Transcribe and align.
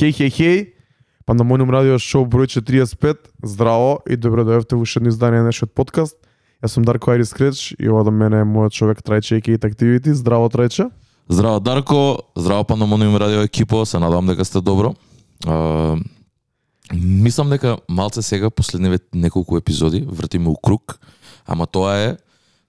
Хеј, 0.00 0.14
хеј, 0.16 0.30
хеј, 0.32 0.60
Пандамониум 1.28 1.68
радио 1.68 1.98
шоу 2.00 2.24
број 2.24 2.48
45. 2.48 3.26
Здраво 3.44 3.98
и 4.08 4.16
добро 4.16 4.46
дојавте 4.48 4.72
во 4.72 4.86
уште 4.86 5.02
издание 5.04 5.42
на 5.42 5.52
нашиот 5.52 5.74
подкаст. 5.76 6.16
Јас 6.64 6.72
сум 6.72 6.86
Дарко 6.88 7.10
Айрис 7.12 7.34
Креч 7.36 7.74
и 7.76 7.84
ова 7.84 8.00
до 8.08 8.10
мене 8.10 8.40
е 8.40 8.46
мојот 8.48 8.72
човек 8.72 9.02
Трајче 9.04 9.36
и 9.36 9.42
Кейт 9.44 9.60
Activity. 9.60 10.16
Здраво 10.16 10.48
Трајче. 10.48 10.88
Здраво 11.28 11.60
Дарко, 11.60 12.22
здраво 12.34 12.64
Пандамониум 12.64 13.16
радио 13.16 13.42
екипо, 13.44 13.84
се 13.84 13.98
надевам 13.98 14.26
дека 14.26 14.44
сте 14.44 14.60
добро. 14.60 14.94
А, 15.46 15.98
мислам 16.94 17.50
дека 17.50 17.76
малце 17.88 18.22
сега 18.22 18.50
последниве 18.50 18.98
неколку 19.14 19.58
епизоди 19.58 20.06
вртиме 20.08 20.48
у 20.48 20.56
круг, 20.56 20.98
ама 21.46 21.66
тоа 21.66 21.92
е 21.98 22.16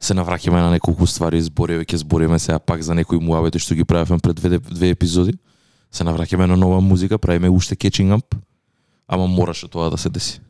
се 0.04 0.14
навраќаме 0.14 0.60
на 0.60 0.72
неколку 0.72 1.08
ствари, 1.08 1.40
збориме, 1.42 1.88
ќе 1.88 2.04
збориме 2.04 2.40
сега 2.40 2.60
пак 2.60 2.84
за 2.84 2.92
некои 2.94 3.24
муавети 3.24 3.60
што 3.60 3.76
ги 3.76 3.88
правевме 3.88 4.20
пред 4.20 4.36
две, 4.36 4.60
две 4.60 4.90
епизоди 4.90 5.40
се 5.92 6.04
навраќаме 6.08 6.48
на 6.48 6.58
нова 6.58 6.82
музика, 6.82 7.20
правиме 7.20 7.50
уште 7.50 7.76
catching 7.76 8.16
up, 8.16 8.36
ама 9.08 9.28
мораше 9.28 9.68
тоа 9.68 9.90
да 9.90 9.98
се 9.98 10.10
деси. 10.10 10.42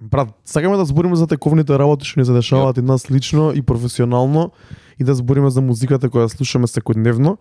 Брат, 0.00 0.28
сакаме 0.44 0.76
да 0.76 0.84
збориме 0.84 1.16
за 1.16 1.26
тековните 1.26 1.78
работи 1.78 2.08
што 2.08 2.20
ни 2.20 2.24
се 2.24 2.32
дешаваат 2.32 2.78
и 2.78 2.82
нас 2.82 3.10
лично 3.10 3.52
и 3.52 3.62
професионално 3.62 4.50
и 4.98 5.04
да 5.04 5.14
збориме 5.14 5.50
за 5.50 5.60
музиката 5.60 6.08
која 6.08 6.28
слушаме 6.28 6.68
секојдневно 6.68 7.36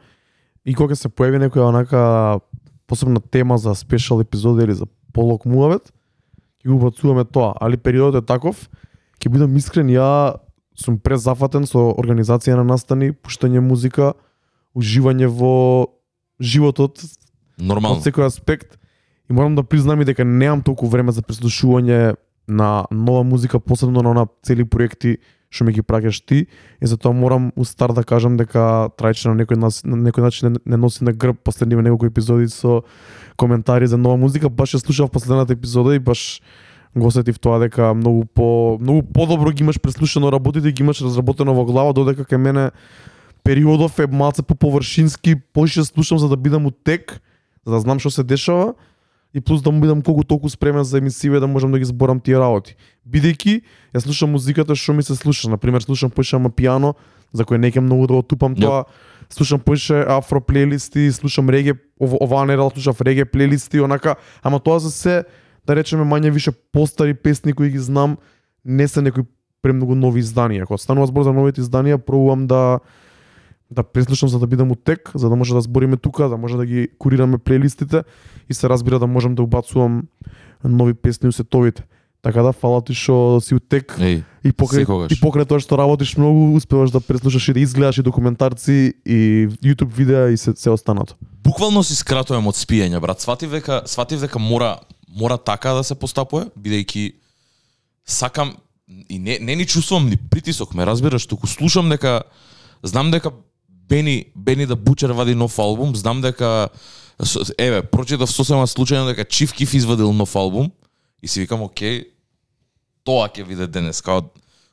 и 0.66 0.76
кога 0.76 0.96
се 0.96 1.08
појави 1.08 1.40
некоја 1.40 1.72
онака 1.72 2.40
посебна 2.88 3.20
тема 3.20 3.58
за 3.58 3.76
спешал 3.76 4.20
епизода 4.22 4.64
или 4.64 4.74
за 4.74 4.88
полок 5.14 5.46
муавет, 5.46 5.94
ќе 6.64 6.68
го 6.68 6.76
убацуваме 6.76 7.24
тоа, 7.24 7.56
али 7.62 7.78
периодот 7.78 8.24
е 8.24 8.26
таков, 8.26 8.68
ќе 9.20 9.32
бидам 9.32 9.56
искрен, 9.56 9.88
ја 9.88 10.40
сум 10.76 11.00
презафатен 11.00 11.68
со 11.68 11.92
организација 11.96 12.60
на 12.60 12.64
настани, 12.64 13.12
пуштање 13.14 13.64
музика, 13.64 14.14
уживање 14.76 15.28
во 15.28 15.88
животот 16.42 17.02
Нормално. 17.58 18.00
од 18.00 18.06
секој 18.06 18.26
аспект. 18.26 18.78
И 19.30 19.34
морам 19.34 19.56
да 19.56 19.64
признам 19.64 20.02
и 20.02 20.06
дека 20.06 20.26
немам 20.26 20.62
толку 20.62 20.88
време 20.88 21.12
за 21.12 21.22
преслушување 21.22 22.16
на 22.48 22.86
нова 22.92 23.24
музика, 23.24 23.60
посебно 23.60 24.02
на 24.02 24.12
она 24.12 24.28
цели 24.42 24.64
проекти 24.64 25.20
што 25.50 25.66
ми 25.66 25.74
ги 25.74 25.82
праќаш 25.82 26.22
ти. 26.30 26.46
И 26.82 26.88
затоа 26.88 27.14
морам 27.14 27.50
у 27.58 27.66
стар 27.66 27.94
да 27.98 28.04
кажам 28.06 28.38
дека 28.38 28.94
трајче 28.98 29.32
на 29.32 29.42
некој 29.42 29.58
нас, 29.58 29.82
на 29.84 29.98
некој 29.98 30.22
начин 30.22 30.54
не, 30.54 30.60
не 30.66 30.78
носи 30.78 31.04
на 31.04 31.14
грб 31.14 31.42
последниве 31.44 31.82
неколку 31.82 32.06
епизоди 32.06 32.48
со 32.54 32.84
коментари 33.36 33.88
за 33.88 33.98
нова 33.98 34.18
музика, 34.18 34.50
баш 34.50 34.78
ја 34.78 34.84
слушав 34.84 35.12
последната 35.12 35.54
епизода 35.54 35.96
и 35.96 36.00
баш 36.00 36.42
го 36.96 37.08
осетив 37.08 37.40
тоа 37.40 37.60
дека 37.60 37.94
многу 37.94 38.26
по 38.26 38.78
многу 38.82 39.04
подобро 39.04 39.52
ги 39.52 39.64
имаш 39.64 39.80
преслушано 39.82 40.32
работите, 40.32 40.72
ги 40.72 40.84
имаш 40.84 41.02
разработено 41.02 41.54
во 41.54 41.66
глава 41.66 41.94
додека 41.94 42.26
кај 42.30 42.38
мене 42.38 42.72
периодов 43.50 44.00
е 44.00 44.06
малце 44.08 44.44
по 44.44 44.56
површински, 44.56 45.36
поише 45.36 45.84
слушам 45.84 46.20
за 46.20 46.30
да 46.30 46.38
бидам 46.38 46.66
у 46.66 46.72
тек, 46.72 47.22
за 47.66 47.74
да 47.74 47.80
знам 47.82 47.98
што 47.98 48.12
се 48.14 48.22
дешава 48.22 48.76
и 49.34 49.42
плюс 49.42 49.64
да 49.66 49.72
му 49.74 49.82
бидам 49.82 50.04
колку 50.06 50.22
толку 50.22 50.50
спремен 50.54 50.86
за 50.86 51.02
емисиве 51.02 51.40
да 51.42 51.48
можам 51.50 51.72
да 51.74 51.80
ги 51.82 51.86
зборам 51.86 52.22
тие 52.22 52.38
работи. 52.38 52.76
Бидејќи 53.10 53.66
ја 53.98 54.04
слушам 54.06 54.38
музиката 54.38 54.78
што 54.78 54.94
ми 54.94 55.02
се 55.02 55.18
слуша, 55.18 55.50
на 55.50 55.58
пример 55.58 55.82
слушам 55.82 56.14
поише 56.14 56.38
ама 56.38 56.54
пијано, 56.54 56.94
за 57.34 57.42
кој 57.42 57.58
не 57.58 57.74
ќе 57.74 57.82
многу 57.82 58.06
да 58.06 58.22
тупам 58.22 58.54
Јап. 58.54 58.62
тоа. 58.62 58.86
Слушам 59.34 59.66
поише 59.66 60.06
афро 60.06 60.42
плейлисти, 60.42 61.10
слушам 61.10 61.50
реге, 61.50 61.74
ова, 61.98 62.22
оваа 62.22 62.46
недела 62.46 62.70
слушав 62.70 63.02
реге 63.02 63.26
плейлисти, 63.26 63.82
онака, 63.82 64.16
ама 64.46 64.60
тоа 64.60 64.78
за 64.78 64.94
се 64.94 65.26
да 65.66 65.74
речеме 65.74 66.06
мање 66.06 66.30
више 66.30 66.54
постари 66.54 67.18
песни 67.18 67.54
кои 67.54 67.74
ги 67.74 67.82
знам, 67.82 68.18
не 68.66 68.88
се 68.88 69.02
некои 69.02 69.26
премногу 69.66 69.98
нови 69.98 70.22
изданија. 70.22 70.70
Кога 70.70 70.78
станува 70.78 71.10
збор 71.10 71.26
за 71.26 71.34
новите 71.34 71.62
изданија, 71.62 71.98
пробувам 71.98 72.46
да 72.46 72.80
да 73.72 73.84
преслушам 73.84 74.30
за 74.30 74.40
да 74.40 74.48
бидам 74.48 74.72
у 74.72 74.76
тек, 74.76 75.12
за 75.16 75.30
да 75.30 75.36
може 75.36 75.54
да 75.54 75.62
збориме 75.62 75.98
тука, 75.98 76.30
да 76.30 76.38
може 76.38 76.58
да 76.58 76.66
ги 76.66 76.88
курираме 76.98 77.38
плейлистите 77.38 78.04
и 78.50 78.54
се 78.54 78.70
разбира 78.70 79.00
да 79.00 79.08
можам 79.08 79.36
да 79.36 79.44
убацувам 79.44 80.04
нови 80.64 80.94
песни 80.94 81.30
у 81.30 81.32
сетовите. 81.32 81.84
Така 82.22 82.42
да 82.44 82.52
фала 82.54 82.82
ти 82.84 82.94
што 82.94 83.40
си 83.40 83.56
у 83.56 83.60
тек 83.64 83.96
Еј, 83.96 84.24
и 84.44 84.52
покрај 84.52 84.84
секогаш. 84.84 85.12
и 85.12 85.16
покрај 85.24 85.48
тоа 85.48 85.60
што 85.64 85.78
работиш 85.80 86.18
многу, 86.18 86.56
успеваш 86.58 86.92
да 86.92 87.00
преслушаш 87.00 87.48
и 87.48 87.54
да 87.54 87.60
изгледаш 87.60 87.98
и 87.98 88.04
документарци 88.04 88.94
и 89.06 89.48
YouTube 89.64 89.94
видеа 89.94 90.28
и 90.28 90.38
се 90.38 90.52
се 90.56 90.70
останато. 90.70 91.16
буквално 91.44 91.84
си 91.84 91.96
скратувам 91.96 92.48
од 92.48 92.56
спиење, 92.60 93.00
брат. 93.00 93.22
Сватив 93.22 93.52
дека 93.52 93.82
сватив 93.86 94.20
дека 94.20 94.40
мора 94.40 94.80
мора 95.08 95.38
така 95.38 95.74
да 95.74 95.84
се 95.84 95.96
постапува, 95.96 96.50
бидејќи 96.60 97.14
сакам 98.06 98.58
и 99.10 99.20
не 99.20 99.40
не 99.40 99.56
ни 99.56 99.66
чувствувам 99.66 100.10
ни 100.10 100.18
притисок, 100.18 100.74
ме 100.74 100.86
разбираш, 100.86 101.26
туку 101.26 101.48
слушам 101.48 101.90
дека 101.90 102.22
знам 102.84 103.12
дека 103.12 103.32
Бени 103.90 104.26
Бени 104.36 104.66
да 104.66 104.76
Бучер 104.76 105.12
вади 105.12 105.36
нов 105.36 105.60
албум, 105.60 105.96
знам 105.96 106.22
дека 106.22 106.70
еве, 107.58 107.82
прочитав 107.84 108.32
сосема 108.32 108.68
случајно 108.68 109.12
дека 109.12 109.26
Чиф 109.26 109.54
Киф 109.54 109.74
извадил 109.74 110.14
нов 110.14 110.36
албум 110.36 110.72
и 111.22 111.28
си 111.28 111.42
викам, 111.42 111.62
окей, 111.62 112.06
тоа 113.04 113.28
ќе 113.28 113.48
биде 113.48 113.68
денес, 113.68 114.02
као 114.02 114.30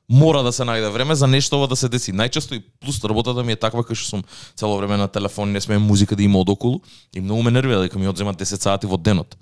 мора 0.09 0.43
да 0.47 0.53
се 0.53 0.63
најде 0.63 0.91
време 0.93 1.15
за 1.15 1.27
нешто 1.27 1.59
ова 1.59 1.67
да 1.67 1.77
се 1.77 1.89
деси. 1.89 2.13
Најчесто 2.13 2.55
и 2.55 2.63
плюс 2.81 3.03
работата 3.05 3.43
ми 3.43 3.53
е 3.53 3.59
таква 3.59 3.83
кај 3.83 3.99
што 3.99 4.09
сум 4.09 4.25
цело 4.55 4.77
време 4.79 4.97
на 4.97 5.09
телефон, 5.09 5.53
не 5.53 5.61
смеем 5.61 5.83
музика 5.83 6.17
да 6.17 6.23
има 6.23 6.39
одоколу 6.39 6.81
и 7.15 7.21
многу 7.21 7.43
ме 7.43 7.51
нервира 7.51 7.81
дека 7.81 7.99
ми 7.99 8.09
одзема 8.09 8.35
10 8.35 8.63
сати 8.63 8.87
во 8.87 8.97
денот. 8.97 9.37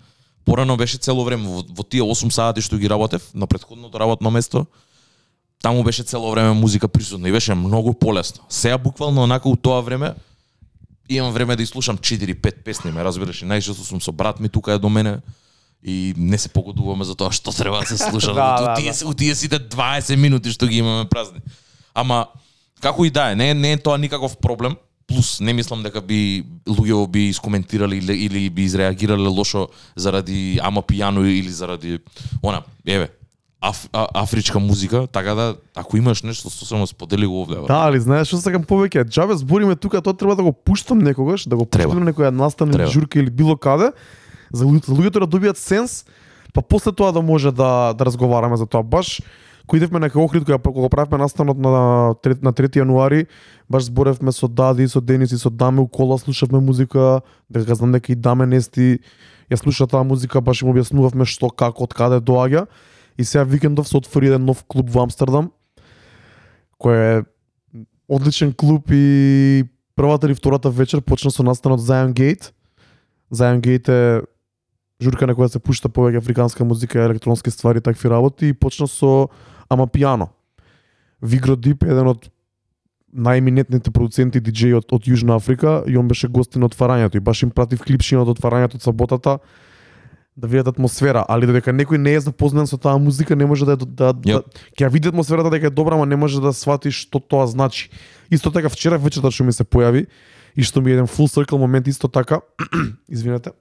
Порано 0.45 0.77
беше 0.77 0.99
цело 0.99 1.25
време 1.25 1.49
во, 1.49 1.65
во 1.69 1.85
тие 1.85 2.03
8 2.03 2.31
сати 2.31 2.61
што 2.61 2.79
ги 2.79 2.89
работев 2.89 3.23
на 3.35 3.47
претходното 3.47 4.01
работно 4.01 4.31
место. 4.31 4.67
Таму 5.65 5.83
беше 5.83 6.03
цело 6.05 6.31
време 6.31 6.53
музика 6.53 6.89
присутна 6.89 7.29
и 7.29 7.33
беше 7.33 7.55
многу 7.55 7.95
полесно. 7.95 8.45
Сега 8.49 8.79
буквално 8.79 9.23
онака 9.23 9.49
у 9.49 9.57
тоа 9.57 9.81
време 9.81 10.13
имам 11.09 11.33
време 11.33 11.57
да 11.57 11.63
изслушам 11.63 11.99
4-5 11.99 12.53
песни, 12.63 12.93
ме 12.93 13.05
разбираш, 13.05 13.41
и 13.43 13.49
најчесто 13.49 13.81
сум 13.81 14.01
со 14.01 14.13
брат 14.13 14.41
ми 14.41 14.49
тука 14.49 14.77
е 14.77 14.79
до 14.79 14.89
мене 14.93 15.25
и 15.81 16.13
не 16.17 16.39
се 16.39 16.49
погодуваме 16.49 17.05
за 17.05 17.17
тоа 17.17 17.33
што 17.33 17.49
треба 17.49 17.81
да 17.81 17.87
се 17.87 17.97
слуша 17.97 18.35
Да, 18.37 18.61
да, 18.61 18.73
у, 18.73 18.77
тие, 18.77 18.93
да. 18.93 19.15
тие 19.15 19.35
сите 19.35 19.57
20 19.57 20.17
минути 20.21 20.53
што 20.53 20.69
ги 20.69 20.85
имаме 20.85 21.09
празни. 21.09 21.41
Ама 21.95 22.29
како 22.81 23.09
и 23.09 23.11
да 23.11 23.33
е, 23.33 23.35
не, 23.35 23.55
не 23.55 23.73
е 23.73 23.81
тоа 23.81 23.97
никаков 23.97 24.37
проблем. 24.37 24.77
Плюс 25.09 25.41
не 25.41 25.57
мислам 25.57 25.81
дека 25.81 26.05
би 26.05 26.45
луѓе 26.69 27.09
би 27.09 27.29
искоментирали 27.33 27.97
или, 28.05 28.13
или 28.13 28.51
би 28.51 28.69
изреагирале 28.69 29.33
лошо 29.33 29.69
заради 29.97 30.61
ама 30.61 30.85
пијано 30.85 31.25
или 31.25 31.49
заради 31.49 32.01
она, 32.43 32.65
еве, 32.85 33.09
аф, 33.65 33.89
а, 33.93 34.07
афричка 34.15 34.61
музика, 34.61 35.07
така 35.07 35.35
да 35.35 35.57
ако 35.75 35.97
имаш 35.97 36.23
нешто 36.23 36.51
со 36.51 36.65
само 36.67 36.87
сподели 36.87 37.27
го 37.27 37.43
овде. 37.43 37.55
бе. 37.55 37.67
Да, 37.67 37.89
али 37.89 38.01
знаеш 38.01 38.29
што 38.29 38.37
сакам 38.37 38.65
повеќе? 38.65 39.09
Џабе 39.09 39.37
збориме 39.41 39.77
тука, 39.77 40.03
тоа 40.05 40.13
треба 40.13 40.37
да 40.37 40.45
го 40.45 40.53
пуштам 40.53 40.99
некогаш, 40.99 41.49
да 41.49 41.57
го 41.57 41.65
пуштам 41.65 42.05
на 42.05 42.13
некоја 42.13 42.29
настана 42.29 42.77
или 42.77 42.91
журка 42.91 43.19
или 43.19 43.31
било 43.31 43.57
каде, 43.57 43.93
за 44.53 44.69
луѓето, 44.69 44.93
за 44.93 44.95
луѓето 44.95 45.25
да 45.25 45.29
добијат 45.29 45.57
сенс, 45.57 46.05
па 46.53 46.63
после 46.63 46.93
тоа 46.93 47.13
да 47.13 47.23
може 47.23 47.53
да 47.53 47.95
да 47.97 48.05
разговараме 48.05 48.57
за 48.57 48.67
тоа. 48.67 48.85
Баш 48.85 49.21
кој 49.65 49.81
идевме 49.81 49.99
на 49.99 50.11
Охрид 50.13 50.45
кога 50.45 50.59
кога 50.59 50.89
правевме 50.89 51.25
настанот 51.25 51.57
на 51.57 51.71
на 52.13 52.53
3 52.53 52.69
јануари, 52.77 53.27
баш 53.69 53.89
зборевме 53.89 54.33
со 54.33 54.49
Дади, 54.49 54.89
со 54.89 55.01
Денис 55.01 55.33
и 55.33 55.39
со 55.39 55.51
Даме 55.51 55.81
у 55.81 55.89
кола 55.89 56.19
слушавме 56.19 56.61
музика, 56.61 57.23
дека 57.49 57.75
знам 57.75 57.93
дека 57.93 58.13
и 58.13 58.15
Даме 58.15 58.47
Нести 58.47 59.01
ја 59.51 59.57
слуша 59.57 59.87
таа 59.87 60.05
музика, 60.05 60.41
баш 60.41 60.63
им 60.63 60.69
објаснувавме 60.69 61.25
што 61.25 61.49
како 61.49 61.85
од 61.85 61.95
каде 61.95 62.21
доаѓа. 62.21 62.67
И 63.19 63.25
сега 63.25 63.45
викендов 63.45 63.89
се 63.89 63.97
отвори 63.97 64.27
еден 64.27 64.45
нов 64.45 64.65
клуб 64.65 64.91
во 64.91 65.05
Амстердам, 65.05 65.53
кој 66.83 66.99
е 66.99 67.23
одличен 68.09 68.53
клуб 68.53 68.91
и 68.91 69.65
првата 69.97 70.27
или 70.27 70.35
втората 70.35 70.71
вечер 70.71 71.01
почна 71.01 71.31
со 71.31 71.43
настанот 71.43 71.81
Zion 71.81 72.13
Gate. 72.13 72.53
Zion 73.33 73.61
Gate 73.61 73.89
е 73.89 74.23
журка 75.03 75.27
на 75.27 75.35
која 75.35 75.49
се 75.49 75.63
пушта 75.63 75.89
повеќе 75.89 76.19
африканска 76.19 76.65
музика, 76.65 77.03
електронски 77.05 77.51
ствари 77.51 77.79
и 77.79 77.85
такви 77.85 78.11
работи 78.11 78.51
и 78.51 78.55
почна 78.55 78.89
со 78.89 79.29
ама 79.69 79.87
пијано. 79.87 80.29
Вигро 81.23 81.57
Дип 81.57 81.85
е 81.85 81.95
еден 81.95 82.11
од 82.11 82.29
најминетните 83.15 83.93
продуценти 83.95 84.43
диджеи 84.43 84.75
од, 84.75 84.91
од 84.91 85.07
Јужна 85.07 85.37
Африка 85.39 85.85
и 85.87 85.97
он 85.97 86.09
беше 86.09 86.29
гостин 86.29 86.65
на 86.65 86.69
отварањето 86.69 87.17
и 87.17 87.23
баш 87.23 87.45
им 87.47 87.51
пратив 87.51 87.85
клипшина 87.87 88.25
од 88.25 88.35
отварањето 88.35 88.81
од 88.81 88.83
саботата 88.83 89.39
да 90.37 90.49
видат 90.49 90.69
атмосфера, 90.75 91.23
али 91.29 91.47
додека 91.47 91.71
некој 91.71 91.99
не 92.03 92.17
е 92.19 92.21
запознат 92.21 92.67
со 92.69 92.79
таа 92.79 92.99
музика, 92.99 93.37
не 93.37 93.47
може 93.47 93.65
да 93.65 93.77
да, 93.77 93.87
да, 93.87 94.13
да 94.13 94.43
ќе 94.75 94.87
ја 94.87 94.91
види 94.91 95.09
атмосферата 95.09 95.51
дека 95.51 95.71
е 95.71 95.71
добра, 95.71 95.95
ама 95.95 96.07
не 96.07 96.17
може 96.17 96.43
да 96.43 96.53
свати 96.53 96.91
што 96.91 97.21
тоа 97.23 97.47
значи. 97.47 97.91
Исто 98.31 98.51
така 98.51 98.69
вчера 98.69 98.99
вечерта 98.99 99.31
што 99.31 99.47
ми 99.47 99.55
се 99.55 99.63
појави 99.63 100.07
и 100.57 100.63
што 100.63 100.83
ми 100.83 100.91
е 100.91 100.99
еден 100.99 101.07
full 101.07 101.31
circle 101.31 101.59
момент 101.59 101.87
исто 101.87 102.09
така, 102.09 102.41
извинете. 103.09 103.55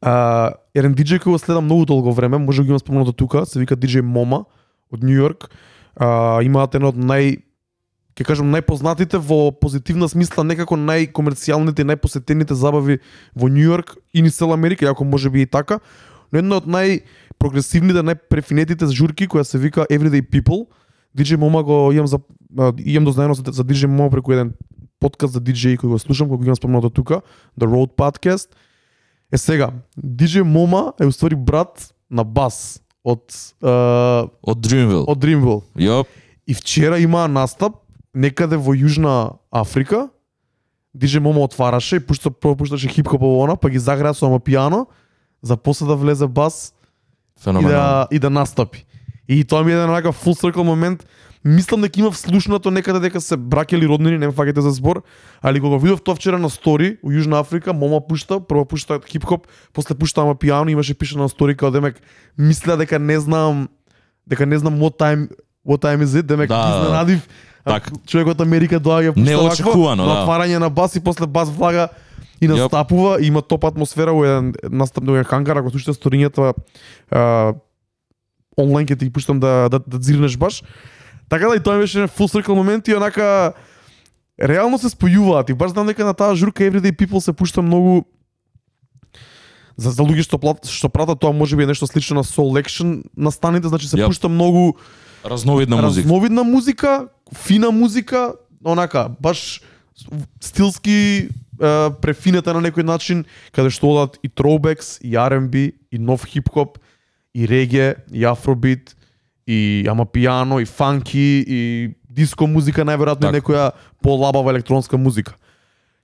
А, 0.00 0.54
еден 0.74 0.94
диџеј 0.94 1.18
кој 1.26 1.34
го 1.34 1.38
следам 1.38 1.66
многу 1.66 1.90
долго 1.90 2.14
време, 2.14 2.38
може 2.38 2.62
да 2.62 2.70
го 2.70 2.72
имам 2.72 2.78
спомнато 2.78 3.12
тука, 3.12 3.46
се 3.46 3.58
вика 3.58 3.76
диџеј 3.76 4.06
Мома 4.06 4.46
од 4.94 5.02
Нью 5.02 5.26
Йорк. 5.26 5.50
А, 5.98 6.38
имаат 6.46 6.74
еден 6.74 6.86
од 6.86 6.96
нај 6.96 7.42
ќе 8.16 8.26
кажам 8.26 8.50
најпознатите 8.52 9.18
во 9.18 9.50
позитивна 9.52 10.08
смисла, 10.08 10.44
некако 10.44 10.76
најкомерцијалните 10.76 11.84
и 11.84 11.88
најпосетените 11.92 12.56
забави 12.58 12.98
во 13.34 13.48
Нью 13.48 13.70
Йорк 13.70 13.96
и 14.12 14.22
низ 14.22 14.36
цела 14.36 14.54
Америка, 14.54 14.84
иако 14.84 15.04
може 15.04 15.30
би 15.30 15.42
и 15.42 15.46
така, 15.46 15.80
но 16.32 16.38
една 16.38 16.60
од 16.60 16.66
најпрогресивните, 16.66 18.02
најпрефинетите 18.06 18.90
журки 18.94 19.28
која 19.28 19.44
се 19.44 19.58
вика 19.58 19.86
Everyday 19.90 20.22
People. 20.22 20.66
DJ 21.16 21.36
Мома 21.36 21.62
го 21.62 21.90
имам 21.92 22.06
за 22.06 22.18
имам 22.84 23.04
дознаено 23.04 23.34
за, 23.34 23.42
за 23.46 23.64
DJ 23.64 23.86
Мома 23.86 24.10
преку 24.10 24.32
еден 24.32 24.52
подкаст 25.00 25.32
за 25.32 25.40
DJ 25.40 25.78
кој 25.80 25.88
го 25.88 25.98
слушам, 25.98 26.28
кој 26.28 26.36
го 26.38 26.44
имам 26.44 26.56
спомнато 26.56 26.90
тука, 26.90 27.22
The 27.58 27.66
Road 27.66 27.96
Podcast. 27.96 28.52
Е 29.32 29.38
сега, 29.38 29.70
DJ 29.98 30.42
Мома 30.42 30.92
е 31.00 31.06
уствари 31.06 31.36
брат 31.36 31.94
на 32.10 32.24
Бас 32.24 32.82
од 33.04 33.32
е, 33.62 33.70
Од 34.42 34.58
Dreamville. 34.66 35.04
од 35.08 35.18
Dreamville. 35.18 35.62
Јоп. 35.78 36.06
И 36.46 36.54
вчера 36.54 36.98
имаа 36.98 37.28
настап 37.28 37.74
некаде 38.14 38.56
во 38.56 38.74
Јужна 38.74 39.38
Африка. 39.50 40.08
DJ 40.96 41.20
Момо 41.20 41.44
отвараше 41.44 41.96
и 41.96 42.00
пушта 42.00 42.30
прво 42.30 42.56
пушташе 42.56 42.88
хип-хоп 42.88 43.20
во 43.20 43.44
она, 43.44 43.54
па 43.56 43.70
ги 43.70 43.78
загреа 43.78 44.14
со 44.14 44.26
пијано, 44.26 44.86
за 45.42 45.56
после 45.56 45.86
да 45.86 45.94
влезе 45.94 46.26
бас 46.26 46.74
и 47.46 47.64
да, 47.64 48.08
и 48.10 48.18
да 48.18 48.30
настапи. 48.30 48.84
И 49.28 49.44
тоа 49.44 49.62
ми 49.62 49.72
е 49.72 49.74
еден 49.74 49.90
онака 49.90 50.12
full 50.12 50.34
circle 50.34 50.62
момент. 50.62 51.06
Мислам 51.44 51.80
дека 51.80 52.00
имав 52.00 52.18
слушнато 52.18 52.70
некаде 52.70 53.00
дека 53.00 53.20
се 53.20 53.36
браќа 53.38 53.78
или 53.78 53.86
роднини, 53.86 54.18
не 54.18 54.28
фаќате 54.28 54.60
за 54.60 54.70
збор, 54.76 55.02
али 55.40 55.60
кога 55.60 55.78
видов 55.78 56.02
тоа 56.02 56.18
вчера 56.18 56.38
на 56.38 56.50
стори 56.50 56.98
у 57.02 57.08
Јужна 57.08 57.40
Африка, 57.40 57.72
мома 57.72 58.00
пушта, 58.00 58.40
прво 58.40 58.64
пушта 58.64 59.00
хип-хоп, 59.00 59.46
после 59.72 59.94
пушта 59.94 60.20
ама 60.20 60.34
пијано, 60.34 60.68
имаше 60.72 60.94
пишано 60.94 61.22
на 61.22 61.28
стори 61.28 61.56
као 61.56 61.70
демек 61.70 62.02
мисля 62.36 62.76
дека 62.76 62.98
не 62.98 63.20
знам 63.20 63.68
дека 64.26 64.46
не 64.46 64.58
знам 64.58 64.74
what 64.80 64.98
time 64.98 65.30
what 65.64 65.80
time 65.80 66.02
is 66.02 66.20
it, 66.20 66.22
демек 66.22 66.48
Да, 66.48 66.58
да, 66.58 66.68
да. 66.68 66.84
изненадив 66.84 67.28
Так. 67.64 67.90
човек 68.06 68.32
од 68.32 68.40
Америка 68.40 68.80
доаѓа 68.80 69.16
Неочекувано, 69.16 70.06
вакво, 70.06 70.14
да. 70.14 70.22
отварање 70.24 70.58
на 70.58 70.70
бас 70.70 70.96
и 70.96 71.00
после 71.00 71.26
бас 71.26 71.50
влага 71.50 71.88
и 72.40 72.48
настапува, 72.48 73.18
и 73.20 73.26
има 73.28 73.42
топ 73.42 73.64
атмосфера 73.64 74.12
у 74.12 74.24
еден 74.24 74.54
настап 74.70 75.04
на 75.04 75.24
хангар, 75.24 75.60
ако 75.60 75.70
слушате 75.70 75.92
сторињата 75.92 76.54
онлайн 78.56 78.86
ќе 78.88 78.98
ти 78.98 79.04
ги 79.04 79.12
пуштам 79.12 79.40
да 79.40 79.68
да, 79.68 79.78
да 79.78 79.98
дзирнеш 79.98 80.36
баш. 80.36 80.62
Така 81.28 81.48
да 81.48 81.56
и 81.56 81.60
тоа 81.60 81.78
беше 81.78 81.98
еден 81.98 82.08
full 82.08 82.32
circle 82.32 82.56
момент 82.56 82.88
и 82.88 82.96
онака 82.96 83.52
реално 84.40 84.78
се 84.78 84.88
спојуваат 84.88 85.50
и 85.50 85.54
баш 85.54 85.76
знам 85.76 85.86
дека 85.86 86.04
на 86.04 86.14
таа 86.14 86.34
журка 86.34 86.64
Everyday 86.64 86.96
People 86.96 87.20
се 87.20 87.32
пушта 87.32 87.62
многу 87.62 88.08
за, 89.76 89.92
за 89.92 90.02
луѓе 90.02 90.24
што 90.24 90.40
плат, 90.40 90.64
што 90.64 90.88
пратат 90.88 91.20
тоа 91.20 91.32
можеби 91.36 91.64
е 91.64 91.70
нешто 91.72 91.86
слично 91.86 92.20
на 92.20 92.24
Soul 92.24 92.56
Action 92.56 93.04
на 93.16 93.30
станите, 93.32 93.68
значи 93.68 93.88
се 93.88 93.96
Јап. 93.96 94.08
пушта 94.08 94.28
многу 94.28 94.76
Разновидна 95.24 95.76
музика. 95.76 96.02
разновидна 96.02 96.44
музика, 96.44 97.08
фина 97.34 97.70
музика, 97.70 98.32
онака, 98.64 99.08
баш 99.20 99.60
стилски 100.40 101.28
е, 101.60 101.90
префинета 102.00 102.54
на 102.54 102.62
некој 102.64 102.82
начин, 102.82 103.24
каде 103.52 103.70
што 103.70 103.92
одат 103.92 104.18
и 104.22 104.28
throwbacks, 104.28 104.98
и 105.04 105.16
R&B, 105.16 105.72
и 105.92 105.98
нов 105.98 106.24
хип-хоп, 106.24 106.78
и 107.34 107.46
реге, 107.46 107.96
и 108.12 108.24
афробит, 108.24 108.96
и 109.46 109.86
ама 109.90 110.06
пијано, 110.06 110.62
и 110.62 110.64
фанки, 110.64 111.44
и 111.46 111.90
диско 112.08 112.46
музика, 112.46 112.82
најверојатно 112.82 113.28
и 113.28 113.32
Така. 113.32 113.36
некоја 113.38 113.70
полабава 114.02 114.50
електронска 114.50 114.96
музика. 114.96 115.36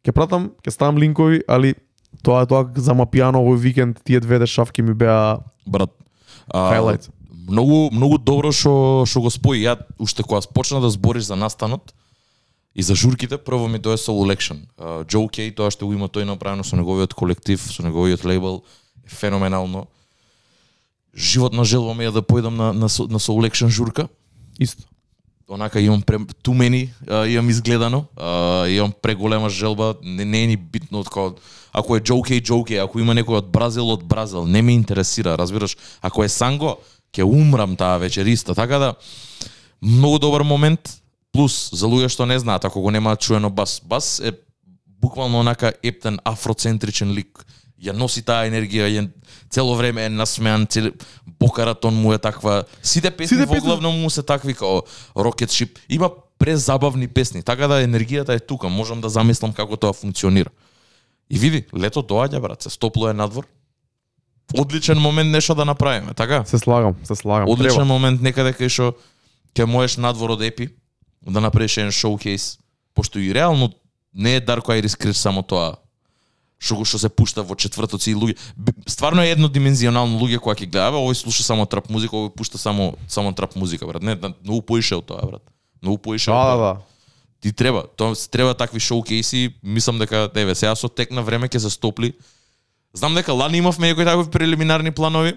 Ќе 0.04 0.12
пратам, 0.12 0.52
ќе 0.62 0.70
ставам 0.70 0.98
линкови, 0.98 1.42
али 1.48 1.74
тоа 2.22 2.44
е 2.44 2.46
тоа 2.46 2.68
за 2.76 2.92
мапијано 2.94 3.40
овој 3.40 3.58
викенд, 3.58 4.00
тие 4.04 4.20
две 4.20 4.38
дешавки 4.38 4.82
ми 4.82 4.94
беа 4.94 5.38
брат. 5.66 5.90
А, 6.46 6.70
Highlight. 6.74 7.10
Многу 7.48 7.90
многу 7.92 8.18
добро 8.18 8.52
што 8.52 9.04
што 9.06 9.20
го 9.22 9.30
спои. 9.30 9.62
Ја 9.62 9.78
уште 9.98 10.22
кога 10.22 10.40
почна 10.54 10.80
да 10.80 10.90
збориш 10.90 11.30
за 11.30 11.36
настанот 11.36 11.94
и 12.74 12.82
за 12.82 12.94
журките, 12.94 13.38
прво 13.38 13.68
ми 13.68 13.78
дое 13.78 13.96
Soul 13.96 14.26
Election. 14.26 14.66
Uh, 14.78 15.04
Joe 15.04 15.30
Кей, 15.30 15.50
тоа 15.54 15.70
што 15.70 15.86
го 15.86 15.94
има 15.94 16.08
тој 16.08 16.26
направено 16.26 16.64
со 16.64 16.76
неговиот 16.76 17.14
колектив, 17.14 17.60
со 17.60 17.82
неговиот 17.82 18.24
лейбл, 18.24 18.62
е 19.06 19.08
феноменално. 19.08 19.86
Животна 21.16 21.64
желба 21.64 21.94
ми 21.94 22.04
е 22.04 22.10
да 22.10 22.20
појдам 22.22 22.56
на 22.56 22.72
на, 22.72 22.88
Soul- 22.88 23.10
на 23.10 23.18
Soul 23.18 23.40
Election 23.40 23.68
журка. 23.68 24.08
исто. 24.60 24.82
Онака 25.48 25.80
имам 25.80 26.02
пре, 26.02 26.18
too 26.18 26.54
many, 26.54 26.90
а, 27.08 27.26
имам 27.26 27.50
изгледано, 27.50 28.04
а, 28.16 28.66
имам 28.66 28.92
преголема 29.02 29.48
желба, 29.48 29.94
не, 30.02 30.24
не 30.24 30.42
е 30.42 30.46
ни 30.46 30.56
битно 30.56 30.98
од 31.00 31.08
као, 31.08 31.30
ако 31.72 31.96
е 31.96 32.00
Joe 32.00 32.26
Кей, 32.26 32.42
Joe 32.42 32.66
Кей, 32.66 32.80
ако 32.82 32.98
има 32.98 33.14
некој 33.14 33.38
од 33.38 33.46
Бразил, 33.46 33.86
од 33.86 34.02
Бразил, 34.04 34.42
не 34.42 34.62
ме 34.62 34.74
интересира, 34.74 35.38
разбираш, 35.38 35.76
ако 36.02 36.24
е 36.24 36.28
Санго, 36.28 36.76
ќе 37.16 37.24
умрам 37.24 37.76
таа 37.76 37.98
вечер 37.98 38.26
исто, 38.26 38.54
така 38.54 38.78
да, 38.78 38.94
многу 39.82 40.18
добар 40.18 40.44
момент, 40.44 41.00
плюс, 41.32 41.70
за 41.72 41.86
луѓе 41.86 42.08
што 42.12 42.26
не 42.26 42.38
знаат, 42.38 42.64
ако 42.64 42.80
го 42.80 42.90
немаат 42.90 43.20
чуено 43.20 43.50
бас, 43.50 43.80
бас 43.84 44.20
е 44.20 44.32
буквално 45.00 45.40
онака 45.40 45.72
ептен 45.82 46.18
афроцентричен 46.24 47.12
лик, 47.12 47.44
ја 47.76 47.92
носи 47.92 48.22
таа 48.24 48.48
енергија, 48.48 48.88
ја 48.88 49.08
цело 49.50 49.76
време 49.76 50.06
е 50.06 50.08
насмеан, 50.08 50.66
цел... 50.66 50.92
бокаратон 51.38 51.94
му 51.94 52.12
е 52.12 52.18
таква, 52.18 52.64
сите 52.82 53.10
песни 53.10 53.36
Сите 53.36 53.46
во 53.46 53.54
песни- 53.54 53.66
главно 53.68 53.92
му 53.92 54.10
се 54.10 54.22
такви 54.22 54.54
као 54.54 54.82
Rocket 55.14 55.52
Ship. 55.52 55.78
Има 55.88 56.10
презабавни 56.38 57.08
песни, 57.08 57.42
така 57.42 57.68
да 57.68 57.84
енергијата 57.84 58.32
е 58.36 58.40
тука, 58.40 58.68
можам 58.68 59.00
да 59.00 59.08
замислам 59.08 59.52
како 59.52 59.76
тоа 59.76 59.92
функционира. 59.92 60.50
И 61.30 61.38
види, 61.38 61.64
лето 61.76 62.02
доаѓа 62.02 62.40
брат, 62.40 62.62
се 62.62 62.70
стопло 62.70 63.08
е 63.08 63.12
надвор. 63.12 63.46
Одличен 64.54 64.98
момент 64.98 65.30
нешто 65.30 65.54
да 65.54 65.64
направиме, 65.64 66.14
така? 66.14 66.44
Се 66.44 66.58
слагам, 66.58 66.94
се 67.04 67.14
слагам. 67.14 67.48
Одличен 67.48 67.82
Треба. 67.82 67.92
момент 67.92 68.22
некаде 68.22 68.52
кај 68.54 68.68
што 68.70 68.94
ќе 69.56 69.66
можеш 69.66 69.96
надвор 69.98 70.36
од 70.36 70.42
епи 70.46 70.68
да 71.26 71.40
направиш 71.40 71.78
еден 71.78 71.90
шоукейс, 71.90 72.58
пошто 72.94 73.18
и 73.18 73.34
реално 73.34 73.72
не 74.14 74.36
е 74.36 74.40
Дарко 74.40 74.72
Айрис 74.72 74.96
Криш 74.96 75.16
само 75.16 75.42
тоа 75.42 75.76
што 76.58 76.78
го 76.78 76.84
што 76.88 76.98
се 76.98 77.10
пушта 77.12 77.42
во 77.44 77.54
четвртоци 77.54 78.10
и 78.10 78.16
луѓе. 78.16 78.36
Стварно 78.88 79.20
е 79.22 79.34
еднодимензионално 79.34 80.16
луѓе 80.16 80.40
кои 80.40 80.56
ќе 80.56 80.70
гледа, 80.70 80.88
овој 80.96 81.18
слуша 81.18 81.44
само 81.44 81.66
трап 81.68 81.90
музика, 81.92 82.16
овој 82.16 82.32
пушта 82.32 82.58
само 82.58 82.94
само 83.08 83.34
трап 83.36 83.56
музика, 83.56 83.86
брат. 83.86 84.02
Не, 84.02 84.16
да, 84.16 84.32
многу 84.40 84.62
поише 84.62 84.96
од 84.96 85.04
тоа, 85.06 85.26
брат. 85.26 85.44
Многу 85.82 85.98
поише 85.98 86.30
Да, 86.30 86.44
да, 86.44 86.56
да. 86.56 86.72
Ти 87.40 87.52
треба, 87.52 87.84
тоа 87.96 88.14
треба 88.30 88.54
такви 88.54 88.80
шоукейси, 88.80 89.54
мислам 89.62 89.98
дека 89.98 90.30
еве 90.34 90.54
сега 90.54 90.74
со 90.74 90.88
тек 90.88 91.10
на 91.10 91.22
време 91.22 91.48
ќе 91.48 91.58
се 91.58 91.70
стопли. 91.70 92.14
Знам 92.96 93.14
дека 93.14 93.32
лани 93.32 93.58
имавме 93.58 93.86
некои 93.86 94.04
такви 94.04 94.30
прелиминарни 94.30 94.90
планови, 94.90 95.34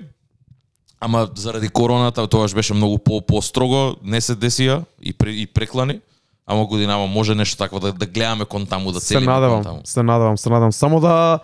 ама 1.00 1.27
заради 1.35 1.69
короната 1.69 2.27
тоаш 2.27 2.53
беше 2.53 2.73
многу 2.73 2.97
по 2.97 3.21
построго, 3.21 3.95
не 4.03 4.21
се 4.21 4.35
десија 4.35 4.83
и 5.01 5.13
пре, 5.13 5.29
и 5.31 5.47
преклани. 5.47 6.00
Ама 6.47 6.65
годинава 6.65 7.07
може 7.07 7.35
нешто 7.35 7.57
такво 7.57 7.79
да, 7.79 7.94
да 7.94 8.06
гледаме 8.06 8.45
кон 8.45 8.65
таму, 8.65 8.91
да 8.91 9.00
се 9.00 9.07
целиме 9.07 9.25
кон 9.25 9.63
таму. 9.63 9.81
се 9.83 10.03
надевам, 10.03 10.38
се 10.38 10.50
надевам. 10.50 10.71
Само 10.71 11.00
да 11.00 11.39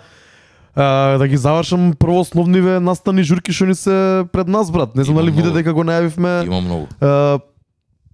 а, 0.76 1.18
да 1.18 1.28
ги 1.28 1.38
завршам 1.38 1.94
прво 2.00 2.20
основниве 2.20 2.80
настани 2.80 3.24
журки 3.24 3.54
што 3.54 3.66
ни 3.66 3.76
се 3.76 4.26
пред 4.32 4.48
нас, 4.48 4.72
брат. 4.72 4.96
Не 4.96 5.04
знам 5.04 5.20
дали 5.20 5.32
виде 5.32 5.52
дека 5.52 5.74
го 5.74 5.84
најавивме 5.84 6.46
Има 6.46 6.62
многу. 6.62 6.88
а, 7.02 7.40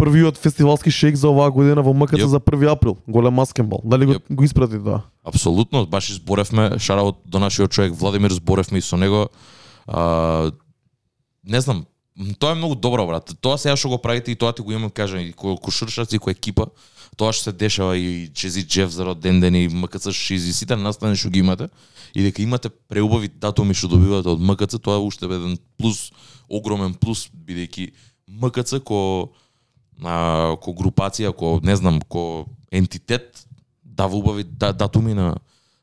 првиот 0.01 0.37
фестивалски 0.37 0.91
шейк 0.91 1.15
за 1.15 1.29
оваа 1.29 1.51
година 1.53 1.83
во 1.85 1.93
МКЦ 1.93 2.25
Јеп. 2.25 2.33
за 2.33 2.39
1 2.39 2.71
април, 2.71 2.97
голем 3.07 3.33
маскенбал. 3.33 3.81
Дали 3.83 4.05
го, 4.05 4.13
Јеп. 4.17 4.23
го 4.29 4.43
испрати 4.43 4.81
тоа? 4.81 5.03
Апсолутно, 5.23 5.85
баш 5.85 6.09
изборевме, 6.09 6.79
шараут 6.79 7.21
до 7.25 7.39
нашиот 7.39 7.71
човек 7.71 7.93
Владимир, 7.93 8.33
зборевме 8.33 8.79
и 8.79 8.81
со 8.81 8.97
него. 8.97 9.29
А, 9.85 10.51
не 11.43 11.61
знам, 11.61 11.85
тоа 12.39 12.51
е 12.51 12.55
многу 12.55 12.75
добро, 12.75 13.05
брат. 13.05 13.29
Тоа 13.41 13.57
сега 13.57 13.75
што 13.77 13.93
го 13.93 14.01
правите 14.01 14.31
и 14.31 14.35
тоа 14.35 14.53
ти 14.53 14.61
го 14.65 14.71
имам 14.71 14.89
кажа 14.89 15.21
и 15.21 15.33
кој 15.33 15.59
кошуршаци 15.61 16.17
и 16.17 16.19
кој 16.19 16.33
екипа, 16.33 16.71
тоа 17.17 17.33
што 17.33 17.51
се 17.51 17.53
дешава 17.53 17.97
и 17.97 18.31
Чези 18.33 18.65
Джеф 18.65 18.89
за 18.89 19.05
роден 19.05 19.39
ден 19.39 19.55
и 19.55 19.67
МКЦ 19.67 20.11
Шизи, 20.11 20.53
сите 20.53 20.75
настани 20.75 21.15
што 21.15 21.29
ги 21.29 21.39
имате 21.39 21.69
и 22.13 22.23
дека 22.23 22.41
имате 22.41 22.69
преубави 22.89 23.29
датуми 23.29 23.73
што 23.73 23.87
добивате 23.87 24.33
од 24.33 24.41
МКЦ, 24.41 24.81
тоа 24.81 24.97
е 24.97 25.05
уште 25.05 25.25
еден 25.25 25.57
плюс, 25.77 26.11
огромен 26.49 26.93
плюс, 26.93 27.29
бидејќи 27.29 27.91
МКЦ 28.27 28.81
ко 28.83 29.31
а, 30.03 30.57
ко 30.61 30.73
групација, 30.73 31.33
ко 31.33 31.59
не 31.63 31.75
знам, 31.75 32.01
ко 32.01 32.45
ентитет 32.71 33.45
дава 33.83 34.17
убави 34.17 34.43
да, 34.43 34.73
датуми 34.73 35.13
на 35.13 35.35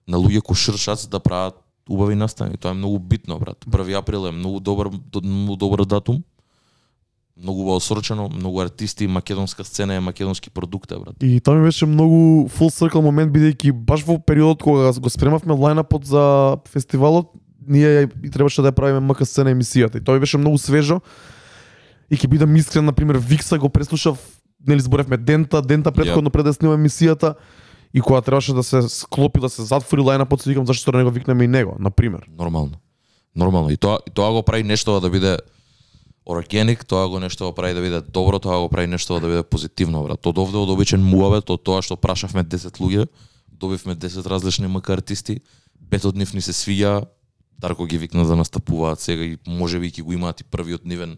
на 0.09 0.17
луѓе 0.17 0.41
кои 0.41 0.57
шршац 0.57 1.07
да 1.07 1.21
прават 1.21 1.61
убави 1.89 2.17
настани. 2.17 2.57
Тоа 2.57 2.73
е 2.73 2.81
многу 2.81 2.99
битно, 2.99 3.39
брат. 3.39 3.65
1 3.69 3.99
април 3.99 4.27
е 4.29 4.33
многу 4.33 4.61
добар 4.61 4.89
многу 5.25 5.57
добар 5.57 5.85
датум. 5.85 6.25
Многу 7.37 7.61
убаво 7.63 8.29
многу 8.35 8.61
артисти, 8.61 9.07
македонска 9.07 9.65
сцена 9.65 9.95
е 9.95 10.01
македонски 10.01 10.51
продукт, 10.51 10.91
брат. 10.91 11.15
И 11.23 11.41
тоа 11.41 11.55
ми 11.55 11.65
беше 11.65 11.87
многу 11.87 12.49
full 12.49 12.73
circle 12.73 13.01
момент 13.01 13.33
бидејќи 13.33 13.73
баш 13.73 14.03
во 14.03 14.19
периодот 14.19 14.63
кога 14.63 14.93
го 14.93 15.11
спремавме 15.11 15.55
лајнапот 15.55 16.05
за 16.05 16.57
фестивалот, 16.67 17.31
ние 17.67 18.09
и 18.25 18.31
требаше 18.31 18.63
да 18.63 18.73
ја 18.73 18.75
правиме 18.75 19.01
МК 19.01 19.25
сцена 19.25 19.55
емисијата. 19.55 20.01
И 20.01 20.05
тоа 20.05 20.15
ми 20.15 20.21
беше 20.21 20.39
многу 20.39 20.59
свежо. 20.59 21.01
И 22.11 22.17
ќе 22.17 22.29
бидам 22.29 22.57
искрен, 22.57 22.85
на 22.89 22.93
пример, 22.93 23.19
Викса 23.21 23.59
го 23.59 23.69
преслушав, 23.69 24.19
нели 24.67 24.81
зборевме 24.81 25.17
дента, 25.17 25.63
дента 25.63 25.93
предходно 25.93 26.31
пред 26.31 26.45
да 26.45 26.53
снимам 26.53 26.81
емисијата. 26.81 27.35
И 27.95 28.01
кога 28.01 28.21
требаше 28.21 28.53
да 28.53 28.63
се 28.63 28.83
склопи, 28.89 29.41
да 29.41 29.49
се 29.49 29.65
затвори 29.65 30.05
лајнапот, 30.05 30.43
се 30.43 30.51
викам 30.51 30.67
зашто 30.67 30.93
да 30.93 30.99
не 30.99 31.05
го 31.05 31.11
викнеме 31.11 31.45
и 31.45 31.49
него, 31.49 31.77
на 31.79 31.91
пример. 31.91 32.29
Нормално. 32.29 32.77
Нормално. 33.37 33.71
И 33.71 33.77
тоа, 33.77 33.99
и 34.07 34.11
тоа 34.11 34.33
го 34.33 34.43
прави 34.43 34.63
нешто 34.63 35.01
да 35.01 35.11
биде 35.11 35.39
органик, 36.27 36.85
тоа 36.87 37.09
го 37.09 37.21
нешто 37.21 37.45
го 37.49 37.53
прави 37.53 37.75
да 37.75 37.81
биде 37.81 38.01
добро, 38.01 38.39
тоа 38.39 38.61
го 38.61 38.69
прави 38.69 38.87
нешто 38.87 39.21
да 39.21 39.29
биде 39.29 39.43
позитивно, 39.43 40.03
брат. 40.05 40.27
Од 40.27 40.39
овде 40.39 40.61
од 40.61 40.69
обичен 40.69 41.01
муавет, 41.01 41.49
од 41.49 41.65
тоа 41.65 41.81
што 41.81 41.97
прашавме 41.97 42.45
10 42.45 42.77
луѓе, 42.77 43.09
добивме 43.49 43.97
10 43.97 44.27
различни 44.29 44.69
МК 44.69 45.01
артисти, 45.01 45.41
пет 45.89 46.05
од 46.05 46.17
нив 46.17 46.35
ни 46.37 46.45
се 46.45 46.53
свија, 46.53 47.09
Дарко 47.59 47.87
ги 47.87 47.99
викна 47.99 48.25
да 48.27 48.37
настапуваат 48.37 49.01
сега 49.03 49.25
и 49.27 49.39
можеби 49.47 49.91
ќе 49.91 50.05
го 50.07 50.15
имаат 50.15 50.41
и 50.41 50.45
првиот 50.47 50.85
нивен 50.87 51.17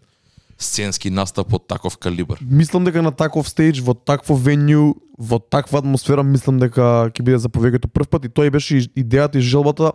сценски 0.61 1.11
настап 1.11 1.53
од 1.57 1.67
таков 1.67 1.97
калибар. 1.99 2.39
Мислам 2.41 2.85
дека 2.85 3.03
на 3.03 3.13
таков 3.17 3.49
стејдж, 3.49 3.81
во 3.83 3.95
такво 3.95 4.37
венју, 4.37 4.95
во 5.19 5.41
таква 5.41 5.81
атмосфера, 5.81 6.23
мислам 6.23 6.61
дека 6.61 7.11
ќе 7.11 7.25
биде 7.25 7.41
за 7.41 7.49
повеќето 7.49 7.89
прв 7.89 8.09
пат 8.13 8.29
и 8.29 8.33
тоа 8.33 8.51
беше 8.53 8.85
идејата 8.93 9.41
и 9.41 9.45
желбата 9.45 9.93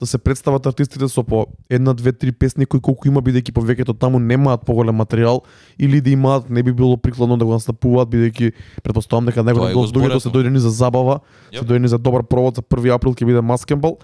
да 0.00 0.06
се 0.06 0.18
представат 0.18 0.66
артистите 0.66 1.08
со 1.08 1.22
по 1.24 1.46
една, 1.70 1.94
две, 1.94 2.12
три 2.12 2.32
песни 2.32 2.66
кои 2.66 2.80
колку 2.80 3.08
има 3.08 3.20
бидејќи 3.24 3.52
повеќето 3.56 3.96
таму 3.98 4.18
немаат 4.18 4.66
поголем 4.66 5.00
материјал 5.00 5.40
или 5.78 6.00
да 6.00 6.10
имаат 6.10 6.50
не 6.50 6.62
би 6.62 6.72
било 6.72 6.96
прикладно 6.96 7.36
да 7.36 7.44
го 7.44 7.56
настапуваат 7.56 8.08
бидејќи 8.08 8.52
претпоставам 8.84 9.26
дека 9.26 9.42
го 9.42 9.80
од 9.80 9.94
доаѓаат 9.96 10.22
се 10.22 10.28
дојде 10.28 10.52
ни 10.52 10.60
за 10.60 10.70
забава, 10.70 11.20
се 11.50 11.62
Јап. 11.62 11.68
дојде 11.68 11.80
ни 11.80 11.88
за 11.88 11.98
добар 11.98 12.22
провод 12.22 12.56
за 12.56 12.62
1 12.62 12.94
април 12.94 13.14
ќе 13.14 13.26
биде 13.26 13.40
маскембал, 13.40 13.98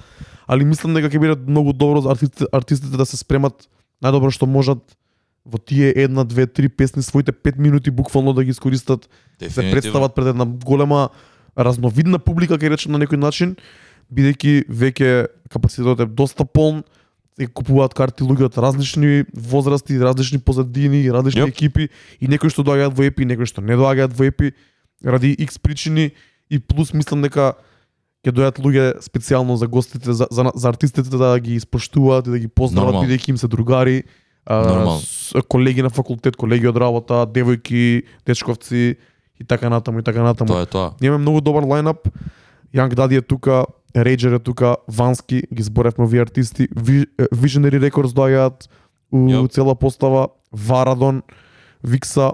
али 0.47 0.65
мислам 0.65 0.95
дека 0.95 1.13
ќе 1.13 1.21
биде 1.21 1.37
многу 1.47 1.73
добро 1.73 2.01
за 2.01 2.11
артистите, 2.11 2.49
артистите 2.53 2.97
да 2.97 3.07
се 3.07 3.17
спремат 3.17 3.69
најдобро 4.03 4.33
што 4.33 4.47
можат 4.47 4.81
во 5.47 5.59
тие 5.59 5.93
една, 5.97 6.25
две, 6.25 6.47
три 6.47 6.69
песни 6.69 7.03
своите 7.03 7.33
5 7.33 7.59
минути 7.59 7.91
буквално 7.91 8.33
да 8.33 8.45
ги 8.45 8.51
искористат 8.51 9.05
се 9.05 9.09
Дефинитивно. 9.39 9.73
представат 9.73 10.15
пред 10.15 10.27
една 10.27 10.47
голема 10.47 11.09
разновидна 11.59 12.19
публика, 12.19 12.59
ќе 12.59 12.71
речем 12.71 12.93
на 12.93 13.01
некој 13.03 13.19
начин, 13.19 13.57
бидејќи 14.13 14.69
веќе 14.69 15.27
капацитетот 15.51 16.01
е 16.01 16.07
доста 16.07 16.45
полн, 16.45 16.83
се 17.37 17.49
купуваат 17.49 17.95
карти 17.97 18.25
луѓе 18.25 18.51
од 18.51 18.59
различни 18.61 19.25
возрасти, 19.33 19.99
различни 19.99 20.39
позадини, 20.39 21.09
различни 21.11 21.43
Јоп. 21.43 21.49
екипи 21.49 21.89
и 22.21 22.29
некои 22.29 22.53
што 22.53 22.63
доаѓаат 22.63 22.95
во 22.95 23.09
епи, 23.09 23.25
некои 23.25 23.49
што 23.49 23.65
не 23.65 23.77
доаѓаат 23.77 24.13
во 24.13 24.29
епи 24.29 24.53
ради 25.05 25.33
X 25.41 25.59
причини 25.59 26.13
и 26.51 26.59
плюс 26.61 26.93
мислам 26.93 27.25
дека 27.25 27.57
ќе 28.23 28.31
дојдат 28.31 28.61
луѓе 28.63 29.01
специјално 29.03 29.57
за 29.57 29.67
гостите, 29.67 30.13
за, 30.13 30.29
за, 30.31 30.53
за 30.55 30.69
артистите 30.69 31.09
да 31.11 31.35
ги 31.41 31.57
испоштуваат 31.57 32.29
и 32.29 32.31
да 32.31 32.39
ги 32.39 32.49
поздрават 32.49 32.95
Нормално. 32.95 33.09
бидејќи 33.09 33.35
им 33.35 33.39
се 33.41 33.49
другари, 33.49 34.05
а, 34.47 34.99
с- 34.99 35.33
колеги 35.49 35.83
на 35.83 35.91
факултет, 35.91 36.37
колеги 36.37 36.67
од 36.67 36.77
работа, 36.77 37.27
девојки, 37.27 38.03
дечковци 38.27 38.97
и 39.41 39.45
така 39.45 39.71
натаму 39.71 39.99
и 39.99 40.03
така 40.03 40.23
натаму. 40.23 40.49
Тоа 40.49 40.63
е 40.63 40.67
тоа. 40.67 40.91
Имаме 41.01 41.19
многу 41.19 41.41
добар 41.41 41.63
лајнап. 41.63 42.11
Young 42.75 42.91
Daddy 42.91 43.19
е 43.19 43.23
тука, 43.23 43.65
Rager 43.95 44.37
е 44.37 44.39
тука, 44.39 44.77
Вански, 44.89 45.43
ги 45.55 45.63
зборевме 45.63 46.05
овие 46.05 46.21
артисти, 46.21 46.69
Ви- 46.77 47.07
Visionary 47.31 47.79
Records 47.81 48.07
доаѓаат 48.09 48.69
у 49.13 49.17
Јоп. 49.19 49.51
цела 49.51 49.75
постава, 49.75 50.29
Варадон, 50.53 51.23
Викса, 51.85 52.33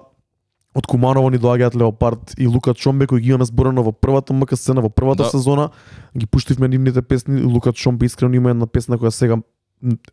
од 0.75 0.87
Куманово 0.87 1.31
ни 1.31 1.39
доаѓаат 1.39 1.75
Леопард 1.75 2.35
и 2.39 2.47
Лука 2.47 2.75
Чомбе 2.75 3.07
кои 3.07 3.21
ги 3.21 3.29
имаме 3.29 3.45
зборено 3.45 3.83
во 3.83 3.93
првата 3.93 4.33
МК 4.33 4.55
сцена, 4.55 4.81
во 4.81 4.89
првата 4.89 5.23
Да. 5.23 5.31
сезона. 5.31 5.71
Ги 6.15 6.27
пуштивме 6.27 6.69
нивните 6.69 7.03
песни. 7.03 7.43
Лука 7.43 7.73
Чомбе 7.73 8.07
искрено 8.07 8.35
има 8.35 8.51
една 8.51 8.67
песна 8.67 8.99
која 8.99 9.11
сега 9.11 9.37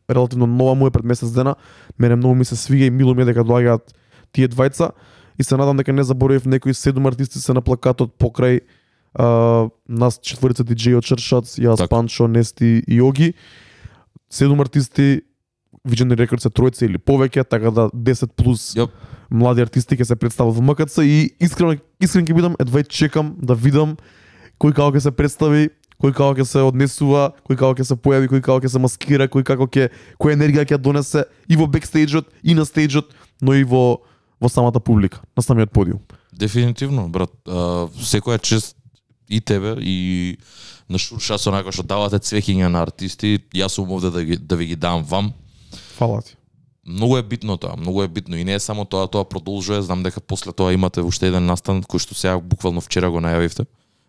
релативно 0.10 0.48
нова 0.48 0.76
му 0.76 0.88
е 0.88 0.92
пред 0.92 1.06
месец 1.06 1.32
дена. 1.32 1.56
Мене 2.00 2.16
многу 2.16 2.36
ми 2.36 2.46
се 2.46 2.56
свига 2.56 2.86
и 2.86 2.90
мило 2.90 3.16
ми 3.16 3.22
е 3.22 3.26
дека 3.26 3.44
доаѓаат 3.44 3.94
тие 4.32 4.48
двајца 4.48 4.92
и 5.40 5.44
се 5.44 5.58
надам 5.58 5.78
дека 5.78 5.94
не 5.94 6.04
заборавив 6.04 6.46
некои 6.46 6.74
седум 6.74 7.06
артисти 7.06 7.40
се 7.40 7.54
на 7.54 7.62
плакатот 7.62 8.16
покрај 8.20 8.62
а, 9.16 9.70
нас 9.90 10.20
четворица 10.20 10.64
диџеи 10.64 10.98
од 11.00 11.08
Чршац, 11.08 11.58
јас, 11.60 11.80
Така. 11.80 11.96
Панчо, 11.96 12.28
Нести 12.28 12.84
и 12.88 13.00
Јоги. 13.00 13.34
Седум 14.30 14.60
артисти, 14.62 15.24
Visionary 15.88 16.26
Records 16.26 16.48
се 16.48 16.50
тројца 16.50 16.86
или 16.86 16.98
повеќе, 16.98 17.46
така 17.48 17.72
да 17.72 17.90
10 17.94 18.36
плюс 18.36 18.74
Јоп. 18.76 18.92
млади 19.30 19.62
артисти 19.62 19.96
ќе 19.96 20.06
се 20.06 20.16
представат 20.16 20.56
во 20.56 20.62
МКЦ 20.62 21.04
и 21.04 21.36
искрено 21.40 21.78
искрен 22.02 22.26
ќе 22.26 22.36
бидам 22.36 22.56
едва 22.60 22.84
чекам 22.84 23.36
да 23.40 23.54
видам 23.54 23.98
кој 24.60 24.74
како 24.74 24.92
ќе 24.96 25.00
се 25.00 25.12
представи, 25.12 25.70
кој 26.02 26.14
како 26.14 26.34
ќе 26.36 26.46
се 26.46 26.64
однесува, 26.66 27.30
кој 27.48 27.60
како 27.60 27.74
ќе 27.78 27.88
се 27.92 27.96
појави, 27.96 28.32
кој 28.32 28.42
како 28.42 28.60
ќе 28.64 28.72
се 28.75 28.82
маскира, 28.82 29.30
кој 29.32 29.46
како 29.48 29.68
ќе 29.68 29.90
која 30.22 30.38
енергија 30.38 30.68
ќе 30.70 30.82
донесе 30.82 31.25
и 31.48 31.58
во 31.60 31.68
бекстејџот, 31.72 32.32
и 32.44 32.56
на 32.58 32.68
стејџот, 32.68 33.14
но 33.42 33.56
и 33.56 33.64
во 33.64 34.02
во 34.40 34.50
самата 34.50 34.80
публика, 34.80 35.22
на 35.36 35.42
самиот 35.44 35.72
подиум. 35.72 36.02
Дефинитивно, 36.34 37.08
брат. 37.10 37.32
А, 37.48 37.88
секоја 38.04 38.42
чест 38.42 38.75
и 39.30 39.42
тебе 39.42 39.75
и 39.80 40.38
на 40.90 41.00
Шурша 41.00 41.40
со 41.42 41.54
накој 41.54 41.74
што 41.74 41.86
давате 41.88 42.20
цвеќиња 42.20 42.70
на 42.70 42.84
артисти, 42.86 43.40
јас 43.56 43.80
сум 43.80 43.92
овде 43.96 44.12
да, 44.12 44.24
ги, 44.24 44.38
да 44.38 44.56
ви 44.56 44.68
ги 44.74 44.75
дам 44.75 45.04
вам. 45.04 45.32
Фала 45.98 46.22
ти. 46.22 46.36
Многу 46.86 47.18
е 47.18 47.24
битно 47.24 47.58
тоа, 47.58 47.74
многу 47.78 48.04
е 48.04 48.08
битно 48.08 48.38
и 48.38 48.44
не 48.44 48.54
е 48.54 48.60
само 48.60 48.86
тоа, 48.86 49.08
тоа 49.08 49.25
продолжува, 49.25 49.82
знам 49.82 50.04
дека 50.04 50.22
после 50.22 50.54
тоа 50.54 50.74
имате 50.74 51.02
уште 51.02 51.32
еден 51.32 51.46
настан 51.46 51.82
кој 51.82 52.04
што 52.04 52.14
сега 52.14 52.38
буквално 52.38 52.82
вчера 52.82 53.10
го 53.10 53.24
најавивте. 53.24 53.66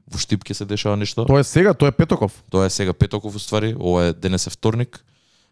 Во 0.06 0.18
Штип 0.18 0.44
ќе 0.44 0.54
се 0.54 0.64
дешава 0.64 0.96
нешто. 0.96 1.24
Тоа 1.26 1.40
е 1.40 1.44
сега, 1.44 1.74
тоа 1.74 1.88
е 1.88 1.92
Петоков. 1.92 2.32
Тоа 2.50 2.66
е 2.66 2.70
сега 2.70 2.92
петоков 2.92 3.34
уствари, 3.34 3.74
ова 3.74 4.04
е 4.04 4.12
денес 4.12 4.46
е 4.46 4.50
вторник. 4.50 5.04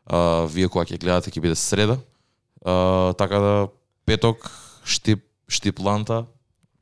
А, 0.07 0.47
вие 0.47 0.69
кога 0.69 0.85
ќе 0.85 1.01
гледате 1.01 1.31
ќе 1.31 1.41
биде 1.41 1.55
среда. 1.55 1.99
А, 2.65 3.13
така 3.15 3.39
да 3.39 3.69
петок, 4.07 4.51
Штип, 4.85 5.25
Штип 5.49 5.81
Ланта, 5.81 6.25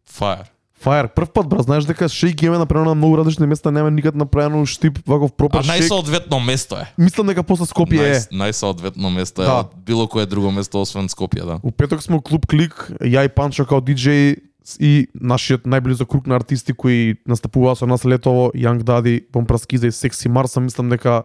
Fire. 0.05 0.53
Фаер, 0.83 1.07
прв 1.09 1.31
пат 1.31 1.47
брат, 1.47 1.63
знаеш 1.63 1.85
дека 1.87 2.09
шејк 2.11 2.43
имаме 2.43 2.59
направено 2.59 2.89
на 2.89 2.95
многу 2.95 3.17
различни 3.17 3.47
места, 3.47 3.71
нема 3.71 3.91
никад 3.91 4.15
направено 4.15 4.67
штип 4.67 4.99
ваков 5.07 5.31
А 5.31 5.37
пропар 5.37 5.63
шејк. 5.63 5.79
најсоодветно 5.79 6.45
место 6.45 6.75
е. 6.77 6.87
Мислам 6.99 7.27
дека 7.27 7.43
после 7.43 7.67
Скопје 7.67 8.03
е. 8.03 8.15
Најс, 8.19 8.27
најсоодветно 8.35 9.11
место 9.15 9.43
е 9.43 9.47
Да. 9.47 9.61
од 9.61 9.71
било 9.87 10.09
кое 10.09 10.27
друго 10.27 10.51
место 10.51 10.81
освен 10.83 11.07
Скопје, 11.07 11.47
да. 11.47 11.61
У 11.63 11.71
петок 11.71 12.03
сме 12.03 12.17
у 12.17 12.21
клуб 12.21 12.47
Клик, 12.47 12.91
ја 13.01 13.25
и 13.25 13.29
Панчо 13.31 13.63
као 13.65 13.79
диџеј 13.79 14.37
и 14.79 15.09
нашиот 15.15 15.65
најблизок 15.67 16.09
круг 16.09 16.27
на 16.27 16.37
артисти 16.37 16.73
кои 16.73 17.17
настапуваа 17.27 17.75
со 17.77 17.87
нас 17.87 18.05
летово, 18.05 18.51
Young 18.55 18.83
Daddy, 18.83 19.23
Помпраскиза 19.33 19.87
и 19.87 19.93
Секси 19.93 20.29
Марса, 20.29 20.61
мислам 20.61 20.89
дека 20.89 21.25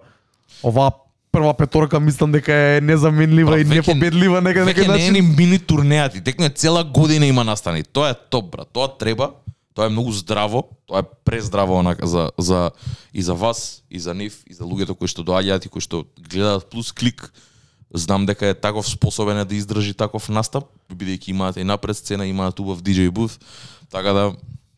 оваа 0.64 0.92
прва 1.32 1.54
петорка 1.54 2.00
мислам 2.00 2.32
дека 2.32 2.54
е 2.54 2.82
незаменлива 2.82 3.52
Па, 3.52 3.60
и 3.60 3.66
непобедлива 3.66 4.42
нека 4.42 4.66
Веќе 4.66 4.74
некој 4.74 4.88
не 4.88 4.94
е 5.08 5.12
начин. 5.12 5.14
ни 5.14 5.22
мини 5.22 5.60
турнеати, 5.60 6.24
текно 6.24 6.46
е 6.46 6.50
цела 6.50 6.84
година 6.84 7.26
има 7.26 7.44
настани. 7.44 7.84
Тоа 7.84 8.10
е 8.10 8.16
топ, 8.30 8.52
брат. 8.52 8.70
Тоа 8.74 8.98
треба. 8.98 9.32
Тоа 9.78 9.86
е 9.86 9.90
многу 9.94 10.12
здраво, 10.12 10.64
тоа 10.88 11.00
е 11.00 11.10
прездраво 11.26 11.78
онака 11.78 12.08
за 12.08 12.32
за 12.38 12.72
и 13.14 13.22
за 13.22 13.34
вас, 13.34 13.84
и 13.92 14.00
за 14.00 14.14
нив, 14.14 14.42
и 14.50 14.54
за 14.54 14.64
луѓето 14.64 14.98
кои 14.98 15.08
што 15.08 15.22
доаѓаат 15.22 15.66
и 15.66 15.70
кои 15.70 15.82
што 15.82 16.08
гледаат 16.18 16.66
плюс 16.70 16.90
клик. 16.92 17.30
Знам 17.94 18.26
дека 18.26 18.48
е 18.48 18.54
таков 18.54 18.88
способен 18.90 19.38
е 19.38 19.46
да 19.46 19.56
издржи 19.56 19.94
таков 19.94 20.30
настап, 20.30 20.68
бидејќи 20.92 21.32
имаат 21.32 21.58
и 21.58 21.64
напред 21.64 21.98
сцена, 21.98 22.28
имаат 22.28 22.60
убав 22.60 22.82
DJ 22.84 23.10
booth. 23.10 23.40
Така 23.92 24.14
да 24.14 24.34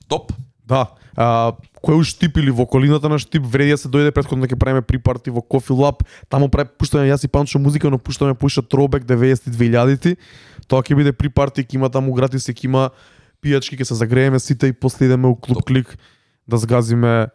топ. 0.08 0.34
Да. 0.66 0.86
А, 1.18 1.58
кој 1.82 2.04
Штип 2.06 2.38
или 2.38 2.52
во 2.52 2.64
околината 2.64 3.10
на 3.10 3.18
Штип 3.20 3.44
вреди 3.44 3.74
да 3.74 3.78
се 3.82 3.90
дојде 3.90 4.14
претходно 4.14 4.46
да 4.46 4.54
ќе 4.54 4.60
правиме 4.60 4.86
припарти 4.86 5.34
во 5.34 5.42
Coffee 5.42 5.74
Lab. 5.74 6.06
Таму 6.30 6.50
прави 6.54 6.70
пуштаме 6.78 7.10
јас 7.10 7.26
и 7.26 7.28
Панчо 7.28 7.60
музика, 7.60 7.90
но 7.90 7.98
пуштаме 7.98 8.38
пуша 8.38 8.62
Throwback 8.62 9.10
90 9.10 9.50
2000 9.50 10.16
Тоа 10.70 10.86
ќе 10.86 10.94
биде 10.94 11.12
припарти, 11.18 11.66
ќе 11.66 11.82
има 11.82 11.90
таму 11.90 12.14
гратис, 12.14 12.46
ќе 12.46 12.70
има 12.70 12.92
пијачки, 13.42 13.74
ќе 13.74 13.90
се 13.90 13.98
загрееме 13.98 14.40
сите 14.40 14.70
и 14.70 14.74
после 14.74 15.10
идеме 15.10 15.28
у 15.28 15.36
клуб. 15.36 15.66
Клик 15.66 15.98
да 16.48 16.62
згазиме 16.62 17.34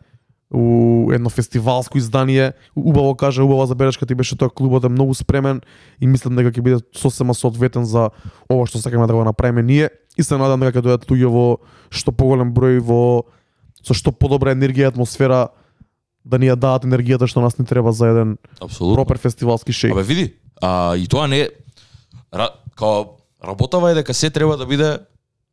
у 0.52 1.10
едно 1.12 1.30
фестивалско 1.30 1.98
издание. 1.98 2.52
Убаво 2.76 3.14
кажа, 3.14 3.44
убава 3.44 3.66
забелешка 3.66 4.06
ти 4.06 4.14
беше 4.14 4.36
тоа 4.36 4.50
клубот 4.50 4.84
е 4.84 4.88
многу 4.88 5.14
спремен 5.14 5.60
и 6.00 6.06
мислам 6.06 6.36
дека 6.36 6.52
ќе 6.52 6.62
биде 6.62 6.78
сосема 6.94 7.34
соодветен 7.34 7.84
за 7.84 8.10
ова 8.50 8.66
што 8.66 8.78
сакаме 8.78 9.06
да 9.06 9.14
го 9.14 9.24
направиме 9.24 9.62
ние 9.62 9.90
и 10.18 10.22
се 10.22 10.36
надам 10.36 10.60
дека 10.60 10.78
ќе 10.78 10.84
дојдат 10.84 11.08
луѓе 11.08 11.28
во 11.28 11.46
што 11.90 12.12
поголем 12.12 12.54
број 12.54 12.78
во 12.78 13.24
со 13.82 13.94
што 13.94 14.12
подобра 14.12 14.54
енергија 14.54 14.88
и 14.88 14.92
атмосфера 14.92 15.48
да 16.24 16.38
ни 16.38 16.48
ја 16.48 16.56
дадат 16.56 16.84
енергијата 16.84 17.26
што 17.26 17.40
нас 17.40 17.58
ни 17.58 17.66
треба 17.66 17.92
за 17.92 18.12
еден 18.12 18.38
Апсолутно. 18.60 18.96
пропер 18.96 19.18
фестивалски 19.18 19.72
шеј. 19.72 19.92
Абе 19.92 20.02
види, 20.02 20.34
а, 20.62 20.96
и 20.96 21.08
тоа 21.08 21.26
не 21.26 21.48
ра, 22.32 22.48
као 22.76 23.16
работава 23.42 23.90
е 23.90 23.94
дека 23.94 24.14
се 24.14 24.30
треба 24.30 24.56
да 24.56 24.66
биде 24.66 24.98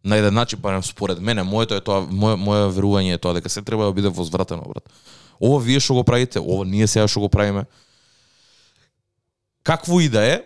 на 0.04 0.18
еден 0.18 0.34
начин, 0.34 0.60
барем 0.60 0.84
според 0.84 1.20
мене, 1.20 1.44
моето 1.44 1.76
е 1.76 1.82
тоа, 1.82 2.08
мое 2.10 2.36
мое 2.36 2.70
верување 2.74 3.14
е 3.14 3.22
тоа 3.22 3.34
дека 3.38 3.50
се 3.50 3.62
треба 3.62 3.86
да 3.86 3.94
биде 3.94 4.10
возвратено, 4.10 4.66
брат. 4.66 4.90
Ова 5.42 5.60
вие 5.60 5.80
што 5.80 5.94
го 5.94 6.04
правите, 6.04 6.40
ова 6.40 6.66
ние 6.66 6.88
сега 6.88 7.08
што 7.08 7.20
го 7.20 7.30
правиме. 7.30 7.66
Какво 9.64 10.02
и 10.02 10.10
да 10.10 10.26
е, 10.26 10.42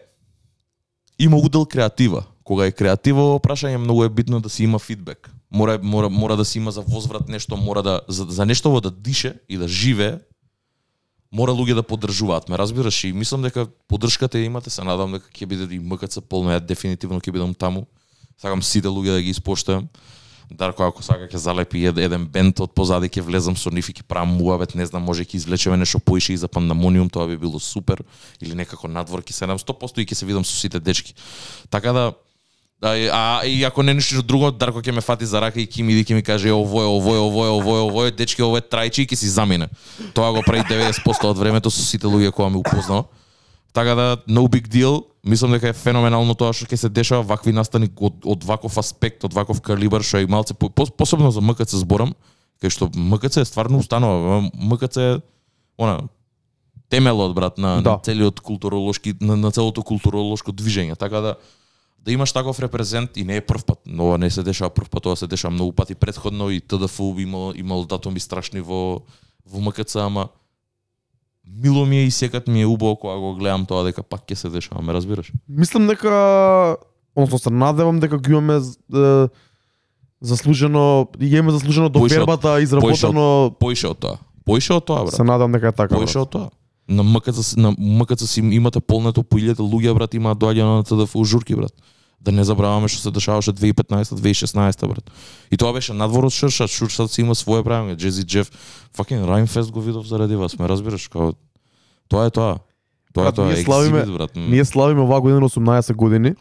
има 1.20 1.38
удел 1.38 1.66
креатива. 1.66 2.24
Кога 2.44 2.66
е 2.66 2.72
креатива 2.72 3.40
прашање 3.40 3.78
многу 3.78 4.04
е 4.04 4.10
битно 4.10 4.40
да 4.40 4.50
си 4.50 4.64
има 4.64 4.80
фидбек. 4.80 5.32
Мора 5.52 5.80
мора 5.82 6.10
мора 6.10 6.36
да 6.36 6.46
се 6.46 6.60
има 6.60 6.72
за 6.72 6.82
возврат 6.82 7.30
нешто, 7.30 7.58
мора 7.58 7.84
да 7.84 8.02
за, 8.08 8.26
за 8.30 8.46
нешто 8.46 8.72
во 8.72 8.82
да 8.82 8.92
дише 8.92 9.40
и 9.50 9.58
да 9.58 9.68
живее 9.68 10.20
мора 11.32 11.52
луѓе 11.52 11.76
да 11.76 11.84
поддржуваат. 11.84 12.50
Ме 12.50 12.58
разбираш 12.58 13.04
и 13.04 13.14
мислам 13.14 13.44
дека 13.44 13.68
поддршката 13.88 14.38
ја 14.38 14.48
имате, 14.48 14.70
се 14.70 14.84
надам 14.84 15.18
дека 15.18 15.32
ќе 15.32 15.46
биде 15.46 15.68
и 15.76 15.80
МКЦ 15.80 16.22
полно, 16.30 16.54
ја 16.54 16.64
дефинитивно 16.64 17.20
ќе 17.20 17.32
бидам 17.32 17.54
таму. 17.54 17.86
Сакам 18.42 18.64
сите 18.64 18.88
луѓе 18.88 19.16
да 19.18 19.22
ги 19.22 19.30
испоштувам. 19.30 19.88
Дарко 20.52 20.84
ако 20.84 21.02
сака 21.02 21.26
ќе 21.26 21.38
залепи 21.42 21.86
ед, 21.90 21.98
еден 21.98 22.28
бенд 22.30 22.60
од 22.62 22.74
позади 22.78 23.10
ќе 23.10 23.22
влезам 23.26 23.56
со 23.58 23.72
нив 23.74 23.90
и 23.90 23.94
ќе 23.94 24.04
правам 24.06 24.38
муавет, 24.38 24.76
не 24.76 24.86
знам, 24.86 25.02
може 25.02 25.26
ќе 25.26 25.42
извлечеме 25.42 25.78
нешто 25.78 26.00
поише 26.00 26.34
и 26.34 26.38
за 26.38 26.48
пандамониум, 26.48 27.10
тоа 27.10 27.26
би 27.28 27.38
било 27.38 27.60
супер 27.60 28.04
или 28.42 28.54
некако 28.54 28.88
надвор 28.88 29.24
ќе 29.26 29.34
седам 29.34 29.58
100% 29.58 30.02
и 30.02 30.06
ќе 30.06 30.14
се 30.14 30.26
видам 30.26 30.46
со 30.46 30.54
сите 30.54 30.80
дечки. 30.80 31.16
Така 31.70 31.94
да 31.94 32.14
Да, 32.82 32.98
и- 32.98 33.10
а 33.12 33.46
и 33.46 33.64
ако 33.64 33.84
не 33.84 33.94
ништо 33.94 34.22
друго, 34.22 34.52
Дарко 34.52 34.82
ќе 34.82 34.92
ме 34.92 35.02
фати 35.02 35.26
за 35.26 35.40
рака 35.40 35.62
и 35.62 35.66
ќе 35.66 35.82
ми 35.82 35.94
иди 35.94 36.04
ќе 36.12 36.16
ми 36.16 36.22
каже 36.22 36.52
овој, 36.52 36.86
овој, 37.00 37.20
овој, 37.24 37.50
овој, 37.56 37.80
овој, 37.88 38.12
дечки, 38.12 38.42
овој 38.44 38.58
е 38.58 38.68
трајчи 38.68 39.02
и 39.02 39.08
ќе 39.08 39.16
си 39.16 39.30
замине. 39.32 39.70
Тоа 40.14 40.32
го 40.36 40.44
прави 40.44 40.62
90% 40.68 41.24
од 41.24 41.38
времето 41.38 41.72
со 41.72 41.82
сите 41.82 42.06
луѓе 42.06 42.32
кои 42.36 42.50
ме 42.52 42.58
упознава. 42.58 43.08
Така 43.76 43.96
да, 43.96 44.18
no 44.28 44.48
big 44.48 44.68
deal. 44.72 45.04
Мислам 45.26 45.52
дека 45.52 45.70
е 45.70 45.76
феноменално 45.76 46.32
тоа 46.38 46.54
што 46.56 46.64
ќе 46.70 46.78
се 46.80 46.90
дешава 46.90 47.26
вакви 47.28 47.52
настани 47.52 47.90
од, 48.00 48.22
од 48.24 48.44
ваков 48.48 48.78
аспект, 48.80 49.26
од 49.28 49.34
ваков 49.36 49.60
калибар, 49.60 50.00
што 50.06 50.22
и 50.24 50.30
малце 50.30 50.54
по, 50.56 50.70
пос- 50.72 50.94
посебно 50.94 51.28
за 51.34 51.42
МКЦ 51.44 51.82
зборам, 51.84 52.14
кај 52.64 52.72
што 52.72 52.88
МКЦ 52.96 53.44
е 53.44 53.50
стварно 53.50 53.82
установа, 53.84 54.46
МКЦ 54.56 54.98
е 54.98 55.22
она 55.78 56.06
темелот 56.90 57.34
брат 57.36 57.58
на, 57.58 57.82
Да. 57.82 57.92
на 57.92 58.00
целиот 58.00 58.40
културолошки 58.40 59.16
на, 59.20 59.36
на 59.36 59.52
целото 59.52 59.84
културолошко 59.84 60.52
движење, 60.56 60.96
така 60.96 61.20
да 61.22 61.36
да 62.06 62.12
имаш 62.14 62.32
таков 62.32 62.60
репрезент 62.62 63.18
и 63.18 63.24
не 63.26 63.36
е 63.36 63.42
прв 63.42 63.66
пат, 63.66 63.80
но 63.86 64.18
не 64.18 64.30
се 64.30 64.44
дешава 64.44 64.70
прв 64.70 64.90
пат, 64.90 65.04
тоа 65.04 65.16
се 65.18 65.28
дешава 65.28 65.52
многу 65.52 65.74
пати 65.74 65.96
предходно 65.96 66.50
и 66.54 66.62
ТДФУ 66.62 67.16
имал 67.18 67.52
имал 67.58 67.84
датуми 67.86 68.20
страшни 68.20 68.62
во 68.62 69.02
во 69.44 69.60
МКЦ, 69.60 69.96
ама 69.96 70.30
мило 71.48 71.86
ми 71.86 71.98
е 71.98 72.04
и 72.04 72.12
секад 72.12 72.48
ми 72.48 72.62
е 72.62 72.66
убаво 72.66 72.96
кога 72.96 73.16
го 73.16 73.36
гледам 73.36 73.66
тоа 73.66 73.84
дека 73.84 74.04
пак 74.04 74.26
ќе 74.28 74.34
се 74.34 74.50
дешава, 74.50 74.82
ме 74.82 74.94
разбираш? 74.94 75.32
Мислам 75.50 75.88
дека 75.88 76.78
односно 77.16 77.40
се 77.40 77.50
надевам 77.50 78.00
дека 78.00 78.18
го 78.18 78.32
имаме 78.32 78.60
е, 78.60 79.28
заслужено 80.22 81.08
и 81.22 81.28
имаме 81.28 81.52
заслужено 81.52 81.90
до 81.90 82.00
вербата 82.00 82.62
изработено 82.62 83.56
Поише 83.60 83.88
од 83.88 84.00
тоа. 84.00 84.18
Поише 84.46 84.74
од 84.74 84.86
тоа, 84.86 85.06
брат. 85.06 85.16
се 85.16 85.24
надевам 85.24 85.52
дека 85.52 85.68
е 85.68 85.72
така. 85.72 85.96
Поише 85.96 86.20
од 86.20 86.30
тоа. 86.30 86.50
На 86.90 87.04
МКЦ 87.04 87.56
на 87.58 87.74
МКЦ 87.80 88.30
си 88.30 88.42
имате 88.42 88.80
полнето 88.80 89.24
по 89.24 89.38
илјада 89.38 89.66
луѓе 89.66 89.94
брат, 89.94 90.14
имаат 90.14 90.38
доаѓано 90.38 90.82
на 90.82 90.84
ТДФ 90.84 91.16
журки 91.26 91.56
брат. 91.56 91.74
Да 92.22 92.32
не 92.32 92.44
забраваме 92.44 92.88
што 92.88 93.00
се 93.00 93.12
дешаваше 93.12 93.54
2015 93.54 94.16
2016 94.16 94.88
брат. 94.88 95.12
И 95.52 95.58
тоа 95.58 95.74
беше 95.74 95.94
надвор 95.94 96.24
од 96.24 96.34
Шуршат, 96.34 96.70
Шуршат 96.70 97.12
си 97.12 97.22
има 97.22 97.36
свое 97.36 97.64
правење, 97.64 97.96
Джези 97.96 98.24
Джеф, 98.24 98.50
fucking 98.98 99.26
Раймфест 99.26 99.72
го 99.72 99.82
видов 99.82 100.08
заради 100.08 100.36
вас, 100.36 100.60
ме 100.60 100.70
разбираш 100.70 101.08
као 101.08 101.34
тоа 102.10 102.26
е 102.26 102.30
тоа. 102.30 102.58
Тоа 103.14 103.28
е 103.28 103.32
тоа, 103.32 103.46
ние 103.46 103.64
славиме- 103.64 104.00
екзибит, 104.00 104.18
брат. 104.18 104.32
Ние 104.36 104.66
славиме 104.66 105.02
оваа 105.02 105.22
година 105.22 105.42
18 105.42 105.94
години. 105.94 106.34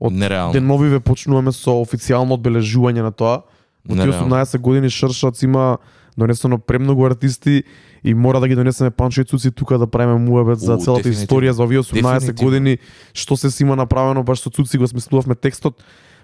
од 0.00 0.12
нереално. 0.12 0.52
Деновиве 0.52 1.00
почнуваме 1.00 1.52
со 1.52 1.70
официјално 1.70 2.36
одбележување 2.36 3.00
на 3.00 3.12
тоа. 3.12 3.42
Во 3.86 3.94
тие 3.94 4.04
Нереално. 4.04 4.28
18 4.28 4.58
години 4.58 4.90
Шршац 4.90 5.42
има 5.42 5.78
донесено 6.18 6.58
премногу 6.58 7.06
артисти 7.06 7.62
и 8.06 8.14
мора 8.14 8.40
да 8.40 8.48
ги 8.48 8.54
донесеме 8.54 8.90
Панчо 8.90 9.20
и 9.20 9.24
Цуци 9.24 9.50
тука 9.50 9.78
да 9.78 9.86
правиме 9.86 10.18
муабет 10.18 10.60
за 10.62 10.76
целата 10.78 11.10
историја 11.10 11.50
за 11.50 11.62
овие 11.62 11.82
18 11.82 11.92
Дефинитивно. 11.92 12.46
години 12.46 12.78
што 13.14 13.36
се 13.36 13.50
си 13.50 13.62
има 13.62 13.76
направено 13.76 14.22
баш 14.22 14.40
со 14.40 14.50
Цуци 14.50 14.78
го 14.78 14.86
смислувавме 14.86 15.34
текстот. 15.34 15.82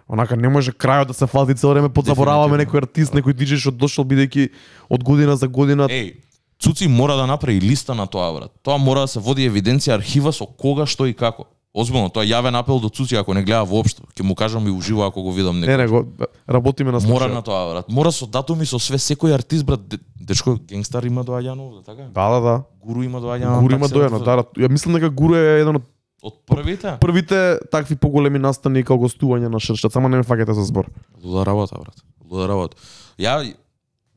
Онака 0.08 0.36
не 0.36 0.48
може 0.48 0.70
крајот 0.72 1.06
да 1.06 1.14
се 1.14 1.26
фати 1.26 1.54
цело 1.54 1.74
време 1.74 1.88
подзабораваме 1.88 2.62
некој 2.62 2.86
артист, 2.86 3.14
некој 3.14 3.34
диџеј 3.34 3.58
што 3.58 3.70
дошол 3.74 4.04
бидејќи 4.04 4.48
од 4.90 5.02
година 5.02 5.36
за 5.36 5.48
година 5.48 5.90
Еј, 5.90 6.14
Цуци 6.62 6.88
мора 6.88 7.16
да 7.16 7.26
направи 7.26 7.60
листа 7.60 7.94
на 7.94 8.06
тоа, 8.06 8.30
брат. 8.32 8.52
Тоа 8.62 8.78
мора 8.78 9.00
да 9.00 9.08
се 9.08 9.18
води 9.18 9.50
евиденција 9.50 9.98
архива 9.98 10.32
со 10.32 10.46
кога, 10.46 10.86
што 10.86 11.06
и 11.10 11.14
како. 11.14 11.50
Озбилно, 11.74 12.10
тоа 12.10 12.20
е 12.22 12.28
јавен 12.28 12.52
апел 12.52 12.78
до 12.78 12.88
Цуци 12.88 13.16
ако 13.16 13.32
не 13.34 13.42
гледа 13.42 13.64
воопшто. 13.64 14.02
Ќе 14.12 14.22
му 14.22 14.34
кажам 14.34 14.66
и 14.66 14.70
уживо 14.70 15.02
ако 15.02 15.22
го 15.22 15.32
видам 15.32 15.56
некој. 15.56 15.66
Не, 15.66 15.76
не, 15.76 15.86
го 15.86 16.04
работиме 16.46 16.92
на 16.92 17.00
Мора 17.00 17.24
случај. 17.24 17.32
на 17.32 17.42
тоа, 17.42 17.70
брат. 17.72 17.88
Мора 17.88 18.12
со 18.12 18.26
датуми 18.26 18.66
со 18.66 18.78
све 18.78 18.98
секој 18.98 19.32
артист, 19.32 19.64
брат. 19.64 19.80
Де- 19.88 19.98
Дечко 20.16 20.58
генгстар 20.62 21.02
има 21.02 21.24
доаѓано, 21.24 21.60
овде, 21.60 21.80
така? 21.82 22.02
Да, 22.04 22.28
да, 22.28 22.40
да. 22.40 22.62
Гуру 22.78 23.02
има 23.02 23.20
доаѓано. 23.20 23.60
Гуру 23.60 23.74
има 23.74 23.88
дојано, 23.88 24.20
да, 24.20 24.36
да. 24.36 24.44
Ја 24.54 24.68
мислам 24.68 24.94
дека 24.94 25.10
Гуру 25.10 25.34
е 25.34 25.60
еден 25.60 25.76
од 25.76 25.82
Од 26.22 26.34
првите? 26.46 26.98
првите 27.00 27.58
такви 27.66 27.96
поголеми 27.96 28.38
настани 28.38 28.84
као 28.84 28.94
гостување 28.96 29.48
на 29.48 29.58
Шршац, 29.58 29.96
ама 29.96 30.08
не 30.08 30.16
ме 30.16 30.22
фаќате 30.22 30.52
за 30.52 30.62
збор. 30.62 30.86
Луда 31.18 31.42
работа, 31.42 31.74
брат. 31.80 31.96
Луда 32.22 32.46
работа. 32.46 32.76
Ја 33.18 33.40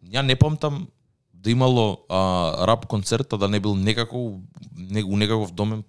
ја 0.06 0.22
не 0.22 0.36
памтам 0.36 0.88
да 1.34 1.50
имало 1.50 1.98
а, 2.10 2.20
рап 2.68 2.86
концерт, 2.86 3.34
а 3.34 3.38
да 3.38 3.48
не 3.48 3.60
бил 3.60 3.74
некако 3.76 4.38
не, 4.78 5.04
у 5.04 5.18
некаков 5.18 5.52
домен 5.52 5.84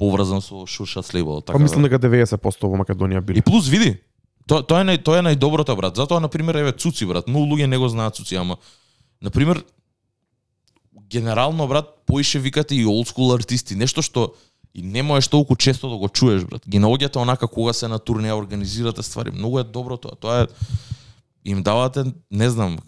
поврзан 0.00 0.40
со 0.40 0.64
Шуршат 0.66 1.06
Слейбл. 1.06 1.40
Па 1.40 1.52
Така 1.52 1.58
мислам 1.60 1.82
да. 1.82 1.88
дека 1.88 2.08
90% 2.08 2.64
во 2.64 2.76
Македонија 2.80 3.20
И 3.20 3.26
били. 3.26 3.42
плюс 3.42 3.68
види, 3.68 3.98
тоа 4.48 4.62
тоа 4.64 4.80
е 4.80 4.88
нај 4.88 5.02
тоа 5.04 5.20
е 5.20 5.26
најдоброто 5.28 5.76
брат. 5.76 5.96
Затоа 5.96 6.20
на 6.20 6.28
пример 6.28 6.56
еве 6.56 6.72
Цуци 6.72 7.06
брат, 7.06 7.28
многу 7.28 7.52
луѓе 7.54 7.66
не 7.66 7.78
го 7.78 7.88
знаат 7.88 8.16
Цуци, 8.16 8.36
ама 8.40 8.56
на 9.22 9.30
пример 9.30 9.64
генерално 11.10 11.68
брат 11.68 12.02
поише 12.06 12.38
викате 12.38 12.74
и 12.74 12.86
old 12.86 13.12
school 13.12 13.34
артисти, 13.34 13.76
нешто 13.76 14.02
што 14.02 14.32
и 14.74 14.82
не 14.82 15.02
можеш 15.02 15.28
толку 15.28 15.56
често 15.56 15.90
да 15.90 15.96
го 15.96 16.08
чуеш 16.08 16.44
брат. 16.44 16.62
Ги 16.68 16.78
наоѓате 16.78 17.16
онака 17.18 17.48
кога 17.48 17.72
се 17.72 17.88
на 17.88 17.98
турнеја 17.98 18.38
организирате 18.38 19.02
ствари. 19.02 19.30
Многу 19.34 19.58
е 19.58 19.64
добро 19.64 19.96
тоа. 19.96 20.14
Тоа 20.14 20.42
е 20.42 20.46
им 21.44 21.62
давате, 21.62 22.04
не 22.30 22.50
знам, 22.50 22.78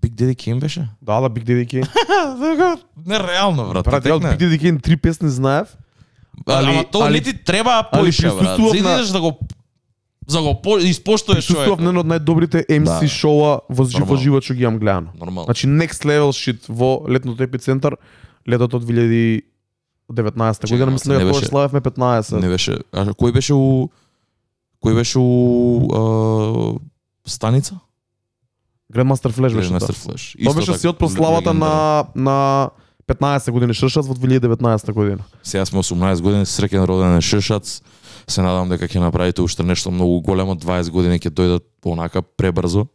Big 0.00 0.14
Daddy 0.14 0.36
Kane 0.36 0.60
беше? 0.60 0.88
Да, 1.02 1.20
да, 1.20 1.28
Big 1.30 1.44
Daddy 1.44 1.66
Kane. 1.66 2.78
Нереално 3.06 3.68
брат. 3.68 3.84
Брат, 3.84 4.04
ја. 4.04 4.20
Big 4.20 4.38
Daddy 4.38 4.58
Kane 4.62 4.82
три 4.82 4.96
песни 4.96 5.28
знаев. 5.28 5.76
Али, 6.46 6.66
ама 6.68 6.84
тоа 6.84 7.10
не 7.10 7.20
ти 7.20 7.34
треба 7.34 7.70
али 7.82 7.86
поише 7.94 8.22
брат. 8.24 8.38
За 8.38 8.82
да 8.82 8.96
на- 8.96 9.04
да 9.04 9.20
го 9.20 9.38
за 10.28 10.42
го 10.42 10.62
по, 10.62 10.78
испоштуеш 10.78 11.46
Присуствував 11.46 11.80
на 11.80 11.88
едно 11.88 12.00
од 12.00 12.06
најдобрите 12.06 12.66
MC 12.68 13.00
Да. 13.00 13.08
шоуа 13.08 13.60
во 13.68 13.84
живо 13.84 14.00
Нормално. 14.00 14.22
живо 14.22 14.40
што 14.40 14.54
ги 14.54 14.62
имам 14.62 14.78
гледано. 14.78 15.08
Нормално. 15.16 15.44
Значи 15.44 15.66
next 15.68 16.04
level 16.04 16.30
shit 16.30 16.66
во 16.68 17.02
летното 17.08 17.42
епицентар, 17.42 17.94
летото 18.44 18.76
од 18.76 18.84
2019 18.84 19.42
година, 20.70 20.86
мислам 20.88 21.18
дека 21.18 21.22
тоа 21.22 21.32
беше- 21.32 21.46
славевме 21.46 21.80
15. 21.80 22.32
Не 22.32 22.48
беше. 22.48 22.78
А 22.92 23.04
кој 23.06 23.32
беше 23.32 23.54
у 23.54 23.88
кој 24.82 24.94
беше 24.94 25.18
у 25.18 25.28
а, 25.88 26.78
станица? 27.26 27.78
Grandmaster 28.92 29.30
Flash 29.30 29.54
беше 29.54 29.68
Grandmaster 29.68 29.94
тоа. 29.94 30.14
Flash. 30.14 30.44
Тоа 30.44 30.54
беше 30.54 30.74
си 30.74 30.88
од 30.88 30.98
прославата 30.98 31.54
на 31.54 32.04
на 32.14 32.70
15 33.06 33.50
години 33.50 33.74
Шршац 33.74 34.06
во 34.06 34.14
2019 34.14 34.92
година. 34.92 35.24
Сега 35.42 35.66
сме 35.66 35.78
18 35.78 36.22
години, 36.22 36.46
среќен 36.46 36.86
роден 36.86 37.16
е 37.16 37.20
Шишац. 37.20 37.80
Се 38.26 38.42
надам 38.42 38.68
дека 38.68 38.88
ќе 38.90 38.98
направите 38.98 39.42
уште 39.42 39.62
нешто 39.62 39.90
многу 39.94 40.20
големо, 40.20 40.56
20 40.58 40.90
години 40.90 41.20
ќе 41.22 41.30
дојдат 41.30 41.62
понака 41.80 42.22
пребрзо. 42.22 42.86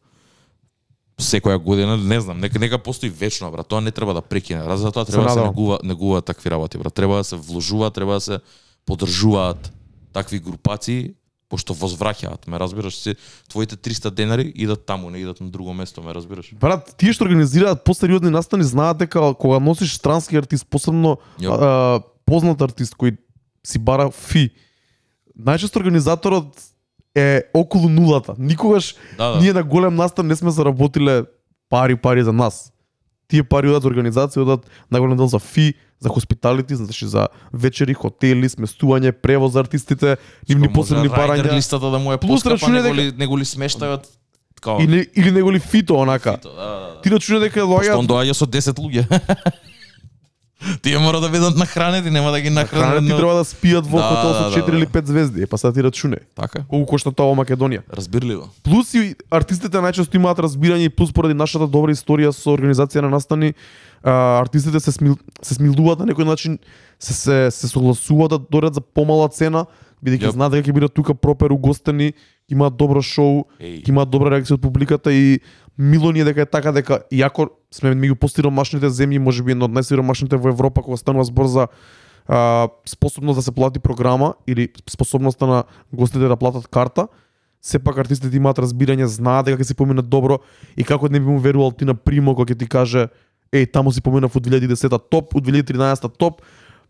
Секоја 1.21 1.61
година, 1.63 1.95
не 1.97 2.19
знам, 2.19 2.39
нека 2.39 2.59
нека 2.59 2.77
постои 2.77 3.09
вечно, 3.09 3.51
брат. 3.51 3.67
Тоа 3.67 3.81
не 3.81 3.91
треба 3.91 4.13
да 4.13 4.21
прекине. 4.21 4.63
Раз 4.65 4.79
за 4.79 4.91
тоа 4.91 5.05
треба 5.05 5.23
да 5.23 5.33
се 5.33 5.43
негува, 5.47 5.79
негуваат 5.83 6.25
такви 6.25 6.51
работи, 6.51 6.77
брат. 6.77 6.93
Треба 6.93 7.15
да 7.15 7.23
се 7.23 7.35
вложуваат, 7.35 7.93
треба 7.93 8.13
да 8.13 8.21
се 8.21 8.39
поддржуваат 8.85 9.71
такви 10.13 10.39
групации 10.39 11.13
пошто 11.51 11.75
возвраќаат, 11.75 12.47
ме 12.47 12.59
разбираш, 12.59 12.95
се 12.95 13.15
твоите 13.51 13.75
300 13.75 14.09
денари 14.15 14.47
идат 14.55 14.85
таму, 14.87 15.09
не 15.11 15.19
идат 15.19 15.41
на 15.43 15.49
друго 15.51 15.73
место, 15.75 16.01
ме 16.01 16.15
разбираш. 16.15 16.53
Брат, 16.55 16.93
тие 16.97 17.11
што 17.11 17.27
организираат 17.27 17.83
посериозни 17.83 18.31
настани 18.31 18.63
знаат 18.63 19.03
дека 19.03 19.33
кога 19.35 19.59
носиш 19.59 19.97
странски 19.99 20.39
артист, 20.39 20.65
посебно 20.71 21.17
Јо. 21.43 21.51
а, 21.51 22.01
познат 22.25 22.61
артист 22.63 22.95
кој 22.95 23.17
си 23.67 23.79
бара 23.83 24.07
фи, 24.11 24.49
најчесто 25.35 25.83
организаторот 25.83 26.55
е 27.15 27.43
околу 27.53 27.89
нулата. 27.89 28.35
Никогаш 28.39 28.95
Да, 29.17 29.35
да. 29.35 29.39
ние 29.43 29.53
на 29.53 29.63
голем 29.63 29.95
настан 29.95 30.27
не 30.27 30.35
сме 30.35 30.51
заработиле 30.51 31.23
пари 31.69 31.95
пари 31.95 32.23
за 32.23 32.33
нас. 32.33 32.71
Тие 33.31 33.43
пари 33.43 33.69
одат 33.69 33.83
за 33.83 33.89
организација, 33.89 34.37
одат 34.39 34.61
на 34.91 34.99
голем 34.99 35.15
дел 35.15 35.27
за 35.27 35.39
фи, 35.39 35.71
за 35.99 36.09
хоспиталити, 36.09 36.75
значи 36.75 37.07
за 37.07 37.27
вечери, 37.53 37.93
хотели, 37.93 38.43
сместување, 38.45 39.11
превоз 39.13 39.53
за 39.53 39.59
артистите, 39.59 40.17
нивни 40.49 40.67
посебни 40.69 41.07
райдер 41.07 41.45
барања. 41.45 41.55
листата 41.55 41.87
да 41.87 41.97
му 41.97 42.11
е 42.11 42.17
Плюс 42.17 42.45
рачуне 42.45 42.81
него 42.81 42.83
дека- 42.85 42.97
ли, 42.97 43.13
него 43.17 43.37
ли 43.37 43.45
смештајот 43.45 44.03
као 44.61 44.81
Или 44.81 45.07
или 45.15 45.31
неголи 45.31 45.59
фито 45.61 45.95
онака. 45.95 46.33
фито, 46.33 46.49
да, 46.49 46.55
да, 46.57 46.79
да. 46.87 47.01
Ти 47.01 47.09
рачуне 47.09 47.39
дека 47.39 47.65
Пошто 47.65 47.97
он 47.97 48.07
доаѓа 48.07 48.33
со 48.33 48.45
10 48.45 48.75
луѓе. 48.75 49.07
Тие 50.81 50.99
мора 50.99 51.19
да 51.19 51.29
бидат 51.29 51.55
нахранети, 51.55 52.09
нема 52.09 52.31
да 52.31 52.41
ги 52.41 52.49
нахранат. 52.49 53.03
Но- 53.03 53.17
треба 53.17 53.33
да 53.33 53.43
спијат 53.43 53.81
во 53.81 53.97
Да, 53.97 54.03
хотел 54.05 54.29
да, 54.29 54.35
со 54.35 54.49
да, 54.51 54.55
4 54.57 54.71
да. 54.71 54.77
или 54.77 54.85
5 54.85 55.05
звезди, 55.05 55.41
е, 55.41 55.47
па 55.47 55.57
сега 55.57 55.73
ти 55.73 55.83
рачуне. 55.83 56.17
Така, 56.35 56.63
Колку 56.63 56.85
кошта 56.85 57.11
тоа 57.11 57.25
во 57.25 57.35
Македонија? 57.35 57.81
разбирливо. 57.89 58.49
Плюс 58.63 58.93
и 58.93 59.15
артистите 59.31 59.77
најчесто 59.77 60.15
имаат 60.15 60.37
разбирање 60.37 60.85
и 60.85 60.89
плюс 60.89 61.11
поради 61.11 61.33
нашата 61.33 61.67
добра 61.67 61.91
историја 61.91 62.31
со 62.31 62.49
организација 62.49 63.01
на 63.01 63.09
настани, 63.09 63.53
а, 64.03 64.11
артистите 64.39 64.79
се 64.79 64.91
смил, 64.91 65.17
се 65.41 65.53
смилуваат 65.53 65.99
на 65.99 66.05
некој 66.05 66.25
начин, 66.25 66.59
се 66.99 67.13
се 67.13 67.51
се 67.51 67.67
согласуваат 67.67 68.29
да 68.29 68.39
дорат 68.41 68.73
за 68.73 68.81
помала 68.81 69.29
цена, 69.29 69.65
бидејќи 70.05 70.25
Јап. 70.25 70.31
знаат 70.31 70.51
дека 70.51 70.69
ќе 70.69 70.73
бидат 70.73 70.93
тука 70.93 71.13
пропер 71.13 71.51
угостени, 71.51 72.13
имаат 72.51 72.77
добро 72.77 73.01
шоу, 73.01 73.45
ќе 73.59 73.89
имаат 73.89 74.11
добра 74.11 74.35
реакција 74.35 74.57
од 74.57 74.63
публиката 74.63 75.13
и 75.13 75.39
мило 75.77 76.11
ни 76.11 76.21
е 76.21 76.27
дека 76.27 76.41
е 76.41 76.45
така 76.45 76.71
дека 76.71 77.01
иако 77.11 77.49
сме 77.71 77.95
меѓу 77.95 78.19
постиромашните 78.19 78.91
земји, 78.91 79.19
можеби 79.19 79.55
една 79.55 79.69
од 79.69 79.75
најсиромашните 79.75 80.37
во 80.37 80.51
Европа 80.51 80.83
кога 80.83 80.97
станува 80.97 81.25
збор 81.25 81.47
за 81.47 81.67
а, 82.27 82.69
способност 82.85 83.39
да 83.39 83.43
се 83.43 83.51
плати 83.51 83.79
програма 83.79 84.33
или 84.47 84.69
способноста 84.89 85.47
на 85.47 85.63
гостите 85.93 86.27
да 86.27 86.37
платат 86.37 86.67
карта, 86.67 87.07
сепак 87.61 87.97
артистите 87.97 88.37
имаат 88.37 88.59
разбирање, 88.59 89.05
знаат 89.05 89.45
дека 89.45 89.61
ќе 89.61 89.71
се 89.71 89.77
помине 89.77 90.01
добро 90.01 90.39
и 90.77 90.83
како 90.83 91.09
не 91.09 91.19
би 91.19 91.25
му 91.25 91.39
верувал 91.39 91.71
ти 91.71 91.85
на 91.85 91.95
Примо 91.95 92.35
кога 92.35 92.53
ќе 92.53 92.59
ти 92.59 92.67
каже 92.67 93.07
еј 93.51 93.71
таму 93.71 93.91
си 93.91 94.01
поминав 94.01 94.35
од 94.35 94.47
2010 94.47 94.97
топ, 95.11 95.35
од 95.35 95.43
2013 95.43 96.07
топ, 96.17 96.41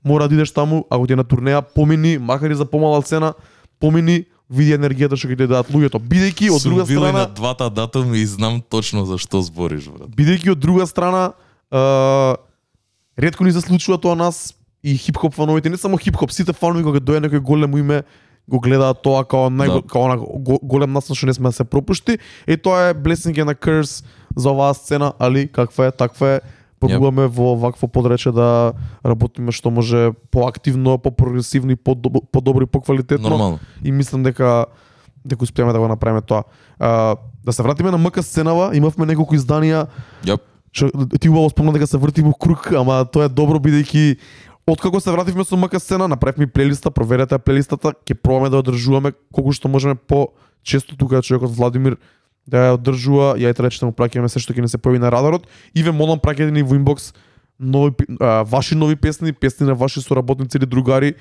мора 0.03 0.27
да 0.27 0.35
идеш 0.35 0.51
таму, 0.53 0.85
ако 0.89 1.07
ти 1.07 1.13
е 1.13 1.15
на 1.15 1.25
турнеја, 1.25 1.61
помини, 1.75 2.17
макар 2.17 2.49
и 2.49 2.55
за 2.55 2.65
помала 2.65 3.01
цена, 3.01 3.33
помини, 3.79 4.25
види 4.51 4.75
енергијата 4.75 5.15
што 5.15 5.31
ќе 5.31 5.37
ти 5.39 5.47
дадат 5.47 5.71
луѓето. 5.71 5.99
Бидејќи 6.03 6.51
од 6.51 6.61
друга 6.61 6.85
Сум 6.85 6.97
страна, 6.99 7.19
на 7.19 7.25
двата 7.31 7.69
датуми 7.69 8.19
и 8.19 8.25
знам 8.25 8.61
точно 8.61 9.05
за 9.05 9.17
што 9.17 9.41
збориш, 9.41 9.87
брат. 9.87 10.09
бидејќи 10.11 10.51
од 10.51 10.59
друга 10.59 10.85
страна 10.87 11.31
а, 11.71 12.35
ретко 13.17 13.43
ни 13.43 13.51
се 13.51 13.61
случува 13.61 13.97
тоа 13.97 14.15
нас 14.15 14.53
и 14.83 14.97
хип-хоп 14.97 15.33
фановите, 15.33 15.69
не 15.69 15.77
само 15.77 15.97
хип-хоп, 15.97 16.31
сите 16.31 16.53
фанови 16.53 16.83
кога 16.83 16.99
дојде 16.99 17.27
некој 17.29 17.39
големо 17.39 17.77
име 17.79 18.03
го 18.49 18.59
гледаат 18.59 19.01
тоа 19.05 19.23
као 19.23 19.47
нај 19.53 19.69
Да. 19.69 19.81
као 19.87 20.07
на 20.09 20.17
го, 20.17 20.59
голем 20.63 20.91
настан 20.91 21.15
што 21.15 21.25
не 21.29 21.33
сме 21.33 21.49
да 21.49 21.53
се 21.53 21.63
пропушти. 21.63 22.17
И 22.47 22.57
тоа 22.57 22.89
е 22.89 22.93
blessing 22.93 23.37
and 23.37 23.53
a 23.53 23.55
curse 23.55 24.03
за 24.35 24.49
оваа 24.51 24.73
сцена, 24.73 25.13
али 25.19 25.47
каква 25.47 25.87
е, 25.87 25.91
таква 25.91 26.27
е. 26.27 26.39
Пробуваме 26.81 27.27
во 27.29 27.53
вакво 27.55 27.87
подрече 27.87 28.33
да 28.33 28.73
работиме 29.05 29.53
што 29.53 29.71
може 29.71 30.11
поактивно, 30.31 30.97
попрогресивно 30.97 31.71
и 31.71 31.77
подобро, 31.77 32.63
и 32.63 32.65
поквалитетно 32.65 33.29
Нормално. 33.29 33.59
и 33.83 33.91
мислам 33.91 34.23
дека 34.23 34.65
дека 35.25 35.43
успеаме 35.43 35.73
да 35.73 35.79
го 35.79 35.87
направиме 35.87 36.21
тоа. 36.21 36.43
А, 36.79 37.15
да 37.45 37.53
се 37.53 37.63
вратиме 37.63 37.91
на 37.91 37.97
МК 37.97 38.23
сценава, 38.23 38.71
имавме 38.73 39.05
неколку 39.05 39.37
изданија 39.37 39.87
Јап. 40.25 40.41
Што 40.71 40.87
ти 41.19 41.29
убаво 41.29 41.49
спомна 41.51 41.73
дека 41.75 41.87
се 41.87 41.99
врти 41.99 42.23
во 42.23 42.33
круг, 42.33 42.71
ама 42.73 43.05
тоа 43.05 43.27
е 43.27 43.29
добро 43.29 43.59
бидејќи 43.59 44.17
откако 44.67 44.99
се 44.99 45.11
вративме 45.11 45.43
со 45.43 45.57
МК 45.57 45.79
сцена, 45.79 46.07
направивме 46.07 46.47
плейлиста, 46.47 46.91
проверете 46.91 47.37
плейлистата, 47.37 47.93
ќе 48.07 48.15
пробаме 48.15 48.49
да 48.49 48.63
одржуваме 48.63 49.13
колку 49.33 49.51
што 49.51 49.69
можеме 49.69 49.95
по 49.95 50.31
често 50.63 50.97
тука 50.97 51.21
човекот 51.21 51.51
Владимир 51.51 51.97
да 52.47 52.69
ја 52.69 52.77
одржува, 52.77 53.35
ја 53.37 53.51
ете 53.53 53.63
рече 53.63 53.79
да 53.79 53.89
му 53.89 53.95
праќаме 53.95 54.27
се 54.27 54.39
што 54.39 54.53
ќе 54.53 54.65
не 54.65 54.71
се 54.71 54.81
појави 54.81 55.01
на 55.01 55.11
радарот 55.13 55.47
и 55.73 55.83
ве 55.83 55.91
молам 55.91 56.19
праќајте 56.19 56.51
ни 56.51 56.63
во 56.63 56.75
инбокс 56.75 57.13
нови 57.59 57.93
а, 58.19 58.43
ваши 58.43 58.75
нови 58.75 58.95
песни, 58.95 59.33
песни 59.33 59.65
на 59.65 59.75
ваши 59.75 60.01
соработници 60.01 60.57
или 60.57 60.65
другари. 60.65 61.13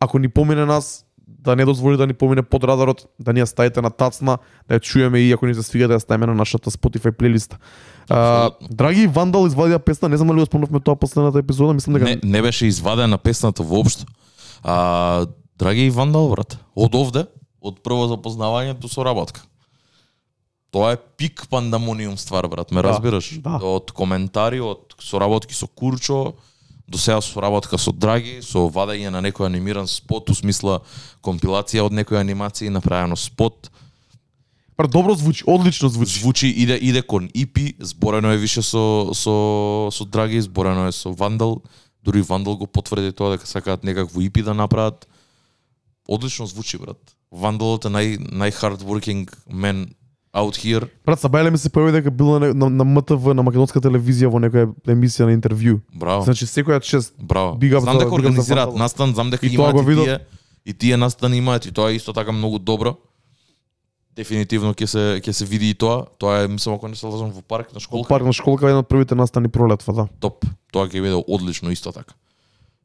Ако 0.00 0.18
ни 0.18 0.28
помине 0.28 0.64
нас, 0.64 1.04
да 1.26 1.56
не 1.56 1.64
дозволи 1.64 1.96
да 1.96 2.06
ни 2.06 2.14
помине 2.14 2.42
под 2.42 2.64
радарот, 2.64 3.06
да 3.20 3.32
ни 3.32 3.40
ја 3.40 3.48
ставите 3.48 3.80
на 3.80 3.90
тацна, 3.90 4.38
да 4.68 4.78
ја 4.78 4.80
чуеме 4.80 5.20
и 5.20 5.32
ако 5.32 5.46
ни 5.46 5.54
се 5.54 5.62
свига 5.62 5.88
да 5.88 5.98
ја 5.98 6.04
ставиме 6.04 6.26
на 6.26 6.34
нашата 6.34 6.70
Spotify 6.70 7.12
плейлиста. 7.12 7.58
А, 8.08 8.50
драги 8.70 9.06
Вандал 9.06 9.48
извадија 9.48 9.78
песна, 9.78 10.08
не 10.08 10.16
знам 10.16 10.28
дали 10.28 10.40
го 10.40 10.46
спомнавме 10.46 10.80
тоа 10.80 10.96
последната 10.96 11.38
епизода, 11.38 11.74
мислам 11.74 11.94
дека 11.94 12.04
Не, 12.04 12.20
не 12.24 12.42
беше 12.42 12.66
извадена 12.66 13.18
песната 13.18 13.62
воопшто. 13.62 14.06
А, 14.62 15.26
драги 15.58 15.90
Вандал, 15.90 16.28
брат, 16.30 16.58
од 16.76 16.94
овде, 16.94 17.26
од 17.60 17.80
прво 17.84 18.08
запознавањето 18.08 18.88
со 18.88 19.04
работка. 19.04 19.44
Тоа 20.70 20.92
е 20.92 21.00
пик 21.16 21.46
пандамониум 21.48 22.18
ствар, 22.18 22.48
брат, 22.48 22.70
ме 22.70 22.82
Да, 22.82 22.88
разбираш? 22.92 23.40
да. 23.40 23.56
Од 23.62 23.92
коментари, 23.92 24.60
од 24.60 24.94
соработки 25.00 25.54
со 25.54 25.66
Курчо, 25.66 26.34
до 26.88 26.98
сега 26.98 27.20
соработка 27.20 27.78
со 27.78 27.92
Драги, 27.92 28.40
со 28.42 28.68
вадање 28.68 29.10
на 29.10 29.20
некој 29.24 29.46
анимиран 29.48 29.88
спот, 29.88 30.30
у 30.30 30.34
смисла 30.34 30.80
компилација 31.24 31.84
од 31.84 31.92
некој 31.92 32.20
анимација 32.20 32.72
направено 32.72 33.16
спот. 33.16 33.70
Пар 34.76 34.88
добро 34.88 35.14
звучи, 35.14 35.44
одлично 35.46 35.88
звучи. 35.88 36.20
Звучи 36.20 36.48
иде 36.48 36.76
иде 36.76 37.02
кон 37.02 37.28
EP, 37.34 37.74
зборено 37.80 38.32
е 38.32 38.36
више 38.38 38.62
со 38.62 39.12
со 39.12 39.88
со 39.92 40.04
Драги, 40.04 40.40
зборено 40.40 40.86
е 40.88 40.92
со 40.92 41.12
Вандал, 41.12 41.62
дури 42.04 42.22
Вандал 42.22 42.56
го 42.56 42.66
потврди 42.66 43.12
тоа 43.12 43.36
дека 43.36 43.46
сакаат 43.46 43.84
некакво 43.84 44.20
EP 44.20 44.42
да 44.42 44.54
направат. 44.54 45.08
Одлично 46.08 46.46
звучи 46.46 46.78
брат. 46.78 47.00
Вандалот 47.32 47.84
е 47.84 47.88
нај 47.88 48.32
нај 48.32 48.52
working 48.84 49.28
man 49.50 49.92
out 50.34 50.56
here. 50.56 50.88
Брат, 51.06 51.20
Сабајле 51.20 51.50
ми 51.50 51.58
се 51.58 51.70
појави 51.70 51.92
дека 51.98 52.10
бил 52.10 52.38
на, 52.38 52.52
на, 52.54 52.68
на 52.68 52.84
МТВ, 52.84 53.34
на 53.34 53.42
македонска 53.42 53.80
телевизија 53.80 54.30
во 54.32 54.40
некоја 54.42 54.68
емисија 54.86 55.28
на 55.28 55.36
интервју. 55.36 55.80
Браво. 55.94 56.24
Значи 56.28 56.46
секоја 56.46 56.80
чест. 56.84 57.14
Браво. 57.18 57.56
Big 57.58 57.74
up 57.76 57.86
знам 57.86 57.98
дека 57.98 58.14
организираат 58.14 58.74
настан, 58.76 59.14
знам 59.14 59.30
дека 59.30 59.46
И 59.46 59.54
имаат 59.54 59.76
и 59.82 59.94
тие 59.94 60.18
и 60.66 60.74
тие 60.74 60.96
настан 60.96 61.34
имаат 61.34 61.66
и 61.66 61.72
тоа 61.72 61.90
е 61.90 61.96
исто 61.96 62.12
така 62.12 62.32
многу 62.32 62.58
добро. 62.58 62.96
Дефинитивно 64.16 64.74
ќе 64.74 64.86
се 64.86 65.04
ќе 65.22 65.32
се 65.32 65.44
види 65.44 65.70
и 65.70 65.74
тоа. 65.74 66.04
Тоа 66.18 66.42
е 66.44 66.48
мислам 66.48 66.74
ако 66.74 66.88
не 66.88 66.96
се 66.96 67.06
лажам 67.06 67.30
во 67.30 67.42
парк 67.42 67.72
на 67.74 67.80
школка. 67.80 68.08
Парк 68.08 68.26
на 68.26 68.32
школка 68.32 68.66
еден 68.66 68.82
од 68.82 68.88
првите 68.88 69.14
настани 69.14 69.48
пролетва, 69.48 69.94
да. 69.94 70.04
топ. 70.20 70.44
Тоа 70.72 70.90
ќе 70.90 71.00
биде 71.00 71.16
одлично 71.16 71.70
исто 71.70 71.92
така. 71.92 72.14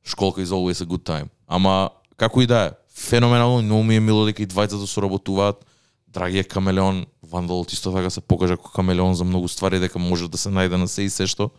Школка 0.06 0.42
is 0.42 0.54
always 0.54 0.80
a 0.84 0.88
good 0.88 1.04
time. 1.04 1.28
Ама 1.48 1.90
како 2.18 2.42
и 2.42 2.48
да 2.48 2.66
е, 2.66 2.72
феноменално, 2.96 3.62
многу 3.62 3.84
ми 3.84 3.96
е 3.96 4.00
мило 4.00 4.26
дека 4.26 4.44
и 4.44 4.48
двајцата 4.48 4.86
соработуваат. 4.86 5.66
Драги 6.08 6.40
е 6.40 6.44
камелеон, 6.44 7.06
Вандалот 7.34 7.74
исто 7.74 7.94
така 7.94 8.10
се 8.14 8.22
покажа 8.22 8.58
како 8.58 8.70
камелеон 8.72 9.16
за 9.18 9.26
многу 9.26 9.48
ствари 9.48 9.80
дека 9.82 10.00
може 10.00 10.30
да 10.30 10.38
се 10.38 10.54
најде 10.54 10.78
на 10.78 10.88
се 10.88 11.04
и 11.04 11.10
се 11.10 11.26
што. 11.28 11.50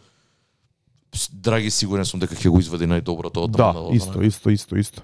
Драги 1.31 1.71
сигурен 1.71 2.07
сум 2.07 2.23
дека 2.23 2.39
ќе 2.39 2.51
го 2.51 2.63
извади 2.63 2.87
најдоброто 2.87 3.45
од 3.45 3.57
Да, 3.59 3.73
Вандалот. 3.73 3.95
исто, 3.95 4.23
исто, 4.23 4.51
исто, 4.51 4.79
исто. 4.79 5.03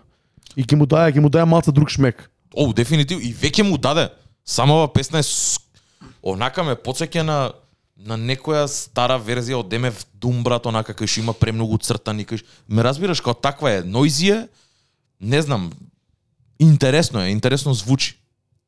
И 0.56 0.62
ќе 0.62 0.78
му 0.78 0.86
даде, 0.86 1.18
ќе 1.18 1.20
му 1.20 1.28
даде 1.28 1.50
малце 1.50 1.74
друг 1.74 1.90
шмек. 1.90 2.30
О, 2.54 2.72
дефинитивно 2.72 3.22
и 3.22 3.34
веќе 3.34 3.66
му 3.66 3.78
даде. 3.78 4.10
Самава 4.44 4.86
песна 4.92 5.18
е 5.18 5.26
онака 6.22 6.62
ме 6.62 6.78
потсеќа 6.78 7.22
на 7.22 7.52
на 8.00 8.16
некоја 8.16 8.64
стара 8.68 9.18
верзија 9.20 9.58
од 9.60 9.68
Демев 9.68 10.06
Дум 10.16 10.42
брат, 10.44 10.66
онака 10.66 10.94
кај 10.96 11.18
има 11.20 11.34
премногу 11.36 11.78
цртани, 11.78 12.24
кај 12.24 12.40
ме 12.68 12.82
разбираш 12.82 13.20
како 13.20 13.36
таква 13.36 13.74
е, 13.76 13.82
нојзи 13.84 14.30
е, 14.32 14.38
не 15.20 15.42
знам, 15.42 15.70
интересно 16.58 17.20
е, 17.20 17.30
интересно 17.30 17.74
звучи. 17.74 18.16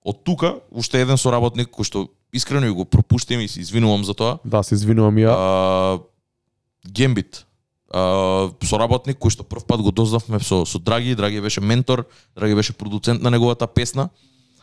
Од 0.05 0.25
тука 0.27 0.57
уште 0.71 1.03
еден 1.03 1.19
соработник 1.19 1.71
кој 1.71 1.87
што 1.87 2.07
искрено 2.35 2.67
ја 2.67 2.75
го 2.75 2.85
пропуштам 2.85 3.41
и 3.41 3.49
се 3.49 3.61
извинувам 3.61 4.05
за 4.05 4.15
тоа. 4.15 4.39
Да, 4.45 4.63
се 4.63 4.75
извинувам 4.75 5.17
ја. 5.23 5.31
А, 5.31 5.99
Гембит. 6.89 7.45
А, 7.93 8.51
соработник 8.67 9.21
кој 9.23 9.31
што 9.31 9.47
прв 9.47 9.65
пат 9.69 9.81
го 9.81 9.93
дознавме 9.95 10.41
со 10.41 10.65
со 10.67 10.79
Драги, 10.79 11.15
Драги 11.15 11.41
беше 11.41 11.61
ментор, 11.61 12.07
Драги 12.35 12.55
беше 12.55 12.73
продуцент 12.73 13.23
на 13.23 13.31
неговата 13.31 13.67
песна. 13.67 14.11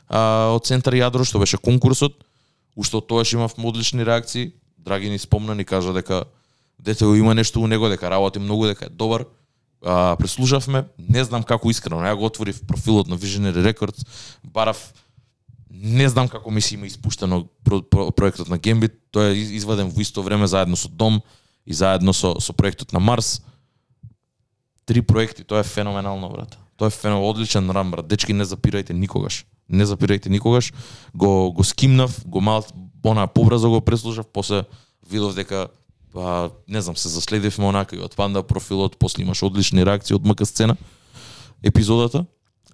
А, 0.09 0.51
од 0.51 0.65
Центар 0.65 0.93
Јадро 0.93 1.23
што 1.23 1.39
беше 1.39 1.57
конкурсот, 1.57 2.19
уште 2.75 2.97
од 2.97 3.07
тоаш 3.07 3.33
имавме 3.33 3.67
одлични 3.69 4.03
реакции. 4.03 4.51
Драги 4.77 5.09
ни 5.09 5.19
спомна 5.19 5.55
ни 5.55 5.63
кажа 5.63 5.93
дека 5.93 6.25
дете 6.79 7.05
го 7.05 7.15
има 7.15 7.35
нешто 7.35 7.61
у 7.61 7.67
него, 7.67 7.89
дека 7.89 8.09
работи 8.09 8.39
многу, 8.39 8.67
дека 8.67 8.85
е 8.85 8.89
добар. 8.89 9.25
А, 9.85 10.15
преслушавме, 10.19 10.83
не 10.99 11.23
знам 11.23 11.43
како 11.43 11.69
искрено, 11.71 12.03
ја 12.03 12.17
го 12.19 12.25
отворив 12.27 12.59
профилот 12.67 13.07
на 13.07 13.15
Visionary 13.15 13.63
Records, 13.63 14.03
барав 14.43 14.91
не 15.69 16.09
знам 16.09 16.27
како 16.27 16.51
ми 16.51 16.61
се 16.61 16.75
има 16.75 16.87
испуштено 16.87 17.45
про, 17.63 17.81
про, 17.81 18.11
проектот 18.11 18.49
на 18.49 18.57
Gambit, 18.59 18.97
тој 19.13 19.33
е 19.33 19.55
изваден 19.57 19.89
во 19.93 20.01
исто 20.01 20.23
време 20.25 20.47
заедно 20.47 20.75
со 20.75 20.89
Дом 20.89 21.21
и 21.65 21.73
заедно 21.73 22.13
со 22.13 22.35
со 22.39 22.53
проектот 22.53 22.93
на 22.93 22.99
Марс. 22.99 23.41
Три 24.85 25.01
проекти, 25.01 25.43
тоа 25.43 25.59
е 25.59 25.63
феноменално, 25.63 26.29
брат. 26.29 26.57
Тоа 26.77 26.87
е 26.87 26.89
феноменално 26.89 27.29
одличен 27.29 27.69
рам, 27.69 27.91
брат. 27.91 28.07
Дечки 28.07 28.33
не 28.33 28.45
запирајте 28.45 28.93
никогаш. 28.93 29.45
Не 29.69 29.85
запирајте 29.85 30.29
никогаш. 30.29 30.73
Го 31.13 31.53
го 31.53 31.63
скимнав, 31.63 32.25
го 32.25 32.41
мал 32.41 32.65
она 33.03 33.27
побрзо 33.27 33.69
го 33.69 33.81
преслушав, 33.81 34.25
после 34.33 34.63
видов 35.09 35.35
дека 35.35 35.67
па, 36.13 36.49
не 36.67 36.81
знам, 36.81 36.97
се 36.97 37.09
заследивме 37.09 37.65
онака 37.65 37.95
и 37.95 38.01
од 38.01 38.15
Панда 38.15 38.43
профилот, 38.43 38.97
после 38.97 39.23
имаш 39.23 39.43
одлични 39.43 39.85
реакции 39.85 40.15
од 40.15 40.25
МК 40.25 40.45
сцена 40.45 40.75
епизодата 41.63 42.25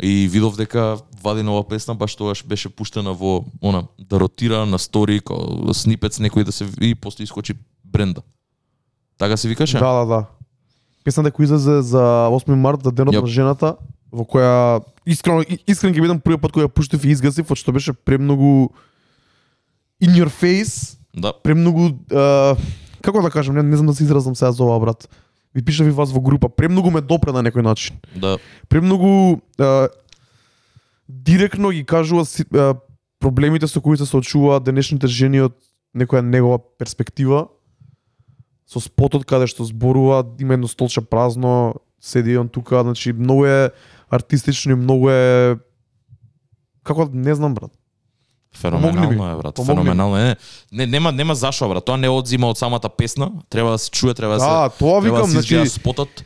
и 0.01 0.27
видов 0.27 0.57
дека 0.57 0.97
вади 1.23 1.43
нова 1.43 1.63
песна, 1.67 1.95
баш 1.95 2.15
тогаш 2.15 2.43
беше 2.45 2.69
пуштена 2.69 3.13
во 3.13 3.45
она 3.61 3.83
да 3.99 4.19
ротира 4.19 4.65
на 4.65 4.79
стори 4.79 5.19
као 5.19 5.73
снипец 5.73 6.19
некој 6.19 6.43
да 6.43 6.51
се 6.51 6.67
и 6.81 6.95
после 6.95 7.23
искочи 7.23 7.55
бренда. 7.83 8.21
Така 9.17 9.37
се 9.37 9.47
викаше? 9.47 9.79
Да, 9.79 9.93
да, 9.93 10.05
да. 10.05 10.25
Песната 11.03 11.31
која 11.31 11.43
излезе 11.43 11.81
за 11.81 12.27
8 12.31 12.55
март, 12.55 12.83
за 12.83 12.91
денот 12.91 13.15
на 13.15 13.27
жената, 13.27 13.75
во 14.11 14.25
која 14.25 14.83
искрено 15.05 15.45
искрен 15.67 15.93
ќе 15.93 16.01
бидам 16.01 16.19
првиот 16.19 16.41
пат 16.41 16.51
кој 16.51 16.67
ја 16.67 16.73
пуштив 16.73 17.05
и 17.05 17.13
изгасив, 17.15 17.47
што 17.55 17.71
беше 17.71 17.93
премногу 17.93 18.73
in 20.01 20.11
your 20.11 20.29
face, 20.29 20.97
Да. 21.15 21.31
премногу 21.31 21.95
а, 22.11 22.55
како 23.01 23.21
да 23.21 23.29
кажам, 23.31 23.55
не, 23.55 23.63
не 23.63 23.77
знам 23.77 23.87
да 23.87 23.95
се 23.95 24.03
изразам 24.03 24.35
сега 24.35 24.51
за 24.51 24.63
ова 24.63 24.79
брат. 24.79 25.07
Ви 25.55 25.61
пишав 25.61 25.87
и 25.87 25.91
вас 25.91 26.11
во 26.11 26.21
група, 26.21 26.49
премногу 26.49 26.91
ме 26.91 27.01
допре 27.01 27.31
на 27.31 27.43
некој 27.43 27.63
начин. 27.63 27.95
Да. 28.15 28.37
Премногу 28.67 29.41
а, 29.57 29.87
директно 31.07 31.71
ги 31.71 31.85
кажува 31.85 32.25
си, 32.25 32.45
а, 32.53 32.75
проблемите 33.19 33.67
со 33.67 33.81
кои 33.81 33.97
се 33.97 34.05
соочуваат 34.05 34.63
денешните 34.63 35.07
жени 35.07 35.41
од 35.47 35.55
некоја 35.95 36.21
негова 36.21 36.59
перспектива 36.59 37.47
со 38.67 38.81
спотот 38.81 39.25
каде 39.25 39.47
што 39.47 39.65
зборува, 39.65 40.25
има 40.41 40.57
едно 40.57 40.67
столче 40.67 41.01
празно, 41.01 41.75
седи 42.01 42.37
он 42.37 42.49
тука, 42.49 42.83
значи 42.83 43.13
многу 43.13 43.45
е 43.45 43.71
артистично 44.09 44.71
и 44.71 44.75
многу 44.75 45.09
е 45.09 45.57
како 46.83 47.09
не 47.13 47.35
знам 47.35 47.53
брат. 47.53 47.71
Феноменално 48.55 49.31
е, 49.31 49.35
брат. 49.35 49.55
Помогни. 49.55 49.75
Феноменално 49.75 50.17
е. 50.19 50.35
Не, 50.71 50.85
нема 50.87 51.11
нема 51.11 51.35
зашо, 51.35 51.69
брат. 51.69 51.85
Тоа 51.85 51.97
не 51.97 52.09
одзима 52.09 52.47
од 52.47 52.57
самата 52.57 52.89
песна. 52.89 53.31
Треба 53.49 53.71
да 53.71 53.77
се 53.77 53.91
чуе, 53.91 54.13
треба 54.13 54.33
да 54.33 54.39
се 54.39 54.45
Да, 54.45 54.69
тоа 54.69 55.01
викам, 55.01 55.21
да 55.21 55.27
значи 55.27 55.69
спотот. 55.69 56.23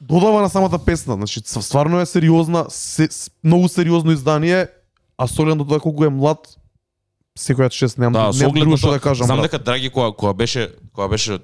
додава 0.00 0.42
на 0.42 0.48
самата 0.48 0.78
песна, 0.78 1.14
значи 1.14 1.40
стварно 1.40 2.00
е 2.00 2.06
сериозна, 2.06 2.66
се, 2.68 3.08
многу 3.44 3.68
сериозно 3.68 4.12
издание, 4.12 4.68
а 5.18 5.26
со 5.26 5.42
оглед 5.42 5.56
на 5.56 5.66
тоа 5.66 5.80
колку 5.80 6.04
е 6.04 6.08
млад, 6.08 6.58
секоја 7.38 7.70
чест 7.70 7.98
немам, 7.98 8.12
Да, 8.12 8.46
оглед 8.46 8.60
друго 8.60 8.76
што 8.76 8.90
да 8.90 9.00
кажам. 9.00 9.26
знам 9.26 9.38
брат. 9.38 9.50
дека 9.50 9.58
Драги 9.58 9.90
која 9.90 10.12
која 10.12 10.34
беше 10.34 10.68
која 10.92 11.08
беше 11.08 11.38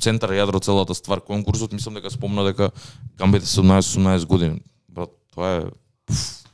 центар 0.00 0.30
јадро 0.30 0.62
целата 0.62 0.94
ствар 0.94 1.20
конкурсот, 1.20 1.72
мислам 1.72 1.94
дека 1.94 2.10
спомна 2.10 2.44
дека 2.44 2.70
Гамбит 3.18 3.42
е 3.42 3.46
17-18 3.46 4.24
години. 4.24 4.60
Брат, 4.88 5.10
тоа 5.34 5.50
е 5.50 5.60
пф, 6.06 6.45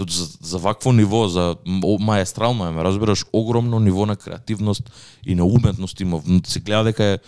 Тоа 0.00 0.08
за, 0.10 0.28
за 0.40 0.58
вакво 0.58 0.92
ниво, 0.92 1.28
за 1.28 1.56
маестрално 2.00 2.66
е, 2.66 2.70
ме 2.70 2.84
разбираш, 2.84 3.24
огромно 3.32 3.80
ниво 3.80 4.06
на 4.06 4.16
креативност 4.16 4.92
и 5.26 5.34
на 5.34 5.44
уметност 5.44 6.00
има. 6.00 6.22
Се 6.46 6.60
гледа 6.60 6.84
дека 6.84 7.04
е, 7.04 7.18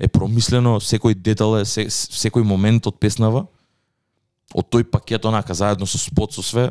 е 0.00 0.08
промислено, 0.08 0.80
секој 0.80 1.14
детал 1.14 1.58
е, 1.60 1.64
се, 1.64 1.86
секој 1.92 2.42
момент 2.42 2.88
од 2.88 2.96
песнава, 2.96 3.44
од 4.54 4.66
тој 4.72 4.88
пакет 4.88 5.28
онака 5.28 5.54
заедно 5.54 5.86
со 5.86 6.00
спот 6.00 6.32
со 6.32 6.42
све, 6.42 6.70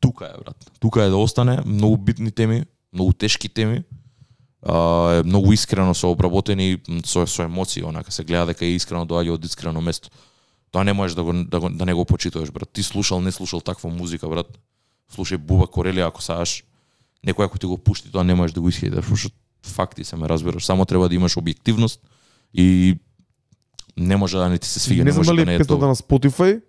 тука 0.00 0.28
е 0.28 0.36
брат. 0.44 0.70
Тука 0.80 1.02
е 1.04 1.08
да 1.08 1.16
остане, 1.16 1.60
многу 1.66 1.96
битни 1.96 2.30
теми, 2.30 2.64
многу 2.92 3.12
тешки 3.12 3.48
теми 3.48 3.82
а, 4.62 5.12
е 5.14 5.22
многу 5.22 5.52
искрено 5.52 5.94
со 5.94 6.10
обработени 6.10 6.78
со 7.04 7.26
со 7.26 7.42
емоции, 7.42 7.84
онака 7.84 8.12
се 8.12 8.24
гледа 8.24 8.52
дека 8.52 8.64
е 8.64 8.76
искрено 8.76 9.06
доаѓа 9.06 9.34
од 9.34 9.44
искрено 9.44 9.80
место. 9.80 10.10
Тоа 10.70 10.84
не 10.84 10.92
можеш 10.92 11.14
да 11.14 11.22
го 11.24 11.32
да, 11.32 11.60
го, 11.60 11.70
да 11.70 11.86
не 11.86 11.94
го 11.94 12.04
почитуваш, 12.04 12.50
брат. 12.50 12.68
Ти 12.72 12.82
слушал, 12.82 13.20
не 13.20 13.32
слушал 13.32 13.60
таква 13.60 13.90
музика, 13.90 14.28
брат. 14.28 14.46
Слушај 15.10 15.38
Буба 15.38 15.66
Корели 15.66 16.00
ако 16.00 16.22
сакаш 16.22 16.62
некој 17.26 17.44
ако 17.44 17.58
ти 17.58 17.66
го 17.66 17.78
пушти, 17.78 18.10
тоа 18.12 18.24
не 18.24 18.34
можеш 18.34 18.54
да 18.54 18.60
го 18.60 18.68
исхедиш, 18.68 19.04
што 19.04 19.34
факти 19.66 20.04
се 20.04 20.16
ме 20.16 20.28
разбираш. 20.28 20.64
Само 20.64 20.84
треба 20.84 21.08
да 21.08 21.14
имаш 21.14 21.36
објективност 21.36 22.00
и 22.54 22.96
не 23.96 24.16
може 24.16 24.36
да 24.36 24.48
не 24.48 24.58
ти 24.58 24.68
се 24.68 24.80
свига, 24.80 25.04
не 25.04 25.04
не, 25.04 25.12
знам 25.12 25.26
може 25.26 25.36
да 25.36 25.46
не 25.46 25.54
е 25.54 25.64
тоа. 25.64 25.86
на 25.86 25.94
Spotify, 25.94 26.62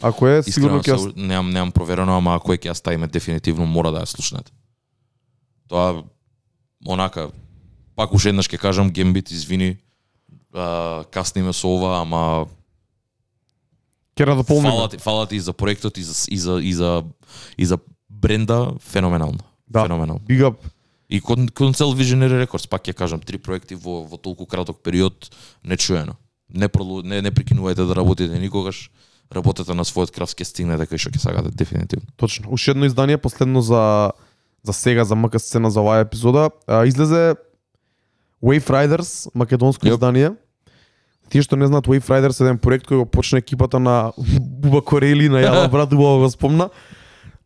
ако 0.00 0.28
е, 0.28 0.42
сигурно 0.42 0.80
ќе 0.82 1.16
немам 1.16 1.50
немам 1.50 1.72
проверено, 1.72 2.16
ама 2.16 2.36
ако 2.36 2.52
е 2.52 2.58
ќе 2.58 2.70
ја 2.70 2.74
ставиме 2.78 3.06
дефинитивно 3.06 3.66
мора 3.66 3.92
да 3.92 4.06
ја 4.06 4.08
слушнете. 4.08 4.52
Тоа 5.68 6.04
онака 6.86 7.30
пак 7.96 8.14
уште 8.14 8.30
еднаш 8.30 8.48
ќе 8.48 8.58
кажам 8.58 8.90
Гембит 8.90 9.30
извини. 9.30 9.76
А, 10.54 11.04
касниме 11.10 11.52
со 11.52 11.68
ова, 11.68 12.00
ама 12.00 12.46
ќе 14.18 14.26
надополниме. 14.26 14.74
фала 14.74 14.88
ти, 14.88 14.98
фала 14.98 15.26
ти 15.26 15.36
и 15.36 15.40
за 15.40 15.52
проектот 15.52 15.98
и 15.98 16.02
за 16.02 16.14
и 16.28 16.38
за 16.38 16.60
и 16.62 16.72
за 16.74 17.04
и 17.56 17.66
за 17.66 17.78
бренда 18.10 18.74
феноменално. 18.80 19.38
Да. 19.68 19.82
Феноменално. 19.82 20.20
Big 20.28 20.42
up. 20.42 20.56
И 21.10 21.20
кон, 21.20 21.48
кон 21.48 21.74
цел 21.74 21.94
Visionary 21.94 22.44
Records, 22.44 22.68
пак 22.68 22.84
ќе 22.84 22.92
кажам, 22.92 23.20
три 23.20 23.38
проекти 23.38 23.74
во, 23.74 24.04
во 24.04 24.18
толку 24.20 24.44
краток 24.44 24.82
период, 24.84 25.30
нечуено. 25.64 26.16
Не, 26.52 26.68
пролу, 26.68 27.00
не, 27.02 27.22
не 27.22 27.30
прекинувајте 27.32 27.86
да 27.88 27.94
работите 27.96 28.38
никогаш, 28.38 28.90
работете 29.32 29.72
на 29.72 29.84
својот 29.88 30.12
крав, 30.12 30.28
ќе 30.36 30.44
стигнете 30.44 30.84
кај 30.84 31.00
што 31.00 31.12
ќе 31.16 31.22
сакате, 31.22 31.52
дефинитивно. 31.56 32.12
Точно. 32.16 32.52
Уште 32.52 32.76
едно 32.76 32.84
издание, 32.84 33.16
последно 33.16 33.62
за 33.62 34.12
за 34.62 34.72
сега 34.72 35.04
за 35.04 35.16
МК 35.16 35.38
сцена 35.38 35.70
за 35.70 35.80
оваа 35.80 36.04
епизода. 36.04 36.50
А, 36.66 36.84
излезе 36.84 37.36
Wave 38.42 38.68
Riders, 38.68 39.30
македонско 39.34 39.86
Јоп. 39.86 39.96
издание. 39.96 40.36
Тие 41.28 41.44
што 41.44 41.56
не 41.56 41.68
знаат 41.68 41.86
Wave 41.86 42.08
Riders 42.08 42.40
еден 42.40 42.58
проект 42.58 42.88
кој 42.88 43.02
го 43.02 43.06
почна 43.06 43.42
екипата 43.42 43.78
на 43.78 44.12
Буба 44.40 44.82
Корели 44.82 45.28
на 45.28 45.42
Јава 45.44 45.68
брат 45.74 45.92
убаво 45.92 46.24
го 46.24 46.30
спомна. 46.30 46.70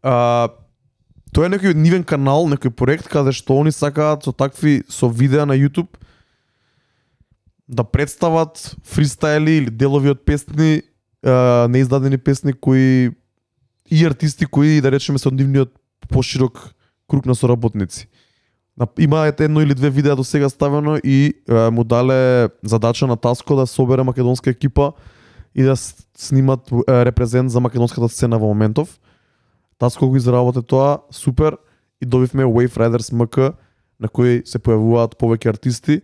А, 0.02 0.48
тоа 1.32 1.48
е 1.48 1.54
некој 1.56 1.74
нивен 1.74 2.04
канал, 2.04 2.46
некој 2.50 2.70
проект 2.70 3.08
каде 3.10 3.34
што 3.34 3.58
они 3.60 3.72
сакаат 3.74 4.24
со 4.24 4.32
такви 4.32 4.82
со 4.88 5.08
видеа 5.08 5.46
на 5.46 5.58
YouTube 5.58 5.98
да 7.68 7.84
представат 7.84 8.76
фристайли 8.84 9.50
или 9.62 9.70
делови 9.70 10.12
од 10.12 10.24
песни, 10.24 10.82
а, 11.24 11.66
неиздадени 11.68 12.18
песни 12.18 12.52
кои 12.52 13.10
и 13.90 14.04
артисти 14.04 14.46
кои 14.46 14.80
да 14.80 14.92
речеме 14.92 15.18
се 15.18 15.28
од 15.28 15.34
нивниот 15.34 15.72
поширок 16.08 16.74
круг 17.08 17.26
на 17.26 17.34
соработници. 17.34 18.08
Има 18.98 19.32
едно 19.38 19.60
или 19.60 19.74
две 19.74 19.90
видеа 19.90 20.16
до 20.16 20.24
сега 20.24 20.48
ставено 20.48 20.96
и 21.04 21.34
е, 21.48 21.70
му 21.70 21.84
дале 21.84 22.48
задача 22.64 23.06
на 23.06 23.16
Таско 23.16 23.56
да 23.56 23.66
собере 23.66 24.02
македонска 24.02 24.50
екипа 24.50 24.92
и 25.54 25.62
да 25.62 25.76
снимат 26.16 26.72
е, 26.72 27.04
репрезент 27.04 27.50
за 27.50 27.60
македонската 27.60 28.08
сцена 28.08 28.38
во 28.38 28.46
моментов. 28.46 29.00
Таско 29.78 30.08
го 30.08 30.16
изработе 30.16 30.62
тоа, 30.62 30.98
супер, 31.10 31.56
и 32.02 32.06
добивме 32.06 32.44
Wave 32.44 32.76
Riders 32.76 33.12
МК, 33.12 33.54
на 34.00 34.08
кој 34.10 34.42
се 34.46 34.58
појавуваат 34.58 35.14
повеќе 35.20 35.52
артисти. 35.54 36.00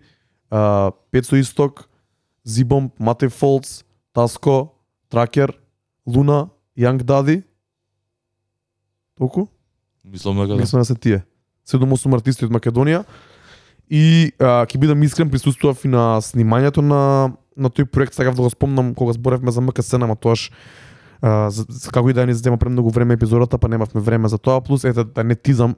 А, 0.51 0.93
Пецо 1.11 1.37
Исток, 1.37 1.89
Зибом, 2.47 2.91
Матеј 3.01 3.33
Фолц, 3.35 3.83
Таско, 4.15 4.75
Тракер, 5.11 5.59
Луна, 6.07 6.49
Young 6.79 7.03
Daddy. 7.03 7.43
Толку? 9.19 9.49
Мислам 10.05 10.37
дека 10.37 10.55
да. 10.55 10.61
Мислам 10.61 10.81
да 10.81 10.85
се 10.85 10.95
тие. 10.95 11.23
7-8 11.69 12.15
артисти 12.17 12.47
од 12.49 12.55
Македонија. 12.55 13.05
И 13.89 14.33
а, 14.41 14.65
ќе 14.69 14.81
бидам 14.81 15.03
искрен, 15.03 15.31
присуствував 15.33 15.85
и 15.85 15.93
на 15.93 16.19
снимањето 16.25 16.85
на 16.85 17.03
на 17.59 17.71
тој 17.75 17.89
проект, 17.91 18.15
сакав 18.15 18.37
да 18.39 18.47
го 18.47 18.51
спомнам 18.51 18.95
кога 18.95 19.13
зборевме 19.13 19.51
за 19.51 19.61
МК 19.61 19.83
сцена, 19.83 20.07
ама 20.07 20.17
тоаш 20.17 20.51
а, 21.21 21.51
за, 21.51 21.67
за, 21.69 21.91
како 21.91 22.11
и 22.11 22.15
да 22.15 22.27
ни 22.27 22.35
зема 22.35 22.57
премногу 22.57 22.91
време 22.95 23.19
епизодата, 23.19 23.59
па 23.59 23.69
немавме 23.69 24.01
време 24.01 24.29
за 24.29 24.39
тоа, 24.39 24.61
плюс 24.63 24.85
ете 24.85 25.05
да 25.05 25.25
не 25.25 25.35
тизам 25.35 25.75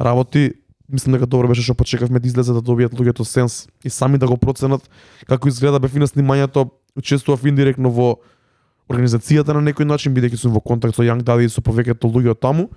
работи, 0.00 0.52
мислам 0.92 1.16
дека 1.16 1.26
добро 1.26 1.48
беше 1.48 1.64
што 1.64 1.74
почекавме 1.74 2.20
да 2.20 2.28
излезе 2.28 2.52
да 2.52 2.60
добијат 2.60 2.92
луѓето 2.92 3.24
сенс 3.24 3.66
и 3.84 3.90
сами 3.90 4.18
да 4.18 4.28
го 4.28 4.36
проценат 4.36 4.84
како 5.26 5.48
изгледа 5.48 5.80
бев 5.80 5.96
и 5.96 5.98
на 5.98 6.06
снимањето, 6.06 6.68
учествував 6.96 7.46
индиректно 7.48 7.88
во 7.88 8.20
организацијата 8.92 9.56
на 9.56 9.64
некој 9.64 9.88
начин 9.88 10.12
бидејќи 10.12 10.36
сум 10.36 10.52
во 10.52 10.60
контакт 10.60 10.96
со 10.96 11.02
Young 11.02 11.24
Daddy 11.24 11.48
и 11.48 11.48
со 11.48 11.64
повеќето 11.64 12.12
луѓе 12.12 12.36
од 12.36 12.40
таму. 12.40 12.68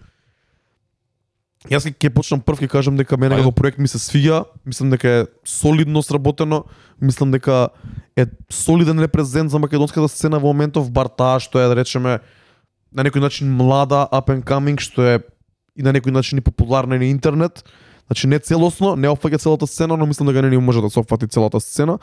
Јас 1.70 1.88
ќе 1.90 2.10
почнам 2.14 2.42
прв 2.46 2.62
ќе 2.62 2.70
кажам 2.70 2.98
дека 2.98 3.18
мене 3.18 3.40
како 3.40 3.52
проект 3.56 3.80
ми 3.82 3.90
се 3.90 3.98
свиѓа, 3.98 4.44
мислам 4.70 4.92
дека 4.94 5.10
е 5.10 5.26
солидно 5.50 6.04
сработено, 6.06 6.64
мислам 7.02 7.32
дека 7.34 7.70
е 8.16 8.28
солиден 8.54 9.02
репрезент 9.02 9.50
за 9.52 9.60
македонската 9.60 10.08
сцена 10.08 10.40
во 10.40 10.54
моментов, 10.54 10.92
бар 10.94 11.10
таа 11.10 11.40
што 11.42 11.60
е 11.60 11.66
да 11.72 11.78
речеме 11.82 12.20
на 12.94 13.04
некој 13.04 13.24
начин 13.24 13.50
млада, 13.50 14.06
up 14.14 14.30
and 14.30 14.46
coming, 14.46 14.78
што 14.78 15.02
е 15.02 15.20
и 15.76 15.84
на 15.84 15.92
некој 15.92 16.14
начин 16.14 16.38
и 16.38 16.46
популарна 16.46 16.98
на 17.02 17.10
интернет. 17.10 17.66
Значи 18.08 18.28
не 18.28 18.40
целосно, 18.40 18.96
не 18.96 19.10
опфаќа 19.10 19.42
целата 19.42 19.68
сцена, 19.68 19.98
но 19.98 20.06
мислам 20.06 20.30
дека 20.30 20.42
не 20.46 20.54
ни 20.54 20.58
може 20.58 20.82
да 20.82 20.90
се 20.90 21.00
опфати 21.00 21.28
целата 21.28 21.60
сцена. 21.60 21.98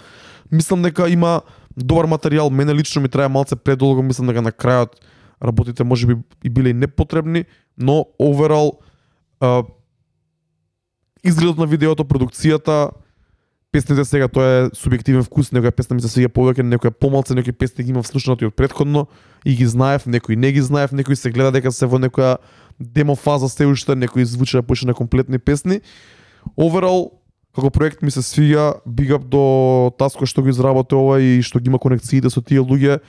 Мислам 0.50 0.82
дека 0.82 1.08
има 1.08 1.40
добар 1.76 2.10
материјал, 2.10 2.50
мене 2.50 2.74
лично 2.74 3.02
ми 3.02 3.08
трае 3.08 3.28
малце 3.28 3.56
предолго, 3.56 4.02
мислам 4.02 4.26
дека 4.26 4.42
на 4.42 4.50
крајот 4.50 4.98
работите 5.42 5.84
можеби 5.84 6.18
и 6.42 6.50
биле 6.50 6.70
и 6.70 6.74
непотребни, 6.74 7.44
но 7.78 8.06
overall 8.18 8.82
а, 9.42 9.62
изгледот 11.24 11.58
на 11.58 11.66
видеото, 11.66 12.06
продукцијата, 12.06 12.92
песните 13.72 14.04
сега 14.04 14.28
тоа 14.28 14.46
е 14.46 14.64
субјективен 14.76 15.24
вкус, 15.26 15.50
некоја 15.50 15.72
песна 15.74 15.96
ми 15.96 16.04
се 16.04 16.10
свиѓа 16.12 16.30
повеќе, 16.36 16.66
некоја 16.66 16.92
помалце, 16.94 17.34
некои 17.34 17.56
песни 17.56 17.84
ги 17.84 17.94
имав 17.94 18.06
слушнати 18.06 18.46
од 18.46 18.54
предходно. 18.54 19.06
и 19.44 19.56
ги 19.56 19.66
знаев, 19.66 20.06
некои 20.06 20.36
не 20.36 20.52
ги 20.52 20.62
знаев, 20.62 20.92
некои 20.92 21.16
се 21.16 21.30
гледа 21.30 21.50
дека 21.50 21.72
се 21.72 21.86
во 21.86 21.98
некоја 21.98 22.36
демо 22.78 23.16
фаза 23.16 23.48
се 23.48 23.66
уште, 23.66 23.96
некои 23.96 24.24
звучат 24.24 24.66
поише 24.66 24.86
на 24.86 24.94
комплетни 24.94 25.38
песни. 25.38 25.80
Overall, 26.56 27.10
како 27.54 27.70
проект 27.70 28.02
ми 28.02 28.10
се 28.10 28.22
свиѓа, 28.22 28.84
big 28.86 29.10
up 29.10 29.24
до 29.24 29.90
Таско 29.98 30.26
што 30.26 30.42
го 30.42 30.48
изработи 30.48 30.94
ова 30.94 31.18
и 31.20 31.42
што 31.42 31.58
ги 31.58 31.68
има 31.68 31.78
конекциите 31.78 32.30
со 32.30 32.40
тие 32.40 32.60
луѓе. 32.60 33.00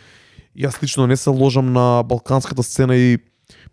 Јас 0.57 0.81
лично 0.81 1.07
не 1.07 1.17
се 1.17 1.29
ложам 1.29 1.73
на 1.73 2.03
балканската 2.03 2.63
сцена 2.63 2.95
и 2.95 3.19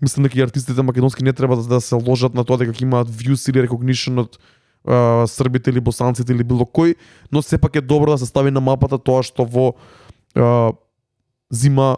мислам 0.03 0.23
дека 0.23 0.39
и 0.39 0.43
артистите 0.43 0.83
македонски 0.83 1.25
не 1.25 1.33
треба 1.33 1.57
да, 1.57 1.63
да 1.63 1.81
се 1.81 1.95
ложат 1.95 2.35
на 2.35 2.45
тоа 2.45 2.59
дека 2.59 2.75
имаат 2.83 3.09
views 3.09 3.49
или 3.51 3.67
recognition 3.67 4.21
од 4.21 4.39
а, 4.85 5.27
србите 5.27 5.71
или 5.71 5.81
босанците 5.81 6.33
или 6.33 6.45
било 6.45 6.65
кој, 6.65 6.97
но 7.33 7.43
сепак 7.43 7.77
е 7.77 7.81
добро 7.81 8.17
да 8.17 8.19
се 8.19 8.27
стави 8.27 8.51
на 8.51 8.61
мапата 8.61 8.99
тоа 8.99 9.23
што 9.23 9.45
во 9.45 9.75
а, 10.35 10.73
зима 11.53 11.97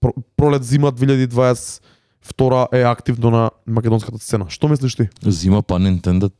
про- 0.00 0.16
пролет 0.36 0.64
зима 0.64 0.92
2022 0.92 2.68
е 2.72 2.82
активно 2.82 3.30
на 3.30 3.50
македонската 3.66 4.18
сцена. 4.18 4.46
Што 4.48 4.68
мислиш 4.68 4.96
ти? 4.96 5.08
Зима 5.22 5.62
па 5.62 5.78
Nintendo. 5.78 6.30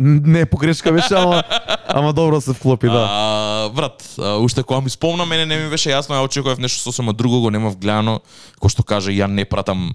Не, 0.00 0.46
погрешка 0.46 0.92
беше, 0.92 1.14
ама 1.14 1.42
ама 1.88 2.12
добро 2.12 2.40
се 2.40 2.52
вклопи, 2.52 2.86
да. 2.86 3.08
А, 3.10 3.70
брат, 3.70 4.14
а, 4.18 4.36
уште 4.36 4.62
кога 4.62 4.80
ми 4.80 4.90
спомна, 4.90 5.26
мене 5.26 5.46
не 5.46 5.56
ми 5.56 5.70
беше 5.70 5.90
јасно, 5.90 6.16
ја 6.16 6.24
очекував 6.24 6.58
нешто 6.58 6.82
сосема 6.82 7.12
друго, 7.12 7.40
го 7.40 7.50
немав 7.50 7.76
гледано, 7.80 8.20
кој 8.60 8.68
што 8.68 8.84
каже 8.84 9.16
ја 9.16 9.26
не 9.26 9.44
пратам 9.44 9.94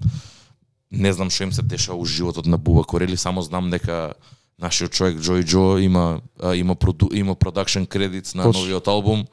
не 0.91 1.13
знам 1.13 1.29
што 1.29 1.43
им 1.43 1.51
се 1.51 1.63
деша 1.63 1.93
у 1.93 2.05
животот 2.05 2.45
на 2.45 2.57
Буба 2.57 2.83
Корели, 2.83 3.17
само 3.17 3.41
знам 3.41 3.69
дека 3.71 4.13
нашиот 4.59 4.91
човек 4.91 5.17
Джој 5.17 5.43
Джо 5.43 5.77
има 5.77 6.21
а, 6.39 6.55
има 6.55 6.75
проду, 6.75 7.09
има 7.13 7.35
продакшн 7.35 7.83
кредит 7.83 8.31
на 8.35 8.43
Точно. 8.43 8.61
новиот 8.61 8.87
албум. 8.87 9.25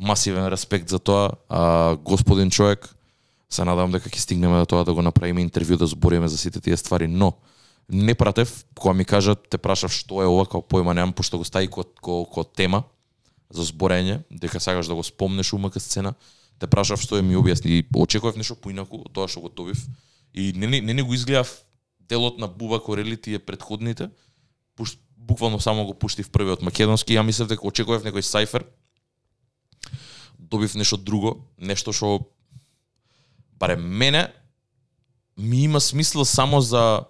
Масивен 0.00 0.46
респект 0.48 0.88
за 0.88 0.98
тоа. 0.98 1.30
А, 1.48 1.96
господин 1.96 2.50
човек, 2.50 2.94
се 3.50 3.64
надам 3.64 3.90
дека 3.90 4.10
ќе 4.10 4.20
стигнеме 4.20 4.60
до 4.60 4.66
тоа 4.66 4.84
да 4.84 4.92
го 4.92 5.02
направиме 5.02 5.42
интервју 5.46 5.78
да 5.80 5.86
збориме 5.86 6.28
за 6.28 6.38
сите 6.38 6.60
тие 6.60 6.76
ствари, 6.76 7.08
но 7.08 7.32
не 7.88 8.14
пратев, 8.14 8.64
кога 8.74 8.94
ми 8.94 9.04
кажат, 9.04 9.48
те 9.48 9.58
прашав 9.58 9.92
што 9.92 10.22
е 10.22 10.28
ова, 10.28 10.44
као 10.46 10.60
појма 10.60 10.92
немам, 10.92 11.12
пошто 11.12 11.38
го 11.38 11.44
стави 11.44 11.68
ко, 11.72 11.84
ко, 11.84 12.24
ко 12.28 12.44
тема 12.44 12.84
за 13.50 13.64
зборење, 13.64 14.20
дека 14.30 14.60
сакаш 14.60 14.86
да 14.86 14.94
го 14.94 15.02
спомнеш 15.02 15.52
умака 15.52 15.80
сцена, 15.80 16.14
те 16.60 16.66
прашав 16.66 17.00
што 17.00 17.16
е 17.16 17.22
ми 17.22 17.36
објасни. 17.36 17.80
И 17.80 17.86
очекував 17.96 18.36
нешто 18.36 18.56
поинаку 18.56 19.00
од 19.06 19.12
тоа 19.12 19.28
што 19.28 19.40
го 19.40 19.48
добив. 19.48 19.80
И 20.34 20.52
не, 20.52 20.66
не, 20.66 20.80
не, 20.80 20.94
не 20.94 21.02
го 21.02 21.14
изгледав 21.14 21.48
делот 22.08 22.38
на 22.38 22.48
Буба 22.48 22.80
Корели 22.80 23.16
тие 23.16 23.38
предходните, 23.38 24.10
пуш, 24.76 24.98
буквално 25.16 25.60
само 25.60 25.84
го 25.84 25.94
пуштив 25.94 26.30
првиот 26.30 26.62
македонски, 26.62 27.16
ја 27.16 27.24
мислев 27.24 27.48
дека 27.48 27.66
очекував 27.66 28.04
некој 28.04 28.20
сайфер, 28.20 28.64
добив 30.38 30.74
нешто 30.74 30.96
друго, 30.96 31.38
нешто 31.56 31.92
што 31.92 32.28
барем 33.56 33.80
мене 33.80 34.28
ми 35.36 35.64
има 35.64 35.80
смисла 35.80 36.24
само 36.24 36.60
за 36.60 37.04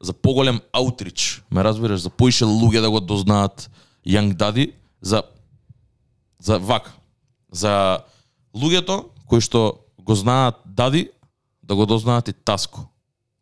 за 0.00 0.12
поголем 0.12 0.60
аутрич, 0.72 1.42
ме 1.50 1.64
разбираш, 1.64 2.00
за 2.00 2.10
поише 2.10 2.44
луѓе 2.44 2.80
да 2.80 2.90
го 2.90 3.00
дознаат 3.00 3.70
Young 4.06 4.34
Daddy, 4.34 4.72
за 5.00 5.22
за 6.38 6.58
вак, 6.58 6.92
за 7.52 7.98
луѓето 8.54 9.04
кои 9.26 9.40
што 9.40 9.80
го 9.98 10.14
знаат 10.14 10.60
Дади, 10.66 11.10
да 11.62 11.74
го 11.74 11.86
дознаат 11.86 12.28
и 12.28 12.32
Таско. 12.32 12.86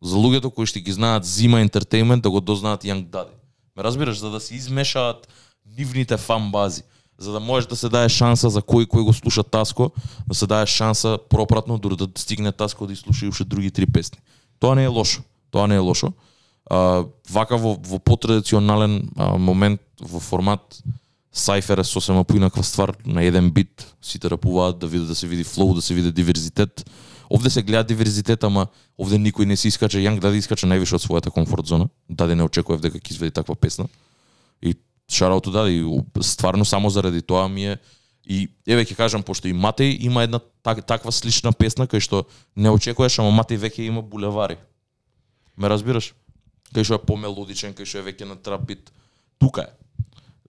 За 0.02 0.16
луѓето 0.16 0.50
кои 0.50 0.66
што 0.66 0.80
ги 0.80 0.92
знаат 0.92 1.24
Зима 1.24 1.58
Entertainment, 1.60 2.20
да 2.20 2.30
го 2.30 2.40
дознаат 2.40 2.84
Young 2.84 3.06
Daddy. 3.06 3.34
Ме 3.76 3.84
разбираш, 3.84 4.18
за 4.18 4.30
да 4.30 4.40
се 4.40 4.54
измешаат 4.54 5.28
нивните 5.66 6.16
фан 6.16 6.50
бази 6.50 6.82
за 7.18 7.32
да 7.32 7.40
можеш 7.40 7.68
да 7.68 7.76
се 7.76 7.88
даде 7.88 8.08
шанса 8.08 8.50
за 8.50 8.60
кој 8.60 8.88
кој 8.90 9.04
го 9.06 9.12
слуша 9.12 9.42
Таско, 9.42 9.90
да 10.26 10.34
се 10.34 10.46
даде 10.46 10.66
шанса 10.66 11.18
пропратно 11.28 11.78
дури 11.78 11.96
да 11.96 12.08
стигне 12.16 12.52
Таско 12.52 12.86
да 12.86 12.96
слуша 12.96 13.26
и 13.26 13.28
уште 13.28 13.44
други 13.44 13.70
три 13.70 13.86
песни. 13.86 14.18
Тоа 14.58 14.74
не 14.74 14.84
е 14.84 14.88
лошо. 14.88 15.22
Тоа 15.50 15.66
не 15.66 15.74
е 15.74 15.78
лошо. 15.78 16.12
А, 16.70 17.04
вака 17.30 17.56
во, 17.56 17.74
во 17.76 17.98
потрадиционален 17.98 19.10
а, 19.16 19.36
момент 19.38 19.80
во 20.00 20.20
формат 20.20 20.82
Сайфер 21.34 21.78
е 21.78 21.84
сосема 21.84 22.24
поинаква 22.24 22.62
ствар 22.62 22.94
на 23.06 23.22
еден 23.22 23.50
бит, 23.50 23.94
сите 24.02 24.30
рапуваат 24.30 24.78
да 24.78 24.86
видат 24.86 25.08
да 25.08 25.14
се 25.14 25.26
види 25.26 25.44
флоу, 25.44 25.74
да 25.74 25.82
се 25.82 25.94
види 25.94 26.12
диверзитет. 26.12 26.90
Овде 27.30 27.50
се 27.50 27.62
гледа 27.62 27.84
диверзитет, 27.84 28.44
ама 28.44 28.68
овде 28.98 29.18
никој 29.18 29.44
не 29.44 29.56
се 29.56 29.68
искача, 29.68 29.98
Јанг 29.98 30.22
даде 30.22 30.38
искача 30.38 30.68
највише 30.70 30.94
од 30.94 31.02
својата 31.02 31.34
комфорт 31.34 31.66
зона. 31.66 31.88
Даде 32.08 32.36
не 32.38 32.46
очекував 32.46 32.80
дека 32.80 33.02
ќе 33.02 33.10
изведи 33.10 33.34
таква 33.34 33.56
песна. 33.58 33.88
И 34.62 34.76
шараото 35.10 35.50
даде 35.50 35.74
и 35.74 35.82
стварно 36.22 36.64
само 36.64 36.90
заради 36.90 37.22
тоа 37.22 37.48
ми 37.48 37.66
е 37.66 37.78
и 38.24 38.48
еве 38.66 38.84
ќе 38.84 38.94
кажам 38.94 39.22
пошто 39.22 39.48
и 39.48 39.52
Матеј 39.52 39.98
има 40.06 40.22
една 40.22 40.38
так, 40.62 40.86
таква 40.86 41.12
слична 41.12 41.52
песна 41.52 41.90
кај 41.90 42.00
што 42.00 42.24
не 42.56 42.70
очекуваш, 42.70 43.18
ама 43.18 43.34
Матеј 43.42 43.58
веќе 43.58 43.90
има 43.90 44.02
булевари. 44.02 44.56
Ме 45.56 45.68
разбираш? 45.68 46.14
Кај 46.72 46.84
што 46.84 46.94
е 46.94 47.06
помелодичен, 47.06 47.74
кај 47.74 47.84
што 47.84 47.98
е 47.98 48.06
веќе 48.12 48.28
на 48.28 48.36
трап 48.36 48.64
бит. 48.66 48.92
Тука 49.38 49.66
е. 49.68 49.72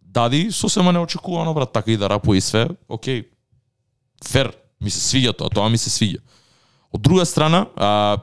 Дади 0.02 0.52
сосема 0.52 0.94
неочекувано 0.94 1.54
брат, 1.54 1.74
така 1.74 1.92
и 1.92 1.98
да 1.98 2.10
рапува 2.10 2.38
и 2.38 2.42
све. 2.42 2.70
Океј. 2.90 3.26
Фер, 4.24 4.54
ми 4.82 4.90
се 4.90 5.00
свиѓа 5.00 5.36
тоа, 5.38 5.50
тоа 5.50 5.70
ми 5.70 5.78
се 5.78 5.90
свиѓа. 5.90 6.22
Од 6.94 7.02
друга 7.02 7.26
страна, 7.26 7.68
а, 7.76 8.18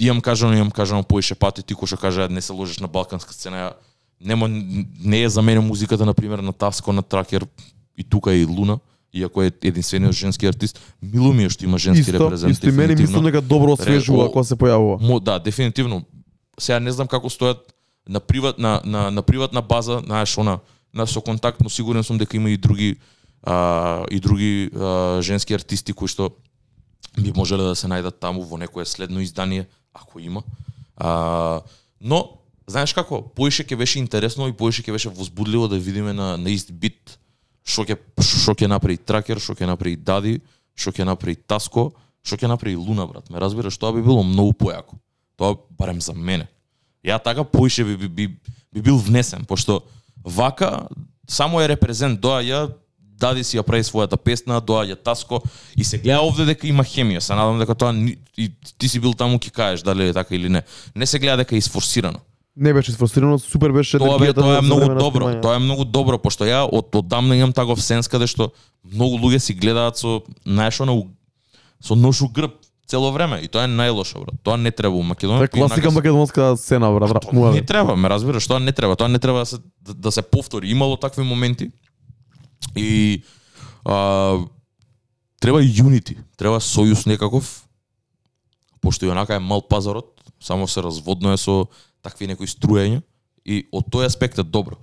имам 0.00 0.20
кажано, 0.20 0.54
имам 0.54 0.70
кажано 0.70 1.02
поише 1.02 1.34
пати, 1.34 1.62
ти 1.62 1.74
кој 1.74 1.86
што 1.86 1.96
кажа 1.96 2.28
не 2.30 2.40
се 2.40 2.52
ложиш 2.52 2.78
на 2.78 2.86
балканска 2.88 3.34
сцена, 3.34 3.72
нема 4.20 4.48
не 4.48 5.22
е 5.22 5.28
за 5.28 5.42
мене 5.42 5.60
музиката 5.60 6.06
на 6.06 6.14
пример 6.14 6.38
на 6.38 6.52
Таско, 6.52 6.92
на 6.92 7.02
Тракер 7.02 7.46
и 7.98 8.04
тука 8.04 8.34
и 8.34 8.44
Луна, 8.44 8.78
иако 9.12 9.42
е 9.42 9.52
единствениот 9.62 10.12
женски 10.14 10.46
артист, 10.46 10.80
мило 11.02 11.32
ми 11.32 11.44
е 11.44 11.50
што 11.50 11.64
има 11.64 11.78
женски 11.78 12.10
Исто, 12.10 12.12
репрезент. 12.24 12.52
исто 12.52 12.68
и 12.68 12.72
мене 12.72 12.94
мислам 12.94 13.24
дека 13.24 13.42
добро 13.42 13.72
освежува 13.72 14.30
кога 14.32 14.44
се 14.44 14.54
појавува. 14.56 15.00
Мо, 15.02 15.20
да, 15.20 15.38
дефинитивно. 15.38 16.04
Сега 16.60 16.80
не 16.80 16.92
знам 16.92 17.08
како 17.08 17.30
стојат 17.32 17.72
на 18.08 18.20
приват 18.20 18.58
на, 18.58 18.80
на, 18.84 19.10
на 19.10 19.22
приватна 19.22 19.62
база, 19.62 20.02
знаеш, 20.04 20.38
она, 20.38 20.58
на 20.94 21.06
со 21.06 21.20
контакт, 21.20 21.60
но 21.60 21.70
сигурен 21.70 22.04
сум 22.04 22.18
дека 22.18 22.36
има 22.36 22.50
и 22.50 22.56
други 22.56 22.96
а, 23.42 24.04
и 24.10 24.20
други 24.20 24.70
а, 24.74 25.18
женски 25.22 25.54
артисти 25.54 25.92
кои 25.92 26.08
што 26.08 26.30
би 27.16 27.32
можеле 27.36 27.62
да 27.62 27.76
се 27.76 27.88
најдат 27.88 28.20
таму 28.20 28.42
во 28.42 28.58
некое 28.58 28.84
следно 28.84 29.20
издание, 29.20 29.68
ако 29.94 30.20
има. 30.20 30.42
А, 30.96 31.60
но 32.00 32.42
знаеш 32.66 32.92
како, 32.92 33.22
поише 33.22 33.64
ќе 33.64 33.76
беше 33.76 33.98
интересно 33.98 34.48
и 34.48 34.56
поише 34.56 34.82
ќе 34.82 34.92
беше 34.92 35.08
возбудливо 35.08 35.68
да 35.68 35.78
видиме 35.78 36.12
на 36.12 36.36
на 36.36 36.50
ист 36.50 36.72
бит 36.72 37.18
што 37.64 37.84
ќе 37.84 37.96
што 38.20 38.54
ќе 38.54 38.68
направи 38.68 38.98
Тракер, 38.98 39.40
што 39.40 39.54
ќе 39.54 39.66
направи 39.66 39.96
Дади, 39.96 40.40
што 40.74 40.92
ќе 40.92 41.06
направи 41.06 41.36
Таско, 41.36 41.92
што 42.22 42.36
ќе 42.36 42.48
направи 42.48 42.76
Луна 42.76 43.06
брат. 43.06 43.30
Ме 43.30 43.40
разбираш, 43.40 43.78
тоа 43.78 43.92
би 43.92 44.02
било 44.02 44.22
многу 44.22 44.52
појако. 44.52 44.98
Тоа 45.42 45.56
барем 45.74 45.98
за 46.00 46.14
мене. 46.14 46.46
Ја 47.02 47.18
така 47.18 47.42
поише 47.44 47.84
би, 47.84 47.96
би, 47.96 48.08
би, 48.08 48.26
би 48.72 48.80
бил 48.80 48.96
внесен, 48.96 49.44
пошто 49.44 49.82
вака 50.24 50.86
само 51.26 51.60
е 51.60 51.68
репрезент, 51.68 52.20
доаѓа 52.20 52.70
Дади 53.22 53.44
си 53.44 53.54
ја 53.58 53.62
прави 53.62 53.84
својата 53.86 54.16
песна, 54.16 54.56
доаѓа 54.60 54.96
Таско 55.02 55.38
и 55.76 55.84
се 55.84 55.98
гледа 55.98 56.22
овде 56.22 56.44
дека 56.44 56.66
има 56.66 56.82
хемија. 56.82 57.18
Се 57.18 57.34
надам 57.34 57.58
дека 57.58 57.74
тоа 57.74 57.94
и 58.36 58.48
ти 58.78 58.88
си 58.88 58.98
бил 58.98 59.14
таму 59.14 59.38
ќе 59.38 59.50
кажеш 59.50 59.82
дали 59.82 60.08
е 60.08 60.12
така 60.12 60.34
или 60.34 60.48
не. 60.48 60.62
Не 60.94 61.06
се 61.06 61.18
гледа 61.18 61.36
дека 61.36 61.54
е 61.54 61.58
isфорсирано. 61.58 62.18
Не 62.56 62.72
беше 62.74 62.92
сфрустрирано, 62.92 63.38
супер 63.38 63.72
беше 63.72 63.98
Тоа 63.98 64.18
бе, 64.18 64.32
тоа 64.32 64.58
е 64.58 64.60
многу 64.60 64.86
на 64.86 64.94
добро. 64.94 65.40
Тоа 65.40 65.54
е 65.54 65.58
многу 65.58 65.84
добро 65.84 66.18
пошто 66.18 66.44
ја 66.44 66.66
од 66.66 66.94
одамна 66.94 67.36
имам 67.36 67.52
таков 67.52 67.82
сенс 67.82 68.08
каде 68.08 68.26
што 68.26 68.50
многу 68.84 69.18
луѓе 69.18 69.38
си 69.38 69.54
гледаат 69.54 69.98
со 69.98 70.22
знаеш 70.46 70.80
она 70.80 70.92
у- 70.92 71.08
со 71.80 71.94
нож 71.94 72.22
у 72.22 72.28
грб 72.28 72.58
цело 72.92 73.08
време 73.12 73.40
и 73.40 73.48
тоа 73.48 73.64
е 73.64 73.70
најлошо 73.72 74.20
брат. 74.20 74.36
Тоа 74.44 74.58
не 74.60 74.68
треба 74.70 74.92
у 74.92 75.02
Македонија. 75.02 75.40
Тоа 75.40 75.48
е 75.48 75.54
класика 75.56 75.88
Инака- 75.88 75.94
македонска 75.96 76.56
сцена, 76.60 76.92
брат, 76.92 77.08
Тоа 77.08 77.20
рапнува. 77.20 77.52
Не 77.56 77.64
треба, 77.64 77.96
ме 77.96 78.08
разбираш, 78.12 78.44
тоа 78.46 78.60
не 78.60 78.72
треба, 78.72 78.96
тоа 78.96 79.08
не 79.08 79.18
треба 79.18 79.38
да 79.38 79.46
се 79.46 79.58
да, 79.80 79.94
да 79.94 80.12
се 80.12 80.22
повтори. 80.22 80.68
Имало 80.68 80.96
такви 80.96 81.24
моменти. 81.24 81.70
И 82.76 83.22
а, 83.84 84.38
треба 85.40 85.62
unity, 85.64 86.18
треба 86.36 86.60
сојуз 86.60 87.06
некаков. 87.06 87.64
Пошто 88.82 89.06
и 89.06 89.08
онака 89.08 89.34
е 89.34 89.38
мал 89.38 89.62
пазарот, 89.62 90.20
само 90.40 90.68
се 90.68 90.82
разводнува 90.82 91.38
со 91.38 91.68
такви 92.02 92.26
некои 92.26 92.50
струења 92.50 93.00
и 93.46 93.64
од 93.72 93.88
тој 93.88 94.06
аспект 94.06 94.38
е 94.38 94.42
добро. 94.42 94.76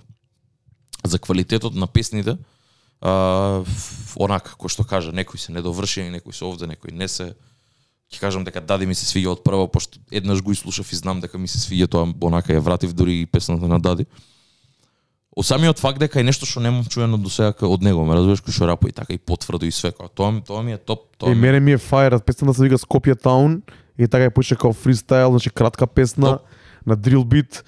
За 1.04 1.18
квалитетот 1.18 1.74
на 1.74 1.86
песните, 1.86 2.38
а, 3.00 3.62
онака, 4.16 4.56
кој 4.58 4.68
што 4.68 4.84
кажа, 4.84 5.12
некои 5.12 5.38
се 5.38 5.52
недовршени, 5.52 6.10
некои 6.10 6.32
се 6.32 6.44
овде, 6.44 6.66
некои 6.66 6.90
не 6.92 7.08
се. 7.08 7.34
Ќе 8.10 8.18
кажам 8.18 8.44
дека 8.44 8.60
Дади 8.60 8.88
ми 8.90 8.94
се 8.98 9.06
свиѓа 9.06 9.36
од 9.36 9.44
прво, 9.46 9.68
пошто 9.70 10.00
еднаш 10.10 10.42
го 10.42 10.50
изслушав 10.50 10.88
и 10.90 10.98
знам 10.98 11.20
дека 11.22 11.38
ми 11.38 11.46
се 11.48 11.60
свиѓа 11.62 11.86
тоа, 11.86 12.08
онака 12.26 12.52
ја 12.52 12.62
вратив 12.62 12.92
дури 12.92 13.20
и 13.22 13.26
песната 13.26 13.68
на 13.70 13.78
Дади. 13.78 14.06
Од 15.30 15.46
самиот 15.46 15.78
факт 15.78 16.00
дека 16.02 16.18
е 16.18 16.26
нешто 16.26 16.46
што 16.46 16.58
немам 16.58 16.82
чуено 16.90 17.14
до 17.14 17.30
сега 17.30 17.54
од 17.54 17.84
него, 17.86 18.02
ме 18.02 18.18
разбираш 18.18 18.42
кој 18.42 18.56
што 18.56 18.66
рапа 18.66 18.90
и 18.90 18.92
така 18.92 19.14
и 19.14 19.18
потврдо 19.18 19.68
и 19.68 19.70
све, 19.70 19.92
као, 19.94 20.10
тоа, 20.10 20.32
тоа 20.42 20.64
ми 20.66 20.74
е 20.74 20.78
топ, 20.78 21.06
тоа 21.22 21.30
И 21.30 21.38
мене 21.38 21.60
ми 21.62 21.78
е 21.78 21.78
фајер, 21.78 22.18
песната 22.18 22.58
се 22.58 22.66
вика 22.66 22.82
Скопје 22.82 23.14
Таун 23.14 23.60
и 23.94 24.10
така 24.10 24.26
ја 24.26 24.34
почна 24.34 24.58
као 24.58 24.74
фристайл, 24.74 25.30
значи 25.30 25.54
кратка 25.54 25.86
песна 25.86 26.42
Топ. 26.42 26.50
на 26.86 26.96
дрил 26.96 27.22
бит. 27.24 27.62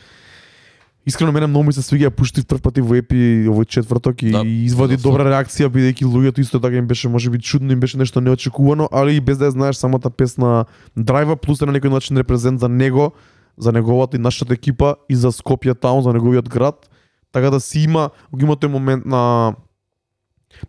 Искрено 1.07 1.33
мене 1.33 1.47
многу 1.47 1.65
ми 1.65 1.73
се 1.73 1.83
свиѓа, 1.83 2.11
пуштив 2.11 2.47
прв 2.47 2.63
пати 2.63 2.81
во 2.81 2.95
епи 2.95 3.47
овој 3.51 3.67
четврток 3.67 4.23
и 4.23 4.31
Да, 4.31 4.43
извади 4.47 4.97
да, 4.97 5.03
добра 5.03 5.25
реакција 5.27 5.67
бидејќи 5.67 6.07
луѓето 6.07 6.39
исто 6.41 6.61
така 6.63 6.77
им 6.79 6.87
беше 6.87 7.09
можеби 7.09 7.41
чудно, 7.43 7.73
им 7.73 7.81
беше 7.81 7.99
нешто 7.99 8.21
неочекувано, 8.21 8.89
али 8.93 9.17
и 9.17 9.21
без 9.21 9.39
да 9.39 9.51
ја 9.51 9.59
знаеш 9.59 9.77
самата 9.77 10.11
песна 10.17 10.65
драйва 10.97 11.37
плюс 11.37 11.59
е 11.63 11.67
на 11.67 11.73
некој 11.75 11.91
начин 11.91 12.17
репрезент 12.17 12.61
за 12.61 12.69
него, 12.69 13.13
за 13.59 13.73
неговата 13.73 14.17
и 14.17 14.21
нашата 14.21 14.55
екипа 14.55 14.95
и 15.11 15.17
за 15.17 15.33
Скопје 15.33 15.75
Таун, 15.75 16.03
за 16.03 16.13
неговиот 16.13 16.49
град. 16.49 16.87
Така 17.33 17.51
да 17.51 17.61
си 17.61 17.81
има, 17.83 18.11
го 18.33 18.41
има 18.41 18.55
тој 18.55 18.71
момент 18.71 19.03
на 19.07 19.55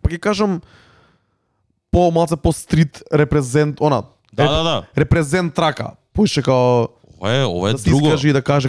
па 0.02 0.10
ќе 0.10 0.18
кажам 0.18 0.60
по 1.94 2.10
малце 2.10 2.34
по 2.36 2.50
стрит 2.52 3.02
репрезент, 3.14 3.78
она, 3.80 4.02
Да, 4.34 4.48
да, 4.50 4.62
да. 4.62 4.82
репрезент 4.98 5.54
трака. 5.54 5.94
Поише 6.12 6.42
као 6.42 6.90
Ова 7.22 7.30
е, 7.30 7.44
ова 7.44 7.70
е 7.70 7.72
да 7.72 7.78
друго. 7.78 8.06
искаже 8.06 8.28
и 8.28 8.32
да 8.32 8.42
каже. 8.42 8.68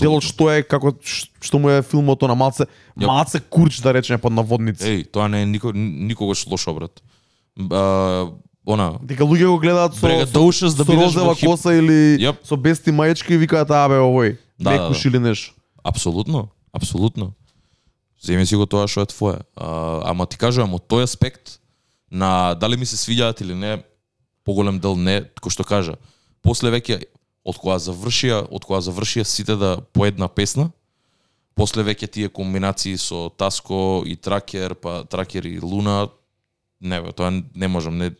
Делот 0.00 0.22
што 0.22 0.50
е, 0.50 0.62
како 0.62 0.94
што 1.40 1.58
му 1.58 1.68
е 1.70 1.82
филмот 1.82 2.22
на 2.22 2.34
малце, 2.34 2.66
Јап. 2.96 3.06
малце 3.06 3.40
курч 3.40 3.80
да 3.82 3.92
речеме 3.92 4.18
под 4.18 4.32
наводници. 4.32 4.84
Еј, 4.84 5.10
тоа 5.10 5.28
не 5.28 5.42
е 5.42 5.46
нико, 5.46 5.72
никогаш 5.74 6.46
лошо, 6.46 6.74
брат. 6.74 7.02
А, 7.70 8.30
она, 8.66 8.98
Дека 9.02 9.24
луѓе 9.24 9.46
го 9.46 9.58
гледаат 9.58 9.94
со, 9.94 10.06
Braggadocious 10.06 10.70
со, 10.70 10.84
да 10.84 11.10
со 11.10 11.24
во 11.24 11.34
хип- 11.34 11.46
коса 11.46 11.74
или 11.74 12.18
Јап. 12.18 12.36
со 12.44 12.56
бести 12.56 12.90
маечки 12.90 13.34
и 13.34 13.36
викаат 13.36 13.70
абе 13.70 13.94
овој, 13.94 14.38
Да, 14.58 14.70
не 14.70 14.78
да, 14.78 14.88
да. 14.90 15.08
или 15.08 15.18
нешто. 15.18 15.54
Апсолутно, 15.84 16.48
апсолутно. 16.72 17.32
Земи 18.22 18.46
си 18.46 18.56
го 18.56 18.66
тоа 18.66 18.88
што 18.88 19.02
е 19.02 19.06
твое. 19.06 19.38
А, 19.56 20.00
ама 20.10 20.26
ти 20.26 20.38
кажувам 20.38 20.74
од 20.74 20.88
тој 20.88 21.02
аспект 21.02 21.58
на 22.10 22.54
дали 22.54 22.76
ми 22.76 22.86
се 22.86 22.96
свиѓаат 22.96 23.42
или 23.42 23.54
не, 23.54 23.82
поголем 24.44 24.78
дел 24.78 24.96
не, 24.96 25.20
кој 25.42 25.50
што 25.50 25.64
кажа. 25.64 25.96
После 26.42 26.70
веќе 26.70 27.04
од 27.44 27.58
кога 27.60 27.78
завршија, 27.78 28.44
од 28.50 28.64
кога 28.64 28.80
завршија 28.80 29.24
сите 29.28 29.56
да 29.60 29.76
по 29.92 30.06
една 30.08 30.28
песна, 30.28 30.70
после 31.54 31.84
веќе 31.84 32.08
тие 32.10 32.28
комбинации 32.28 32.96
со 32.98 33.28
Таско 33.36 34.02
и 34.06 34.16
Тракер, 34.16 34.74
па 34.74 35.04
Тракер 35.04 35.44
и 35.44 35.58
Луна, 35.60 36.08
не 36.80 37.00
бе, 37.00 37.12
тоа 37.12 37.30
не 37.30 37.68
можам, 37.68 37.98
не 37.98 38.14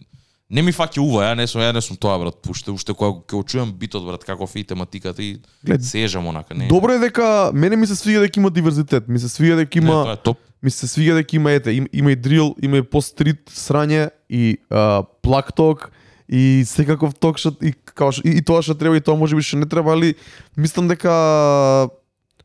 не 0.55 0.63
ми 0.63 0.73
фаќа 0.77 1.01
ува, 1.01 1.25
ја 1.25 1.37
не 1.39 1.47
сум, 1.49 1.63
ја 1.65 1.73
не 1.75 1.81
сум 1.83 1.97
тоа 1.99 2.19
брат, 2.21 2.37
уште 2.51 2.71
уште 2.71 2.95
кога 2.95 3.25
ќе 3.25 3.33
го 3.33 3.43
чујам 3.43 3.73
битот 3.73 4.05
брат, 4.07 4.25
каков 4.29 4.53
е 4.55 4.61
и 4.61 4.65
тематиката 4.65 5.23
и 5.23 5.39
Глед, 5.65 5.83
сежам 5.83 6.27
онака, 6.29 6.55
не. 6.55 6.69
Добро 6.69 6.93
е 6.93 7.01
дека 7.03 7.51
мене 7.55 7.77
ми 7.77 7.87
се 7.87 7.97
свиѓа 7.97 8.27
дека 8.29 8.41
има 8.41 8.51
диверзитет, 8.51 9.09
ми 9.09 9.19
се 9.19 9.33
свиѓа 9.33 9.65
дека 9.65 9.81
Не, 9.81 9.87
има 9.87 10.05
тоа 10.05 10.13
е 10.13 10.17
топ. 10.17 10.39
ми 10.63 10.71
се 10.71 10.87
свиѓа 10.87 11.17
дека 11.23 11.37
има 11.37 11.53
ете, 11.53 11.73
им, 11.73 11.89
има 11.93 12.13
и 12.13 12.17
дрил, 12.17 12.55
има 12.63 12.77
и 12.77 12.83
по-стрит 12.83 13.51
срање 13.51 14.11
и 14.29 14.59
а, 14.71 15.03
плак 15.23 15.55
ток 15.57 15.91
и 16.29 16.65
секаков 16.67 17.15
ток 17.15 17.39
што 17.39 17.53
и 17.61 17.73
као 17.73 18.13
што, 18.13 18.23
и, 18.25 18.39
и 18.39 18.43
тоа 18.43 18.63
што 18.63 18.75
треба 18.75 18.97
и 18.97 19.01
тоа 19.05 19.17
можеби 19.17 19.43
што 19.43 19.57
не 19.61 19.67
треба, 19.67 19.93
али 19.93 20.15
мислам 20.57 20.89
дека 20.89 21.89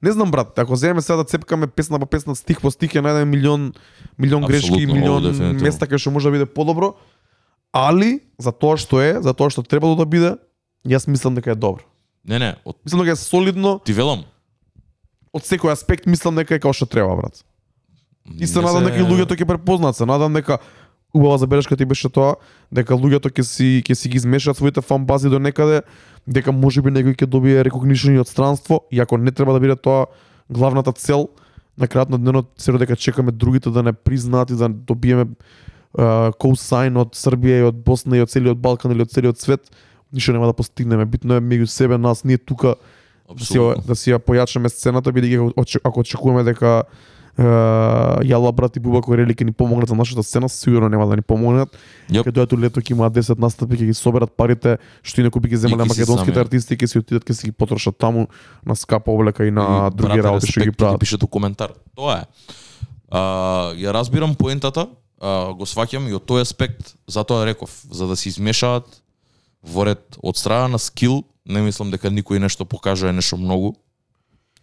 не 0.01 0.11
знам 0.11 0.31
брат, 0.31 0.59
ако 0.59 0.75
земеме 0.75 1.01
сега 1.01 1.17
да 1.17 1.23
цепкаме 1.23 1.67
песна 1.67 1.99
по 1.99 2.05
песна, 2.05 2.35
стих 2.35 2.61
по 2.61 2.71
стих 2.71 2.91
ќе 2.95 3.03
најдеме 3.03 3.25
милион 3.25 3.73
милион 4.17 4.43
грешки, 4.47 4.71
Апсолутно, 4.71 4.93
милион 4.95 5.23
дефинитивно. 5.23 5.63
места 5.63 5.85
кај 5.87 5.97
што 5.99 6.11
може 6.11 6.31
да 6.31 6.31
биде 6.31 6.45
подобро, 6.45 6.93
али 7.73 8.19
за 8.39 8.51
тоа 8.51 8.77
што 8.79 9.01
е, 9.03 9.21
за 9.21 9.33
тоа 9.33 9.49
што 9.51 9.63
требало 9.63 9.95
да 9.99 10.05
биде, 10.05 10.35
јас 10.87 11.07
мислам 11.07 11.35
дека 11.35 11.51
е 11.51 11.55
добро. 11.55 11.83
Не, 12.23 12.39
не, 12.39 12.55
од 12.65 12.75
Мислам 12.85 13.03
дека 13.03 13.15
е 13.15 13.19
солидно, 13.19 13.79
ти 13.83 13.93
велам. 13.93 14.23
од 15.33 15.43
секој 15.43 15.71
аспект 15.71 16.05
мислам 16.07 16.35
дека 16.35 16.55
е 16.55 16.59
како 16.59 16.73
што 16.73 16.85
треба 16.87 17.15
брат. 17.15 17.43
И 18.39 18.47
се 18.47 18.61
надам 18.61 18.85
дека 18.85 18.99
и 18.99 19.07
луѓето 19.07 19.35
ќе 19.35 19.45
препознаат, 19.47 19.95
се 19.97 20.05
надам 20.05 20.33
дека 20.33 20.59
убава 21.13 21.37
забелешка 21.37 21.77
ти 21.77 21.85
беше 21.85 22.09
тоа, 22.09 22.35
дека 22.71 22.93
луѓето 22.93 23.31
ќе 23.33 23.43
си 23.43 23.83
ќе 23.85 23.93
си 23.93 24.09
ги 24.09 24.17
измешаат 24.17 24.57
своите 24.57 24.81
фан 24.81 25.05
бази 25.05 25.29
до 25.29 25.39
некаде, 25.39 25.81
дека 26.27 26.51
можеби 26.51 26.93
некој 26.93 27.17
ќе 27.17 27.25
добие 27.25 27.63
recognition 27.65 28.13
и 28.13 28.21
од 28.21 28.27
странство, 28.27 28.85
и 28.91 28.99
ако 28.99 29.17
не 29.17 29.31
треба 29.31 29.53
да 29.53 29.59
биде 29.59 29.75
тоа, 29.75 30.05
главната 30.49 30.93
цел 30.93 31.29
на 31.77 31.87
крајот 31.87 32.09
на 32.09 32.19
денот 32.19 32.51
се 32.57 32.71
дека 32.71 32.95
чекаме 32.95 33.31
другите 33.31 33.69
да 33.69 33.83
не 33.83 33.93
признаат 33.93 34.49
и 34.49 34.55
да 34.55 34.69
добиеме 34.69 35.25
коусайн 36.37 36.97
од 37.01 37.15
Србија 37.17 37.61
и 37.63 37.67
од 37.71 37.77
Босна 37.85 38.17
и 38.17 38.21
од 38.21 38.29
целиот 38.29 38.59
Балкан 38.61 38.91
или 38.91 39.01
од 39.01 39.09
целиот 39.09 39.39
свет, 39.39 39.71
ништо 40.13 40.33
нема 40.33 40.45
да 40.45 40.53
постигнеме. 40.53 41.05
Битно 41.05 41.33
е 41.33 41.41
меѓу 41.41 41.65
себе 41.65 41.97
нас, 41.97 42.23
ние 42.23 42.37
тука 42.37 42.75
да 43.29 43.45
си, 43.45 43.57
да 43.57 43.95
си 43.95 44.13
ја 44.13 44.19
појачаме 44.19 44.69
сцената, 44.69 45.11
бидејќи 45.13 45.49
ако 45.49 45.61
оче- 45.61 45.81
ако 45.83 45.99
очекуваме 45.99 46.43
дека 46.43 46.83
Јала 47.39 48.51
брат 48.51 48.75
и 48.75 48.81
Буба 48.83 48.99
Корели 49.01 49.33
ќе 49.33 49.45
ни 49.47 49.53
помогнат 49.55 49.89
за 49.89 49.95
нашата 49.95 50.23
сцена, 50.23 50.49
сигурно 50.49 50.89
нема 50.89 51.07
да 51.07 51.15
ни 51.15 51.21
помогнат. 51.21 51.71
Јап. 52.11 52.27
Ќе 52.27 52.33
дојдат 52.35 52.53
у 52.53 52.59
лето 52.59 52.81
ќе 52.83 52.91
имаат 52.91 53.13
10 53.15 53.39
настапи, 53.39 53.77
ќе 53.79 53.87
ги 53.87 53.95
соберат 53.95 54.33
парите 54.35 54.77
што 55.03 55.21
инаку 55.23 55.39
би 55.39 55.49
ги 55.49 55.57
земале 55.57 55.85
македонските 55.87 56.35
сами. 56.35 56.45
артисти, 56.45 56.75
ќе 56.75 56.87
си 56.87 56.99
отидат 56.99 57.23
ќе 57.23 57.33
си 57.33 57.47
ги 57.47 57.51
потрошат 57.55 57.97
таму 57.97 58.27
на 58.65 58.75
скапа 58.75 59.11
облека 59.11 59.45
и 59.45 59.51
на 59.51 59.87
И, 59.87 59.95
други 59.95 60.19
брате, 60.19 60.27
работи 60.27 60.51
што 60.51 60.59
ги 60.67 60.71
прават. 60.71 60.99
пишете 60.99 61.27
коментар. 61.27 61.71
Тоа 61.95 62.19
е. 62.19 62.23
А, 63.11 63.71
ја 63.79 63.93
разбирам 63.95 64.35
поентата, 64.35 64.87
а, 65.21 65.53
го 65.53 65.63
сваќам 65.63 66.09
и 66.09 66.13
од 66.13 66.25
тој 66.27 66.41
аспект, 66.41 66.95
затоа 67.07 67.45
реков, 67.45 67.71
за 67.91 68.07
да 68.07 68.15
се 68.15 68.29
измешаат 68.29 68.83
во 69.63 69.85
ред 69.85 70.17
од 70.23 70.35
страна 70.35 70.67
на 70.67 70.79
скил, 70.79 71.23
не 71.45 71.61
мислам 71.61 71.91
дека 71.91 72.11
никој 72.11 72.39
нешто 72.39 72.65
покажа 72.65 73.13
нешто 73.13 73.37
многу. 73.37 73.75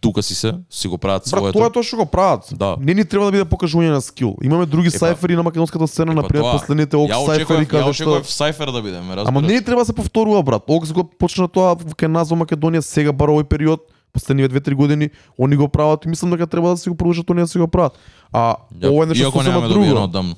Тука 0.01 0.23
си 0.23 0.35
се, 0.35 0.53
си 0.69 0.87
го 0.87 0.97
прават 0.97 1.21
Брат, 1.21 1.27
своето. 1.29 1.53
тоа 1.53 1.67
е 1.67 1.71
тоа 1.71 1.83
што 1.83 1.97
го 1.97 2.05
прават. 2.05 2.45
Да. 2.53 2.77
Не 2.79 2.93
ни 2.93 3.05
треба 3.05 3.25
да 3.25 3.31
биде 3.31 3.45
покажување 3.45 3.89
на 3.89 4.01
скил. 4.01 4.35
Имаме 4.39 4.65
други 4.65 4.87
Епа. 4.87 4.97
сайфери 4.99 5.35
на 5.35 5.43
македонската 5.43 5.87
сцена, 5.87 6.11
Епа, 6.11 6.21
например 6.21 6.43
тоа, 6.43 6.51
последните 6.53 6.95
ок 6.95 7.09
Ја 7.09 7.25
сайфери 7.25 7.57
ја 7.59 7.67
каде 7.67 7.83
што 7.83 7.89
очекував 7.89 8.29
Сайфер 8.29 8.69
да 8.69 8.81
биде, 8.81 8.99
ме 8.99 9.15
разбираш? 9.15 9.27
Ама 9.27 9.41
не 9.41 9.53
ни 9.53 9.61
треба 9.61 9.81
да 9.81 9.85
се 9.85 9.93
повторува 9.93 10.43
брат. 10.43 10.63
Окс 10.67 10.91
го 10.91 11.03
почна 11.03 11.47
тоа 11.47 11.73
кај 11.75 12.07
нас 12.07 12.29
во 12.29 12.37
Македонија 12.37 12.79
сега 12.79 13.11
бар 13.11 13.29
овој 13.29 13.43
период, 13.45 13.79
последниве 14.13 14.49
2-3 14.51 14.73
години, 14.75 15.09
они 15.35 15.55
го 15.55 15.67
прават 15.67 16.05
и 16.05 16.09
мислам 16.09 16.31
дека 16.31 16.47
треба 16.47 16.69
да 16.69 16.77
се 16.77 16.89
го 16.89 16.95
продолжат 16.95 17.29
они 17.29 17.41
да 17.41 17.47
се 17.47 17.59
го 17.59 17.67
прават. 17.67 17.97
А 18.31 18.55
Ја, 18.71 18.89
ова 18.89 19.03
е 19.03 19.07
нешто 19.07 19.23
Иако 19.23 19.37
сосема 19.39 19.55
немаме 19.55 19.73
друго. 19.73 20.03
одамно. 20.03 20.35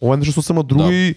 Ова 0.00 0.14
е 0.14 0.18
нешто 0.18 0.32
сосема 0.34 0.62
друго 0.62 0.82
Да. 0.82 0.94
и 0.94 1.14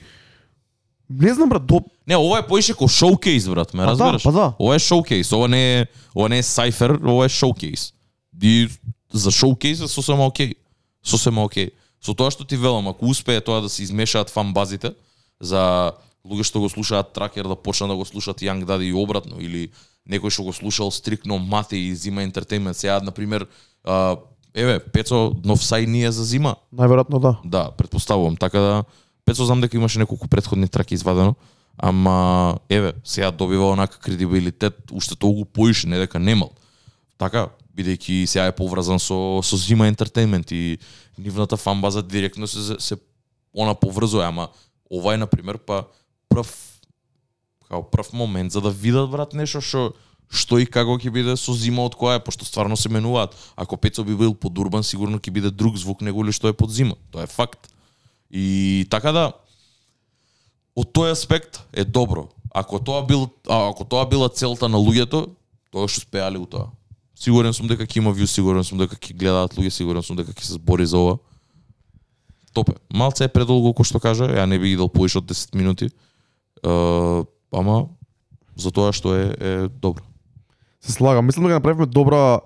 не 1.09 1.33
знам 1.33 1.49
брат, 1.49 1.65
до 1.65 1.81
Не, 2.07 2.17
ова 2.17 2.39
е 2.39 2.47
поише 2.47 2.73
ко 2.73 2.87
шоукейс, 2.87 3.47
брат, 3.49 3.73
ме 3.73 3.85
Па 3.85 3.85
да, 3.85 3.91
разбираш? 3.91 4.23
па 4.23 4.31
да. 4.31 4.53
Ова 4.59 4.75
е 4.75 4.79
шоукейс, 4.79 5.31
ова 5.31 5.47
не 5.47 5.79
е, 5.79 5.87
ова 6.15 6.29
не 6.29 6.37
е 6.37 6.43
сайфер, 6.43 6.99
ова 7.05 7.25
е 7.25 7.29
шоукейс. 7.29 7.93
И 8.41 8.69
за 9.13 9.31
шоукейс 9.31 9.81
е 9.81 9.87
сосема 9.87 10.25
окей. 10.25 10.53
Сосема 11.03 11.43
окей. 11.43 11.71
Со 12.01 12.13
тоа 12.15 12.31
што 12.31 12.45
ти 12.47 12.55
велам, 12.55 12.87
ако 12.87 13.05
успее 13.11 13.41
тоа 13.41 13.61
да 13.61 13.69
се 13.69 13.83
измешаат 13.83 14.29
фан 14.29 14.53
базите 14.53 14.93
за 15.41 15.91
луѓе 16.23 16.43
што 16.47 16.59
го 16.63 16.69
слушаат 16.69 17.11
тракер 17.11 17.43
да 17.43 17.55
почнат 17.55 17.89
да 17.89 17.95
го 17.95 18.05
слушаат 18.05 18.39
Young 18.39 18.63
Daddy 18.63 18.87
и 18.87 18.93
обратно 18.93 19.35
или 19.39 19.67
некој 20.07 20.31
што 20.31 20.43
го 20.47 20.53
слушал 20.53 20.91
стрикно 20.91 21.37
Мате 21.37 21.75
и 21.75 21.95
Зима 21.95 22.21
Entertainment. 22.23 22.73
Сега 22.73 22.99
на 23.03 23.11
пример, 23.11 23.47
еве, 24.55 24.79
Пецо 24.79 25.35
нов 25.43 25.59
сај 25.59 25.85
ние 25.85 26.11
за 26.11 26.23
Зима. 26.23 26.55
најверојатно 26.71 27.19
да. 27.19 27.37
Да, 27.43 27.71
предпоставувам. 27.71 28.37
Така 28.37 28.59
да, 28.59 28.83
Пецо 29.29 29.45
знам 29.45 29.61
дека 29.61 29.77
имаше 29.77 29.99
неколку 29.99 30.27
предходни 30.27 30.67
траки 30.67 30.95
извадено, 30.97 31.35
ама 31.77 32.57
еве, 32.69 32.93
сега 33.03 33.31
добива 33.31 33.69
онака 33.69 33.99
кредибилитет, 33.99 34.91
уште 34.91 35.15
толку 35.15 35.45
поише, 35.45 35.87
не 35.87 35.99
дека 36.01 36.19
немал. 36.19 36.49
Така, 37.21 37.49
бидејќи 37.77 38.25
сега 38.25 38.47
е 38.49 38.55
поврзан 38.57 38.97
со 38.97 39.43
со 39.45 39.57
Зима 39.57 39.85
Entertainment 39.85 40.49
и 40.51 40.79
нивната 41.17 41.57
фан 41.57 41.81
база 41.81 42.01
директно 42.01 42.47
се 42.47 42.79
се 42.79 42.97
она 43.53 43.75
поврзува, 43.75 44.25
ама 44.25 44.49
ова 44.89 45.13
е 45.13 45.17
на 45.17 45.27
пример 45.27 45.57
па 45.57 45.83
прв 46.29 46.49
као 47.69 47.83
прв 47.83 48.13
момент 48.13 48.51
за 48.51 48.61
да 48.61 48.71
видат 48.71 49.09
брат 49.09 49.33
нешто 49.33 49.61
што 49.61 49.93
што 50.29 50.57
и 50.57 50.65
како 50.65 50.97
ќе 50.97 51.09
биде 51.13 51.37
со 51.37 51.53
зима 51.53 51.85
од 51.85 51.93
која 51.93 52.17
е, 52.17 52.23
пошто 52.23 52.45
стварно 52.45 52.77
се 52.77 52.89
менуваат. 52.89 53.33
Ако 53.55 53.77
Пецо 53.77 54.03
би 54.03 54.15
бил 54.15 54.33
под 54.33 54.57
Урбан, 54.57 54.83
сигурно 54.83 55.17
ќе 55.17 55.31
биде 55.31 55.49
друг 55.51 55.77
звук 55.77 56.01
него 56.01 56.25
ли 56.25 56.31
што 56.31 56.49
е 56.49 56.53
под 56.53 56.73
зима. 56.73 56.95
Тоа 57.11 57.23
е 57.23 57.27
факт. 57.27 57.69
И 58.29 58.85
така 58.89 59.11
да 59.11 59.31
од 60.77 60.91
тој 60.95 61.11
аспект 61.11 61.61
е 61.73 61.83
добро. 61.83 62.29
Ако 62.53 62.79
тоа 62.79 63.03
бил 63.05 63.27
а, 63.49 63.69
ако 63.69 63.85
тоа 63.85 64.05
била 64.09 64.29
целта 64.29 64.69
на 64.69 64.77
луѓето, 64.77 65.27
тоа 65.73 65.87
што 65.89 66.05
успеале 66.05 66.39
у 66.39 66.45
тоа. 66.45 66.69
Сигурен 67.19 67.53
сум 67.53 67.67
дека 67.67 67.83
ќе 67.83 67.99
има 67.99 68.13
вју, 68.15 68.29
сигурен 68.29 68.63
сум 68.63 68.79
дека 68.79 68.95
ќе 68.95 69.17
гледаат 69.17 69.57
луѓе, 69.57 69.73
сигурен 69.73 70.05
сум 70.05 70.17
дека 70.17 70.31
ќе 70.31 70.45
се 70.45 70.55
збори 70.55 70.85
за 70.87 70.97
ова. 70.97 71.17
Топе. 72.53 72.77
Малце 72.93 73.27
е 73.27 73.33
предолго 73.33 73.73
кој 73.75 73.89
што 73.89 73.99
кажа, 73.99 74.29
ја 74.29 74.45
не 74.49 74.59
би 74.59 74.73
идел 74.73 74.89
поише 74.89 75.19
од 75.19 75.27
10 75.29 75.57
минути. 75.57 75.89
Е, 76.63 76.71
ама 77.51 77.89
за 78.55 78.71
тоа 78.71 78.93
што 78.95 79.13
е 79.17 79.25
е 79.35 79.67
добро. 79.67 80.05
Се 80.81 80.95
слагам. 80.95 81.25
Мислам 81.25 81.49
дека 81.49 81.59
направивме 81.59 81.85
добра 81.85 82.39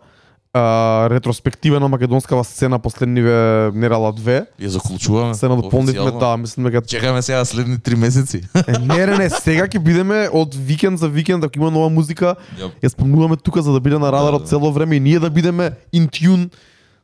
а, 0.53 1.07
ретроспектива 1.09 1.79
на 1.79 1.87
македонскава 1.87 2.43
сцена 2.43 2.79
последниве 2.79 3.71
нерала 3.73 4.13
две. 4.13 4.45
Ја 4.61 4.67
заклучуваме. 4.67 5.33
Се 5.33 5.47
надополнивме, 5.47 6.11
да, 6.11 6.37
мислам 6.37 6.65
дека 6.65 6.81
Чекаме 6.81 7.21
сега 7.21 7.45
следни 7.45 7.79
три 7.79 7.95
месеци. 7.95 8.41
Е, 8.67 8.79
не, 8.79 9.05
не, 9.05 9.17
не, 9.17 9.29
сега 9.29 9.65
ќе 9.67 9.79
бидеме 9.79 10.29
од 10.29 10.55
викенд 10.55 10.99
за 10.99 11.09
викенд, 11.09 11.43
ако 11.43 11.57
има 11.59 11.71
нова 11.71 11.89
музика, 11.89 12.35
ја 12.83 12.87
спомнуваме 12.87 13.35
тука 13.35 13.61
за 13.61 13.73
да 13.73 13.79
биде 13.79 13.97
на 13.97 14.11
радарот 14.11 14.45
да. 14.45 14.47
цело 14.47 14.71
време 14.71 14.95
и 14.95 14.99
ние 14.99 15.19
да 15.19 15.29
бидеме 15.29 15.71
in 15.93 16.05
tune 16.05 16.49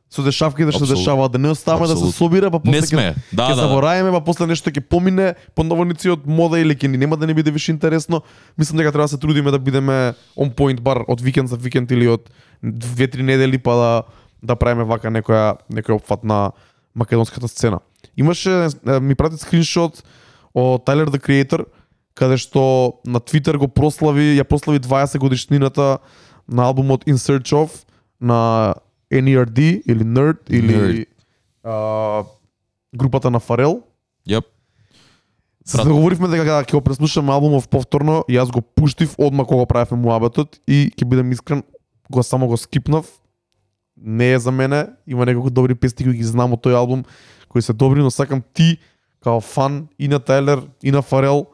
со 0.09 0.23
дешавките 0.25 0.71
што 0.73 0.85
се 0.85 0.93
Апсолутно. 0.93 0.97
дешаваат, 0.97 1.31
да 1.31 1.37
не 1.37 1.49
оставаме 1.49 1.87
да 1.87 1.97
се 1.97 2.11
собира, 2.11 2.51
па 2.51 2.59
после 2.59 2.81
Не 2.81 2.87
сме. 2.87 3.15
Да, 3.33 3.45
ќе 3.45 3.53
да, 3.53 3.55
да. 3.55 3.61
забораеме, 3.67 4.11
па 4.11 4.21
после 4.25 4.47
нешто 4.49 4.73
ќе 4.73 4.81
помине 4.81 5.35
по 5.55 5.63
наводници 5.63 6.09
од 6.09 6.25
мода 6.25 6.57
или 6.59 6.73
ќе 6.73 6.89
ни 6.89 6.97
нема 6.97 7.17
да 7.17 7.27
не 7.29 7.33
биде 7.33 7.51
више 7.51 7.71
интересно. 7.71 8.21
Мислам 8.57 8.77
дека 8.81 8.91
треба 8.91 9.05
да 9.05 9.13
се 9.13 9.17
трудиме 9.21 9.51
да 9.51 9.59
бидеме 9.59 10.13
on 10.33 10.49
point 10.49 10.81
бар 10.81 11.05
од 11.07 11.21
викенд 11.21 11.49
за 11.49 11.57
викенд 11.57 11.91
или 11.91 12.09
од 12.09 12.29
две-три 12.63 13.23
недели 13.23 13.57
па 13.57 13.75
да 13.75 13.91
да 14.41 14.55
правиме 14.55 14.83
вака 14.83 15.11
некоја 15.11 15.59
некој 15.69 15.99
опфат 15.99 16.23
на 16.23 16.51
македонската 16.95 17.47
сцена. 17.47 17.79
Имаше 18.17 18.67
ми 19.01 19.15
прати 19.15 19.37
скриншот 19.37 20.01
од 20.55 20.85
Tyler 20.89 21.11
the 21.11 21.19
Creator 21.21 21.65
каде 22.15 22.37
што 22.37 22.99
на 23.05 23.19
Твитер 23.19 23.57
го 23.57 23.67
прослави, 23.67 24.35
ја 24.35 24.43
прослави 24.43 24.79
20 24.79 25.19
годишнината 25.19 25.99
на 26.47 26.65
албумот 26.67 27.05
In 27.05 27.15
Search 27.15 27.53
Of 27.53 27.85
на 28.19 28.73
NERD 29.11 29.81
или 29.85 30.03
Nerd 30.03 30.37
или 30.49 30.73
Nerd. 30.75 31.05
а, 31.63 32.23
групата 32.95 33.31
на 33.31 33.39
Фарел. 33.39 33.81
Јап. 34.27 34.43
Се 35.65 35.77
Брат. 35.77 35.87
договоривме 35.87 36.27
дека 36.27 36.43
кога 36.43 36.63
ќе 36.63 36.71
го 36.71 36.81
преслушаме 36.81 37.31
албумов 37.33 37.67
повторно, 37.69 38.23
јас 38.29 38.51
го 38.51 38.61
пуштив 38.61 39.15
одма 39.17 39.45
кога 39.45 39.65
правевме 39.65 40.01
муабетот 40.01 40.59
и 40.67 40.91
ќе 40.97 41.05
бидам 41.05 41.31
искрен, 41.31 41.63
го 42.11 42.23
само 42.23 42.47
го 42.47 42.57
скипнав. 42.57 43.05
Не 43.97 44.33
е 44.33 44.39
за 44.39 44.51
мене, 44.51 44.87
има 45.07 45.25
неколку 45.25 45.49
добри 45.49 45.75
песни 45.75 46.05
кои 46.05 46.13
ги 46.17 46.23
знам 46.23 46.53
од 46.53 46.63
тој 46.63 46.73
албум, 46.73 47.03
кои 47.49 47.61
се 47.61 47.73
добри, 47.73 47.99
но 48.01 48.09
сакам 48.11 48.41
ти 48.53 48.77
као 49.23 49.41
фан 49.41 49.87
и 49.99 50.07
на 50.07 50.19
Тайлер 50.19 50.61
и 50.83 50.91
на 50.91 51.01
Фарел 51.01 51.45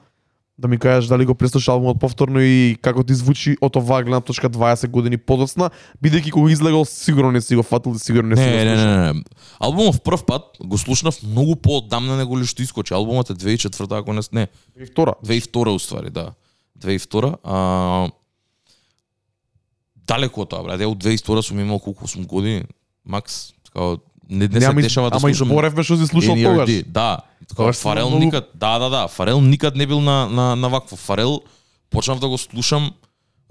да 0.58 0.68
ми 0.68 0.78
кажеш 0.78 1.10
дали 1.10 1.26
го 1.26 1.36
преслуша 1.36 1.72
албумот 1.72 2.00
повторно 2.00 2.40
и 2.40 2.78
како 2.82 3.04
ти 3.04 3.14
звучи 3.14 3.58
од 3.62 3.76
оваа 3.76 4.04
гледна 4.04 4.22
точка 4.24 4.50
20 4.50 4.88
години 4.88 5.18
подоцна, 5.18 5.70
бидејќи 6.04 6.32
кога 6.32 6.52
излегал 6.52 6.86
сигурно 6.88 7.32
не 7.32 7.42
си 7.42 7.56
го 7.56 7.64
фатил 7.64 7.96
и 7.96 8.00
сигурно 8.00 8.30
не 8.30 8.36
си 8.40 8.44
го 8.44 8.56
Не, 8.56 8.64
не, 8.66 8.76
слушал. 8.76 8.92
не, 8.92 9.14
не. 9.14 9.24
Албумов 9.60 10.02
прв 10.02 10.26
пат 10.26 10.44
го 10.64 10.78
слушнав 10.78 11.20
многу 11.24 11.56
поодамна 11.56 12.16
него 12.18 12.40
ли 12.40 12.46
што 12.48 12.64
искочи. 12.64 12.94
Албумот 12.94 13.30
е 13.30 13.36
2004 13.36 14.00
ако 14.00 14.14
не 14.14 14.22
не, 14.32 14.48
И 14.80 14.86
втора. 14.86 15.16
2002 15.24 15.76
уствари, 15.76 16.10
да. 16.10 16.34
2002 16.80 17.36
а 17.44 18.10
далеко 20.08 20.42
од 20.42 20.50
тоа, 20.50 20.64
брат. 20.64 20.80
Ја 20.80 20.88
од 20.88 21.04
2002 21.04 21.42
сум 21.42 21.60
имал 21.60 21.80
колку 21.80 22.08
сум 22.08 22.24
години, 22.24 22.66
макс, 23.04 23.54
така 23.68 23.98
не, 24.30 24.48
не 24.48 24.62
се 24.62 24.74
дешава 24.74 25.10
да 25.10 25.16
ама 25.16 25.20
слушам 25.22 25.48
изборевме 25.48 25.84
што 25.84 25.98
си 25.98 26.08
слушал 26.08 26.36
NERD. 26.36 26.44
тогаш. 26.44 26.84
Да. 26.88 27.18
Така, 27.48 27.56
Тогаш 27.56 27.76
сум 27.76 27.92
Фарел 27.92 28.10
многу- 28.10 28.26
никад, 28.26 28.50
да, 28.56 28.80
да, 28.80 28.90
да, 28.90 29.08
Фарел 29.08 29.42
никад 29.42 29.76
не 29.76 29.86
бил 29.88 30.02
на 30.02 30.30
на 30.30 30.56
на 30.56 30.70
вакво. 30.70 30.96
Фарел 30.96 31.42
почнав 31.90 32.20
да 32.20 32.28
го 32.28 32.38
слушам 32.38 32.92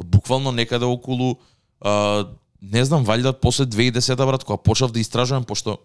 буквално 0.05 0.53
некаде 0.53 0.85
околу 0.85 1.37
а, 1.81 2.27
не 2.63 2.85
знам, 2.85 3.07
валјда 3.07 3.33
после 3.33 3.65
2010 3.65 4.17
брат, 4.17 4.45
кога 4.45 4.57
почнав 4.57 4.93
да 4.93 5.01
истражувам 5.01 5.45
пошто 5.45 5.79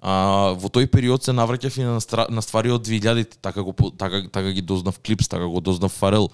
а, 0.00 0.54
во 0.54 0.68
тој 0.68 0.86
период 0.86 1.24
се 1.24 1.32
навраќав 1.32 1.78
и 1.78 1.82
на, 1.82 1.98
на 2.30 2.42
ствари 2.42 2.70
од 2.70 2.86
2000 2.86 3.40
така 3.42 3.62
го 3.62 3.72
така 3.98 4.22
така 4.32 4.52
ги 4.52 4.62
дознав 4.62 5.00
клипс, 5.00 5.28
така 5.28 5.46
го 5.46 5.60
дознав 5.60 5.90
Фарел, 5.92 6.28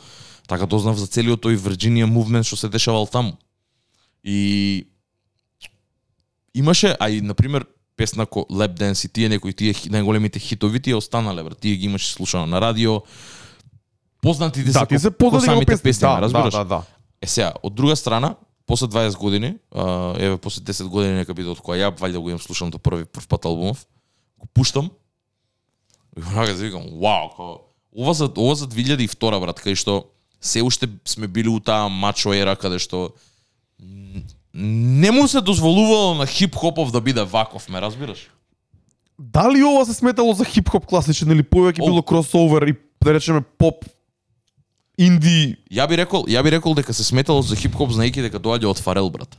така 0.49 0.67
дознав 0.67 0.97
за 0.99 1.07
целиот 1.07 1.41
тој 1.43 1.57
Virginia 1.57 2.05
movement 2.07 2.43
што 2.45 2.57
се 2.57 2.69
дешавал 2.69 3.07
таму. 3.07 3.33
И 4.25 4.87
имаше, 6.55 6.97
а 7.01 7.11
и 7.11 7.21
на 7.21 7.35
пример 7.35 7.67
песна 7.97 8.27
ко 8.27 8.47
Lap 8.51 8.79
Dance 8.79 9.05
и 9.05 9.09
тие 9.09 9.29
некои 9.29 9.53
тие 9.53 9.73
најголемите 9.73 10.39
хитови 10.39 10.81
тие 10.81 10.95
останале 10.95 11.43
брат. 11.43 11.59
Тие 11.59 11.77
ги 11.77 11.87
имаше 11.87 12.13
слушано 12.13 12.47
на 12.47 12.61
радио. 12.61 13.01
Познатите 14.23 14.71
Да, 14.73 14.81
се 14.81 14.87
ти 14.87 14.99
се 14.99 15.11
познати 15.11 15.47
како 15.47 15.55
самите 15.55 15.73
песни. 15.73 15.83
песни, 15.83 16.09
Да, 16.09 16.21
разбираш? 16.21 16.53
да, 16.55 16.59
да, 16.59 16.65
да. 16.65 16.83
Е 17.23 17.27
сега, 17.27 17.53
од 17.63 17.75
друга 17.75 17.97
страна, 17.97 18.35
после 18.67 18.87
20 18.87 19.17
години, 19.17 19.55
еве 20.19 20.37
после 20.37 20.61
10 20.63 20.85
години 20.85 21.15
нека 21.15 21.35
биде 21.35 21.49
од 21.49 21.59
која 21.59 21.89
ја 21.89 21.99
валјда 21.99 22.19
го 22.19 22.29
имам 22.29 22.41
слушаното 22.41 22.79
први 22.79 23.05
прв 23.05 23.27
пат 23.29 23.45
албумов, 23.45 23.87
го 24.39 24.47
пуштам 24.55 24.91
и 26.17 26.21
онака 26.21 26.57
си 26.57 26.65
викам, 26.65 26.83
вау, 27.01 27.31
као, 27.37 27.55
ова 27.97 28.15
за 28.15 28.29
ова 28.37 28.55
за 28.55 28.69
2002 28.69 29.41
брат, 29.41 29.61
кај 29.61 29.75
што 29.75 30.05
се 30.41 30.63
уште 30.63 30.89
сме 31.05 31.27
били 31.27 31.49
у 31.49 31.61
таа 31.61 31.89
мачо 31.89 32.35
ера 32.35 32.57
каде 32.57 32.79
што 32.79 33.13
не 34.57 35.11
му 35.11 35.29
се 35.29 35.41
дозволувало 35.41 36.15
на 36.15 36.27
хип-хопов 36.27 36.93
да 36.93 37.01
биде 37.01 37.25
ваков, 37.25 37.69
ме 37.69 37.81
разбираш? 37.81 38.31
Дали 39.19 39.63
ова 39.63 39.87
се 39.87 39.95
сметало 39.95 40.33
за 40.33 40.45
хип-хоп 40.45 40.87
класичен 40.87 41.31
или 41.31 41.43
повеќе 41.43 41.85
било 41.85 42.03
кросовер 42.03 42.69
и 42.69 42.75
да 43.05 43.15
речеме 43.15 43.41
поп 43.59 43.85
инди 44.99 45.57
Ја 45.73 45.89
би 45.89 45.97
рекол, 45.97 46.25
ја 46.29 46.43
би 46.43 46.51
рекол 46.51 46.75
дека 46.75 46.95
се 46.95 47.05
сметало 47.05 47.43
за 47.43 47.57
хип-хоп 47.57 47.93
знаејќи 47.93 48.29
дека 48.29 48.41
доаѓа 48.41 48.73
од 48.73 48.81
Фарел 48.81 49.11
брат. 49.11 49.37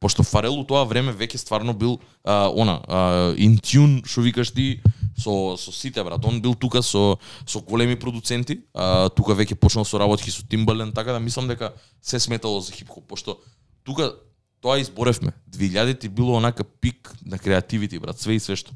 Пошто 0.00 0.22
Фарел 0.22 0.58
у 0.58 0.64
тоа 0.66 0.84
време 0.84 1.14
веќе 1.14 1.38
стварно 1.38 1.72
бил 1.74 2.00
а, 2.24 2.50
она 2.50 2.82
а, 2.86 3.34
in 3.38 3.58
tune 3.62 4.02
што 4.06 4.22
викаш 4.26 4.50
ти 4.50 4.82
со 5.16 5.56
со 5.56 5.72
сите 5.72 6.02
брат. 6.04 6.24
Он 6.24 6.42
бил 6.42 6.54
тука 6.54 6.82
со 6.82 7.18
со 7.46 7.60
големи 7.60 7.94
продуценти, 7.94 8.64
а, 8.74 9.08
тука 9.10 9.32
веќе 9.32 9.54
почнал 9.54 9.84
со 9.84 9.98
работки 9.98 10.30
со 10.30 10.42
Timbaland, 10.42 10.94
така 10.94 11.12
да 11.12 11.20
мислам 11.20 11.48
дека 11.48 11.72
се 12.02 12.20
сметало 12.20 12.60
за 12.60 12.72
хип-хоп, 12.72 13.06
пошто 13.06 13.38
тука 13.84 14.14
тоа 14.60 14.78
изборевме. 14.80 15.32
2000 15.50 16.08
било 16.08 16.36
онака 16.36 16.64
пик 16.64 17.12
на 17.24 17.38
креативити 17.38 17.98
брат, 17.98 18.18
све 18.20 18.34
и 18.34 18.40
све 18.40 18.56
што. 18.56 18.72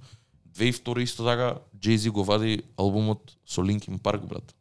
2002 0.59 1.03
исто 1.03 1.25
така 1.25 1.55
Jay-Z 1.81 2.11
го 2.11 2.25
вади 2.25 2.63
албумот 2.77 3.37
со 3.47 3.61
Linkin 3.63 3.99
Park 3.99 4.27
брат. 4.27 4.55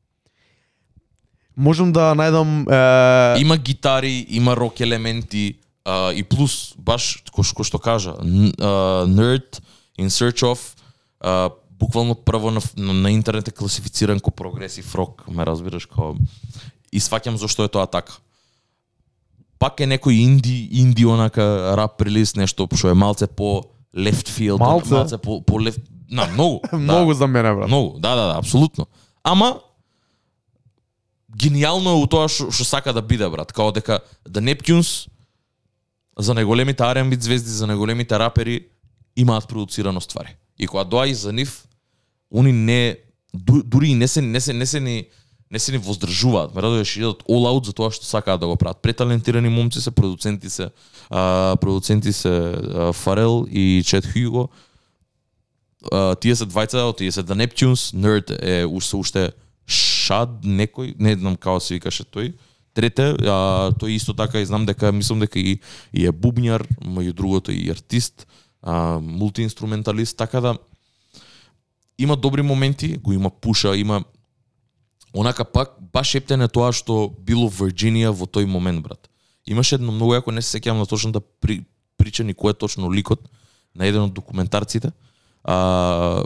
можам 1.56 1.92
да 1.92 2.14
најдам 2.16 2.64
е, 2.72 3.42
Има 3.42 3.58
гитари, 3.58 4.26
има 4.30 4.56
рок 4.56 4.80
елементи 4.80 5.60
а, 5.86 6.14
и 6.14 6.24
плюс 6.24 6.74
баш 6.78 7.24
кој 7.34 7.44
што- 7.44 7.80
кажа 7.80 8.16
Nerd 8.16 9.60
in 10.00 10.08
Search 10.08 10.44
of 10.44 10.60
а, 11.20 11.50
буквално 11.72 12.16
прво 12.16 12.52
на, 12.52 12.62
на, 12.78 12.94
на 12.94 13.12
интернет 13.12 13.48
е 13.48 13.52
класифициран 13.52 14.20
ко 14.20 14.32
прогресив 14.32 14.96
рок, 14.96 15.28
ме 15.28 15.46
разбираш 15.46 15.86
као 15.86 16.16
и 16.92 17.00
сваќам 17.00 17.36
зашто 17.36 17.64
е 17.64 17.68
тоа 17.68 17.88
така. 17.88 18.14
Пак 19.60 19.80
е 19.80 19.86
некој 19.86 20.16
инди, 20.16 20.70
инди 20.72 21.05
онака 21.05 21.76
рап 21.76 22.01
релиз 22.01 22.36
нешто 22.36 22.68
што 22.72 22.89
е 22.89 22.93
малце 22.93 23.28
по 23.28 23.64
left 23.93 24.30
field, 24.30 24.60
Малце? 24.60 24.93
малце 24.93 25.18
по 25.18 25.41
по 25.41 25.60
left, 25.60 25.82
на 26.10 26.26
многу, 26.28 26.60
да. 26.72 26.78
многу 26.78 27.14
за 27.14 27.28
мене 27.28 27.53
брат. 27.53 27.68
Многу, 27.68 27.99
да, 27.99 28.16
да, 28.16 28.26
да, 28.26 28.39
апсолутно. 28.39 28.88
Ама 29.24 29.60
гениално 31.36 31.89
е 31.89 31.93
у 31.95 32.07
тоа 32.07 32.28
што 32.28 32.64
сака 32.66 32.93
да 32.93 33.01
биде 33.01 33.30
брат, 33.30 33.53
као 33.53 33.72
дека 33.72 33.99
The 34.26 34.41
Neptunes 34.41 35.07
за 36.18 36.34
најголемите 36.34 36.82
R&B 36.82 37.20
звезди, 37.20 37.49
за 37.49 37.68
најголемите 37.68 38.18
рапери 38.20 38.68
имаат 39.16 39.47
продуцирано 39.47 40.01
ствари. 40.01 40.36
И 40.57 40.68
кога 40.68 40.84
доа 40.84 41.07
и 41.07 41.14
за 41.14 41.34
нив, 41.34 41.66
они 42.32 42.51
не 42.51 42.97
ду- 43.34 43.64
дури 43.64 43.93
не 43.95 44.07
се 44.07 44.22
не 44.22 44.39
се 44.39 44.53
не 44.53 44.66
се 44.66 44.80
ни 44.80 45.07
не 45.52 45.60
се 45.60 45.72
ни 45.72 45.78
воздржуваат, 45.78 46.56
ме 46.56 46.62
радуваш 46.62 46.97
идат 46.97 47.24
all 47.26 47.50
out 47.50 47.66
за 47.66 47.74
тоа 47.74 47.89
што 47.89 48.06
сакаат 48.06 48.39
да 48.39 48.47
го 48.47 48.56
прават. 48.56 48.82
Преталентирани 48.82 49.50
момци 49.50 49.82
се, 49.82 49.91
продуценти 49.91 50.50
се, 50.50 50.70
а, 51.10 51.58
продуценти 51.62 52.14
се 52.14 52.30
а, 52.30 52.93
Фарел 52.93 53.47
и 53.50 53.84
Чет 53.86 54.06
Хюго. 54.06 54.50
А, 55.91 56.16
тие 56.16 56.36
се 56.36 56.45
двајца, 56.45 56.86
тие 56.97 57.12
се 57.12 57.24
The 57.26 57.34
Neptunes, 57.34 57.95
Nerd 57.97 58.30
е 58.41 58.66
уште 58.66 58.95
уште 58.95 59.24
Шад 59.70 60.45
некој, 60.45 60.95
не 61.00 61.16
знам 61.18 61.36
како 61.36 61.60
се 61.60 61.78
викаше 61.78 62.06
тој. 62.06 62.34
Трете, 62.78 63.18
а, 63.26 63.74
тој 63.74 63.97
исто 63.97 64.14
така 64.14 64.38
и 64.41 64.45
знам 64.45 64.66
дека 64.70 64.91
мислам 64.93 65.20
дека 65.20 65.39
и, 65.39 65.58
и 65.93 66.06
е 66.06 66.14
бубњар, 66.14 66.62
меѓу 66.86 67.14
другото 67.14 67.52
и 67.52 67.70
артист, 67.74 68.28
а, 68.62 69.00
мултиинструменталист, 69.02 70.18
така 70.18 70.41
да 70.41 70.58
има 71.97 72.16
добри 72.16 72.41
моменти, 72.41 72.97
го 72.97 73.14
има 73.14 73.30
пуша, 73.30 73.76
има 73.78 74.04
онака 75.14 75.45
пак 75.45 75.78
баш 75.93 76.16
ептене 76.16 76.47
тоа 76.47 76.72
што 76.74 77.10
било 77.20 77.49
Вирджинија 77.49 78.14
во 78.14 78.26
тој 78.26 78.45
момент, 78.45 78.84
брат. 78.84 79.10
Имаше 79.45 79.76
едно 79.76 79.91
многу 79.91 80.14
јако 80.14 80.32
не 80.32 80.41
се 80.41 80.57
сеќавам 80.57 80.84
на 80.84 80.86
точно 80.86 81.12
да 81.12 81.22
при, 81.22 81.64
прича 81.97 82.24
ни 82.24 82.34
кој 82.34 82.53
е 82.53 82.60
точно 82.60 82.91
ликот 82.91 83.26
на 83.76 83.86
еден 83.86 84.10
од 84.10 84.14
документарците. 84.14 84.91
А, 85.43 86.26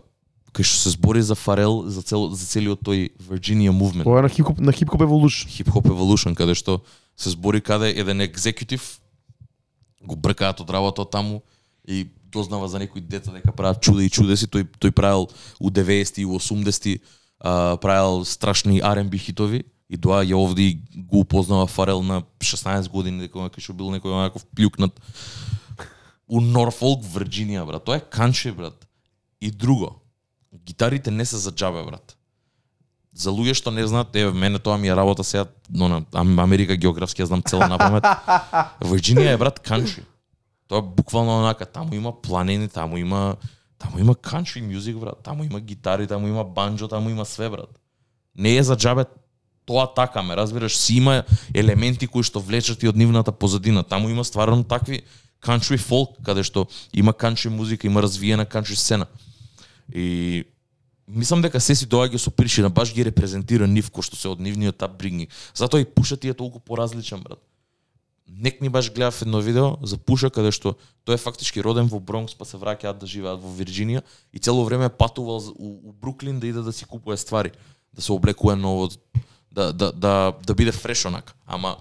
кај 0.53 0.67
што 0.67 0.77
се 0.84 0.95
збори 0.97 1.21
за 1.21 1.36
Фарел, 1.36 1.88
за 1.88 2.03
цел 2.03 2.29
за 2.29 2.45
целиот 2.45 2.84
тој 2.84 3.13
Virginia 3.29 3.71
movement. 3.71 4.03
Тоа 4.03 4.19
е 4.19 4.27
на 4.27 4.29
хип-хоп 4.29 4.59
на 4.59 4.73
хип-хоп 4.73 5.01
еволушн. 5.01 5.47
Hip 5.49 5.71
Hop 5.71 5.88
Evolution, 5.88 6.36
каде 6.36 6.55
што 6.55 6.84
се 7.15 7.34
збори 7.34 7.61
каде 7.61 7.93
еден 7.93 8.21
екзекутив 8.21 8.99
го 10.03 10.15
бркаат 10.15 10.59
од 10.59 10.69
работа 10.69 11.05
таму 11.05 11.41
и 11.88 12.09
дознава 12.34 12.67
за 12.67 12.79
некои 12.79 13.01
деца 13.01 13.31
дека 13.31 13.51
прават 13.51 13.81
чуда 13.81 14.03
и 14.03 14.09
чудеси, 14.09 14.49
тој 14.49 14.67
тој 14.79 14.91
правил 14.91 15.29
у 15.59 15.69
90 15.69 16.19
и 16.21 16.25
у 16.25 16.39
80 16.39 16.99
а, 17.44 17.78
правил 17.78 18.26
страшни 18.26 18.82
R&B 18.82 19.20
хитови 19.20 19.64
и 19.89 19.98
доаѓа 19.98 20.34
овде 20.34 20.62
и 20.64 20.80
го 20.96 21.20
упознава 21.20 21.68
Фарел 21.68 22.02
на 22.04 22.24
16 22.39 22.89
години 22.89 23.28
дека 23.28 23.52
кај 23.52 23.62
што 23.62 23.76
бил 23.78 23.91
некој 23.94 24.16
онаков 24.16 24.46
плюкнат 24.56 24.96
у 26.28 26.41
Норфолк, 26.41 27.04
Вирджинија, 27.04 27.68
брат. 27.68 27.84
Тоа 27.86 28.00
е 28.00 28.08
кантри, 28.10 28.52
брат. 28.56 28.88
И 29.41 29.52
друго, 29.52 30.00
гитарите 30.66 31.12
не 31.12 31.26
се 31.26 31.38
за 31.38 31.52
џабе, 31.52 31.84
брат 31.86 32.16
за 33.14 33.30
луѓе 33.30 33.54
што 33.54 33.72
не 33.72 33.86
знаат, 33.86 34.16
еве 34.18 34.34
мене 34.34 34.60
тоа 34.60 34.78
ми 34.78 34.89
е 34.89 34.96
работа 34.96 35.24
сега, 35.24 35.46
но 35.70 35.88
на 35.88 36.02
Ам- 36.14 36.39
Америка 36.39 36.76
географски 36.76 37.22
ја 37.22 37.30
знам 37.30 37.44
цела 37.46 37.70
на 37.70 37.78
памет. 37.78 38.04
Вирджинија 38.89 39.34
е 39.34 39.38
брат 39.38 39.60
кантри. 39.60 40.04
Тоа 40.68 40.82
е 40.82 40.82
буквално 40.98 41.39
онака, 41.39 41.66
таму 41.66 41.94
има 41.94 42.12
планини, 42.22 42.68
таму 42.68 42.98
има 42.98 43.36
таму 43.84 43.99
има 43.99 44.15
country 44.15 44.61
music 44.63 44.99
брат, 44.99 45.23
таму 45.23 45.43
има 45.43 45.59
гитари, 45.59 46.07
таму 46.07 46.27
има 46.27 46.43
банджо, 46.43 46.88
таму 46.88 47.09
има 47.09 47.25
све 47.25 47.49
брат. 47.49 47.69
Не 48.36 48.57
е 48.57 48.63
за 48.63 48.75
джабе 48.75 49.05
тоа 49.65 49.93
така, 49.93 50.23
ме 50.23 50.36
разбираш, 50.36 50.77
си 50.77 50.95
има 50.95 51.23
елементи 51.53 52.07
кои 52.07 52.23
што 52.23 52.39
влечат 52.39 52.84
и 52.84 52.88
од 52.88 52.95
нивната 52.95 53.31
позадина. 53.31 53.84
Таму 53.84 54.09
има 54.09 54.23
стварно 54.23 54.63
такви 54.63 55.03
country 55.43 55.77
folk, 55.77 56.19
каде 56.23 56.43
што 56.43 56.67
има 56.93 57.13
country 57.13 57.49
музика, 57.49 57.88
има 57.88 58.01
развиена 58.01 58.45
country 58.45 58.75
сцена. 58.75 59.07
И 59.93 60.43
мислам 61.07 61.41
дека 61.41 61.59
се 61.59 61.75
си 61.75 61.88
доаѓа 61.88 62.17
со 62.17 62.31
причина, 62.31 62.69
баш 62.69 62.93
ги 62.93 63.03
репрезентира 63.03 63.67
нив 63.67 63.91
кој 63.91 64.03
што 64.03 64.15
се 64.15 64.31
од 64.31 64.39
нивниот 64.39 64.84
апбрингинг. 64.84 65.29
Затоа 65.53 65.84
и 65.84 65.86
пушат 65.86 66.21
ти 66.21 66.31
е 66.31 66.34
толку 66.34 66.59
поразличен, 66.59 67.19
брат. 67.23 67.39
Нек 68.28 68.61
ни 68.61 68.69
баш 68.69 68.93
гледав 68.93 69.21
едно 69.21 69.41
видео 69.41 69.78
за 69.82 69.97
Пуша 69.97 70.30
каде 70.32 70.51
што 70.55 70.78
тој 71.05 71.19
е 71.19 71.21
фактички 71.21 71.63
роден 71.63 71.89
во 71.91 71.99
Бронкс 71.99 72.36
па 72.39 72.45
се 72.47 72.57
враќаат 72.57 72.99
да 72.99 73.07
живеат 73.07 73.41
во 73.43 73.51
Вирџинија 73.51 74.01
и 74.34 74.39
цело 74.39 74.63
време 74.63 74.89
патувал 74.89 75.43
у, 75.59 75.89
у 75.89 75.91
Бруклин 75.91 76.39
да 76.39 76.47
иде 76.47 76.61
да 76.63 76.74
си 76.74 76.86
купува 76.86 77.17
ствари, 77.17 77.51
да 77.93 78.01
се 78.01 78.11
облекува 78.11 78.55
ново, 78.55 78.89
да 79.51 79.74
да 79.74 79.91
да 79.91 80.34
да 80.43 80.55
биде 80.55 80.71
фреш 80.71 81.05
онак. 81.05 81.36
Ама 81.45 81.78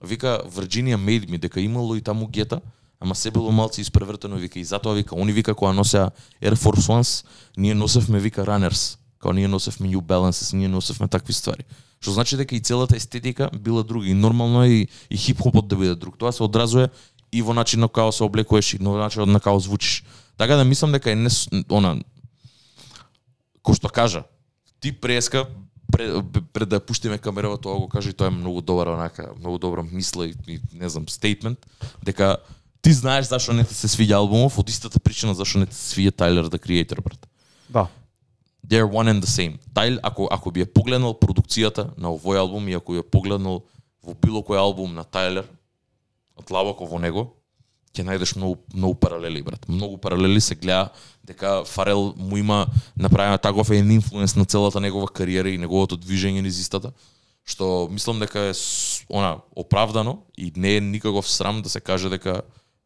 вика 0.00 0.40
Вирџинија 0.48 0.96
made 0.96 1.28
me 1.28 1.38
дека 1.38 1.60
имало 1.60 1.96
и 1.96 2.00
таму 2.00 2.26
гета, 2.26 2.60
ама 3.00 3.14
се 3.14 3.30
било 3.30 3.52
малци 3.52 3.80
испревртено 3.80 4.36
вика 4.36 4.58
и 4.58 4.64
затоа 4.64 4.94
вика 4.94 5.16
они 5.16 5.32
вика 5.32 5.54
кога 5.54 5.72
носеа 5.72 6.10
Air 6.42 6.54
Force 6.56 6.88
Ones, 6.88 7.26
ние 7.56 7.74
носевме 7.74 8.18
вика 8.18 8.44
Runners, 8.44 8.98
Као 9.24 9.32
ние 9.32 9.48
носевме 9.48 9.88
New 9.88 10.04
Balances, 10.04 10.52
ние 10.52 10.68
носевме 10.68 11.08
такви 11.08 11.32
ствари. 11.32 11.64
Што 12.04 12.12
значи 12.12 12.36
дека 12.36 12.52
и 12.52 12.60
целата 12.60 12.96
естетика 12.96 13.48
била 13.48 13.80
друга 13.82 14.04
и 14.04 14.14
нормално 14.14 14.62
е 14.68 14.68
и, 14.68 14.88
и 15.10 15.16
хип-хопот 15.16 15.68
да 15.68 15.76
биде 15.80 15.94
друг. 15.96 16.18
Тоа 16.20 16.32
се 16.32 16.44
одразува 16.44 16.92
и 17.32 17.40
во 17.40 17.56
начинот 17.56 17.88
како 17.88 18.12
се 18.12 18.28
облекуваш 18.28 18.76
и 18.76 18.78
во 18.84 19.00
начинот 19.00 19.32
на 19.32 19.40
како 19.40 19.56
звучиш. 19.56 20.04
Така 20.36 20.60
да 20.60 20.64
мислам 20.68 20.92
дека 20.92 21.08
е 21.08 21.16
не 21.16 21.32
она 21.72 21.96
кој 23.64 23.80
што 23.80 23.88
кажа, 23.88 24.26
ти 24.84 24.92
преска 24.92 25.46
пред, 25.88 26.20
пред 26.52 26.68
да 26.68 26.80
пуштиме 26.84 27.16
камерава 27.18 27.56
тоа 27.56 27.80
го 27.80 27.88
кажа 27.88 28.12
и 28.12 28.12
тоа 28.12 28.28
е 28.28 28.36
многу 28.36 28.60
добра 28.60 28.92
онака, 28.92 29.32
многу 29.40 29.58
добра 29.58 29.82
мисла 29.82 30.28
и, 30.28 30.34
и 30.46 30.60
не 30.76 30.88
знам, 30.88 31.08
стейтмент 31.08 31.64
дека 32.04 32.36
ти 32.84 32.92
знаеш 32.92 33.32
зашо 33.32 33.56
не 33.56 33.64
ти 33.64 33.74
се 33.74 33.88
свиѓа 33.88 34.20
албумов, 34.20 34.58
од 34.60 34.68
истата 34.68 35.00
причина 35.00 35.32
зашо 35.34 35.58
не 35.58 35.66
ти 35.66 35.74
се 35.74 35.96
свиѓа 35.96 36.12
Тайлер 36.12 36.52
да 36.52 36.60
Creator, 36.60 37.00
брат. 37.00 37.24
Да. 37.72 37.88
They're 38.68 38.88
one 38.88 39.08
and 39.08 39.22
the 39.22 39.26
same. 39.26 39.58
Тайл, 39.74 39.98
ако, 40.02 40.28
ако 40.30 40.50
би 40.50 40.64
ја 40.64 40.72
погледнал 40.72 41.14
продукцијата 41.14 41.90
на 41.96 42.08
овој 42.08 42.38
албум 42.40 42.68
и 42.68 42.74
ако 42.74 42.96
ја 42.96 43.02
погледнал 43.02 43.64
во 44.02 44.14
било 44.14 44.40
кој 44.40 44.58
албум 44.58 44.94
на 44.94 45.04
Тайлер, 45.04 45.44
од 46.36 46.50
лабоко 46.50 46.86
во 46.86 46.98
него, 46.98 47.34
ќе 47.94 48.04
најдеш 48.06 48.34
многу 48.36 48.58
многу 48.74 48.94
паралели 48.98 49.42
брат. 49.42 49.68
Многу 49.68 49.98
паралели 49.98 50.40
се 50.40 50.54
гледа 50.54 50.90
дека 51.24 51.64
Фарел 51.64 52.14
му 52.16 52.36
има 52.36 52.66
направена 52.96 53.38
така, 53.38 53.52
таков 53.52 53.70
еден 53.70 53.90
инфлуенс 53.90 54.36
на 54.36 54.44
целата 54.44 54.80
негова 54.80 55.08
кариера 55.08 55.48
и 55.48 55.58
неговото 55.58 55.96
движење 55.96 56.42
низ 56.42 56.58
истата, 56.58 56.92
што 57.44 57.88
мислам 57.90 58.18
дека 58.18 58.50
е 58.50 58.52
она 59.08 59.38
оправдано 59.56 60.22
и 60.36 60.52
не 60.56 60.76
е 60.76 60.80
никаков 60.80 61.28
срам 61.28 61.62
да 61.62 61.68
се 61.68 61.80
каже 61.80 62.08
дека 62.08 62.42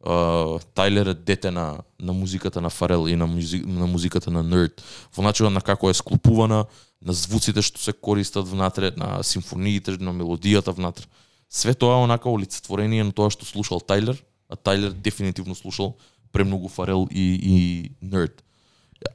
uh, 0.06 0.64
Тайлер 0.74 1.06
е 1.06 1.14
дете 1.14 1.50
на, 1.50 1.78
на 2.00 2.12
музиката 2.12 2.60
на 2.60 2.70
Фарел 2.70 3.08
и 3.08 3.16
на, 3.16 3.26
музик 3.26 3.66
на 3.66 3.86
музиката 3.86 4.30
на 4.30 4.42
Нерд. 4.42 4.82
Во 5.16 5.22
начинот 5.22 5.52
на 5.52 5.60
како 5.60 5.90
е 5.90 5.94
склупувана 5.94 6.66
на 7.02 7.12
звуците 7.12 7.62
што 7.62 7.80
се 7.80 7.92
користат 7.92 8.48
внатре, 8.48 8.92
на 8.96 9.22
симфониите, 9.22 9.98
на 10.00 10.12
мелодијата 10.12 10.74
внатре. 10.74 11.06
Све 11.50 11.74
тоа 11.74 11.98
е 11.98 12.04
онака 12.04 12.30
олицетворение 12.30 13.04
на 13.04 13.12
тоа 13.12 13.30
што 13.30 13.46
слушал 13.46 13.80
Тайлер, 13.80 14.18
а 14.48 14.56
Тайлер 14.56 14.92
дефинитивно 14.92 15.54
слушал 15.54 15.96
премногу 16.32 16.68
Фарел 16.68 17.08
и, 17.10 17.38
и 17.42 17.56
Нерд. 18.02 18.44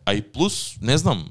А 0.06 0.14
и 0.14 0.22
плюс, 0.22 0.78
не 0.82 0.98
знам, 0.98 1.28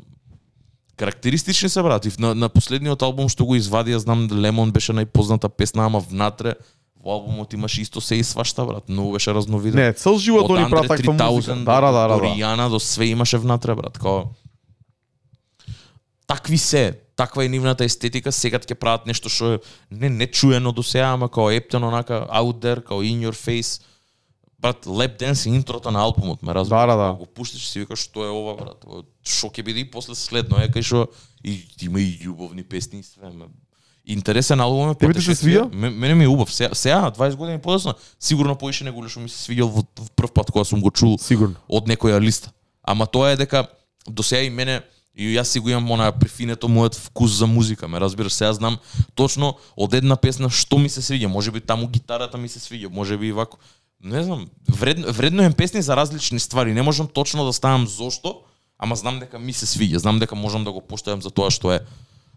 карактеристични 0.97 1.69
се 1.69 1.83
брат. 1.83 2.07
На, 2.19 2.35
на 2.35 2.49
последниот 2.49 3.03
албум 3.03 3.29
што 3.33 3.45
го 3.49 3.57
извадија, 3.57 3.97
знам 3.97 4.29
Лемон 4.31 4.73
беше 4.73 4.93
најпозната 4.93 5.49
песна, 5.49 5.89
ама 5.89 6.01
внатре 6.01 6.55
во 7.03 7.19
албумот 7.19 7.53
имаше 7.53 7.83
исто 7.83 8.01
се 8.01 8.17
и 8.17 8.25
свашта, 8.25 8.65
брат. 8.65 8.89
Многу 8.89 9.13
беше 9.13 9.35
разновиден. 9.35 9.81
Не, 9.81 9.93
цел 9.93 10.19
живот 10.19 10.51
они 10.51 10.71
прават 10.71 10.89
таква 10.89 11.15
3000 11.15 11.31
музика. 11.31 11.55
Да, 11.55 11.81
да, 11.81 11.93
да, 11.93 12.09
да. 12.09 12.15
До 12.15 12.21
да. 12.21 12.27
Ријана 12.27 12.69
до 12.71 12.81
све 12.81 13.05
имаше 13.05 13.39
внатре, 13.39 13.75
брат. 13.75 13.99
Као 13.99 14.25
такви 16.33 16.59
се, 16.59 16.99
таква 17.17 17.45
е 17.45 17.49
нивната 17.49 17.85
естетика, 17.85 18.33
сега 18.33 18.57
ќе 18.59 18.75
прават 18.81 19.07
нешто 19.07 19.29
што 19.29 19.57
е 19.57 19.59
не 19.91 20.09
не 20.09 20.27
чуено 20.27 20.73
до 20.73 20.83
сега, 20.83 21.13
ама 21.13 21.29
као 21.29 21.51
ептен 21.53 21.85
онака 21.85 22.27
out 22.33 22.63
there, 22.65 22.81
као 22.81 23.03
in 23.05 23.21
your 23.27 23.37
face. 23.37 23.83
Брат, 24.59 24.87
Lap 24.87 25.19
Dance 25.19 25.47
е 25.47 25.55
интрото 25.55 25.91
на 25.91 26.01
албумот, 26.01 26.43
ме 26.43 26.55
разбираш? 26.55 26.87
Да, 26.87 26.97
да, 26.97 27.03
да. 27.03 27.13
Го 27.19 27.27
пуштиш 27.27 27.67
си 27.69 27.81
викаш 27.83 28.07
што 28.07 28.25
е 28.25 28.31
ова, 28.31 28.55
брат. 28.57 28.87
Што 29.27 29.51
ќе 29.51 29.63
биде 29.63 29.83
и 29.83 29.91
после 29.91 30.15
следно 30.15 30.63
е 30.63 30.71
кај 30.71 30.87
што 30.87 31.09
и 31.45 31.67
има 31.83 32.01
и 32.01 32.17
љубовни 32.23 32.63
песни 32.63 33.01
и 33.01 33.03
све. 33.03 33.29
ме. 33.29 33.51
Интересен 34.07 34.61
албум 34.61 34.91
е. 34.91 34.95
Тебе 34.95 35.15
ти 35.15 35.21
се 35.21 35.27
потешествие. 35.27 35.59
свија? 35.59 35.75
Ме- 35.75 35.91
Мене 35.91 36.15
ми 36.15 36.25
е 36.25 36.29
убав. 36.29 36.53
Сега, 36.53 36.75
сега 36.75 37.11
20 37.11 37.35
години 37.35 37.59
подоцна, 37.59 37.95
сигурно 38.21 38.57
поише 38.57 38.85
него 38.85 39.09
што 39.09 39.21
ми 39.21 39.29
се 39.29 39.39
свиѓал 39.45 39.69
во, 39.69 39.83
во 39.97 40.07
прв 40.17 40.33
пат 40.33 40.51
кога 40.51 40.65
сум 40.65 40.81
го 40.81 40.91
чул 40.91 41.19
Сигурно. 41.19 41.55
од 41.69 41.87
некоја 41.87 42.19
листа. 42.19 42.51
Ама 42.83 43.07
тоа 43.07 43.31
е 43.31 43.37
дека 43.37 43.67
до 44.07 44.23
сега 44.23 44.43
и 44.43 44.51
мене 44.51 44.83
и 45.15 45.37
јас 45.37 45.43
си 45.45 45.61
го 45.61 45.69
имам 45.69 45.91
она 45.91 46.11
прифинето 46.11 46.67
мојот 46.69 46.97
вкус 46.97 47.31
за 47.33 47.47
музика, 47.47 47.89
ме 47.89 48.01
разбираш, 48.01 48.33
сега 48.33 48.53
знам 48.53 48.79
точно 49.15 49.55
од 49.77 49.95
една 49.95 50.17
песна 50.17 50.51
што 50.51 50.79
ми 50.79 50.89
се 50.89 51.01
свиѓа, 51.01 51.27
можеби 51.27 51.61
таму 51.61 51.87
гитарата 51.87 52.39
ми 52.39 52.49
се 52.49 52.59
свиѓа, 52.59 52.89
можеби 52.89 53.27
и 53.27 53.33
вако. 53.33 53.59
Не 54.01 54.23
знам, 54.23 54.49
вредно, 54.69 55.07
вредно 55.09 55.43
е 55.43 55.53
песни 55.53 55.83
за 55.83 55.97
различни 55.97 56.41
ствари, 56.41 56.73
не 56.73 56.83
можам 56.83 57.07
точно 57.07 57.45
да 57.45 57.53
ставам 57.53 57.87
зошто, 57.87 58.41
ама 58.79 58.97
знам 58.97 59.21
дека 59.21 59.39
ми 59.39 59.53
се 59.53 59.67
свиѓа, 59.67 59.97
знам 59.99 60.19
дека 60.19 60.35
можам 60.35 60.65
да 60.65 60.73
го 60.73 60.81
поштојам 60.81 61.21
за 61.21 61.31
тоа 61.31 61.51
што 61.51 61.73
е. 61.73 61.81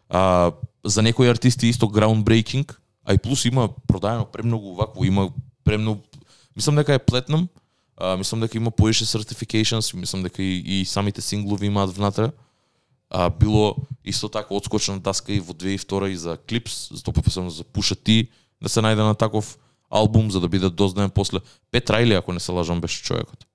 А, 0.09 0.51
за 0.85 1.01
некои 1.01 1.29
артисти 1.29 1.67
исто 1.67 1.85
groundbreaking, 1.85 2.75
а 3.05 3.13
и 3.13 3.17
плюс 3.17 3.45
има 3.45 3.69
продаено 3.87 4.25
премногу 4.25 4.73
вакво, 4.73 5.03
има 5.03 5.29
премногу 5.63 6.01
мислам 6.55 6.75
дека 6.75 6.93
е 6.93 6.99
Platinum, 6.99 7.47
а, 7.97 8.17
мислам 8.17 8.41
дека 8.41 8.57
има 8.57 8.71
поише 8.71 9.05
certifications, 9.05 9.95
мислам 9.95 10.23
дека 10.23 10.43
и, 10.43 10.63
и 10.65 10.85
самите 10.85 11.21
синглови 11.21 11.65
имаат 11.65 11.95
внатре. 11.95 12.31
А, 13.09 13.29
било 13.29 13.75
исто 14.05 14.29
така 14.29 14.53
одскочна 14.53 15.03
таска 15.03 15.33
и 15.33 15.39
во 15.39 15.53
2002 15.53 16.05
и 16.05 16.15
за 16.15 16.37
клипс, 16.37 16.89
за 16.93 17.03
тоа 17.03 17.13
посебно 17.13 17.49
за 17.49 17.63
Пуша 17.63 17.95
Ти, 17.95 18.29
да 18.61 18.69
се 18.69 18.81
најде 18.81 19.03
на 19.03 19.15
таков 19.15 19.57
албум 19.89 20.31
за 20.31 20.39
да 20.39 20.47
биде 20.47 20.69
дознаен 20.69 21.09
после. 21.09 21.39
Пет 21.71 21.89
Райли, 21.89 22.13
ако 22.13 22.33
не 22.33 22.39
се 22.39 22.51
лажам, 22.51 22.81
беше 22.81 23.03
човекот. 23.03 23.45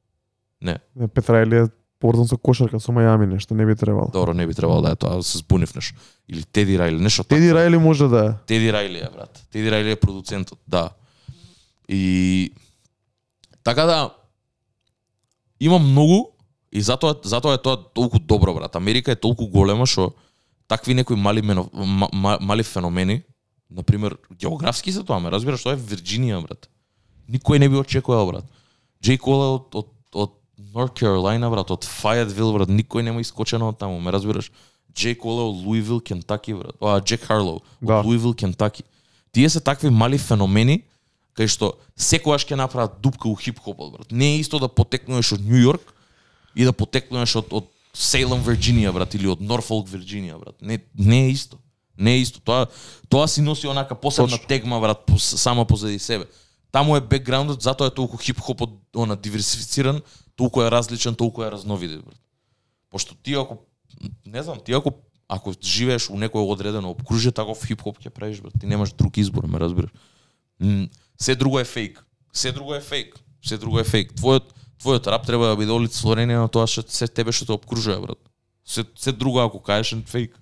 Не, 0.63 0.79
Не, 0.97 1.09
Пет 1.09 1.31
Райли 1.31 1.57
е 1.57 1.67
поврзан 2.01 2.29
со 2.29 2.37
кошарка, 2.37 2.81
со 2.81 2.93
Мајами 2.93 3.27
нешто, 3.29 3.55
не 3.55 3.67
би 3.67 3.77
требало. 3.77 4.11
добро, 4.13 4.35
не 4.35 4.47
би 4.47 4.55
требало 4.55 4.83
да 4.83 4.93
е 4.93 4.97
тоа, 4.97 5.23
се 5.23 5.39
збунив 5.39 5.75
нешто. 5.75 5.99
Или 6.29 6.43
Теди 6.43 6.79
Райли, 6.79 7.01
нешто 7.01 7.25
Теди 7.25 7.49
такво. 7.49 7.61
Рајли 7.61 7.77
може 7.77 8.09
да 8.09 8.25
е. 8.27 8.33
Теди 8.47 8.73
Райли 8.73 8.99
е, 8.99 9.09
брат. 9.15 9.47
Теди 9.53 9.71
Райли 9.71 9.91
е 9.91 9.97
продуцентот, 9.97 10.59
да. 10.69 10.91
И 11.89 12.53
така 13.63 13.85
да 13.85 14.15
има 15.61 15.79
многу 15.79 16.33
и 16.73 16.81
затоа 16.81 17.15
затоа 17.25 17.55
е 17.55 17.59
тоа 17.59 17.77
толку 17.77 18.19
добро, 18.19 18.55
брат. 18.55 18.77
Америка 18.77 19.13
е 19.13 19.17
толку 19.17 19.47
голема 19.47 19.87
што 19.87 20.15
такви 20.69 20.95
некои 20.95 21.17
мали 21.17 21.43
мено, 21.43 21.69
ма, 21.75 22.09
ма, 22.13 22.39
мали 22.41 22.63
феномени, 22.63 23.23
на 23.71 23.83
пример, 23.83 24.17
географски 24.39 24.93
се 24.93 25.03
тоа, 25.03 25.21
ме 25.21 25.31
разбираш, 25.31 25.63
тоа 25.67 25.75
е 25.75 25.83
Вирџинија, 25.83 26.41
брат. 26.47 26.71
Никој 27.31 27.59
не 27.59 27.69
би 27.69 27.77
очекувал, 27.77 28.27
брат. 28.31 28.47
Джей 29.03 29.19
Кол 29.19 29.43
е 29.43 29.49
од, 29.59 29.75
од, 29.75 29.91
од 30.15 30.33
North 30.75 30.95
Carolina, 31.01 31.51
брат, 31.51 31.71
од 31.71 31.85
Fayetteville, 31.85 32.53
брат, 32.55 32.69
никој 32.69 33.03
нема 33.07 33.21
искочено 33.21 33.71
од 33.73 33.79
таму, 33.79 34.01
ме 34.01 34.13
разбираш. 34.13 34.51
Джей 34.95 35.15
Кол 35.15 35.39
е 35.39 35.49
од 35.49 35.65
Луивил, 35.65 36.01
Кентаки, 36.01 36.55
брат. 36.55 36.77
А, 36.81 37.01
Джек 37.01 37.25
Харлоу, 37.25 37.63
од 37.81 37.87
Да. 37.87 38.01
Луивил, 38.03 38.35
Кентаки. 38.35 38.83
Тие 39.33 39.49
се 39.49 39.61
такви 39.61 39.91
мали 39.91 40.19
феномени 40.19 40.83
кај 41.39 41.49
што 41.49 41.75
секогаш 41.97 42.45
ќе 42.45 42.59
направат 42.59 42.99
дупка 43.01 43.29
у 43.29 43.37
хип-хопот, 43.39 43.93
брат. 43.93 44.13
Не 44.13 44.35
е 44.37 44.41
исто 44.43 44.59
да 44.59 44.69
потекнуваш 44.69 45.33
од 45.39 45.45
Нью 45.47 45.63
Йорк 45.63 45.95
и 46.55 46.67
да 46.67 46.73
потекнуваш 46.73 47.37
од, 47.41 47.53
од 47.53 47.71
Сейлем, 47.95 48.43
Вирџинија, 48.45 48.93
брат, 48.95 49.15
или 49.15 49.31
од 49.31 49.41
Норфолк, 49.43 49.89
Вирџинија, 49.91 50.39
брат. 50.39 50.57
Не, 50.61 50.81
не 50.95 51.27
е 51.27 51.31
исто. 51.33 51.59
Не 51.99 52.19
е 52.19 52.23
исто. 52.27 52.41
Тоа, 52.45 52.67
тоа 53.09 53.29
си 53.29 53.43
носи 53.43 53.69
онака 53.69 53.95
посебна 53.95 54.37
Точно. 54.37 54.49
тегма, 54.49 54.81
брат, 54.81 55.07
по, 55.07 55.19
само 55.19 55.65
позади 55.65 55.99
себе. 55.99 56.27
Таму 56.73 56.97
е 56.97 57.01
бекграундот, 57.01 57.63
затоа 57.63 57.91
е 57.91 57.95
толку 57.95 58.19
хип-хопот 58.19 58.71
она 58.95 59.17
диверсифициран, 59.17 60.03
толку 60.41 60.63
е 60.65 60.71
различен, 60.71 61.15
толку 61.15 61.45
е 61.45 61.51
разновиден, 61.51 62.01
брат. 62.01 62.21
Пошто 62.91 63.15
ти 63.15 63.35
ако 63.35 63.59
не 64.27 64.43
знам, 64.43 64.59
ти 64.65 64.73
ако 64.73 64.93
ако 65.31 65.53
живееш 65.63 66.09
у 66.11 66.17
некој 66.19 66.43
одредено 66.43 66.91
обкружје, 66.91 67.31
таков 67.31 67.61
хип-хоп 67.63 68.01
ќе 68.03 68.11
правиш, 68.11 68.41
брат. 68.43 68.57
Ти 68.59 68.67
немаш 68.67 68.97
друг 68.99 69.15
избор, 69.21 69.47
ме 69.47 69.61
разбираш. 69.61 69.93
Се 71.21 71.37
друго 71.37 71.61
е 71.61 71.65
фейк. 71.65 72.03
Се 72.33 72.53
друго 72.53 72.75
е 72.75 72.81
фейк. 72.81 73.15
Се 73.45 73.59
друго 73.59 73.79
е 73.79 73.85
фейк. 73.85 74.11
Твојот 74.19 74.51
твојот 74.83 75.07
рап 75.07 75.27
треба 75.27 75.53
да 75.53 75.57
биде 75.57 75.71
олицетворение 75.73 76.41
на 76.41 76.49
тоа 76.49 76.67
што 76.67 76.83
се 76.89 77.07
тебе 77.07 77.31
што 77.37 77.47
те 77.47 77.53
обкружува, 77.53 78.01
брат. 78.01 78.19
Се 78.65 78.85
се 78.97 79.13
друго 79.13 79.39
ако 79.39 79.63
кажеш 79.63 79.95
фейк. 80.07 80.35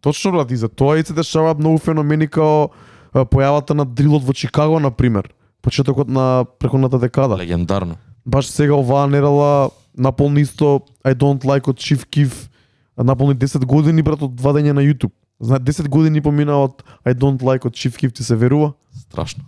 Точно 0.00 0.32
брат, 0.32 0.50
и 0.50 0.56
за 0.56 0.68
тоа 0.68 0.98
и 0.98 1.02
се 1.02 1.16
дешаваат 1.16 1.58
многу 1.58 1.82
феномени 1.82 2.28
као 2.28 2.70
појавата 3.14 3.74
на 3.74 3.88
дрилот 3.88 4.22
во 4.22 4.32
Чикаго 4.32 4.78
на 4.78 4.90
пример. 4.94 5.34
Почетокот 5.62 6.08
на 6.08 6.46
преходната 6.58 6.98
декада. 6.98 7.34
Легендарно. 7.34 7.98
Баш 8.28 8.50
сега 8.52 8.76
оваа 8.76 9.08
нерала 9.08 9.70
наполни 9.96 10.44
исто 10.44 10.84
I 11.04 11.14
don't 11.14 11.44
like 11.44 11.68
од 11.68 11.80
Chief 11.80 12.04
Keef 12.12 12.48
наполни 12.96 13.34
10 13.34 13.64
години 13.64 14.02
брат 14.02 14.22
од 14.22 14.40
вадење 14.40 14.74
на 14.76 14.84
YouTube. 14.84 15.14
Знаат 15.40 15.62
10 15.62 15.88
години 15.88 16.20
помина 16.20 16.58
од 16.60 16.82
I 17.06 17.14
don't 17.14 17.40
like 17.40 17.64
од 17.64 17.72
Chief 17.72 17.96
Keef 17.96 18.12
ти 18.12 18.24
се 18.24 18.36
верува? 18.36 18.72
Страшно. 19.00 19.44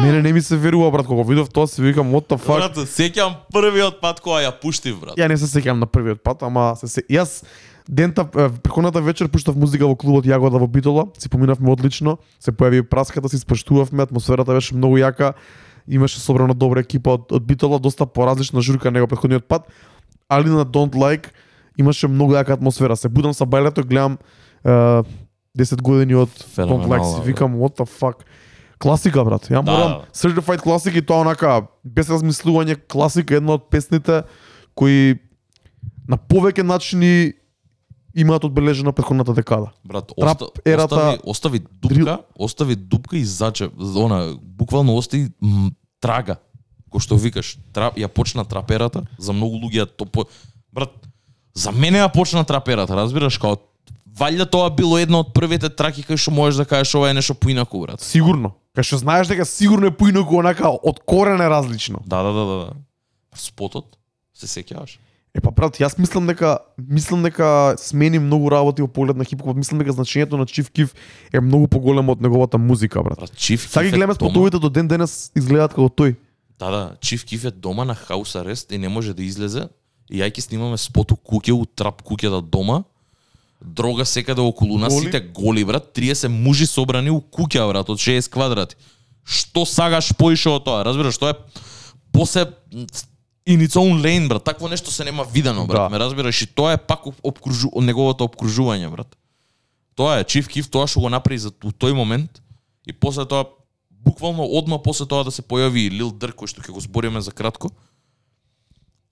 Мене 0.00 0.22
не 0.22 0.32
ми 0.32 0.40
се 0.42 0.56
верува 0.56 0.90
брат 0.90 1.06
кога 1.06 1.22
видов 1.22 1.50
тоа 1.50 1.66
се 1.66 1.82
викам 1.82 2.12
what 2.12 2.28
the 2.28 2.38
fuck. 2.38 2.62
Брат, 2.62 2.78
сеќам 2.88 3.34
првиот 3.52 4.00
пат 4.00 4.20
кога 4.20 4.40
ја 4.46 4.54
пуштив, 4.60 5.00
брат. 5.00 5.18
Ја 5.18 5.28
не 5.28 5.36
се 5.36 5.50
сеќавам 5.50 5.82
на 5.82 5.86
првиот 5.86 6.22
пат, 6.22 6.42
ама 6.42 6.76
се 6.78 6.88
се 6.88 7.02
јас 7.10 7.42
дента 7.88 8.24
е, 8.36 8.48
преходната 8.62 9.02
вечер 9.02 9.28
пуштав 9.28 9.56
музика 9.56 9.86
во 9.86 9.96
клубот 9.96 10.24
Јагода 10.24 10.56
во 10.56 10.66
Битола, 10.66 11.06
си 11.18 11.28
поминавме 11.28 11.68
одлично, 11.70 12.16
се 12.40 12.52
појави 12.52 12.86
праската, 12.88 13.28
си 13.28 13.38
спрештувавме, 13.38 14.02
атмосферата 14.02 14.54
беше 14.54 14.74
многу 14.74 14.96
јака, 15.02 15.34
имаше 15.88 16.20
собрана 16.20 16.54
добра 16.54 16.80
екипа 16.80 17.10
од, 17.18 17.32
од 17.32 17.44
Битола, 17.44 17.78
доста 17.78 18.06
поразлична 18.06 18.60
журка 18.60 18.90
него 18.90 19.06
претходниот 19.06 19.48
пат, 19.48 19.68
али 20.28 20.48
на 20.48 20.64
Don't 20.64 20.94
Like 20.94 21.32
имаше 21.78 22.08
многу 22.08 22.34
јака 22.34 22.54
атмосфера. 22.54 22.96
Се 22.96 23.08
будам 23.08 23.34
са 23.34 23.44
бајлето, 23.44 23.84
гледам 23.84 24.18
е, 24.64 25.02
10 25.58 25.82
години 25.82 26.14
од 26.14 26.28
Don't 26.28 26.34
Like, 26.34 26.44
си 26.46 26.54
Феноменално, 26.54 27.22
викам 27.22 27.54
what 27.56 27.76
the 27.76 27.86
fuck. 28.00 28.24
Класика, 28.78 29.24
брат. 29.24 29.48
Ја 29.50 29.62
Да. 29.62 29.72
морам 29.72 29.92
Certified 30.12 30.60
Classic 30.60 30.98
и 30.98 31.02
тоа 31.02 31.20
онака 31.20 31.66
без 31.84 32.08
размислување 32.08 32.76
класика 32.88 33.36
една 33.36 33.54
од 33.54 33.70
песните 33.70 34.22
кои 34.74 35.18
на 36.08 36.16
повеќе 36.16 36.62
начини 36.62 37.32
имаат 38.14 38.44
одбележена 38.44 38.92
претходната 38.92 39.34
декада. 39.34 39.70
Брат, 39.84 40.12
Трап 40.20 40.42
оста, 40.42 40.60
ерата- 40.64 40.94
остави, 40.94 41.18
остави 41.24 41.58
дупка, 41.82 42.18
остави 42.38 42.76
дупка 42.76 43.16
и 43.16 43.24
заче, 43.24 43.70
она, 43.96 44.34
буквално 44.42 44.96
остави 44.96 45.28
м, 45.42 45.70
трага. 46.00 46.36
Кој 46.94 47.02
што 47.02 47.16
викаш, 47.18 47.58
трап, 47.74 47.96
ја 47.98 48.06
почна 48.08 48.44
траперата, 48.46 49.02
за 49.18 49.32
многу 49.32 49.58
луѓе 49.58 49.82
ја 49.82 49.86
то 49.96 50.06
по... 50.06 50.24
Брат, 50.72 50.90
за 51.54 51.72
мене 51.72 51.98
ја 51.98 52.12
почна 52.12 52.44
траперата, 52.44 52.94
разбираш, 52.94 53.38
као 53.38 53.56
валјда 54.14 54.46
тоа 54.46 54.70
било 54.70 54.98
една 54.98 55.24
од 55.24 55.32
првите 55.34 55.68
траки 55.68 56.04
кај 56.06 56.16
што 56.16 56.30
можеш 56.30 56.62
да 56.62 56.64
кажеш 56.64 56.94
ова 56.94 57.10
е 57.10 57.14
нешто 57.18 57.34
поинаку, 57.34 57.80
брат. 57.82 58.00
Сигурно. 58.00 58.54
Кај 58.76 58.86
што 58.86 58.98
знаеш 59.02 59.26
дека 59.30 59.44
сигурно 59.44 59.90
е 59.90 59.96
поинаку 59.96 60.38
онака 60.38 60.70
од 60.70 61.00
корен 61.06 61.40
е 61.42 61.48
различно. 61.50 61.98
Да, 62.06 62.22
да, 62.22 62.32
да, 62.32 62.44
да. 62.44 62.56
да. 62.66 62.72
Спотот, 63.34 63.98
се 64.34 64.46
сеќаваш? 64.46 64.98
Е 65.34 65.42
па 65.42 65.50
брат, 65.50 65.80
јас 65.82 65.96
мислам 65.98 66.28
дека 66.30 66.58
мислам 66.78 67.24
дека 67.26 67.74
смени 67.82 68.20
многу 68.22 68.52
работи 68.54 68.84
во 68.84 68.88
поглед 68.88 69.18
на 69.18 69.24
хип-хоп. 69.26 69.56
Мислам 69.58 69.80
дека 69.82 69.90
значењето 69.96 70.38
на 70.38 70.46
Chief 70.46 70.70
Keef 70.70 70.94
е 71.32 71.40
многу 71.42 71.66
поголемо 71.68 72.14
од 72.14 72.22
неговата 72.22 72.58
музика, 72.58 73.02
брат. 73.02 73.18
Брат, 73.18 73.34
Чиф 73.36 73.66
Сега 73.66 73.90
гледаме 73.90 74.14
спотовите 74.14 74.58
до 74.62 74.70
ден 74.70 74.88
денес 74.88 75.32
изгледаат 75.34 75.74
како 75.74 75.90
тој. 75.90 76.14
Да, 76.58 76.70
да, 76.70 76.82
Чиф 77.00 77.24
Киф 77.26 77.44
е 77.44 77.50
дома 77.50 77.84
на 77.84 77.94
хаус 77.94 78.34
арест 78.38 78.72
и 78.72 78.78
не 78.78 78.88
може 78.88 79.14
да 79.14 79.22
излезе. 79.26 79.66
И 80.10 80.22
ја 80.22 80.30
ќе 80.30 80.40
снимаме 80.40 80.78
спот 80.78 81.10
у 81.10 81.16
куќе, 81.18 81.50
у 81.50 81.66
трап 81.66 82.04
куќата 82.06 82.38
дома. 82.38 82.84
Дрога 83.58 84.04
секаде 84.04 84.40
околу 84.40 84.78
нас, 84.78 84.92
Голи? 84.94 85.06
сите 85.06 85.20
голи, 85.34 85.64
брат. 85.64 85.90
30 85.96 86.28
мужи 86.28 86.66
собрани 86.66 87.10
у 87.10 87.18
куќа, 87.18 87.66
брат, 87.66 87.90
од 87.90 87.98
60 87.98 88.30
квадрати. 88.30 88.76
Што 89.24 89.64
сагаш 89.66 90.12
поише 90.14 90.52
од 90.52 90.62
тоа? 90.62 90.84
Разбираш, 90.84 91.18
тоа 91.18 91.34
е 91.34 91.38
посе 92.12 92.46
in 93.46 93.60
its 93.60 93.76
own 93.76 94.00
lane, 94.00 94.28
брат. 94.28 94.44
Такво 94.44 94.68
нешто 94.68 94.90
се 94.90 95.04
нема 95.04 95.24
видено, 95.24 95.66
брат. 95.66 95.76
Да. 95.76 95.88
Ме 95.88 95.98
разбираш, 95.98 96.42
и 96.42 96.46
тоа 96.46 96.72
е 96.72 96.76
пак 96.76 97.06
об- 97.06 97.20
обкружу, 97.22 97.68
неговото 97.76 98.24
обкружување, 98.24 98.90
брат. 98.90 99.16
Тоа 99.94 100.18
е 100.18 100.24
Чиф 100.24 100.48
Киф, 100.48 100.70
тоа 100.70 100.86
што 100.86 101.00
го 101.00 101.08
направи 101.08 101.38
за 101.38 101.50
тој 101.50 101.92
момент 101.92 102.42
и 102.86 102.92
после 102.92 103.26
тоа 103.26 103.46
буквално 103.90 104.44
одма 104.44 104.82
после 104.82 105.06
тоа 105.06 105.24
да 105.24 105.30
се 105.30 105.42
појави 105.42 105.86
и 105.86 105.90
Лил 105.90 106.10
Дърк 106.10 106.36
кој 106.36 106.50
што 106.50 106.60
ќе 106.60 106.72
го 106.72 106.80
збориме 106.80 107.20
за 107.20 107.30
кратко. 107.30 107.70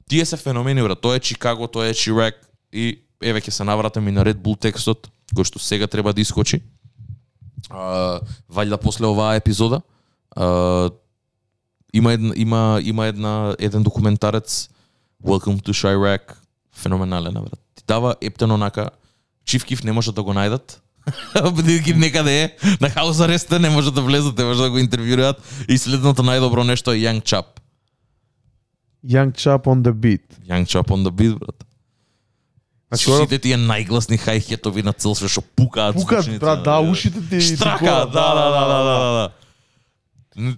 Тие 0.09 0.24
се 0.26 0.37
феномени, 0.37 0.83
брат. 0.83 1.01
Тоа 1.01 1.16
е 1.16 1.20
Чикаго, 1.20 1.68
тоа 1.68 1.89
е 1.89 1.95
Чирак 1.95 2.35
и 2.72 3.05
еве 3.22 3.41
ќе 3.41 3.51
се 3.51 3.64
навратам 3.64 4.09
и 4.09 4.12
на 4.12 4.24
Red 4.24 4.43
Bull 4.43 4.59
текстот 4.59 5.09
кој 5.33 5.45
што 5.45 5.59
сега 5.62 5.87
треба 5.87 6.12
да 6.12 6.20
искочи. 6.20 6.61
А, 7.70 8.20
валјда 8.51 8.76
после 8.76 9.07
оваа 9.07 9.37
епизода. 9.39 9.83
А, 10.37 10.91
има 11.93 12.12
една 12.12 12.32
има 12.36 12.80
има 12.82 13.07
една 13.07 13.57
еден 13.59 13.82
документарец 13.82 14.68
Welcome 15.24 15.62
to 15.62 15.70
Chirac 15.70 16.34
феноменален 16.72 17.34
брат. 17.34 17.61
Ти 17.74 17.84
дава 17.86 18.14
ептен 18.20 18.51
онака 18.51 18.90
Чифкив 19.45 19.84
не 19.84 19.93
може 19.93 20.12
да 20.12 20.22
го 20.22 20.32
најдат. 20.32 20.78
Бидејќи 21.57 21.97
некаде 21.99 22.34
е 22.43 22.74
на 22.80 22.90
хаус 22.90 23.20
ареста 23.20 23.59
не 23.59 23.70
може 23.70 23.90
да 23.93 24.03
влезат, 24.03 24.38
не 24.38 24.45
може 24.45 24.62
да 24.62 24.70
го 24.70 24.78
интервјуираат 24.78 25.34
и 25.68 25.78
следното 25.78 26.22
најдобро 26.22 26.62
нешто 26.62 26.93
е 26.93 27.03
Young 27.03 27.22
Chap. 27.22 27.59
Young 29.07 29.32
Chap 29.34 29.66
on 29.66 29.82
the 29.82 29.93
beat. 29.93 30.22
Young 30.47 30.64
Chap 30.64 30.95
on 30.95 31.03
the 31.03 31.11
beat, 31.11 31.38
брат. 31.38 31.64
Значи, 32.93 33.11
сите 33.11 33.38
тие 33.38 33.57
најгласни 33.57 34.18
хајхетови 34.20 34.84
на 34.84 34.93
цел 34.93 35.16
све 35.18 35.28
што 35.32 35.43
пукаат. 35.43 35.99
Звучници, 35.99 36.38
брат, 36.38 36.62
да, 36.62 36.78
ушите 36.78 37.18
ти... 37.30 37.40
Штрака, 37.40 37.78
ти 37.78 37.86
да, 37.86 38.07
да, 38.07 38.51
да, 38.53 38.64
да, 38.68 38.80
да, 38.84 39.30
да. 40.36 40.57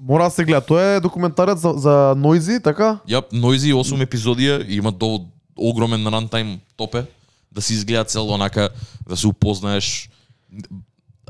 Мора 0.00 0.24
да 0.24 0.30
се 0.30 0.44
гледа. 0.44 0.60
Тоа 0.60 0.82
е 0.82 1.00
документарец 1.00 1.58
за, 1.58 1.72
за 1.76 2.14
Noisy, 2.16 2.62
така? 2.62 2.98
Ја, 3.08 3.22
Noisy 3.32 3.74
8 3.74 4.04
епизодија 4.06 4.66
и 4.68 4.76
има 4.76 4.92
до 4.92 5.26
огромен 5.56 6.06
рантайм 6.06 6.60
топе 6.76 7.04
да 7.52 7.62
се 7.62 7.72
изгледа 7.72 8.04
цел 8.04 8.28
онака 8.28 8.68
да 9.08 9.16
се 9.16 9.26
упознаеш. 9.26 10.10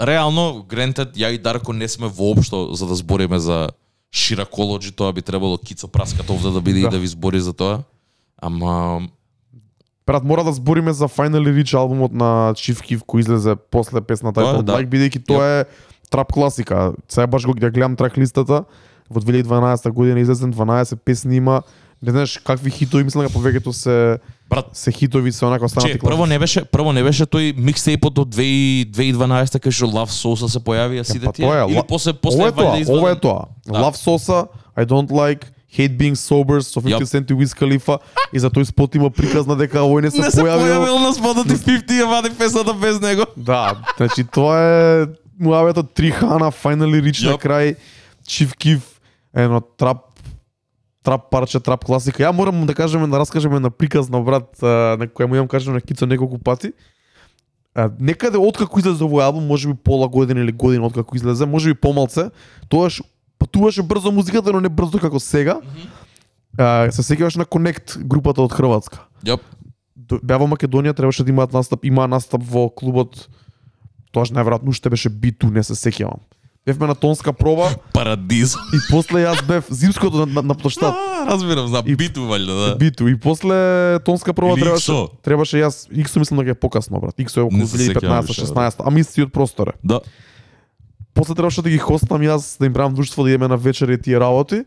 Реално, 0.01 0.65
грентед, 0.69 1.17
ја 1.17 1.31
и 1.31 1.39
Дарко 1.39 1.73
не 1.73 1.89
сме 1.89 2.09
воопшто 2.09 2.75
за 2.75 2.87
да 2.87 2.95
збориме 2.95 3.39
за 3.39 3.69
шираколоджи, 4.15 4.93
тоа 4.93 5.13
би 5.13 5.23
требало 5.23 5.59
Кицо 5.59 5.89
Праскат 5.89 6.31
овде 6.31 6.51
да 6.51 6.61
биде 6.61 6.81
Да. 6.81 6.87
и 6.87 6.91
да 6.91 6.99
ви 6.99 7.07
збори 7.07 7.41
за 7.41 7.53
тоа. 7.53 7.79
Ама 8.43 9.01
Брат, 10.07 10.25
мора 10.25 10.45
да 10.45 10.53
збориме 10.53 10.93
за 10.93 11.09
Finally 11.09 11.63
Rich 11.63 11.75
албумот 11.75 12.13
на 12.13 12.53
Chief 12.53 12.81
Keef 12.85 13.05
кој 13.05 13.21
излезе 13.21 13.57
после 13.57 14.01
песната 14.01 14.63
да. 14.63 14.77
Like, 14.77 14.89
бидејќи 14.89 15.25
тоа 15.27 15.45
е 15.45 15.65
трап 16.15 16.33
класика. 16.33 16.93
Сега 17.09 17.27
баш 17.27 17.47
го 17.47 17.55
гледам 17.55 17.97
трак 17.97 18.19
листата. 18.19 18.65
Во 19.11 19.21
2012 19.21 19.91
година 19.91 20.21
излезен 20.21 20.53
12 20.53 20.97
песни 20.97 21.37
има. 21.37 21.63
Не 22.03 22.11
знаеш 22.11 22.39
какви 22.39 22.71
хитови, 22.71 23.05
мислам 23.05 23.25
дека 23.25 23.33
повеќето 23.33 23.71
се 23.73 24.19
брат, 24.51 24.67
се 24.73 24.93
хитови 24.93 25.33
се 25.33 25.45
онака 25.45 25.65
останати 25.65 25.93
Че, 25.93 25.99
прво 25.99 26.27
не 26.27 26.39
беше 26.39 26.65
прво 26.65 26.93
не 26.93 27.03
беше 27.03 27.25
тој 27.25 27.57
микстейпот 27.57 28.19
од 28.19 28.29
2000 28.29 28.93
2012 28.93 29.57
кај 29.57 29.73
што 29.73 29.89
Love 29.89 30.13
Sauce 30.13 30.49
се 30.49 30.61
појави, 30.61 31.01
а 31.01 31.05
сите 31.05 31.25
па 31.25 31.33
тие. 31.33 31.49
Или 31.69 31.83
после 31.89 32.13
после 32.13 32.45
ова 32.45 32.49
е 32.49 32.53
тоа, 32.53 32.77
ова 32.89 33.11
е 33.11 33.17
тоа. 33.17 33.41
Да. 33.67 33.79
Love 33.81 33.97
Sosa, 33.97 34.47
I 34.77 34.85
don't 34.85 35.09
like, 35.11 35.49
Hate 35.73 35.97
Being 35.97 36.15
Sober, 36.15 36.61
со 36.61 36.81
50 36.81 36.93
Јап. 36.93 37.09
Cent 37.09 37.31
и 37.31 37.35
Wiz 37.35 37.57
Khalifa 37.57 37.99
и 38.33 38.39
за 38.39 38.51
тој 38.51 38.65
спот 38.69 38.95
има 38.95 39.09
приказна 39.11 39.57
дека 39.57 39.81
овој 39.81 40.03
не 40.03 40.11
се, 40.11 40.21
Не 40.21 40.31
се 40.31 40.43
појавил. 40.43 40.61
појавил 40.61 40.99
на 41.03 41.13
спотот 41.15 41.47
и 41.47 41.57
50 41.65 41.89
ја 41.89 42.07
вади 42.07 42.31
песната 42.39 42.75
без 42.75 43.01
него. 43.01 43.25
Да, 43.37 43.75
значи 43.97 44.25
тоа 44.25 44.61
е 44.61 45.07
муавето 45.41 45.83
три 45.83 46.11
хана, 46.11 46.51
Finally 46.53 47.01
Rich 47.03 47.27
на 47.27 47.37
Јоп. 47.37 47.43
крај, 47.43 47.77
Chief 48.27 48.57
Keef, 48.57 48.83
едно 49.35 49.61
трап 49.61 49.99
трап 51.03 51.31
парче, 51.31 51.61
трап 51.61 51.85
класика. 51.85 52.23
Ја 52.23 52.33
морам 52.33 52.67
да 52.67 52.75
кажеме, 52.75 53.07
да 53.07 53.19
раскажеме 53.19 53.61
на 53.61 53.71
приказна 53.71 54.21
брат, 54.23 54.57
а, 54.63 54.97
на 54.97 55.07
која 55.07 55.27
му 55.27 55.35
имам 55.35 55.49
кажеме 55.49 55.75
на 55.75 55.81
Кицо 55.81 56.07
неколку 56.07 56.39
пати. 56.39 56.73
А, 57.75 57.91
некаде 58.01 58.39
откако 58.39 58.79
излезе 58.81 59.05
овој 59.05 59.21
албум, 59.27 59.45
можеби 59.47 59.75
пола 59.75 60.09
година 60.09 60.41
или 60.41 60.53
година 60.53 60.87
откако 60.87 61.17
излезе, 61.17 61.47
можеби 61.47 61.75
помалце, 61.75 62.31
тоаш 62.69 63.03
патуваше 63.39 63.83
брзо 63.83 64.13
музиката, 64.13 64.53
но 64.53 64.61
не 64.61 64.69
брзо 64.69 64.99
како 64.99 65.21
сега. 65.21 65.61
А, 66.59 66.89
се 66.91 67.03
сеќаваш 67.03 67.37
на 67.37 67.45
Connect 67.45 67.99
групата 68.01 68.41
од 68.43 68.53
Хрватска. 68.53 69.05
Јоп. 69.27 69.41
До- 69.97 70.21
беа 70.23 70.39
во 70.39 70.47
Македонија, 70.47 70.95
требаше 70.97 71.25
да 71.25 71.31
имаат 71.31 71.53
настап, 71.53 71.85
имаа 71.85 72.09
настап 72.09 72.41
во 72.43 72.71
клубот 72.71 73.29
Тоаш 74.15 74.31
најверојатно 74.31 74.71
уште 74.71 74.87
беше 74.89 75.11
биту, 75.11 75.49
не 75.49 75.63
се 75.63 75.75
сеќавам. 75.75 76.23
Бевме 76.65 76.87
на 76.87 76.95
тонска 76.95 77.33
проба 77.33 77.67
Парадиз. 77.93 78.55
и 78.55 78.79
после 78.89 79.21
јас 79.21 79.43
бев 79.43 79.67
зимското 79.69 80.17
на, 80.17 80.27
на, 80.29 80.43
на 80.45 80.55
площад. 80.55 80.95
А, 80.95 81.27
разбирам, 81.27 81.69
за 81.69 81.83
И- 81.85 81.97
биту 81.97 82.21
валјда, 82.23 82.55
да. 82.63 82.77
Биту 82.77 83.05
и 83.05 83.17
после 83.17 83.59
тонска 84.01 84.33
проба 84.33 84.53
Или 84.53 84.61
требаше 84.63 84.93
Иксо. 84.93 85.09
требаше 85.21 85.57
јас 85.59 85.89
Иксо 85.93 86.19
мислам 86.19 86.39
дека 86.39 86.51
е 86.51 86.55
покасно 86.57 87.01
брат. 87.01 87.15
Иксо 87.19 87.41
е 87.41 87.43
околу 87.43 87.59
Не 87.59 87.67
се 87.67 87.77
сеќавам 87.79 88.23
више, 88.23 88.41
2015-16, 88.43 88.75
ама 88.81 89.01
истиот 89.01 89.33
простор 89.33 89.69
е. 89.69 89.73
Да. 89.85 90.01
После 91.15 91.35
требаше 91.35 91.63
да 91.63 91.71
ги 91.71 91.79
хостам 91.79 92.23
јас 92.23 92.59
да 92.59 92.67
им 92.67 92.73
правам 92.73 92.95
друштво 92.95 93.23
да 93.23 93.31
идеме 93.31 93.49
на 93.49 93.57
вечер 93.57 93.89
и 93.89 93.99
тие 93.99 94.17
работи. 94.17 94.65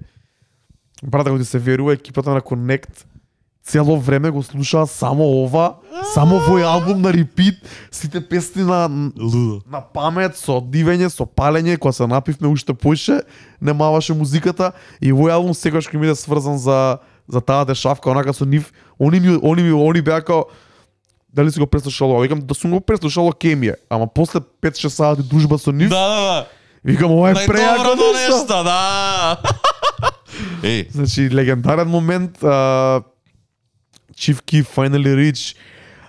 Брат, 1.04 1.28
ако 1.28 1.38
ти 1.38 1.46
се 1.46 1.60
верува 1.60 1.94
екипата 1.94 2.30
на 2.30 2.42
Connect 2.42 3.06
цело 3.68 3.98
време 4.00 4.30
го 4.30 4.44
слушаа 4.44 4.88
само 4.88 5.24
ова, 5.44 5.76
само 6.14 6.40
овој 6.40 6.64
албум 6.64 7.02
на 7.02 7.12
репит, 7.14 7.56
сите 7.92 8.22
песни 8.22 8.64
на 8.64 8.88
Лудо. 9.20 9.62
на 9.68 9.82
памет, 9.84 10.38
со 10.38 10.62
дивење, 10.64 11.10
со 11.10 11.26
палење, 11.28 11.78
кога 11.78 11.92
се 11.92 12.08
напивме 12.08 12.48
уште 12.48 12.74
поише, 12.74 13.20
не 13.62 13.74
маваше 13.74 14.14
музиката 14.16 14.72
и 15.02 15.12
овој 15.12 15.36
албум 15.36 15.54
секогаш 15.54 15.92
ќе 15.92 15.94
ми 15.96 16.08
биде 16.08 16.16
сврзан 16.16 16.58
за 16.58 16.98
за 17.28 17.42
таа 17.42 17.66
дешавка, 17.66 18.08
онака 18.10 18.32
со 18.34 18.46
нив, 18.46 18.72
они 19.00 19.20
ми 19.20 19.36
они 19.44 19.64
ми 19.64 19.74
они 19.76 20.02
беа 20.02 20.22
као 20.22 20.46
дали 21.34 21.52
си 21.52 21.60
го 21.60 21.68
преслушало, 21.68 22.22
викам 22.22 22.40
да 22.40 22.56
сум 22.56 22.72
го 22.72 22.80
преслушало 22.80 23.32
кемија, 23.36 23.76
ама 23.90 24.08
после 24.08 24.40
5-6 24.40 24.88
сати 24.88 25.22
дружба 25.24 25.58
со 25.60 25.72
нив, 25.72 25.90
Да, 25.90 26.08
да, 26.08 26.22
да. 26.24 26.46
викам 26.86 27.12
ова 27.12 27.32
е 27.32 27.36
Најдоброто 27.36 28.14
нешто. 28.16 28.38
нешто, 28.38 28.64
да. 28.64 29.38
Еј, 30.64 30.88
Значи 30.96 31.30
легендарен 31.30 31.88
момент, 31.88 32.44
а, 32.44 33.02
Chief 34.18 34.42
Keef 34.42 34.66
Finally 34.76 35.16
Rich, 35.16 35.56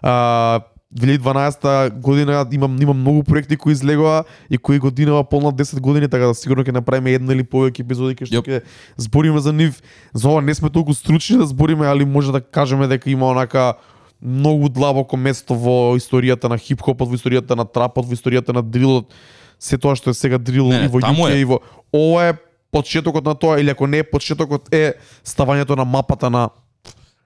а, 0.02 0.60
2012 0.94 1.90
година 2.00 2.46
имам 2.52 2.82
имам 2.82 3.00
многу 3.00 3.22
проекти 3.22 3.56
кои 3.56 3.72
излегоа 3.72 4.24
и 4.50 4.58
кои 4.58 4.78
годинава 4.78 5.24
полна 5.24 5.52
10 5.52 5.80
години, 5.80 6.08
така 6.08 6.26
да 6.26 6.34
сигурно 6.34 6.64
ќе 6.64 6.72
направиме 6.72 7.12
една 7.12 7.36
или 7.36 7.44
повеќе 7.44 7.84
епизоди 7.84 8.16
кај 8.16 8.30
што 8.30 8.40
ќе 8.40 8.62
збориме 8.96 9.40
за 9.40 9.52
нив. 9.52 9.82
За 10.14 10.32
ова 10.32 10.40
не 10.40 10.54
сме 10.54 10.70
толку 10.70 10.94
стручни 10.94 11.36
да 11.36 11.46
збориме, 11.46 11.86
али 11.86 12.08
може 12.08 12.32
да 12.32 12.40
кажеме 12.40 12.88
дека 12.88 13.10
има 13.10 13.28
онака 13.28 13.74
многу 14.22 14.68
длабоко 14.68 15.16
место 15.16 15.54
во 15.54 15.92
историјата 16.00 16.48
на 16.48 16.56
хип-хопот, 16.56 17.08
во 17.08 17.20
историјата 17.20 17.52
на 17.52 17.68
трапот, 17.68 18.08
во 18.08 18.16
историјата 18.16 18.56
на 18.56 18.64
дрилот, 18.64 19.12
се 19.60 19.76
тоа 19.76 19.92
што 19.92 20.10
е 20.10 20.16
сега 20.16 20.38
дрил 20.38 20.72
Не, 20.72 20.80
не, 20.80 20.84
и 20.86 20.88
во 20.88 21.04
UK 21.04 21.30
е. 21.36 21.40
и 21.40 21.44
во 21.44 21.60
ова 21.92 22.32
е 22.32 22.38
почетокот 22.72 23.28
на 23.28 23.34
тоа 23.34 23.60
или 23.60 23.70
ако 23.70 23.86
не 23.86 24.00
е 24.00 24.08
почетокот 24.08 24.72
е 24.72 24.96
ставањето 25.20 25.76
на 25.76 25.84
мапата 25.84 26.30
на 26.30 26.48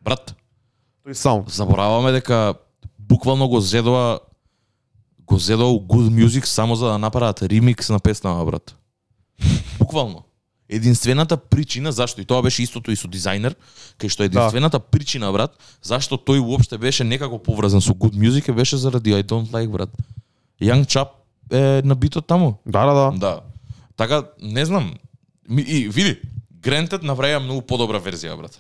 брат, 0.02 0.34
тој 1.06 1.14
саунд. 1.14 1.50
забораваме 1.50 2.12
дека 2.12 2.54
буквално 2.98 3.48
го 3.48 3.60
зедоа 3.60 4.20
го 5.26 5.38
зедоа 5.38 5.78
Good 5.78 6.10
Music 6.10 6.44
само 6.44 6.76
за 6.76 6.86
да 6.86 6.98
направат 6.98 7.42
ремикс 7.42 7.88
на 7.88 7.98
песнава, 8.00 8.44
брат. 8.44 8.76
Буквално. 9.78 10.24
Единствената 10.68 11.36
причина 11.36 11.92
зашто 11.92 12.20
и 12.20 12.24
тоа 12.24 12.42
беше 12.42 12.62
истото 12.62 12.90
и 12.90 12.96
со 12.96 13.08
дизајнер, 13.08 13.54
кај 14.00 14.08
што 14.08 14.24
единствената 14.24 14.80
причина, 14.80 15.32
брат, 15.32 15.52
зашто 15.82 16.16
тој 16.16 16.40
уопште 16.40 16.78
беше 16.78 17.04
некако 17.04 17.38
поврзан 17.38 17.80
со 17.80 17.92
Good 17.92 18.16
Music 18.16 18.48
е 18.48 18.52
беше 18.52 18.76
заради 18.76 19.12
I 19.12 19.22
Don't 19.22 19.50
Like, 19.52 19.68
брат. 19.68 19.90
Young 20.62 20.86
Chap 20.86 21.08
е 21.52 21.82
на 21.84 21.94
битот 21.94 22.26
таму. 22.26 22.54
Да, 22.66 22.86
да, 22.86 22.94
да. 22.94 23.18
Да. 23.18 23.40
Така, 23.96 24.24
не 24.40 24.64
знам. 24.64 24.94
И 25.50 25.88
види, 25.88 26.20
Грентед 26.62 27.02
направија 27.02 27.42
многу 27.42 27.66
подобра 27.66 27.98
верзија, 28.00 28.36
брат. 28.38 28.56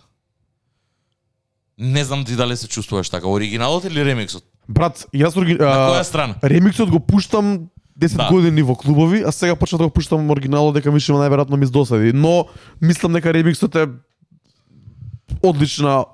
Не 1.78 2.04
знам 2.04 2.24
ти 2.24 2.36
дали 2.36 2.56
се 2.56 2.68
чувствуваш 2.68 3.10
така, 3.10 3.26
оригиналот 3.26 3.84
или 3.84 4.04
ремиксот? 4.04 4.44
Брат, 4.68 5.06
јас 5.14 5.36
орги... 5.36 5.54
На 5.54 5.66
која 5.88 6.02
страна? 6.02 6.34
ремиксот 6.42 6.90
го 6.90 7.00
пуштам 7.00 7.68
10 7.98 8.16
Да. 8.16 8.28
години 8.30 8.62
во 8.62 8.74
клубови, 8.74 9.22
а 9.22 9.32
сега 9.32 9.56
почнав 9.56 9.78
да 9.78 9.84
го 9.84 9.90
пуштам 9.90 10.30
оригиналот 10.30 10.74
дека 10.74 10.90
више 10.90 11.12
најверојатно 11.12 11.56
ми 11.56 11.64
издосади. 11.64 12.12
Но 12.12 12.46
мислам 12.80 13.12
дека 13.12 13.32
ремиксот 13.32 13.74
е 13.74 13.86
одлична, 15.42 16.04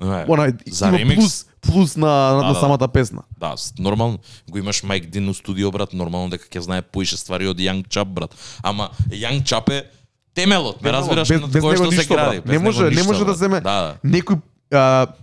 Не, 0.00 0.24
онај 0.26 0.54
за 0.68 0.88
има 0.88 0.98
ремикс? 0.98 1.16
плюс 1.16 1.46
плюс 1.62 1.96
на, 1.96 2.06
на, 2.06 2.34
Да, 2.34 2.42
на 2.42 2.52
да. 2.52 2.60
самата 2.60 2.88
песна. 2.88 3.22
Да, 3.38 3.54
нормално 3.78 4.18
го 4.50 4.58
имаш 4.58 4.82
Майк 4.82 5.06
Дин 5.06 5.28
у 5.28 5.34
студио, 5.34 5.70
брат, 5.70 5.92
нормално 5.92 6.30
дека 6.30 6.44
ќе 6.46 6.58
знае 6.60 6.82
поише 6.82 7.16
ствари 7.16 7.46
од 7.46 7.56
Young 7.56 7.88
Chap, 7.88 8.04
брат. 8.06 8.34
Ама 8.62 8.90
Young 9.08 9.42
Chap 9.42 9.70
е 9.70 9.84
темелот, 10.34 10.82
ме 10.82 10.92
разбираш 10.92 11.28
без- 11.28 11.40
на 11.40 11.48
него 11.48 11.74
што 11.74 11.90
се 11.92 12.04
гради. 12.04 12.42
Не 12.46 12.58
може- 12.58 12.90
не 12.90 13.02
може 13.02 13.24
да 13.24 13.34
земе- 13.34 13.60
Да, 13.60 13.80
да. 13.82 14.08
Некој 14.08 14.40
а, 14.74 15.14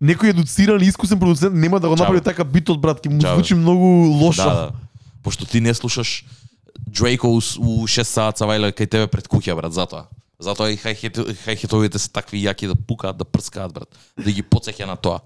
некој 0.00 0.32
едуциран 0.34 0.82
и 0.82 0.90
искусен 0.90 1.18
продуцент 1.18 1.54
нема 1.54 1.80
да 1.80 1.88
го 1.88 1.96
направи 1.96 2.20
така 2.20 2.44
битот 2.44 2.80
брат, 2.80 3.02
ќе 3.04 3.10
му 3.10 3.22
Чао. 3.22 3.34
звучи 3.34 3.54
многу 3.54 3.86
лошо. 4.18 4.44
Да, 4.44 4.54
да. 4.54 4.70
Пошто 5.22 5.46
ти 5.46 5.60
не 5.60 5.74
слушаш 5.74 6.24
Дрейко 6.88 7.28
у, 7.28 7.36
у 7.36 7.86
6 7.86 8.04
саат 8.04 8.38
савајла 8.40 8.70
кај 8.72 8.88
тебе 8.88 9.06
пред 9.10 9.28
куќа, 9.28 9.56
брат, 9.58 9.74
затоа. 9.74 10.06
Затоа 10.40 10.70
и 10.70 10.78
хајхет, 10.78 11.18
хајхетовите 11.44 11.98
се 11.98 12.08
такви 12.14 12.40
јаки 12.40 12.70
да 12.70 12.76
пукаат, 12.78 13.18
да 13.18 13.26
прскаат, 13.26 13.74
брат. 13.74 13.90
Да 14.16 14.30
ги 14.30 14.42
подсеќа 14.42 14.86
на 14.86 14.96
тоа. 14.96 15.20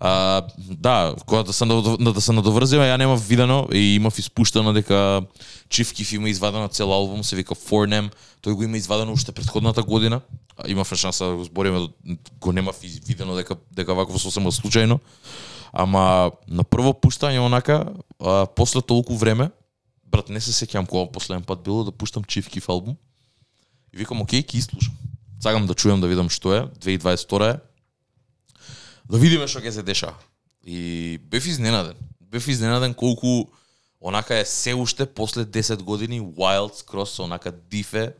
А, 0.00 0.42
да, 0.58 1.14
кога 1.26 1.42
да 1.42 1.52
се 1.52 1.64
надов- 1.64 1.98
да-, 1.98 2.12
да 2.12 2.20
се 2.20 2.32
надоврзиме, 2.32 2.84
ја 2.86 2.96
немав 2.98 3.28
видено 3.28 3.66
и 3.72 3.94
имав 3.96 4.18
испуштено 4.18 4.72
дека 4.72 5.22
Chief 5.68 5.90
Keef 5.90 6.14
има 6.14 6.28
извадено 6.28 6.68
цел 6.68 6.92
албум, 6.92 7.24
се 7.24 7.36
вика 7.36 7.54
Fornem, 7.54 8.10
тој 8.42 8.52
го 8.54 8.62
има 8.62 8.76
извадено 8.76 9.12
уште 9.12 9.32
предходната 9.32 9.82
година. 9.82 10.20
А, 10.56 10.70
Имавме 10.70 10.96
шанса 10.96 11.26
да 11.26 11.36
го 11.36 11.44
збориме, 11.44 11.88
го 12.40 12.52
немав 12.52 12.76
видено 13.06 13.34
дека 13.34 13.56
дека 13.74 13.94
вакво 13.94 14.18
сосема 14.18 14.52
случајно. 14.52 14.98
Ама 15.72 16.30
на 16.48 16.64
прво 16.64 16.94
пуштање 16.94 17.38
онака, 17.42 17.92
а, 18.20 18.46
после 18.46 18.82
толку 18.82 19.16
време, 19.16 19.50
брат, 20.06 20.28
не 20.28 20.40
се 20.40 20.52
сеќавам 20.54 20.86
кога 20.86 21.10
последен 21.12 21.42
пат 21.44 21.62
било 21.62 21.84
да 21.84 21.92
пуштам 21.92 22.22
Chief 22.24 22.46
Keef 22.46 22.68
албум. 22.68 22.96
И 23.92 23.96
викам, 23.98 24.22
окей, 24.22 24.42
ќе 24.42 24.60
слушам. 24.60 24.94
Сакам 25.42 25.66
да 25.66 25.74
чујам, 25.74 26.00
да 26.00 26.06
видам 26.06 26.28
што 26.30 26.54
е, 26.54 26.62
2022 26.78 27.50
е. 27.50 27.60
Да 29.08 29.18
видиме 29.18 29.48
што 29.48 29.62
ќе 29.64 29.72
се 29.72 29.82
деша. 29.82 30.12
И 30.64 31.18
бев 31.30 31.46
изненаден. 31.46 31.96
Бев 32.20 32.48
изненаден 32.48 32.94
колку 32.94 33.48
онака 34.00 34.36
е 34.36 34.44
се 34.44 34.74
уште 34.74 35.06
после 35.06 35.44
10 35.44 35.82
години 35.82 36.20
wild 36.20 36.84
cross 36.84 37.24
онака 37.24 37.52
дифе 37.52 38.12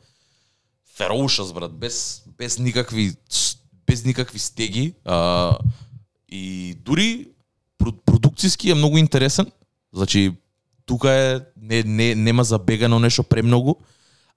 фероушас 0.96 1.52
брат 1.52 1.72
без 1.72 2.22
без 2.38 2.58
никакви 2.58 3.12
без 3.86 4.04
никакви 4.04 4.38
стеги 4.38 4.94
а, 5.04 5.58
и 6.28 6.74
дури 6.74 7.28
продукциски 7.78 8.70
е 8.70 8.74
многу 8.74 8.98
интересен 8.98 9.52
значи 9.92 10.32
тука 10.86 11.10
е 11.10 11.40
не, 11.56 11.82
не 11.82 12.14
нема 12.14 12.44
забегано 12.44 12.98
нешто 12.98 13.22
премногу 13.22 13.74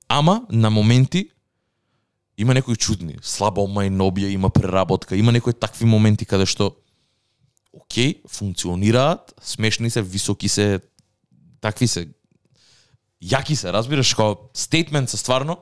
ама 0.08 0.46
на 0.52 0.70
моменти 0.70 1.30
има 2.38 2.54
некои 2.54 2.76
чудни. 2.76 3.18
Слаба 3.22 3.62
мајнобија 3.62 4.32
има 4.32 4.50
преработка. 4.50 5.16
Има 5.16 5.32
некои 5.32 5.54
такви 5.54 5.86
моменти 5.86 6.26
каде 6.26 6.46
што 6.46 6.76
окей, 7.74 8.22
функционираат, 8.28 9.34
смешни 9.42 9.90
се, 9.90 10.02
високи 10.02 10.48
се, 10.48 10.80
такви 11.62 11.88
се, 11.88 12.08
јаки 13.24 13.56
се, 13.56 13.72
разбираш, 13.72 14.14
како 14.14 14.52
стейтмент 14.54 15.10
се 15.10 15.18
стварно, 15.18 15.58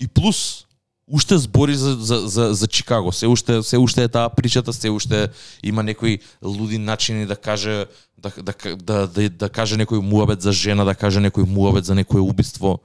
и 0.00 0.08
плюс, 0.08 0.64
уште 1.10 1.38
збори 1.38 1.74
за, 1.76 1.96
за, 2.00 2.16
за, 2.28 2.54
за 2.54 2.66
Чикаго, 2.66 3.12
се 3.12 3.26
уште, 3.26 3.62
се 3.62 3.78
уште 3.78 4.04
е 4.04 4.08
таа 4.08 4.30
причата, 4.30 4.72
се 4.72 4.90
уште 4.90 5.28
има 5.62 5.82
некои 5.82 6.18
луди 6.42 6.78
начини 6.78 7.26
да 7.26 7.36
каже, 7.36 7.86
да, 8.18 8.32
да, 8.42 8.54
да, 8.76 9.06
да, 9.06 9.28
да 9.28 9.48
каже 9.48 9.76
некој 9.76 10.00
муабет 10.00 10.40
за 10.40 10.52
жена, 10.52 10.84
да 10.84 10.94
каже 10.94 11.20
некој 11.20 11.44
муабет 11.44 11.84
за 11.84 11.94
некое 11.94 12.22
убиство, 12.22 12.78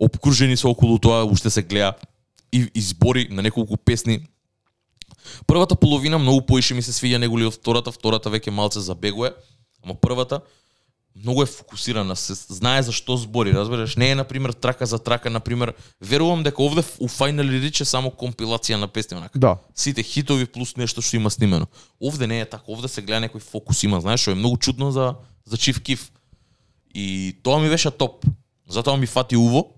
обкружени 0.00 0.56
се 0.56 0.66
околу 0.66 0.98
тоа, 0.98 1.24
уште 1.24 1.50
се 1.50 1.62
гледа 1.62 1.94
и, 2.52 2.70
и 2.74 2.80
збори 2.80 3.28
на 3.30 3.42
неколку 3.42 3.76
песни, 3.76 4.20
Првата 5.46 5.76
половина 5.76 6.18
многу 6.18 6.46
поише 6.46 6.74
ми 6.74 6.82
се 6.82 6.92
свиѓа 6.92 7.18
него 7.18 7.38
ли 7.38 7.46
од 7.46 7.54
втората, 7.54 7.92
втората 7.92 8.30
веќе 8.30 8.50
малце 8.50 8.80
забегува, 8.80 9.32
ама 9.84 9.94
првата 9.94 10.40
многу 11.16 11.42
е 11.42 11.46
фокусирана, 11.46 12.16
се 12.16 12.34
знае 12.34 12.82
за 12.82 12.92
што 12.92 13.16
збори, 13.20 13.52
разбираш? 13.52 13.96
Не 14.00 14.10
е 14.10 14.14
на 14.14 14.24
пример 14.24 14.52
трака 14.52 14.86
за 14.86 14.98
трака, 14.98 15.30
на 15.30 15.40
пример, 15.40 15.74
верувам 16.00 16.42
дека 16.42 16.62
овде 16.62 16.82
у 16.98 17.08
Final 17.08 17.50
Reach 17.52 17.82
е 17.82 17.84
само 17.84 18.10
компилација 18.10 18.80
на 18.80 18.88
песни 18.88 19.16
онака. 19.16 19.38
Да. 19.38 19.58
Сите 19.74 20.02
хитови 20.02 20.46
плюс 20.46 20.76
нешто 20.76 21.02
што 21.02 21.16
има 21.16 21.30
снимено. 21.30 21.66
Овде 22.00 22.26
не 22.26 22.40
е 22.40 22.48
така, 22.48 22.64
овде 22.68 22.88
се 22.88 23.02
гледа 23.02 23.28
некој 23.28 23.44
фокус 23.44 23.82
има, 23.84 24.00
знаеш, 24.00 24.24
што 24.24 24.32
е 24.32 24.40
многу 24.40 24.56
чудно 24.56 24.92
за 24.92 25.14
за 25.44 25.56
Chief 25.56 25.78
Keef. 25.84 26.10
И 26.94 27.36
тоа 27.42 27.60
ми 27.60 27.68
беше 27.68 27.90
топ. 27.90 28.24
Затоа 28.68 28.96
ми 28.96 29.06
фати 29.06 29.36
уво. 29.36 29.68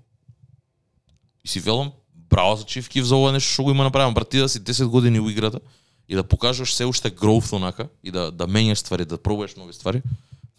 И 1.44 1.48
си 1.48 1.60
велам, 1.60 1.92
браво 2.34 2.56
за 2.56 2.64
Keef 2.64 3.02
за 3.02 3.16
ова 3.16 3.32
нешто 3.32 3.52
што 3.52 3.62
го 3.62 3.70
има 3.70 3.84
направено. 3.86 4.14
Брат, 4.14 4.28
ти 4.28 4.38
да 4.42 4.48
си 4.48 4.60
10 4.60 4.86
години 4.86 5.20
у 5.20 5.30
играта 5.30 5.60
и 6.08 6.14
да 6.14 6.24
покажеш 6.24 6.72
се 6.72 6.84
уште 6.84 7.10
growth 7.10 7.52
онака 7.52 7.88
и 8.02 8.10
да 8.10 8.30
да 8.32 8.48
менјаш 8.50 8.82
ствари, 8.82 9.04
да 9.04 9.18
пробуваш 9.18 9.54
нови 9.54 9.72
ствари. 9.72 10.02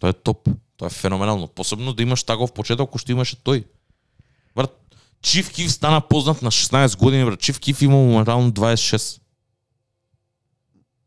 Тоа 0.00 0.10
е 0.10 0.12
топ. 0.12 0.48
Тоа 0.76 0.86
е 0.86 0.90
феноменално. 0.90 1.48
Посебно 1.48 1.92
да 1.92 2.02
имаш 2.02 2.24
таков 2.24 2.52
почеток 2.56 2.88
кој 2.88 3.04
што 3.04 3.12
имаше 3.12 3.36
тој. 3.44 3.64
Брат, 4.56 4.72
Chief 5.20 5.52
Keef 5.52 5.68
стана 5.68 6.00
познат 6.00 6.42
на 6.42 6.50
16 6.50 6.96
години, 6.96 7.24
брат. 7.24 7.40
Chief 7.40 7.60
Keef 7.60 7.84
има 7.84 7.96
моментално 7.96 8.52
26. 8.52 9.20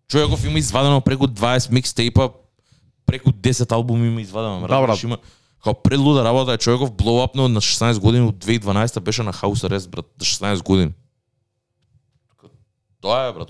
Човеков 0.08 0.46
има 0.46 0.60
извадено 0.60 1.02
преку 1.02 1.28
20 1.28 1.72
микстейпа, 1.72 2.30
преку 3.06 3.32
10 3.32 3.72
албуми 3.72 4.08
има 4.08 4.22
извадено. 4.22 4.68
Да, 4.68 4.82
брат. 4.82 5.04
Има, 5.04 5.18
као 5.64 5.74
предлуда 5.76 6.24
работа 6.24 6.54
е 6.54 6.58
човеков 6.58 6.92
блоуапно 6.92 7.48
на 7.48 7.62
16 7.62 8.00
години 8.00 8.28
од 8.28 8.36
2012 8.36 9.00
беше 9.00 9.24
на 9.24 9.34
House 9.34 9.68
Arrest, 9.68 9.90
брат, 9.90 10.06
на 10.20 10.26
16 10.26 10.64
години. 10.64 10.92
Тоа 13.02 13.28
е, 13.28 13.34
брат. 13.34 13.50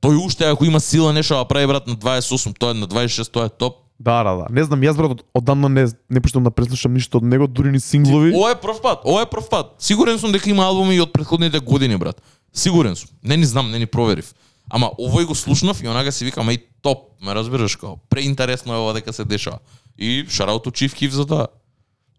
Тој 0.00 0.16
уште 0.18 0.44
ако 0.44 0.64
има 0.64 0.80
сила 0.80 1.12
нешто 1.12 1.34
да 1.34 1.44
прави 1.44 1.66
брат 1.66 1.86
на 1.86 1.94
28, 1.94 2.58
тоа 2.58 2.70
е 2.70 2.74
на 2.74 2.88
26, 2.88 3.30
тоа 3.30 3.44
е 3.44 3.48
топ. 3.50 3.76
Да, 4.00 4.24
да, 4.24 4.32
да. 4.32 4.46
Не 4.50 4.64
знам, 4.64 4.80
јас 4.80 4.96
брат 4.96 5.10
од- 5.10 5.24
одамна 5.34 5.68
не 5.68 5.82
не 6.10 6.20
пуштам 6.20 6.44
да 6.44 6.50
преслушам 6.50 6.94
ништо 6.94 7.18
од 7.18 7.24
него, 7.24 7.46
дури 7.46 7.70
ни 7.70 7.80
синглови. 7.80 8.32
Ова 8.32 8.50
е 8.50 8.56
прв 8.56 8.80
пат, 8.80 9.04
ова 9.04 9.22
е 9.22 9.26
прв 9.26 9.48
пат. 9.50 9.74
Сигурен 9.78 10.18
сум 10.18 10.32
дека 10.32 10.50
има 10.50 10.64
албуми 10.64 10.94
и 10.94 11.00
од 11.00 11.12
претходните 11.12 11.60
години, 11.60 11.96
брат. 11.96 12.22
Сигурен 12.52 12.96
сум. 12.96 13.10
Не 13.22 13.36
ни 13.36 13.44
знам, 13.44 13.70
не 13.70 13.78
ни 13.78 13.86
проверив. 13.86 14.32
Ама 14.70 14.90
овој 14.98 15.24
го 15.24 15.34
слушнав 15.34 15.82
и 15.82 15.88
онага 15.88 16.12
си 16.12 16.24
викам, 16.24 16.48
еј, 16.48 16.62
топ, 16.82 16.98
ме 17.20 17.34
разбираш 17.34 17.76
као, 17.76 17.96
преинтересно 18.08 18.72
е 18.72 18.78
ова 18.78 18.92
дека 18.92 19.12
се 19.12 19.24
дешава. 19.24 19.58
И 20.00 20.24
шараото 20.28 20.70
Chief 20.70 20.94
Keef 20.96 21.10
за 21.10 21.26
тоа. 21.26 21.48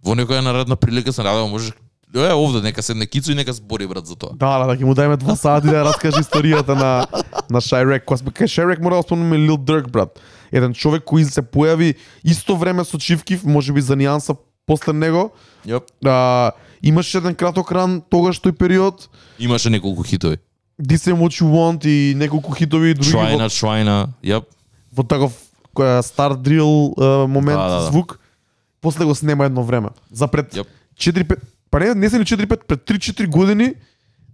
Во 0.05 0.15
некоја 0.15 0.41
наредна 0.41 0.75
прилика 0.75 1.13
се 1.13 1.23
надевам 1.23 1.49
може 1.49 1.73
Е, 2.15 2.33
овде 2.33 2.61
нека 2.61 2.83
седне 2.83 3.05
кицо 3.07 3.31
и 3.31 3.35
нека 3.35 3.53
збори 3.53 3.87
брат 3.87 4.05
за 4.07 4.15
тоа. 4.15 4.35
Да, 4.35 4.59
да, 4.59 4.65
да, 4.67 4.75
ќе 4.75 4.83
му 4.83 4.91
дајме 4.91 5.15
два 5.15 5.35
сати 5.35 5.71
да 5.71 5.85
раскаже 5.87 6.19
историјата 6.19 6.75
на 6.75 7.07
на 7.49 7.61
Шайрек. 7.61 8.03
Кога 8.05 8.17
сме 8.17 8.31
кај 8.35 8.51
Шайрек 8.51 8.81
мора 8.83 8.99
да 8.99 9.03
спомнеме 9.07 9.39
Лил 9.39 9.57
Дърк, 9.57 9.87
брат. 9.91 10.19
Еден 10.51 10.73
човек 10.73 11.07
кој 11.07 11.23
се 11.23 11.41
појави 11.41 11.95
исто 12.27 12.57
време 12.59 12.83
со 12.83 12.99
Чивкив, 12.99 13.45
може 13.47 13.71
би 13.71 13.81
за 13.81 13.95
нијанса 13.95 14.35
после 14.67 14.93
него. 14.93 15.31
Јоп. 15.65 15.87
А, 16.03 16.51
имаше 16.83 17.17
еден 17.17 17.35
краток 17.35 17.71
ран 17.71 18.01
тогаш 18.11 18.43
тој 18.43 18.51
период. 18.59 19.07
Имаше 19.39 19.69
неколку 19.69 20.03
хитови. 20.03 20.37
This 20.75 21.07
Ain't 21.07 21.15
What 21.21 21.39
You 21.39 21.47
Want 21.47 21.87
и 21.87 22.13
неколку 22.15 22.51
хитови 22.51 22.93
други 22.93 23.15
Швајна, 23.15 23.47
во, 23.47 23.55
Швајна, 23.55 24.09
јап. 24.23 24.43
во 24.91 25.03
таков 25.03 25.31
која 25.75 26.01
стар 26.01 26.35
дрил 26.35 26.93
момент 27.27 27.59
Да, 27.59 27.69
да, 27.69 27.75
да. 27.75 27.81
звук. 27.81 28.19
После 28.81 29.05
го 29.05 29.15
снема 29.15 29.45
едно 29.45 29.63
време. 29.63 29.89
За 30.11 30.27
пред 30.27 30.53
Јап. 30.53 30.65
4-5 30.97 31.35
па 31.71 31.79
не, 31.79 31.95
не 31.95 32.09
се 32.09 32.19
ни 32.19 32.25
4-5, 32.25 32.65
пред 32.65 32.79
3-4 32.81 33.27
години 33.27 33.73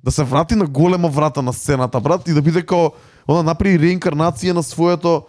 да 0.04 0.12
се 0.12 0.24
врати 0.24 0.56
на 0.56 0.66
голема 0.66 1.08
врата 1.10 1.42
на 1.42 1.54
сцената, 1.54 2.00
брат, 2.00 2.28
и 2.28 2.34
да 2.34 2.42
биде 2.42 2.62
као 2.62 2.90
она 3.28 3.44
направи 3.44 3.80
реинкарнација 3.80 4.52
на 4.54 4.64
своето 4.64 5.26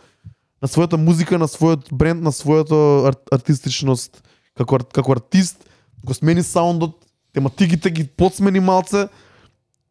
на 0.63 0.69
својата 0.69 0.97
музика, 0.97 1.39
на 1.39 1.49
својот 1.49 1.93
бренд, 1.93 2.23
на 2.23 2.33
својата 2.33 3.09
ар, 3.09 3.15
артистичност 3.33 4.23
како 4.57 4.75
ар- 4.75 4.87
како 4.93 5.13
артист, 5.13 5.65
го 6.05 6.15
смени 6.15 6.43
саундот, 6.43 6.95
тематиките 7.35 7.91
ги 7.91 8.05
подсмени 8.07 8.61
малце 8.61 9.09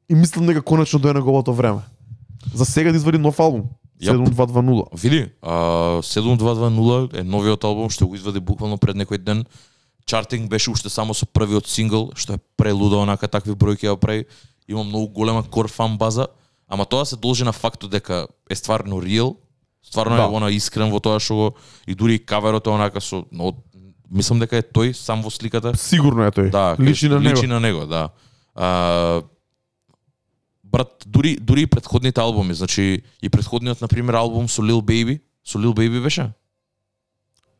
и 0.09 0.15
мислам 0.15 0.47
дека 0.47 0.61
конечно 0.61 0.99
дојде 0.99 1.13
неговото 1.15 1.53
време. 1.53 1.79
За 2.53 2.65
сега 2.65 2.91
да 2.91 2.97
извади 2.97 3.17
нов 3.17 3.39
албум. 3.39 3.63
Јап. 4.01 4.13
7220. 4.29 4.93
Види, 4.93 5.29
а, 5.41 6.01
7220 6.01 7.17
е 7.17 7.23
новиот 7.23 7.63
албум 7.63 7.89
што 7.89 8.07
го 8.07 8.15
извади 8.15 8.39
буквално 8.39 8.77
пред 8.77 8.95
некој 8.95 9.17
ден. 9.17 9.45
Чартинг 10.05 10.49
беше 10.49 10.71
уште 10.71 10.89
само 10.89 11.13
со 11.13 11.25
првиот 11.25 11.67
сингл, 11.67 12.11
што 12.15 12.33
е 12.37 12.43
прелудо 12.57 13.01
онака 13.01 13.27
такви 13.27 13.51
бројки 13.57 13.89
ја 13.89 13.97
прави. 13.97 14.25
Има 14.67 14.83
многу 14.83 15.07
голема 15.07 15.43
кор 15.43 15.67
фан 15.67 15.97
база, 15.97 16.27
ама 16.67 16.85
тоа 16.85 17.05
се 17.05 17.15
должи 17.15 17.43
на 17.43 17.51
фактот 17.51 17.91
дека 17.91 18.27
е 18.49 18.55
стварно 18.55 19.01
реал, 19.01 19.37
стварно 19.83 20.15
Да. 20.15 20.23
е 20.23 20.35
она 20.35 20.49
искрен 20.51 20.91
во 20.91 20.99
тоа 20.99 21.19
што 21.19 21.33
го 21.35 21.55
и 21.87 21.95
дури 21.95 22.15
и 22.15 22.19
каверот 22.19 22.67
е 22.67 22.69
онака 22.69 23.01
со 23.01 23.25
но, 23.31 23.53
мислам 24.11 24.39
дека 24.39 24.57
е 24.57 24.61
тој 24.63 24.93
сам 24.93 25.21
во 25.21 25.29
сликата. 25.29 25.75
Сигурно 25.77 26.23
е 26.23 26.31
тој. 26.31 26.51
Да, 26.51 26.75
личи 26.79 27.09
на 27.09 27.19
него. 27.19 27.35
Личи 27.35 27.47
на 27.47 27.59
него, 27.59 27.85
да. 27.85 28.09
А, 28.55 29.21
брат, 30.71 31.03
дури 31.07 31.35
дури 31.35 31.61
и 31.61 31.67
предходните 31.67 32.21
албуми, 32.21 32.53
значи 32.53 33.01
и 33.21 33.29
предходниот 33.29 33.81
на 33.81 33.87
пример 33.87 34.13
албум 34.13 34.49
со 34.49 34.61
Lil 34.61 34.81
Baby, 34.81 35.19
со 35.45 35.57
Lil 35.59 35.73
Baby 35.73 36.03
беше. 36.03 36.31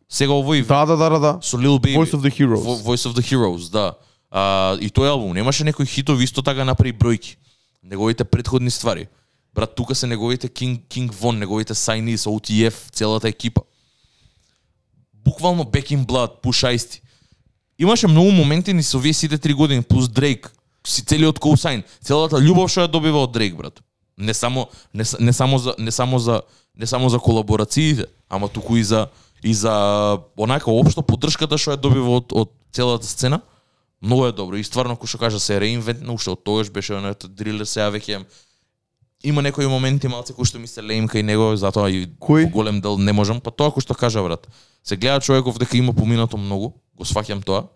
Сега 0.09 0.31
овој 0.31 0.65
Да, 0.65 0.85
да, 0.85 0.95
да, 0.95 1.09
да, 1.09 1.19
да. 1.19 1.39
со 1.41 1.57
Lil 1.57 1.79
Baby. 1.79 1.97
Voice 1.97 2.13
of 2.13 2.21
the 2.21 2.31
Heroes. 2.31 2.63
Vo- 2.63 2.83
Voice 2.83 3.09
of 3.09 3.13
the 3.13 3.23
Heroes, 3.23 3.71
да. 3.71 3.93
А, 4.31 4.77
и 4.81 4.89
тој 4.89 5.07
албум 5.09 5.33
немаше 5.33 5.63
некои 5.63 5.85
хитови, 5.85 6.23
исто 6.23 6.41
така 6.41 6.65
направи 6.65 6.93
бројки. 6.93 7.35
Неговите 7.83 8.23
предходни 8.23 8.71
ствари. 8.71 9.07
Брат, 9.53 9.75
тука 9.75 9.95
се 9.95 10.07
неговите 10.07 10.47
King, 10.49 10.79
King 10.87 11.11
Von, 11.11 11.37
неговите 11.37 11.73
Signees, 11.73 12.15
OTF, 12.17 12.91
целата 12.91 13.27
екипа. 13.29 13.61
Буквално 15.13 15.63
Back 15.63 15.97
in 15.97 16.05
Blood, 16.05 16.41
Push 16.43 16.75
Ice 16.75 17.01
Имаше 17.79 18.07
многу 18.07 18.31
моменти 18.31 18.73
ни 18.73 18.83
со 18.83 18.97
овие 18.97 19.13
сите 19.13 19.37
три 19.37 19.53
години, 19.53 19.81
плюс 19.81 20.09
Дрейк, 20.09 20.53
си 20.87 21.03
целиот 21.05 21.39
коусайн, 21.39 21.83
целата 22.01 22.39
љубов 22.39 22.71
што 22.71 22.85
ја 22.85 22.91
добива 22.91 23.25
од 23.27 23.33
Дрейк, 23.35 23.57
брат. 23.57 23.81
Не 24.17 24.33
само 24.33 24.67
не, 24.93 25.03
не 25.19 25.33
само 25.33 25.59
за 25.59 25.75
не 25.77 25.91
само 25.91 26.19
за 26.19 26.41
не 26.75 26.87
само 26.87 27.09
за 27.09 27.19
колаборациите, 27.19 28.05
ама 28.29 28.47
туку 28.47 28.77
и 28.77 28.83
за 28.83 29.07
и 29.43 29.53
за 29.53 30.19
онака 30.37 30.71
општо 30.71 31.03
поддршката 31.03 31.57
што 31.57 31.75
ја 31.75 31.81
добива 31.81 32.17
од 32.21 32.33
од 32.33 32.51
целата 32.71 33.05
сцена. 33.05 33.41
Многу 34.01 34.25
е 34.25 34.31
добро 34.31 34.57
и 34.57 34.63
стварно 34.63 34.95
кој 34.95 35.09
што 35.09 35.17
кажа 35.17 35.39
се 35.39 35.59
реинвентна, 35.59 36.13
уште 36.13 36.31
од 36.31 36.43
тогаш 36.43 36.69
беше 36.69 36.95
онака 36.95 37.27
дрилер 37.27 37.65
сега 37.65 37.89
веќе 37.91 38.23
има 39.23 39.41
некои 39.41 39.67
моменти 39.67 40.07
малце 40.07 40.33
кои 40.33 40.45
што 40.45 40.59
ми 40.59 40.67
се 40.67 40.81
леим 40.81 41.07
кај 41.09 41.25
него, 41.25 41.55
затоа 41.57 41.89
и 41.89 42.05
во 42.21 42.45
голем 42.49 42.81
дел 42.81 42.97
не 42.97 43.13
можам, 43.13 43.41
па 43.41 43.51
тоа 43.51 43.73
кој 43.73 43.81
што 43.81 43.93
кажа 43.93 44.23
брат. 44.23 44.47
Се 44.83 44.95
гледа 44.97 45.19
човеков 45.19 45.57
дека 45.57 45.77
има 45.77 45.93
поминато 45.93 46.37
многу, 46.37 46.73
го 46.93 47.03
сваќам 47.03 47.43
тоа. 47.43 47.67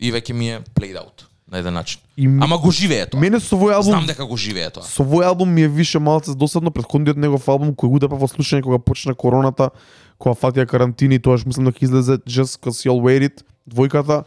И 0.00 0.12
веќе 0.12 0.32
ми 0.32 0.48
е 0.50 0.60
played 0.74 0.96
out. 0.96 1.24
на 1.48 1.58
еден 1.58 1.74
начин. 1.74 2.00
И 2.16 2.26
Ама 2.26 2.58
го 2.58 2.70
живее 2.70 3.06
тоа. 3.06 3.20
мене 3.20 3.38
со 3.40 3.54
овој 3.56 3.74
албум 3.74 3.92
Знам 3.92 4.06
дека 4.06 4.24
го 4.24 4.36
живее 4.36 4.70
тоа. 4.70 4.82
Со 4.82 5.04
овој 5.04 5.24
албум 5.28 5.50
ми 5.52 5.62
е 5.62 5.68
више 5.68 5.98
малце 5.98 6.34
досадно 6.34 6.70
предходниот 6.70 7.16
негов 7.16 7.48
албум 7.48 7.74
кој 7.74 7.88
го 7.88 7.94
удапа 8.00 8.16
во 8.16 8.26
слушање 8.26 8.62
кога 8.62 8.78
почна 8.78 9.14
короната, 9.14 9.70
кога 10.18 10.34
фатија 10.34 10.66
карантини, 10.66 11.18
тоаш 11.20 11.44
мислам 11.44 11.66
дека 11.66 11.84
излезе 11.84 12.18
Just 12.26 12.58
Cause 12.64 12.82
You'll 12.88 13.02
Wait 13.04 13.28
It, 13.28 13.44
двојката. 13.70 14.24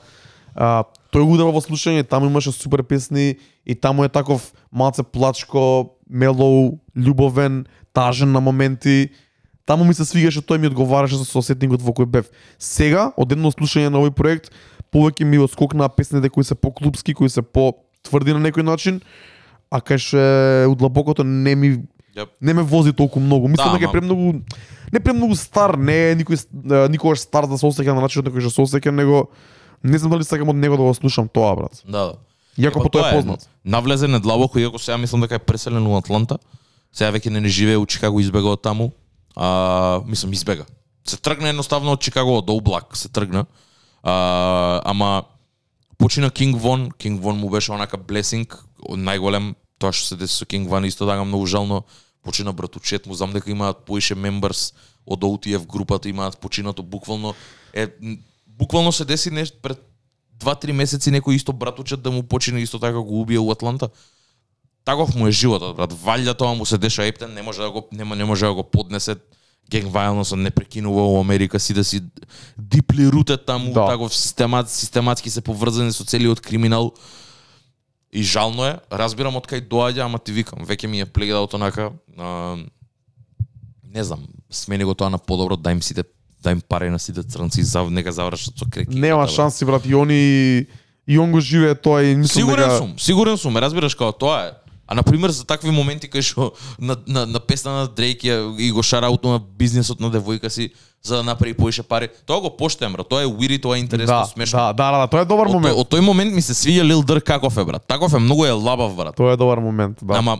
А, 0.55 0.83
тој 1.11 1.25
го 1.25 1.33
удапа 1.33 1.51
во 1.51 1.59
слушање, 1.61 2.07
таму 2.07 2.29
имаше 2.29 2.51
супер 2.51 2.83
песни 2.83 3.37
и 3.65 3.75
таму 3.75 4.03
е 4.05 4.09
таков 4.09 4.53
малце 4.71 5.03
плачко, 5.03 5.89
мелоу, 6.09 6.79
љубовен, 6.95 7.65
тажен 7.93 8.31
на 8.31 8.39
моменти. 8.39 9.09
Таму 9.65 9.83
ми 9.83 9.93
се 9.93 10.05
свигаше, 10.05 10.39
тој 10.39 10.57
ми 10.57 10.67
одговараше 10.67 11.17
со 11.25 11.41
сетингот 11.41 11.81
во 11.81 11.91
кој 11.91 12.05
бев. 12.05 12.29
Сега, 12.59 13.11
од 13.17 13.31
едно 13.31 13.51
слушање 13.51 13.89
на 13.89 13.99
овој 13.99 14.13
проект, 14.15 14.51
повеќе 14.93 15.25
ми 15.25 15.39
отскокнаа 15.39 15.89
песните 15.89 16.29
кои 16.29 16.43
се 16.43 16.55
по-клубски, 16.55 17.13
кои 17.13 17.29
се 17.29 17.41
по-тврди 17.41 18.33
на 18.33 18.41
некој 18.43 18.63
начин, 18.63 19.01
а 19.71 19.81
кај 19.81 19.97
ше 19.97 20.23
удлабокото 20.71 21.23
не 21.23 21.55
ми 21.55 21.69
Јап. 22.15 22.29
не 22.41 22.53
ме 22.53 22.63
вози 22.63 22.93
толку 22.93 23.19
многу. 23.19 23.47
Мислам 23.47 23.73
Да, 23.73 23.79
дека 23.79 23.89
е 23.89 23.91
премногу 23.91 24.41
не 24.93 24.99
премногу 24.99 25.35
стар, 25.35 25.75
не 25.75 26.11
е 26.11 26.15
никој 26.15 26.39
е, 26.39 26.89
никогаш 26.89 27.19
стар 27.19 27.47
да 27.47 27.57
се 27.57 27.65
осеќа 27.67 27.93
на 27.93 28.01
начинот 28.01 28.29
на 28.29 28.31
кој 28.31 28.47
што 28.47 28.51
се 28.51 28.61
осеќа, 28.65 28.91
него 28.91 29.29
не 29.83 29.97
знам 29.97 30.11
дали 30.11 30.23
сакам 30.23 30.49
од 30.49 30.55
него 30.55 30.77
да 30.77 30.83
го 30.83 30.93
слушам 30.93 31.27
тоа, 31.27 31.55
брат. 31.55 31.83
Да, 31.85 32.11
да. 32.11 32.13
Иако 32.57 32.81
по 32.81 32.89
тоа 32.89 33.09
е 33.09 33.13
познат. 33.13 33.49
Навлезе 33.65 34.07
недлабоко, 34.07 34.59
иако 34.59 34.79
сега 34.79 34.97
мислам 34.97 35.21
дека 35.21 35.35
е 35.35 35.39
преселен 35.39 35.87
у 35.87 35.97
Атланта. 35.97 36.39
Сега 36.93 37.11
веќе 37.13 37.29
не, 37.29 37.41
не 37.41 37.49
живее 37.49 37.77
у 37.77 37.85
Чикаго, 37.85 38.19
избега 38.19 38.55
од 38.55 38.63
таму. 38.65 38.91
А, 39.35 40.01
мислам, 40.07 40.33
избега. 40.33 40.65
Се 41.05 41.17
тргна 41.21 41.53
едноставно 41.53 41.93
од 41.93 42.01
Чикаго, 42.01 42.39
од 42.41 42.49
Облак 42.49 42.97
се 42.97 43.09
тргна. 43.09 43.45
А, 44.03 44.81
ама 44.85 45.23
почина 45.97 46.29
Кинг 46.31 46.61
Вон, 46.61 46.91
Кинг 46.91 47.21
Вон 47.21 47.37
му 47.37 47.49
беше 47.49 47.71
онака 47.71 47.97
блесинг, 47.97 48.63
најголем, 48.87 49.55
тоа 49.79 49.91
што 49.91 50.13
се 50.13 50.15
деси 50.15 50.37
со 50.37 50.45
Кинг 50.45 50.69
Вон 50.69 50.85
исто 50.85 51.07
така 51.07 51.23
многу 51.23 51.45
жално. 51.45 51.83
Почина 52.23 52.53
братучет 52.53 53.05
му, 53.05 53.13
знам 53.13 53.31
дека 53.33 53.51
имаат 53.51 53.85
поише 53.85 54.15
мемберс 54.15 54.73
од 55.05 55.23
OTF 55.23 55.65
групата, 55.65 56.09
имаат 56.09 56.37
починато 56.37 56.83
буквално 56.83 57.33
е 57.73 57.87
буквално 58.47 58.91
се 58.91 59.05
деси 59.05 59.31
нешто 59.31 59.57
пред 59.61 59.79
два-три 60.39 60.73
месеци 60.73 61.11
некој 61.11 61.37
исто 61.37 61.53
братучет 61.53 62.01
да 62.01 62.11
му 62.11 62.23
почине 62.23 62.61
исто 62.61 62.79
така 62.79 62.99
го 62.99 63.21
убие 63.21 63.39
у 63.39 63.51
Атланта. 63.51 63.89
Таков 64.85 65.15
му 65.15 65.27
е 65.27 65.31
животот, 65.31 65.75
брат. 65.75 65.93
Валја 65.93 66.37
тоа 66.37 66.55
му 66.55 66.65
се 66.65 66.77
деша 66.77 67.05
ептен, 67.05 67.33
не 67.33 67.41
може 67.41 67.61
да 67.61 67.71
го 67.71 67.87
не, 67.91 68.05
не 68.05 68.25
може 68.25 68.45
да 68.45 68.53
го 68.53 68.63
поднесе 68.63 69.15
генг 69.69 69.91
violence 69.93 70.35
не 70.35 70.51
прекинува 70.51 71.01
во 71.01 71.21
Америка 71.21 71.59
си 71.59 71.73
да 71.73 71.83
си 71.83 72.01
дипли 72.57 73.07
рутет 73.07 73.45
таму, 73.45 73.73
Да. 73.73 73.87
таков 73.87 74.15
системат, 74.15 74.69
систематски 74.69 75.29
се 75.29 75.41
поврзани 75.41 75.91
со 75.91 76.03
целиот 76.05 76.41
криминал. 76.41 76.93
И 78.11 78.23
жално 78.23 78.65
е, 78.65 78.79
разбирам 78.91 79.35
од 79.35 79.47
кај 79.47 79.67
доаѓа, 79.67 80.05
ама 80.05 80.19
ти 80.19 80.31
викам, 80.31 80.65
веќе 80.65 80.87
ми 80.87 81.01
е 81.01 81.05
плегдал 81.05 81.49
онака, 81.53 81.91
а, 82.17 82.57
не 83.83 84.03
знам, 84.03 84.23
смени 84.49 84.83
го 84.83 84.95
тоа 84.95 85.09
на 85.09 85.17
подобро, 85.17 85.57
дај 85.57 85.71
им 85.71 85.81
сите 85.81 86.03
дај 86.43 86.51
им 86.51 86.61
пари 86.61 86.89
на 86.89 86.99
сите 86.99 87.23
црнци, 87.23 87.63
за 87.63 87.83
нека 87.83 88.11
завршат 88.11 88.57
со 88.57 88.65
креки. 88.65 88.95
Нема 88.95 89.27
шанси, 89.27 89.65
брат, 89.65 89.85
и 89.85 89.93
они 89.93 90.67
и 91.07 91.17
он 91.17 91.31
го 91.31 91.39
живее 91.39 91.75
тоа 91.75 92.03
и 92.03 92.15
мислам 92.15 92.41
Сигурен 92.43 92.69
дека 92.69 92.77
сум, 92.77 92.99
сигурен 92.99 93.37
сум, 93.37 93.57
разбираш 93.57 93.95
како 93.95 94.11
тоа 94.11 94.39
е. 94.47 94.51
А 94.87 94.95
на 94.95 95.03
пример 95.03 95.29
за 95.29 95.45
такви 95.45 95.71
моменти 95.71 96.07
кај 96.07 96.21
што 96.21 96.53
на, 96.79 96.97
на, 97.07 97.25
на 97.25 97.39
песна 97.39 97.71
на 97.71 97.87
Дрейк 97.87 98.23
ја, 98.23 98.55
и 98.59 98.71
го 98.71 98.83
шараутно 98.83 99.31
на 99.31 99.39
бизнисот 99.39 99.99
на 99.99 100.11
девојка 100.11 100.47
си 100.49 100.71
за 101.03 101.17
да 101.17 101.23
направи 101.23 101.53
поише 101.53 101.83
пари, 101.83 102.09
тоа 102.25 102.41
го 102.41 102.57
поштеам, 102.57 102.93
брат. 102.93 103.07
Тоа 103.09 103.23
е 103.23 103.25
уири, 103.25 103.61
тоа 103.61 103.77
е 103.77 103.79
интересно, 103.79 104.15
да, 104.15 104.25
смешно. 104.25 104.59
да, 104.59 104.73
да, 104.73 104.97
да, 104.97 105.07
тоа 105.07 105.21
е 105.21 105.25
добар 105.25 105.47
Од, 105.47 105.53
момент. 105.53 105.77
од 105.77 105.87
тој 105.87 106.01
момент 106.03 106.33
ми 106.33 106.41
се 106.41 106.53
свиѓа 106.53 106.83
Лил 106.83 107.03
Дърк 107.03 107.23
каков 107.23 107.57
е, 107.57 107.65
брат. 107.65 107.83
Таков 107.87 108.13
е, 108.13 108.19
многу 108.19 108.45
е 108.45 108.51
лабав, 108.51 108.95
брат. 108.95 109.15
Тоа 109.15 109.33
е 109.33 109.37
добар 109.37 109.57
момент, 109.57 109.99
да. 110.01 110.17
Ама 110.17 110.39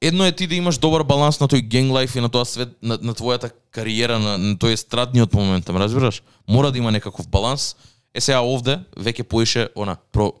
едно 0.00 0.26
е 0.26 0.32
ти 0.32 0.46
да 0.46 0.54
имаш 0.54 0.78
добар 0.78 1.02
баланс 1.02 1.40
на 1.40 1.48
тој 1.48 1.62
генг 1.62 1.92
лайф 1.92 2.16
и 2.16 2.20
на 2.20 2.28
тоа 2.28 2.44
свет 2.44 2.74
на, 2.82 2.98
на 3.02 3.14
твојата 3.14 3.50
кариера 3.70 4.18
на, 4.18 4.38
на 4.38 4.54
тој 4.56 4.74
естрадниот 4.74 5.34
момент, 5.34 5.68
ме 5.68 5.78
разбираш? 5.78 6.22
Мора 6.48 6.72
да 6.72 6.78
има 6.78 6.90
некаков 6.90 7.28
баланс. 7.28 7.76
Е 8.14 8.20
сега 8.20 8.42
овде 8.42 8.80
веќе 8.96 9.22
поише 9.22 9.68
она 9.76 9.96
про 10.12 10.32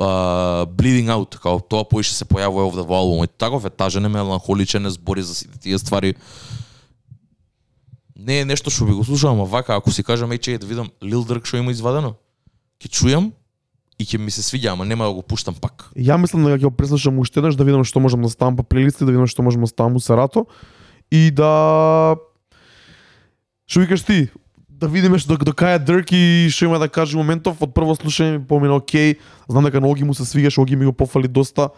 bleeding 0.00 1.08
out, 1.12 1.36
као 1.38 1.60
тоа 1.60 1.84
поише 1.84 2.14
се 2.14 2.24
појавува 2.24 2.68
овде 2.68 2.82
во 2.82 3.00
албумот. 3.00 3.36
Таков 3.36 3.64
е 3.64 3.70
тажен, 3.70 4.08
меланхоличен, 4.08 4.86
е 4.86 4.90
збори 4.90 5.22
за 5.22 5.34
сите 5.34 5.58
тие 5.58 5.78
ствари. 5.78 6.14
Не 8.16 8.40
е 8.40 8.44
нешто 8.44 8.70
што 8.70 8.84
би 8.84 8.92
го 8.92 9.04
слушал, 9.04 9.32
ама 9.32 9.44
вака, 9.44 9.76
ако 9.76 9.92
си 9.92 10.02
кажам, 10.02 10.32
еј, 10.32 10.40
чеј, 10.40 10.58
да 10.58 10.66
видам 10.66 10.90
Lil 11.02 11.24
Durk 11.24 11.44
што 11.44 11.60
има 11.60 11.72
извадено, 11.72 12.16
ќе 12.80 12.88
чујам 12.88 13.30
и 14.00 14.04
ќе 14.04 14.18
ми 14.18 14.32
се 14.32 14.40
свиѓа, 14.40 14.72
ама 14.72 14.84
нема 14.88 15.04
да 15.04 15.12
го 15.12 15.22
пуштам 15.22 15.54
пак. 15.54 15.90
Ја 15.96 16.16
мислам 16.16 16.44
дека 16.44 16.60
ќе 16.60 16.68
го 16.68 16.76
преслушам 16.76 17.20
уште 17.20 17.40
еднаш 17.40 17.56
да 17.56 17.64
видам 17.64 17.84
што 17.84 18.00
можам 18.00 18.24
да 18.24 18.32
ставам 18.32 18.56
по 18.56 18.64
плейлисти, 18.64 19.04
да 19.04 19.12
видам 19.12 19.28
што 19.28 19.44
можам 19.44 19.64
да 19.64 19.68
ставам 19.68 19.96
у 19.96 20.00
Сарато 20.00 20.46
и 21.10 21.30
да 21.30 22.16
Што 23.70 23.84
викаш 23.84 24.02
ти? 24.02 24.26
Да 24.80 24.88
видиме 24.88 25.18
што 25.20 25.36
до, 25.36 25.50
до 25.50 25.52
кај 25.52 25.76
е 25.76 25.84
Дрк 25.84 26.12
и 26.16 26.48
што 26.48 26.64
има 26.64 26.78
да 26.80 26.88
каже 26.88 27.18
моментов. 27.18 27.60
Од 27.60 27.74
прво 27.76 27.92
слушање 27.98 28.38
ми 28.38 28.44
помина 28.48 28.80
окей. 28.80 29.18
Знам 29.48 29.68
дека 29.68 29.80
на 29.80 29.88
Оги 29.88 30.04
му 30.04 30.14
се 30.14 30.24
свигаш, 30.24 30.58
Оги 30.58 30.76
ми 30.76 30.88
го 30.88 30.92
пофали 30.92 31.28
доста 31.28 31.68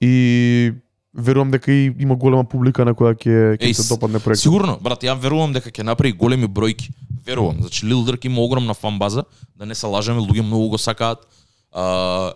и 0.00 0.72
верувам 1.14 1.50
дека 1.50 1.72
и 1.72 1.94
има 1.98 2.16
голема 2.16 2.44
публика 2.44 2.84
на 2.84 2.94
која 2.94 3.14
ќе 3.14 3.58
ќе 3.58 3.72
се 3.72 3.86
допадне 3.94 4.18
проектот. 4.18 4.42
Сигурно, 4.42 4.78
брат, 4.82 5.02
ја 5.02 5.14
верувам 5.18 5.54
дека 5.54 5.70
ќе 5.70 5.86
направи 5.86 6.12
големи 6.12 6.46
бројки. 6.46 6.90
Верувам. 7.26 7.60
Значи 7.60 7.86
Лил 7.86 8.02
Дърк 8.04 8.24
има 8.24 8.40
огромна 8.40 8.74
фан 8.74 8.98
база, 8.98 9.24
да 9.56 9.66
не 9.66 9.74
се 9.74 9.86
лажеме, 9.86 10.20
луѓе 10.20 10.42
многу 10.42 10.74
го 10.74 10.78
сакаат. 10.78 11.26
А, 11.72 12.32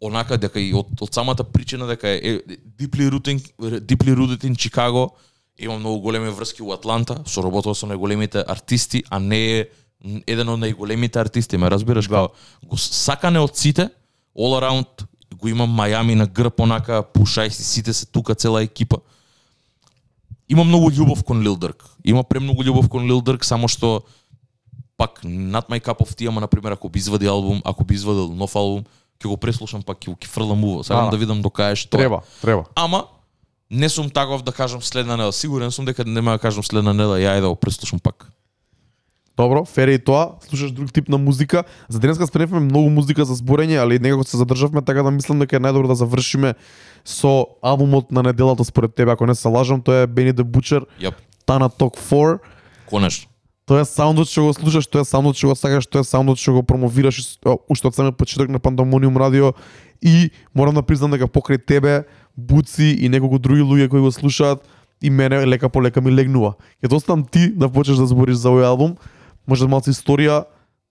онака 0.00 0.38
дека 0.38 0.60
и 0.60 0.72
од, 0.74 0.88
од 1.00 1.14
самата 1.14 1.44
причина 1.44 1.86
дека 1.86 2.08
е, 2.08 2.40
е 2.48 2.58
deeply 2.78 3.10
rooted, 3.10 3.42
deeply 3.86 4.14
rooted 4.14 4.44
in 4.44 4.56
Chicago, 4.56 5.10
има 5.58 5.78
многу 5.78 6.00
големи 6.00 6.30
врски 6.30 6.62
у 6.62 6.72
Атланта, 6.72 7.22
соработува 7.26 7.74
со 7.74 7.86
најголемите 7.86 8.44
артисти, 8.46 9.04
а 9.10 9.18
не 9.18 9.40
е 9.58 9.66
еден 10.26 10.48
од 10.48 10.60
најголемите 10.60 11.20
артисти, 11.20 11.56
ме 11.56 11.70
разбираш, 11.70 12.08
да. 12.08 12.28
го 12.64 12.76
сакане 12.76 13.40
од 13.40 13.56
сите, 13.56 13.88
all 14.36 14.56
around, 14.60 15.06
го 15.34 15.48
имам 15.48 15.70
Мајами 15.70 16.14
на 16.14 16.26
грб, 16.26 16.60
онака, 16.60 17.02
пушај 17.02 17.48
си, 17.48 17.64
сите 17.64 17.92
се 17.92 18.06
тука, 18.06 18.34
цела 18.34 18.62
екипа 18.62 19.00
има 20.48 20.64
многу 20.64 20.90
љубов 20.90 21.24
кон 21.24 21.42
Лил 21.42 21.56
Дърк. 21.56 21.84
Има 22.04 22.22
премногу 22.24 22.62
љубов 22.62 22.88
кон 22.88 23.06
Лил 23.06 23.20
Дърк, 23.20 23.44
само 23.44 23.68
што 23.68 24.02
пак 24.96 25.20
над 25.24 25.68
my 25.68 25.80
cup 25.82 26.00
of 26.00 26.14
tea, 26.14 26.28
ама 26.28 26.40
на 26.40 26.46
пример 26.46 26.72
ако 26.72 26.88
би 26.88 26.98
извади 26.98 27.26
албум, 27.26 27.62
ако 27.64 27.84
би 27.84 27.94
извадил 27.94 28.32
нов 28.32 28.54
албум, 28.56 28.84
ќе 29.18 29.28
го 29.28 29.36
преслушам 29.36 29.82
пак 29.82 29.98
ќе 29.98 30.26
фрлам 30.26 30.64
уво. 30.64 30.84
Сакам 30.84 31.10
Да, 31.10 31.10
да, 31.10 31.16
да. 31.16 31.20
видам 31.20 31.42
до 31.42 31.50
кај 31.50 31.74
што. 31.74 31.98
Треба, 31.98 32.22
треба. 32.40 32.64
Ама 32.74 33.06
не 33.70 33.88
сум 33.88 34.10
таков 34.10 34.42
да 34.42 34.52
кажам 34.52 34.82
следна 34.82 35.16
недела. 35.16 35.32
Сигурен 35.32 35.70
сум 35.70 35.84
дека 35.84 36.04
нема 36.04 36.32
да 36.32 36.38
кажам 36.38 36.64
следна 36.64 36.92
недела, 36.92 37.18
ја 37.18 37.38
е 37.38 37.40
да 37.40 37.48
го 37.48 37.56
преслушам 37.56 37.98
пак. 37.98 38.30
Добро, 39.36 39.64
фере 39.64 39.94
и 39.94 39.98
тоа, 39.98 40.40
слушаш 40.48 40.70
друг 40.72 40.92
тип 40.92 41.08
на 41.08 41.18
музика. 41.18 41.64
За 41.88 41.98
денеска 42.00 42.26
спремевме 42.26 42.60
многу 42.60 42.88
музика 42.90 43.24
за 43.24 43.36
зборење, 43.36 43.76
али 43.82 43.98
некако 43.98 44.24
се 44.24 44.36
задржавме 44.36 44.82
така 44.82 45.02
да 45.02 45.10
мислам 45.10 45.38
дека 45.38 45.56
е 45.56 45.60
најдобро 45.60 45.92
да 45.92 45.94
завршиме 45.94 46.54
со 47.04 47.44
албумот 47.60 48.08
на 48.12 48.22
неделата 48.22 48.64
според 48.64 48.94
тебе, 48.94 49.12
ако 49.12 49.26
не 49.26 49.34
се 49.34 49.48
лажам, 49.48 49.82
тоа 49.82 50.06
е 50.06 50.08
Benny 50.08 50.32
the 50.32 50.42
Butcher, 50.42 50.88
Јап, 51.00 51.20
Tana 51.46 51.68
Talk 51.68 52.00
4. 52.00 52.38
конечно. 52.88 53.28
Тоа 53.66 53.82
е 53.82 53.84
саундот 53.84 54.30
што 54.30 54.46
го 54.46 54.52
слушаш, 54.54 54.86
тоа 54.86 55.02
е 55.02 55.04
саундот 55.04 55.36
што 55.36 55.50
го 55.50 55.54
сакаш, 55.58 55.90
тоа 55.90 56.00
е 56.00 56.06
саундот 56.06 56.38
што 56.38 56.54
го 56.54 56.62
промовираш 56.62 57.18
уште 57.68 57.90
од 57.90 57.96
самиот 57.98 58.16
почеток 58.16 58.46
на 58.48 58.62
Пандамониум 58.62 59.18
радио 59.18 59.52
и 60.02 60.30
морам 60.54 60.74
да 60.74 60.82
признам 60.82 61.10
дека 61.10 61.28
покрај 61.28 61.64
тебе, 61.66 62.04
Буци 62.36 62.96
и 63.00 63.08
неколку 63.08 63.38
други 63.38 63.62
луѓе 63.62 63.88
кои 63.88 64.00
го 64.00 64.12
слушаат 64.12 64.60
и 65.00 65.10
мене 65.10 65.46
лека 65.46 65.68
по 65.68 65.82
лека 65.82 66.00
ми 66.00 66.12
легнува. 66.12 66.54
Ќе 66.84 66.88
те 66.88 67.30
ти 67.30 67.52
да 67.56 67.68
почнеш 67.68 67.96
да 67.96 68.06
збориш 68.06 68.36
за 68.36 68.48
овој 68.48 68.64
албум, 68.64 68.96
може 69.46 69.64
да 69.64 69.68
малце 69.68 69.90
историја, 69.90 70.44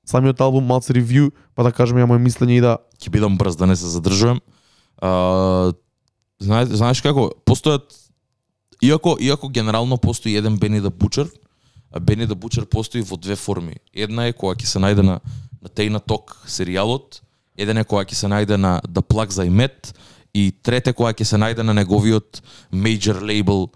самиот 0.06 0.42
албум, 0.42 0.66
малце 0.66 0.94
ревју, 0.94 1.32
па 1.56 1.64
да 1.64 1.72
кажеме 1.72 2.02
ја 2.02 2.10
моје 2.10 2.22
мислење 2.22 2.58
и 2.58 2.62
да 2.62 2.78
ќе 2.98 3.10
бидам 3.10 3.38
брз 3.38 3.56
да 3.56 3.66
не 3.66 3.76
се 3.76 3.86
задржувам. 3.86 4.42
А, 4.98 5.74
знаеш, 6.40 6.74
знаеш 6.74 7.02
како, 7.02 7.32
постојат 7.46 7.86
иако 8.82 9.18
иако 9.20 9.50
генерално 9.50 9.98
постои 9.98 10.36
еден 10.36 10.58
Бени 10.58 10.82
да 10.82 10.90
Бучер, 10.90 11.30
а 11.92 12.00
Бени 12.00 12.26
да 12.26 12.36
Бучер 12.36 12.66
постои 12.66 13.02
во 13.02 13.18
две 13.18 13.36
форми. 13.36 13.78
Една 13.94 14.28
е 14.28 14.34
која 14.34 14.58
ќе 14.58 14.66
се 14.66 14.80
најде 14.80 15.06
на 15.06 15.22
на 15.66 15.72
Тейна 15.74 15.98
Ток 15.98 16.36
серијалот, 16.46 17.24
еден 17.58 17.78
е 17.78 17.88
која 17.88 18.06
ќе 18.06 18.18
се 18.20 18.30
најде 18.32 18.58
на 18.60 18.80
The 18.88 19.02
Plug 19.02 19.32
за 19.32 19.46
Имет 19.46 19.94
и 20.34 20.52
трете 20.64 20.94
која 20.94 21.16
ќе 21.16 21.24
се 21.24 21.40
најде 21.40 21.64
на 21.64 21.74
неговиот 21.74 22.42
major 22.72 23.22
label 23.24 23.68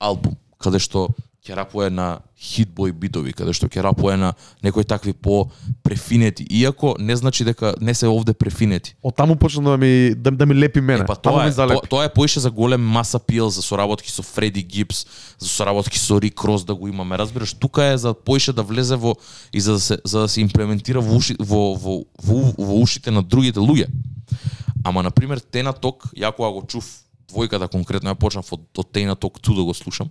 албум, 0.00 0.36
каде 0.58 0.80
што 0.80 1.08
ќе 1.48 1.56
рапува 1.56 1.88
на 1.90 2.20
хитбой 2.36 2.92
битови, 2.92 3.32
каде 3.32 3.54
што 3.56 3.68
ќе 3.72 3.82
рапува 3.82 4.16
на 4.20 4.32
некои 4.62 4.84
такви 4.84 5.12
по 5.12 5.48
префинети, 5.82 6.44
иако 6.44 6.94
не 7.00 7.16
значи 7.16 7.44
дека 7.44 7.74
не 7.80 7.94
се 7.94 8.08
овде 8.08 8.34
префинети. 8.36 8.94
Од 9.02 9.16
таму 9.16 9.36
почна 9.36 9.72
да 9.72 9.76
ми 9.80 10.14
да, 10.14 10.30
да 10.30 10.46
ми 10.46 10.54
лепи 10.54 10.80
мене. 10.80 11.02
Е, 11.02 11.06
па 11.06 11.16
тоа 11.16 11.48
ми 11.48 11.50
е, 11.50 11.54
тоа, 11.54 11.80
тоа 11.88 12.04
е 12.04 12.12
поише 12.12 12.40
за 12.40 12.50
голем 12.50 12.84
маса 12.84 13.18
пил, 13.18 13.48
за 13.48 13.62
соработки 13.62 14.12
со 14.12 14.22
Фреди 14.22 14.62
Гипс, 14.62 15.06
за 15.38 15.48
соработки 15.48 15.98
со 15.98 16.20
Рик 16.20 16.34
Крос 16.34 16.64
да 16.64 16.74
го 16.74 16.88
имаме. 16.88 17.18
Разбираш, 17.18 17.54
тука 17.54 17.84
е 17.84 17.98
за 17.98 18.14
поише 18.14 18.52
да 18.52 18.62
влезе 18.62 18.96
во 18.96 19.16
и 19.52 19.60
за 19.60 19.72
да 19.72 19.80
се 19.80 19.98
за 20.04 20.20
да 20.20 20.28
се 20.28 20.40
имплементира 20.40 21.00
во, 21.00 21.16
уши, 21.16 21.36
во, 21.40 21.74
во, 21.74 22.04
во, 22.22 22.52
во 22.58 22.80
ушите 22.82 23.10
на 23.10 23.22
другите 23.22 23.60
луѓе. 23.60 23.88
Ама 24.84 25.02
на 25.02 25.10
пример 25.10 25.40
Тена 25.40 25.72
Ток, 25.72 26.12
ја 26.14 26.30
кога 26.32 26.52
го 26.54 26.62
чув 26.68 26.84
двојката 27.28 27.68
конкретно, 27.68 28.14
ја 28.14 28.18
почнав 28.18 28.46
од, 28.52 28.62
од 28.78 28.92
Тена 28.92 29.16
Ток 29.16 29.40
2 29.40 29.56
да 29.56 29.64
го 29.64 29.74
слушам, 29.74 30.10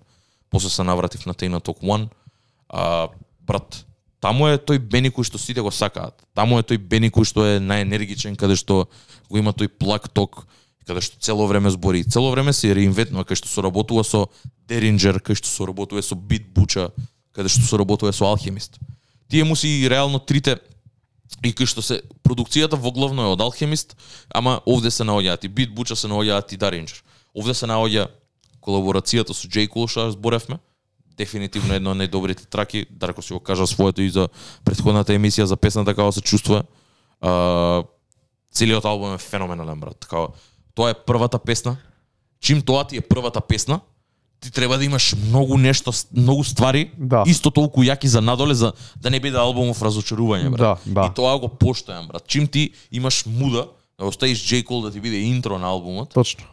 после 0.50 0.70
се 0.70 0.84
навратив 0.84 1.26
на 1.26 1.34
Тена 1.34 1.60
Ток 1.60 1.80
One. 1.82 2.08
А, 2.70 3.08
брат, 3.42 3.86
таму 4.20 4.48
е 4.48 4.58
тој 4.58 4.80
Бени 4.80 5.12
кој 5.14 5.28
што 5.28 5.40
сите 5.40 5.62
го 5.62 5.72
сакаат. 5.72 6.24
Таму 6.36 6.60
е 6.60 6.66
тој 6.66 6.78
Бени 6.78 7.10
кој 7.14 7.28
што 7.28 7.46
е 7.46 7.60
најенергичен, 7.64 8.36
каде 8.36 8.58
што 8.60 8.88
го 9.30 9.38
има 9.38 9.54
тој 9.54 9.70
плак 9.70 10.10
ток, 10.10 10.46
каде 10.88 11.02
што 11.02 11.20
цело 11.20 11.48
време 11.48 11.70
збори. 11.70 12.04
Цело 12.04 12.32
време 12.32 12.54
се 12.54 12.74
реинвентнува, 12.76 13.26
каде 13.26 13.44
што 13.44 13.52
соработува 13.52 14.04
со 14.04 14.28
Деринджер, 14.68 15.20
каде 15.20 15.40
што 15.40 15.52
соработува 15.52 16.02
со 16.02 16.16
Бит 16.16 16.48
Буча, 16.54 16.92
каде 17.36 17.50
што 17.50 17.64
соработува 17.68 18.12
со 18.12 18.26
Алхемист. 18.26 18.80
Тие 19.30 19.44
му 19.44 19.56
си 19.56 19.88
реално 19.90 20.20
трите 20.20 20.58
и 21.44 21.52
кај 21.52 21.68
што 21.68 21.84
се 21.84 22.02
продукцијата 22.24 22.80
во 22.80 22.92
главно 22.92 23.28
е 23.28 23.34
од 23.36 23.42
Алхемист, 23.42 23.96
ама 24.34 24.62
овде 24.66 24.92
се 24.92 25.04
наоѓаат 25.04 25.46
и 25.46 25.52
Бит 25.52 25.76
Буча 25.76 25.96
се 25.96 26.08
наоѓаат 26.08 26.54
и 26.56 26.58
Даринџер. 26.58 27.04
Овде 27.36 27.54
се 27.54 27.68
наоѓа 27.68 28.08
колаборацијата 28.68 29.34
со 29.34 29.48
J. 29.48 29.68
Cole 29.72 29.88
што 29.88 30.12
зборевме, 30.12 30.60
дефинитивно 31.18 31.74
едно 31.74 31.96
од 31.96 31.98
најдобрите 32.04 32.46
траки, 32.46 32.86
Дарко 32.92 33.22
си 33.22 33.34
го 33.34 33.40
кажа 33.40 33.66
своето 33.68 34.02
и 34.04 34.10
за 34.10 34.28
претходната 34.68 35.16
емисија 35.16 35.48
за 35.50 35.58
песната 35.58 35.96
како 35.96 36.12
се 36.12 36.22
чувствува. 36.22 36.64
А, 37.22 37.84
целиот 38.54 38.86
албум 38.86 39.16
е 39.16 39.18
феноменален 39.18 39.80
брат. 39.80 39.98
Така, 40.00 40.28
тоа 40.76 40.92
е 40.92 40.94
првата 40.94 41.40
песна. 41.40 41.78
Чим 42.40 42.62
тоа 42.62 42.84
ти 42.84 42.98
е 42.98 43.02
првата 43.02 43.42
песна, 43.42 43.80
ти 44.40 44.52
треба 44.52 44.78
да 44.78 44.86
имаш 44.86 45.16
многу 45.28 45.58
нешто, 45.58 45.92
многу 46.14 46.44
ствари, 46.44 46.92
Да. 46.98 47.24
исто 47.26 47.50
толку 47.52 47.82
јаки 47.82 48.06
за 48.06 48.22
надоле 48.22 48.54
за 48.54 48.74
да 48.96 49.10
не 49.10 49.20
биде 49.20 49.38
албумов 49.38 49.82
разочарување, 49.82 50.50
брат. 50.54 50.80
Да, 50.86 51.02
да. 51.02 51.08
И 51.10 51.14
тоа 51.16 51.40
го 51.40 51.48
поштојам, 51.50 52.08
брат. 52.08 52.28
Чим 52.28 52.48
ти 52.48 52.72
имаш 52.92 53.26
муда 53.26 53.68
да 54.00 54.06
оставиш 54.06 54.38
J. 54.38 54.64
Cole 54.64 54.82
да 54.82 54.92
ти 54.92 55.00
биде 55.02 55.18
интро 55.18 55.58
на 55.58 55.68
албумот, 55.68 56.14
Точно. 56.14 56.46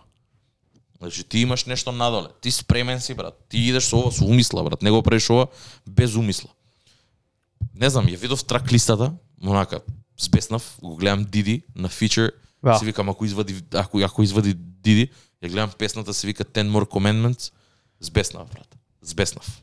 Значи 1.05 1.25
ти 1.25 1.39
имаш 1.39 1.65
нешто 1.65 1.93
надоле. 1.93 2.29
Ти 2.41 2.51
спремен 2.51 3.01
си, 3.01 3.15
брат. 3.15 3.47
Ти 3.49 3.59
идеш 3.59 3.85
со 3.85 3.99
ова 3.99 4.13
со 4.13 4.25
умисла, 4.25 4.65
брат. 4.65 4.83
Не 4.83 4.91
го 4.91 5.03
правиш 5.03 5.31
ова 5.31 5.47
без 5.87 6.15
умисла. 6.17 6.51
Не 7.75 7.91
знам, 7.91 8.07
ја 8.09 8.17
видов 8.17 8.45
трак 8.45 8.73
листата, 8.73 9.13
онака 9.45 9.81
збеснав, 10.17 10.79
го 10.83 10.97
гледам 10.97 11.25
Диди 11.25 11.63
на 11.77 11.89
фичер, 11.89 12.33
Да. 12.63 12.79
се 12.79 12.85
викам 12.85 13.09
ако 13.09 13.25
извади 13.25 13.63
ако 13.75 14.01
ако 14.01 14.23
извади 14.23 14.55
Диди, 14.55 15.11
ја 15.45 15.49
гледам 15.51 15.71
песната 15.79 16.15
се 16.15 16.27
вика 16.27 16.45
Ten 16.45 16.71
More 16.71 16.89
Commandments, 16.89 17.53
збеснав, 18.01 18.49
брат. 18.49 18.77
Збеснав. 19.03 19.63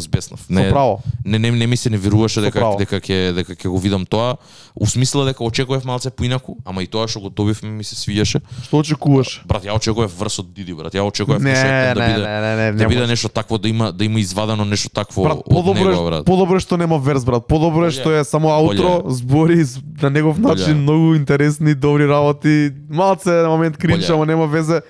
Збеснав. 0.00 0.40
Со 0.42 0.70
право. 0.70 1.00
Не, 1.24 1.38
не, 1.38 1.50
не 1.50 1.66
ми 1.66 1.76
се 1.76 1.90
не 1.90 1.96
веруваше 1.96 2.40
дека 2.40 2.58
право. 2.58 2.78
дека 2.78 2.96
ќе 2.96 3.32
дека 3.32 3.52
ќе 3.54 3.68
го 3.68 3.78
видам 3.78 4.06
тоа. 4.06 4.36
Усмисла 4.74 5.24
дека 5.24 5.44
очекував 5.44 5.84
малце 5.84 6.10
поинаку, 6.10 6.56
ама 6.64 6.82
и 6.82 6.86
тоа 6.86 7.08
што 7.08 7.20
го 7.20 7.28
добивме 7.28 7.70
ми 7.70 7.84
се 7.84 7.94
свиѓаше. 7.94 8.40
Што 8.62 8.78
очекуваш? 8.78 9.42
Брат, 9.44 9.64
ја 9.64 9.74
очекував 9.74 10.12
врз 10.12 10.38
од 10.38 10.52
Диди, 10.52 10.74
брат. 10.74 10.92
Ја 10.92 11.02
очекував 11.02 11.42
Не, 11.42 11.52
уште 11.52 11.94
да 11.94 12.00
не, 12.00 12.06
биде 12.06 12.18
не, 12.20 12.40
не, 12.40 12.56
не, 12.56 12.72
да 12.72 12.78
не 12.78 12.88
биде 12.88 13.06
нешто 13.06 13.28
такво 13.28 13.58
да 13.58 13.68
има 13.68 13.92
да 13.92 14.04
има 14.04 14.20
извадено 14.20 14.64
нешто 14.64 14.90
такво 14.90 15.22
Брат, 15.22 15.38
од 15.38 15.44
подобро, 15.46 15.84
него, 15.84 16.04
брат. 16.04 16.24
подобро 16.24 16.56
е 16.56 16.60
што 16.60 16.76
нема 16.76 16.98
верс, 16.98 17.24
брат. 17.24 17.46
Подобро 17.46 17.78
е 17.80 17.88
Боле. 17.88 17.90
што 17.92 18.10
е 18.10 18.24
само 18.24 18.48
аутро, 18.50 19.02
Боле. 19.02 19.14
збори 19.14 19.64
на 20.02 20.10
негов 20.10 20.40
Боле. 20.40 20.54
начин, 20.54 20.76
многу 20.78 21.14
интересни, 21.14 21.74
добри 21.74 22.08
работи. 22.08 22.70
Малце 22.88 23.30
на 23.32 23.48
момент 23.48 23.76
кринч, 23.76 24.00
Боле. 24.00 24.14
ама 24.14 24.26
нема 24.26 24.46
везе. 24.46 24.80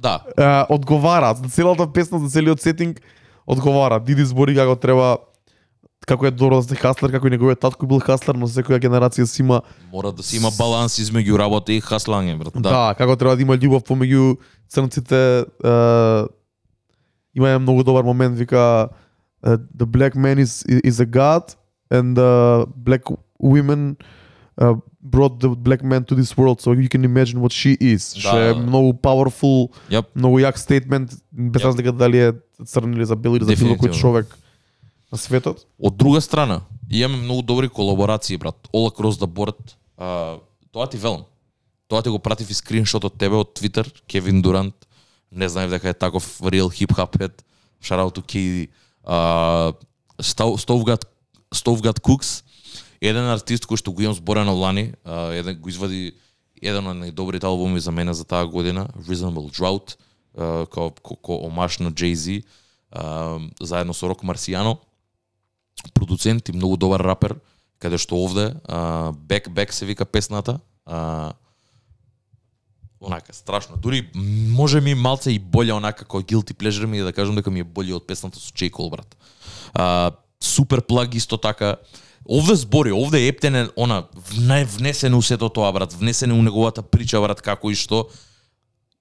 Да, 0.00 0.20
Е, 0.38 0.64
одговара, 0.68 1.34
за 1.34 1.48
целата 1.50 1.86
песна, 1.86 2.18
за 2.18 2.28
целиот 2.30 2.60
сетинг, 2.60 3.00
одговара. 3.48 4.00
Диди 4.00 4.24
збори 4.28 4.54
како 4.56 4.76
треба 4.76 5.16
како 6.08 6.28
е 6.28 6.32
добро 6.32 6.60
да 6.60 6.64
сте 6.64 6.76
хаслер, 6.78 7.12
како 7.12 7.28
и 7.28 7.32
неговиот 7.34 7.60
татко 7.60 7.86
бил 7.88 8.00
хаслер, 8.00 8.36
но 8.38 8.48
секоја 8.48 8.80
генерација 8.80 9.26
си 9.28 9.42
има 9.44 9.60
мора 9.92 10.12
да 10.12 10.22
се 10.22 10.38
има 10.38 10.52
баланс 10.56 10.96
измеѓу 11.02 11.36
работа 11.40 11.72
и 11.72 11.82
хаслање, 11.84 12.38
брат. 12.38 12.54
да. 12.56 12.70
Да. 12.70 12.94
како 12.96 13.16
треба 13.16 13.36
да 13.36 13.44
има 13.44 13.58
љубов 13.58 13.84
помеѓу 13.88 14.38
црнците. 14.68 15.44
Е, 15.44 15.72
има 17.36 17.50
еден 17.50 17.62
многу 17.62 17.84
добар 17.84 18.04
момент, 18.04 18.38
вика 18.38 18.88
е, 19.44 19.58
the 19.76 19.86
black 19.86 20.16
man 20.16 20.40
is 20.40 20.64
is 20.84 21.00
a 21.00 21.06
god 21.06 21.56
and 21.90 22.16
the 22.16 22.66
black 22.76 23.04
women 23.42 23.96
uh, 24.58 24.74
brought 25.00 25.40
the 25.40 25.48
black 25.48 25.82
man 25.82 26.04
to 26.04 26.14
this 26.14 26.36
world 26.36 26.60
so 26.60 26.72
you 26.72 26.88
can 26.88 27.04
imagine 27.04 27.40
what 27.40 27.52
she 27.52 27.76
is. 27.80 28.14
Да, 28.14 28.30
Ше 28.30 28.50
е 28.50 28.54
многу 28.54 28.92
powerful, 28.92 29.70
Јап. 29.90 30.04
многу 30.14 30.38
јак 30.38 30.58
стейтмент, 30.58 31.14
без 31.32 31.62
Јап. 31.62 31.66
разлика 31.66 31.92
дали 31.92 32.18
е 32.18 32.32
црн 32.66 32.92
или 32.94 33.04
за 33.04 33.16
бел 33.16 33.36
или 33.36 33.44
за 33.44 33.56
било 33.56 33.76
кој 33.76 33.94
човек 33.94 34.38
на 35.12 35.18
светот. 35.18 35.66
Од 35.78 35.96
друга 35.96 36.20
страна, 36.20 36.60
имаме 36.90 37.22
многу 37.22 37.42
добри 37.42 37.68
колаборации, 37.68 38.36
брат. 38.36 38.68
All 38.74 38.90
Across 38.90 39.22
the 39.22 39.26
Board. 39.26 39.74
А, 39.96 40.36
тоа 40.72 40.86
ти 40.86 40.96
велам. 40.96 41.24
Тоа 41.88 42.02
ти 42.02 42.08
го 42.08 42.18
пратив 42.18 42.50
и 42.50 42.54
скриншот 42.54 43.04
од 43.04 43.18
тебе 43.18 43.36
од 43.36 43.54
Твитер, 43.54 43.88
Кевин 44.06 44.42
Дурант. 44.42 44.74
Не 45.32 45.48
знаев 45.48 45.70
дека 45.70 45.88
е 45.88 45.94
таков 45.94 46.40
real 46.40 46.68
hip 46.68 46.92
hop 46.92 47.16
head. 47.16 47.32
Shout 47.82 47.98
out 47.98 48.14
to 48.14 48.22
KD. 48.22 48.68
А, 49.04 49.72
Stove 50.18 50.58
Stove 50.58 50.98
Stovgat 51.54 52.00
Cooks, 52.00 52.42
еден 53.00 53.30
артист 53.30 53.66
кој 53.66 53.78
што 53.78 53.92
го 53.92 54.02
имам 54.02 54.14
зборено 54.14 54.54
лани, 54.54 54.92
а, 55.04 55.32
еден 55.34 55.60
го 55.60 55.68
извади 55.68 56.14
еден 56.62 56.86
од 56.86 56.96
најдобрите 56.98 57.46
албуми 57.46 57.80
за 57.80 57.90
мене 57.94 58.14
за 58.14 58.24
таа 58.24 58.46
година, 58.46 58.88
Reasonable 59.06 59.50
Drought, 59.54 59.96
а, 60.36 60.66
као, 60.66 60.90
ко, 60.90 61.16
ко 61.16 61.38
омаш 61.46 61.78
на 61.78 61.92
Jay-Z, 61.92 62.42
а, 62.90 63.38
заедно 63.60 63.94
со 63.94 64.08
Рок 64.08 64.22
Марсијано 64.22 64.78
продуцент 65.94 66.48
и 66.48 66.52
многу 66.52 66.76
добар 66.76 67.00
рапер, 67.00 67.38
каде 67.78 67.98
што 67.98 68.18
овде 68.18 68.54
а, 68.64 69.12
Back 69.12 69.48
Back 69.48 69.72
се 69.72 69.86
вика 69.86 70.04
песната. 70.04 70.60
А, 70.86 71.32
онака 73.00 73.32
страшно. 73.32 73.76
Дури 73.76 74.10
може 74.14 74.80
ми 74.80 74.94
малце 74.94 75.30
и 75.32 75.38
боле 75.38 75.72
онака 75.72 76.04
како 76.04 76.22
guilty 76.22 76.54
pleasure 76.54 76.86
ми 76.86 76.98
е 76.98 77.06
да 77.06 77.12
кажам 77.12 77.36
дека 77.36 77.50
ми 77.50 77.60
е 77.60 77.64
боле 77.64 77.94
од 77.94 78.06
песната 78.06 78.40
со 78.40 78.50
J. 78.52 78.90
Брат. 78.90 79.16
А, 79.74 80.12
супер 80.40 80.82
плаг 80.82 81.14
исто 81.14 81.36
така. 81.38 81.76
Овде 82.24 82.54
збори, 82.54 82.92
овде 82.92 83.28
Ептен 83.28 83.54
е 83.56 83.68
она 83.76 84.04
нај 84.34 84.64
внесен 84.64 85.14
у 85.14 85.22
сето 85.22 85.48
тоа 85.48 85.72
брат, 85.72 85.92
внесен 85.92 86.32
у 86.32 86.42
неговата 86.42 86.82
прича 86.82 87.20
брат 87.20 87.42
како 87.42 87.70
и 87.70 87.74
што 87.74 88.08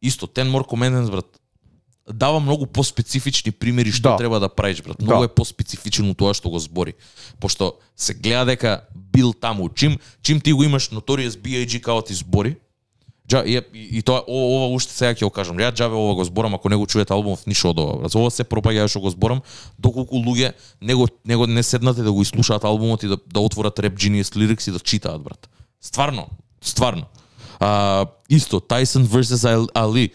исто 0.02 0.28
Ten 0.28 0.52
More 0.52 0.68
Commandments 0.68 1.12
брат 1.12 1.26
дава 2.14 2.40
многу 2.40 2.66
поспецифични 2.66 3.52
примери 3.52 3.92
што 3.92 4.10
Да. 4.10 4.18
треба 4.18 4.40
да 4.40 4.50
правиш 4.50 4.82
брат. 4.82 5.02
Многу 5.02 5.20
Да. 5.22 5.26
е 5.26 5.28
поспецифичен 5.28 6.10
у 6.10 6.14
тоа 6.14 6.34
што 6.34 6.50
го 6.50 6.60
збори. 6.60 6.94
Пошто 7.40 7.74
се 7.96 8.14
гледа 8.14 8.46
дека 8.46 8.82
бил 8.96 9.34
таму, 9.34 9.70
чим 9.70 10.00
чим 10.22 10.42
ти 10.42 10.54
го 10.54 10.64
имаш 10.64 10.90
Notorious 10.90 11.36
B.I.G. 11.36 11.82
као 11.82 12.02
ти 12.02 12.14
збори, 12.14 12.56
Джа, 13.28 13.44
и, 13.46 13.60
и, 13.74 13.98
и 14.00 14.02
тоа 14.02 14.24
ова, 14.28 14.46
ова 14.56 14.68
уште 14.76 14.94
сега 14.94 15.12
ќе 15.12 15.28
го 15.28 15.30
кажам. 15.36 15.58
Ја 15.60 15.74
џабе 15.76 15.96
ова 16.00 16.16
го 16.16 16.24
зборам, 16.24 16.56
ако 16.56 16.70
не 16.70 16.76
го 16.80 16.88
чуете 16.88 17.12
албумов, 17.14 17.44
ништо 17.48 17.74
од 17.76 17.80
ова. 17.80 18.10
За 18.10 18.20
ова 18.20 18.32
се 18.32 18.48
пропаѓа 18.48 18.88
што 18.88 19.04
го 19.04 19.12
зборам, 19.12 19.42
доколку 19.80 20.16
луѓе 20.16 20.54
него 20.82 21.08
него 21.28 21.48
не 21.48 21.64
седнате 21.64 22.04
да 22.08 22.12
го 22.12 22.22
изслушаат 22.22 22.64
албумот 22.64 23.04
и 23.04 23.08
да, 23.08 23.18
да 23.28 23.40
отворат 23.40 23.76
Rap 23.76 24.00
Genius 24.00 24.32
Lyrics 24.32 24.70
и 24.70 24.72
да 24.72 24.80
читаат, 24.80 25.22
брат. 25.22 25.50
Стварно, 25.82 26.28
стварно. 26.62 27.06
А, 27.60 28.06
исто, 28.30 28.60
Tyson 28.60 29.04
vs. 29.04 29.44
Al- 29.44 29.72
Ali, 29.74 30.12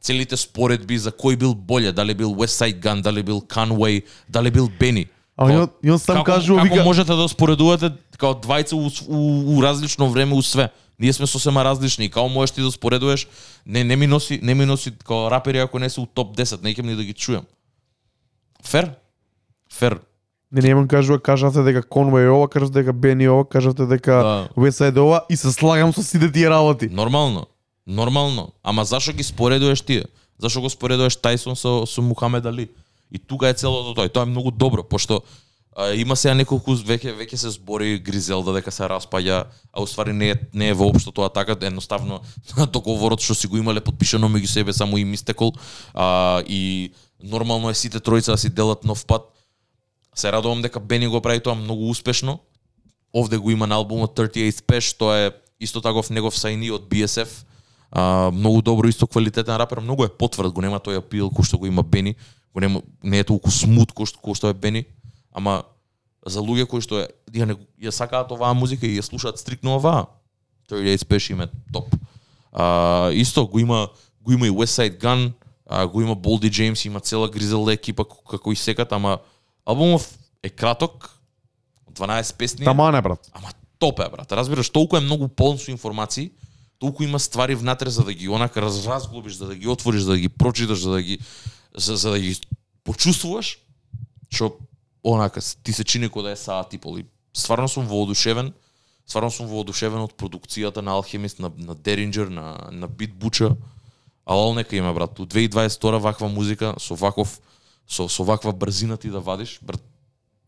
целите 0.00 0.36
споредби 0.36 0.98
за 0.98 1.10
кој 1.10 1.36
бил 1.36 1.54
боле, 1.54 1.92
дали 1.92 2.14
бил 2.14 2.34
West 2.34 2.58
Side 2.58 2.80
Gun, 2.80 3.02
дали 3.02 3.22
бил 3.22 3.40
Conway, 3.40 4.02
дали 4.28 4.50
бил 4.50 4.70
Бени. 4.80 5.06
А 5.36 5.68
и 5.82 5.90
он 5.90 5.98
сам 5.98 6.22
како, 6.22 6.24
кажува, 6.24 6.62
како 6.62 6.74
вика, 6.74 6.84
можете 6.84 7.12
да 7.12 7.28
споредувате 7.28 7.92
као 8.16 8.32
двајца 8.40 8.72
у, 8.72 8.88
у, 8.88 9.56
у 9.56 9.62
различно 9.62 10.08
време 10.08 10.34
у 10.34 10.42
све. 10.42 10.70
Ние 10.98 11.12
сме 11.12 11.26
сосема 11.26 11.64
различни 11.64 12.04
и 12.04 12.10
као 12.10 12.28
можеш 12.28 12.54
ти 12.56 12.62
да 12.62 12.70
споредуваш, 12.70 13.26
не 13.66 13.84
не 13.84 13.96
ми 13.96 14.06
носи 14.06 14.40
не 14.42 14.54
ми 14.54 14.66
носи 14.66 14.92
као 15.04 15.30
рапери 15.30 15.58
ако 15.58 15.78
не 15.78 15.90
се 15.90 16.00
у 16.00 16.06
топ 16.06 16.36
10, 16.36 16.62
не 16.62 16.88
ни 16.88 16.96
да 16.96 17.04
ги 17.04 17.12
чујам. 17.12 17.44
Фер? 18.64 18.90
Фер. 19.72 20.00
Не, 20.52 20.62
не, 20.62 20.74
он 20.74 20.88
кажува, 20.88 21.20
кажавте 21.20 21.62
дека 21.62 21.82
Конвей 21.82 22.24
е 22.24 22.30
ова, 22.30 22.48
кажавте 22.48 22.78
дека 22.78 22.92
Бени 22.92 23.24
е 23.24 23.30
ова, 23.30 23.44
кажавте 23.44 23.86
дека 23.86 24.12
Да. 24.12 24.48
Westside 24.56 24.96
е 24.96 25.00
ова 25.00 25.24
и 25.28 25.36
се 25.36 25.52
слагам 25.52 25.92
со 25.92 26.02
сите 26.02 26.32
тие 26.32 26.50
работи. 26.50 26.88
Нормално. 26.88 27.46
Нормално. 27.86 28.52
Ама 28.62 28.84
зашо 28.84 29.12
ги 29.12 29.22
споредуваш 29.22 29.80
тие? 29.80 30.04
Зашо 30.38 30.60
го 30.60 30.70
споредуваш 30.70 31.16
Тајсон 31.16 31.54
со, 31.54 31.86
со 31.86 32.02
Мухамед 32.02 32.46
Али? 32.46 32.68
И 33.12 33.18
тука 33.18 33.48
е 33.48 33.54
целото 33.54 33.94
тоа. 33.94 34.06
И 34.06 34.12
тоа 34.12 34.22
е 34.22 34.32
многу 34.32 34.50
добро, 34.50 34.82
пошто 34.82 35.22
а, 35.76 35.92
има 35.92 36.16
сега 36.16 36.34
неколку 36.34 36.72
веќе 36.88 37.12
веќе 37.18 37.36
се 37.36 37.50
збори 37.52 37.98
Гризелда 38.00 38.54
дека 38.56 38.72
се 38.72 38.88
распаѓа, 38.88 39.42
а 39.72 39.82
уствари 39.84 40.14
не 40.16 40.30
е 40.32 40.36
не 40.54 40.68
е 40.72 40.74
воопшто 40.74 41.12
тоа 41.12 41.28
така, 41.28 41.52
едноставно 41.60 42.22
договорот 42.72 43.20
што 43.20 43.36
си 43.36 43.46
го 43.46 43.60
имале 43.60 43.84
подпишано 43.84 44.30
меѓу 44.32 44.48
себе 44.48 44.72
само 44.72 44.98
им 44.98 45.12
истекол, 45.12 45.52
а, 45.94 46.42
и 46.48 46.92
нормално 47.22 47.70
е 47.70 47.74
сите 47.74 48.00
тројца 48.00 48.32
да 48.32 48.38
си 48.38 48.50
делат 48.50 48.84
нов 48.84 49.04
пат. 49.06 49.28
Се 50.16 50.32
радувам 50.32 50.62
дека 50.62 50.80
Бени 50.80 51.06
го 51.06 51.20
прави 51.20 51.40
тоа 51.40 51.54
многу 51.54 51.90
успешно. 51.90 52.40
Овде 53.12 53.36
го 53.36 53.50
има 53.50 53.66
на 53.66 53.76
албумот 53.76 54.16
38 54.16 54.64
Pesh, 54.64 54.96
тоа 54.96 55.28
е 55.28 55.32
исто 55.60 55.80
таков 55.80 56.08
негов 56.10 56.32
сајни 56.32 56.72
од 56.72 56.88
BSF. 56.88 57.44
А, 57.90 58.30
многу 58.30 58.62
добро 58.62 58.88
исто 58.88 59.06
квалитетен 59.06 59.56
рапер, 59.56 59.80
многу 59.80 60.04
е 60.04 60.08
потврд, 60.08 60.52
го 60.52 60.60
нема 60.60 60.80
тој 60.80 60.98
апил 60.98 61.30
кој 61.30 61.44
што 61.44 61.58
го 61.58 61.66
има 61.66 61.82
Бени, 61.82 62.16
го 62.54 62.60
нема 62.60 62.82
не 63.02 63.18
е 63.18 63.24
толку 63.24 63.50
смут 63.50 63.92
кој 63.92 64.06
што, 64.06 64.18
кој 64.18 64.34
што 64.34 64.48
е 64.48 64.54
Бени, 64.54 64.84
ама 65.32 65.62
за 66.26 66.40
луѓе 66.40 66.66
кои 66.66 66.80
што 66.82 67.06
ја, 67.30 67.46
не, 67.46 67.54
ја 67.78 67.90
сакаат 67.94 68.32
оваа 68.32 68.54
музика 68.54 68.86
и 68.86 68.98
ја 68.98 69.02
слушаат 69.02 69.38
стрикно 69.38 69.76
оваа. 69.76 70.06
38 70.68 70.98
Special 70.98 71.30
им 71.30 71.40
е 71.40 71.48
топ. 71.72 71.94
А, 72.52 73.10
исто 73.12 73.46
го 73.46 73.58
има 73.58 73.88
го 74.20 74.32
има 74.32 74.46
и 74.46 74.50
Westside 74.50 74.98
Gun, 74.98 75.32
а, 75.66 75.86
го 75.86 76.00
има 76.02 76.14
Болди 76.14 76.50
Джеймс, 76.50 76.84
има 76.84 77.00
цела 77.00 77.28
Гризелда 77.28 77.72
екипа 77.72 78.04
ко- 78.04 78.24
како 78.24 78.52
и 78.52 78.56
секат, 78.56 78.92
ама 78.92 79.18
албумов 79.66 80.18
е 80.42 80.48
краток, 80.48 81.20
12 81.92 82.36
песни. 82.36 82.64
Тама 82.64 82.92
не 82.92 83.02
брат. 83.02 83.30
Ама 83.32 83.48
топ 83.78 84.00
е, 84.00 84.08
брат. 84.10 84.32
Разбираш, 84.32 84.70
толку 84.70 84.96
е 84.96 85.00
многу 85.00 85.28
полн 85.28 85.58
со 85.58 85.70
информации, 85.70 86.30
толку 86.78 87.02
има 87.02 87.18
ствари 87.18 87.54
внатре 87.54 87.90
за 87.90 88.04
да 88.04 88.14
ги 88.14 88.28
онака 88.28 88.62
раз, 88.62 88.86
разглобиш, 88.86 89.34
за 89.34 89.46
да 89.46 89.56
ги 89.56 89.68
отвориш, 89.68 90.02
за 90.02 90.10
да 90.10 90.18
ги 90.18 90.28
прочиташ, 90.28 90.82
за 90.82 90.90
да 90.90 91.02
ги 91.02 91.18
за, 91.76 91.96
за 91.96 92.10
да 92.10 92.20
ги 92.20 92.36
почувствуваш, 92.84 93.58
што 94.30 94.56
онака 95.04 95.40
ти 95.62 95.72
се 95.72 95.84
чини 95.84 96.10
кој 96.10 96.22
да 96.22 96.30
е 96.32 96.36
саа 96.36 96.64
типол. 96.68 96.98
И 96.98 97.06
стварно 97.36 97.68
сум 97.68 97.86
воодушевен. 97.86 98.52
Стварно 99.06 99.30
сум 99.30 99.46
воодушевен 99.46 100.02
од 100.02 100.16
продукцијата 100.18 100.82
на 100.82 100.96
Alchemist, 100.98 101.40
на, 101.40 101.52
на 101.56 101.76
Derringer, 101.76 102.28
на, 102.28 102.70
на 102.72 102.88
Beat 102.88 103.14
Butcher. 103.14 103.56
Алал 104.26 104.54
нека 104.54 104.76
има, 104.76 104.94
брат. 104.94 105.18
У 105.18 105.26
2022 105.26 105.98
ваква 105.98 106.28
музика, 106.28 106.74
со 106.78 106.94
ваков, 106.94 107.40
со, 107.88 108.08
со 108.08 108.24
ваква 108.24 108.52
брзина 108.52 108.96
ти 108.96 109.10
да 109.10 109.20
вадиш, 109.20 109.60
брат, 109.62 109.82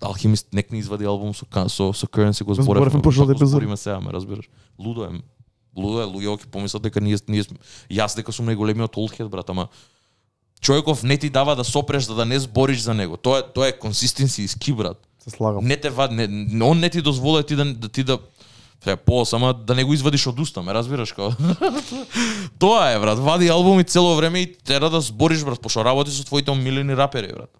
Alchemist 0.01 0.47
нек 0.53 0.71
не 0.71 0.79
извади 0.79 1.05
албум 1.05 1.35
со, 1.35 1.47
со, 1.69 1.93
со 1.93 2.07
Currency 2.07 2.45
го 2.45 2.55
зборевме. 2.55 2.91
Зборевме 2.91 3.03
Како 3.03 3.31
епизода. 3.31 3.47
Збориме 3.47 3.77
сега, 3.77 4.01
ме 4.01 4.13
разбираш. 4.13 4.51
Лудо 4.79 5.05
е. 5.05 5.09
Лудо 5.79 6.03
е, 6.03 6.07
луѓе 6.11 6.35
ќе 6.43 6.51
помислат 6.51 6.83
дека 6.83 7.01
ние, 7.01 7.17
ние 7.29 7.47
јас 7.91 8.17
дека 8.19 8.35
сум 8.35 8.51
најголемиот 8.51 8.99
олдхед, 8.99 9.31
брат, 9.31 9.51
ама 9.51 9.69
човеков 10.61 11.03
не 11.03 11.17
ти 11.17 11.31
дава 11.31 11.57
да 11.57 11.65
сопреш 11.65 12.11
за 12.11 12.15
да 12.15 12.27
не 12.27 12.39
збориш 12.39 12.83
за 12.83 12.95
него. 12.95 13.17
Тоа 13.17 13.39
е 13.39 13.43
тоа 13.55 13.69
е 13.69 13.79
консистенси 13.79 14.43
и 14.43 14.49
ски, 14.49 14.73
брат. 14.73 14.99
Се 15.23 15.31
слагам. 15.31 15.65
Не 15.65 15.77
те 15.77 15.91
вад, 15.91 16.13
не, 16.13 16.65
он 16.65 16.79
не 16.79 16.91
ти 16.91 17.03
дозволи 17.03 17.45
ти 17.45 17.57
да, 17.57 17.65
да 17.75 17.89
ти 17.89 18.05
да 18.05 18.19
Се, 18.85 18.97
по 18.97 19.25
сама 19.25 19.55
да 19.55 19.75
не 19.75 19.85
го 19.85 19.95
извадиш 19.95 20.27
од 20.31 20.39
уста, 20.39 20.63
ме 20.63 20.71
разбираш 20.71 21.11
како. 21.13 21.35
Тоа 22.63 22.93
е, 22.95 22.99
брат. 23.03 23.19
Вади 23.19 23.49
албуми 23.51 23.85
цело 23.85 24.15
време 24.17 24.39
и 24.47 24.53
тера 24.55 24.91
да 24.91 25.01
збориш, 25.01 25.43
брат, 25.43 25.59
пошто 25.61 25.83
работи 25.85 26.15
со 26.15 26.23
твоите 26.25 26.55
омилени 26.55 26.95
рапери, 26.95 27.33
брат. 27.35 27.51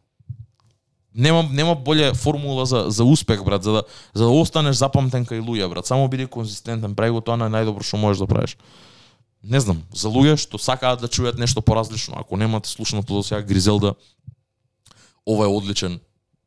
Нема 1.19 1.43
нема 1.53 1.75
боле 1.75 2.15
формула 2.15 2.67
за 2.67 2.85
за 2.89 3.05
успех, 3.05 3.45
брат, 3.45 3.63
за 3.63 3.73
да 3.73 3.83
за 4.15 4.25
да 4.25 4.31
останеш 4.31 4.77
запамтен 4.77 5.27
кај 5.27 5.43
луѓе, 5.43 5.69
брат. 5.69 5.87
Само 5.87 6.09
биди 6.09 6.27
конзистентен, 6.27 6.95
прави 6.95 7.11
го 7.11 7.21
тоа 7.21 7.37
на 7.37 7.49
најдобро 7.51 7.83
што 7.83 7.99
можеш 7.99 8.23
да 8.23 8.27
правиш. 8.31 8.55
Не 9.43 9.59
знам, 9.61 9.83
за 9.91 10.09
луѓе 10.09 10.37
што 10.39 10.63
сакаат 10.63 11.03
да 11.03 11.11
чујат 11.11 11.39
нешто 11.39 11.63
поразлично, 11.63 12.15
ако 12.19 12.37
немате 12.37 12.71
слушното 12.71 13.15
до 13.15 13.23
сега 13.23 13.43
Гризелда, 13.43 13.95
ова 15.27 15.45
е 15.45 15.49
одличен. 15.49 15.99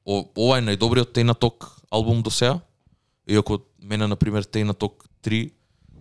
О, 0.06 0.23
ова 0.38 0.57
е 0.57 0.64
најдобриот 0.64 1.11
Тейна 1.11 1.35
Ток 1.35 1.68
албум 1.91 2.23
до 2.23 2.31
сега. 2.31 2.60
Иако 3.27 3.60
мене 3.84 4.07
на 4.07 4.15
пример 4.15 4.43
Тейна 4.43 4.73
Ток 4.73 5.03
3 5.23 5.52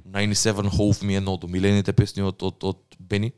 97 0.07 0.71
Hove 0.71 1.03
ми 1.03 1.15
е 1.15 1.17
едно 1.17 1.35
од 1.35 1.45
омилените 1.45 1.93
песни 1.93 2.23
од 2.23 2.43
од 2.43 2.65
од 2.65 2.79
Бени. 2.99 3.33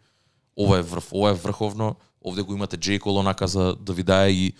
Ова 0.56 0.78
е 0.78 0.82
врв, 0.82 1.08
ова 1.12 1.30
е 1.30 1.40
врховно. 1.40 1.96
Овде 2.24 2.42
го 2.42 2.54
имате 2.54 2.76
Джей 2.76 3.00
Cole 3.00 3.20
онака 3.20 3.46
за 3.48 3.76
да 3.80 3.92
ви 3.92 4.02
дае 4.02 4.30
и 4.30 4.52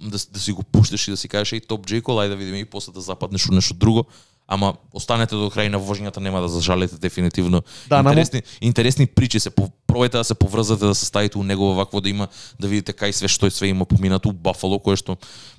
да, 0.00 0.18
да 0.30 0.40
си 0.40 0.52
го 0.52 0.62
пушташ 0.62 1.08
и 1.08 1.10
да 1.10 1.16
си 1.16 1.28
кажеш 1.28 1.52
и 1.52 1.60
топ. 1.60 1.86
Cole, 1.86 2.02
ајде 2.02 2.28
да 2.28 2.36
видиме 2.36 2.58
и 2.58 2.64
после 2.64 2.92
да 2.92 3.00
западнеш 3.00 3.48
у 3.48 3.54
нешто 3.54 3.74
друго. 3.74 4.04
Ама 4.48 4.74
останете 4.92 5.34
до 5.34 5.50
крај 5.50 5.68
на 5.68 5.80
вожњата, 5.80 6.18
нема 6.18 6.40
да 6.40 6.48
зажалите 6.48 6.98
дефинитивно. 6.98 7.62
Да, 7.88 7.96
намо- 7.96 8.10
интересни, 8.10 8.42
интересни 8.60 9.06
причи 9.06 9.40
се, 9.40 9.50
пробајте 9.50 10.12
да 10.12 10.24
се 10.24 10.34
поврзате, 10.34 10.86
да 10.86 10.94
се 10.94 11.04
ставите 11.04 11.38
у 11.38 11.42
него 11.42 11.74
вакво 11.74 12.00
да 12.00 12.08
има, 12.08 12.28
да 12.60 12.68
видите 12.68 12.92
кај 12.92 13.10
све 13.10 13.28
што 13.28 13.50
све 13.50 13.66
има 13.66 13.84
поминато 13.84 14.28
у 14.28 14.32
Бафало, 14.32 14.78
кое 14.78 14.96
што 14.96 15.16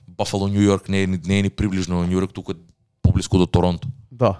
Бафало, 0.07 0.47
Нью 0.47 0.61
Йорк 0.61 0.89
не 0.89 1.03
е, 1.03 1.07
ни- 1.07 1.19
не 1.25 1.39
е 1.39 1.41
ни 1.41 1.49
приближно 1.49 2.03
Нью 2.03 2.11
Йорк, 2.13 2.33
туку 2.33 2.51
е 2.51 2.55
поблиску 3.01 3.37
до 3.37 3.45
Торонто. 3.45 3.87
Да. 4.11 4.39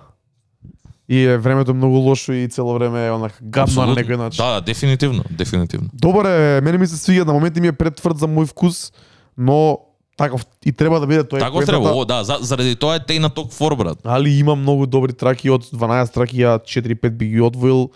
И 1.10 1.24
е 1.24 1.38
времето 1.38 1.74
многу 1.74 1.98
лошо 1.98 2.32
и 2.32 2.48
цело 2.48 2.74
време 2.74 3.08
е 3.08 3.12
онака 3.12 3.40
гадно 3.42 3.86
на 3.86 3.96
некој 3.96 4.16
начин. 4.18 4.38
Да, 4.38 4.62
дефинитивно, 4.62 5.24
дефинитивно. 5.30 5.90
Добар 5.94 6.26
е, 6.26 6.62
мене 6.62 6.78
ми 6.78 6.88
се 6.88 6.96
свиѓа, 6.96 7.26
на 7.26 7.34
моменти 7.34 7.62
ми 7.62 7.68
е 7.68 7.72
претврд 7.74 8.18
за 8.18 8.28
мој 8.28 8.46
вкус, 8.46 8.92
но 9.38 9.80
таков 10.18 10.46
и 10.66 10.72
треба 10.74 11.00
да 11.00 11.08
биде 11.08 11.24
тој. 11.24 11.40
Тако 11.40 11.62
треба, 11.62 11.94
о, 11.94 12.06
да, 12.06 12.24
за, 12.26 12.40
заради 12.42 12.76
тоа 12.76 12.98
е 12.98 13.06
Тейна 13.06 13.30
Ток 13.30 13.54
фор, 13.54 13.76
брат. 13.78 14.02
Али 14.04 14.34
има 14.40 14.56
многу 14.56 14.88
добри 14.90 15.14
траки 15.14 15.50
од 15.54 15.70
12 15.70 16.14
траки, 16.14 16.42
ја 16.42 16.58
4-5 16.60 17.10
би 17.10 17.30
ги 17.38 17.42
одвоил. 17.42 17.92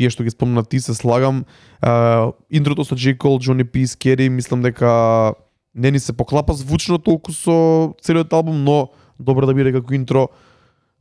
Тие 0.00 0.08
што 0.10 0.24
ги 0.24 0.32
спомна 0.32 0.64
ти 0.64 0.80
се 0.80 0.96
слагам. 0.96 1.44
Uh, 1.84 2.32
интрото 2.50 2.84
со 2.88 2.96
J. 2.96 3.14
Cole, 3.20 3.38
Johnny 3.38 3.68
P. 3.68 3.84
Scary, 3.84 4.28
мислам 4.32 4.64
дека 4.64 5.34
не 5.74 5.90
ни 5.90 6.00
се 6.00 6.12
поклапа 6.12 6.56
звучно 6.56 6.98
толку 6.98 7.32
со 7.32 7.92
целиот 8.00 8.32
албум, 8.32 8.64
но 8.64 8.88
добро 9.20 9.46
да 9.46 9.54
биде 9.54 9.72
како 9.72 9.94
интро. 9.94 10.28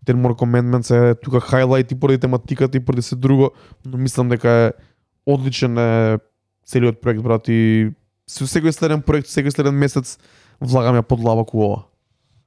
Ten 0.05 0.19
More 0.19 0.35
Commandments 0.35 0.91
е 0.91 1.15
тука 1.15 1.39
хайлайт 1.39 1.91
и 1.91 1.95
поради 1.95 2.19
тематиката 2.19 2.77
и 2.77 2.83
поради 2.83 3.01
се 3.01 3.15
друго, 3.15 3.51
но 3.85 3.97
мислам 3.97 4.29
дека 4.29 4.49
е 4.49 4.71
одличен 5.25 5.77
е 5.77 6.19
целиот 6.67 7.01
проект, 7.01 7.23
брат, 7.23 7.47
и 7.49 7.89
секој 8.29 8.71
следен 8.71 9.01
проект, 9.01 9.27
секој 9.27 9.49
следен 9.53 9.73
месец 9.73 10.17
влагаме 10.61 11.01
подлабоку 11.01 11.63
ова. 11.63 11.81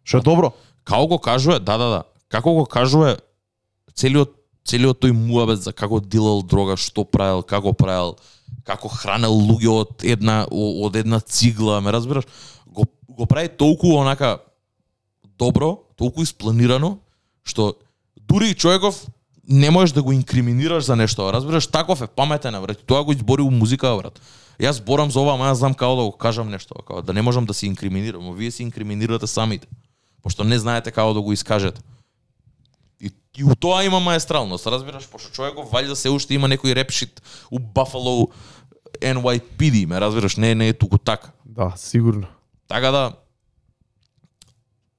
Што 0.04 0.18
е 0.18 0.26
добро. 0.26 0.52
Како 0.84 1.06
го 1.06 1.18
кажува, 1.18 1.60
да, 1.60 1.78
да, 1.78 1.88
да. 1.90 2.02
Како 2.28 2.54
го 2.54 2.64
кажува 2.66 3.16
целиот 3.94 4.38
целиот 4.68 5.00
тој 5.02 5.14
муабет 5.16 5.62
за 5.62 5.72
како 5.74 6.00
дилал 6.00 6.42
дрога, 6.46 6.76
што 6.78 7.04
правил, 7.04 7.42
како 7.42 7.72
правил, 7.74 8.14
како 8.66 8.90
хранел 8.92 9.34
луѓе 9.34 9.72
од 9.74 10.04
една 10.06 10.42
од 10.50 10.96
една 10.96 11.20
цигла, 11.20 11.80
ме 11.80 11.92
разбираш? 11.92 12.28
Го 12.66 12.86
го 13.08 13.26
прави 13.26 13.48
толку 13.48 13.96
онака 13.98 14.38
добро, 15.38 15.76
толку 15.96 16.22
испланирано, 16.22 16.98
што 17.42 17.74
дури 18.16 18.52
и 18.52 18.54
човеков 18.54 19.02
не 19.48 19.70
можеш 19.70 19.92
да 19.92 20.02
го 20.02 20.12
инкриминираш 20.12 20.84
за 20.84 20.96
нешто, 20.96 21.32
разбираш? 21.32 21.66
Таков 21.66 22.02
е 22.02 22.06
паметен, 22.06 22.62
брат. 22.62 22.78
Тоа 22.86 23.04
го 23.04 23.12
избори 23.12 23.42
у 23.42 23.50
музика, 23.50 23.96
брат. 23.96 24.20
Јас 24.60 24.78
зборам 24.78 25.10
за 25.10 25.20
ова, 25.20 25.34
ама 25.34 25.50
јас 25.50 25.64
знам 25.64 25.74
како 25.74 25.96
да 25.96 26.02
го 26.02 26.12
кажам 26.12 26.50
нешто, 26.50 26.74
како 26.74 27.02
да 27.02 27.12
не 27.12 27.22
можам 27.22 27.46
да 27.46 27.54
се 27.54 27.66
инкриминирам, 27.66 28.34
вие 28.36 28.50
се 28.50 28.62
инкриминирате 28.62 29.26
самите 29.26 29.66
пошто 30.22 30.44
не 30.44 30.58
знаете 30.58 30.90
како 30.90 31.14
да 31.14 31.20
го 31.20 31.32
искажете. 31.32 31.80
И, 33.00 33.10
и 33.38 33.44
у 33.44 33.54
тоа 33.54 33.82
има 33.84 34.00
маестралност, 34.00 34.66
разбираш, 34.66 35.08
пошто 35.10 35.32
човеков 35.34 35.70
валјда 35.74 35.98
се 35.98 36.12
уште 36.14 36.38
има 36.38 36.48
некој 36.48 36.76
репшит 36.78 37.22
у 37.50 37.58
Buffalo 37.58 38.30
NYPD, 39.02 39.86
ме 39.86 40.00
разбираш, 40.00 40.36
не 40.36 40.54
не 40.54 40.68
е 40.68 40.78
туку 40.78 40.98
така. 40.98 41.32
Да, 41.44 41.72
сигурно. 41.76 42.26
Така 42.68 42.90
да 42.90 43.12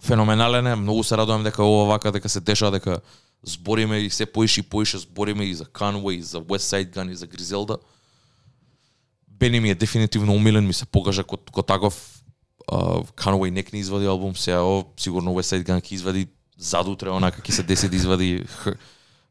феноменален 0.04 0.68
е, 0.68 0.76
многу 0.76 1.04
се 1.04 1.18
радувам 1.18 1.44
дека 1.44 1.64
ова 1.64 1.86
вака 1.86 2.12
дека 2.12 2.30
се 2.30 2.40
деша 2.40 2.72
дека 2.72 3.00
збориме 3.44 3.98
и 3.98 4.10
се 4.10 4.26
поише 4.26 4.60
и 4.60 4.64
поише 4.64 4.98
збориме 4.98 5.46
и 5.46 5.54
за 5.54 5.66
Conway, 5.66 6.12
и 6.12 6.22
за 6.22 6.42
West 6.42 6.76
Side 6.76 6.96
Gun 6.96 7.12
и 7.12 7.16
за 7.16 7.28
Гризелда. 7.28 7.78
Бени 9.28 9.60
ми 9.60 9.70
е 9.70 9.76
дефинитивно 9.76 10.34
умилен, 10.34 10.68
ми 10.68 10.74
се 10.74 10.86
покажа 10.86 11.24
кот, 11.24 11.50
ко 11.52 11.62
таков 11.64 12.24
uh, 12.72 13.12
Conway 13.12 13.50
нек 13.50 13.74
не 13.74 13.80
извади 13.80 14.06
албум, 14.06 14.36
сега 14.36 14.62
о, 14.62 14.86
сигурно 14.98 15.32
West 15.32 15.56
Side 15.56 15.68
Gun 15.68 15.82
ќе 15.82 15.94
извади 15.94 16.28
задутре, 16.58 17.10
онака 17.10 17.42
ќе 17.42 17.52
се 17.52 17.64
деси 17.64 17.90
да 17.90 17.96
извади 17.96 18.46
uh, 18.46 18.78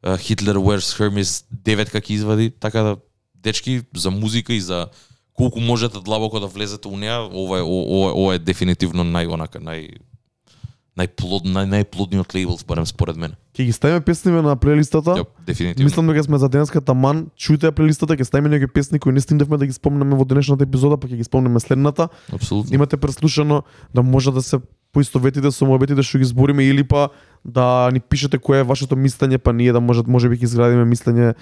Hitler 0.03 0.59
Wears 0.61 0.93
Hermes 0.99 1.45
9 1.65 1.91
како 1.91 2.13
извади, 2.13 2.51
така 2.51 2.83
да 2.83 2.97
дечки 3.35 3.83
за 3.95 4.11
музика 4.11 4.53
и 4.53 4.61
за 4.61 4.87
колку 5.33 5.61
можете 5.61 6.01
длабоко 6.01 6.41
да 6.41 6.47
влезете 6.47 6.89
у 6.89 6.97
неа, 6.97 7.25
ова 7.33 7.59
е 7.59 7.63
ова, 7.63 8.13
ова 8.13 8.35
е 8.35 8.39
дефинитивно 8.39 9.05
нај 9.05 9.33
онака 9.33 9.59
нај 9.59 9.99
најплод 10.99 11.47
нај, 11.49 11.69
најплодниот 11.73 12.35
лейбл 12.37 12.59
барем 12.69 12.87
според 12.87 13.17
мене. 13.17 13.37
Ќе 13.57 13.65
ги 13.69 13.73
ставиме 13.73 14.01
песниве 14.05 14.43
на 14.45 14.57
плейлистата. 14.57 15.17
Ја, 15.23 15.25
дефинитивно. 15.47 15.89
Мислам 15.89 16.09
дека 16.09 16.25
сме 16.25 16.39
за 16.39 16.49
денеска 16.53 16.81
таман. 16.85 17.27
Чујте 17.37 17.71
ја 17.71 17.73
плейлистата, 17.77 18.17
ќе 18.17 18.29
ставиме 18.29 18.53
некои 18.53 18.69
песни 18.69 19.01
кои 19.01 19.13
не 19.13 19.21
стигнавме 19.21 19.57
да 19.57 19.67
ги 19.67 19.73
спомнеме 19.73 20.17
во 20.17 20.25
денешната 20.29 20.69
епизода, 20.69 21.01
па 21.01 21.09
ќе 21.09 21.17
ги 21.17 21.25
спомнеме 21.25 21.61
следната. 21.61 22.09
Апсолутно. 22.33 22.75
Имате 22.77 22.97
преслушано 22.97 23.63
да 23.95 24.03
може 24.03 24.33
да 24.33 24.43
се 24.43 24.61
поистоветите 24.93 25.49
со 25.49 25.65
мобетите 25.65 26.05
што 26.05 26.21
ги 26.21 26.29
збориме 26.29 26.69
или 26.69 26.85
па 26.85 27.09
да 27.45 27.89
ни 27.93 28.01
пишете 28.01 28.37
кое 28.39 28.61
е 28.61 28.69
вашето 28.69 28.97
мислење, 28.97 29.41
па 29.41 29.53
ние 29.53 29.73
да 29.73 29.81
може 29.81 30.05
можеби 30.05 30.37
ќе 30.37 30.45
изградиме 30.45 30.85
мислење 30.85 31.33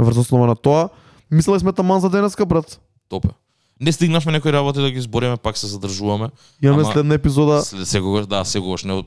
врз 0.00 0.24
основа 0.24 0.48
на 0.48 0.56
тоа. 0.56 0.88
Мислеле 1.30 1.60
сме 1.60 1.72
таман 1.72 2.00
за 2.00 2.08
денеска, 2.08 2.46
брат. 2.46 2.80
Топе. 3.08 3.36
Не 3.84 3.92
стигнавме 3.92 4.32
некои 4.32 4.52
работи 4.52 4.80
да 4.80 4.90
ги 4.90 5.00
збориме, 5.00 5.36
пак 5.36 5.58
се 5.58 5.66
задржуваме. 5.66 6.28
Имаме 6.62 6.82
Ама- 6.82 6.92
следна 6.92 7.14
епизода. 7.14 7.62
След 7.62 7.88
секогаш, 7.88 8.26
да, 8.26 8.44
секогаш 8.44 8.84
не 8.84 9.04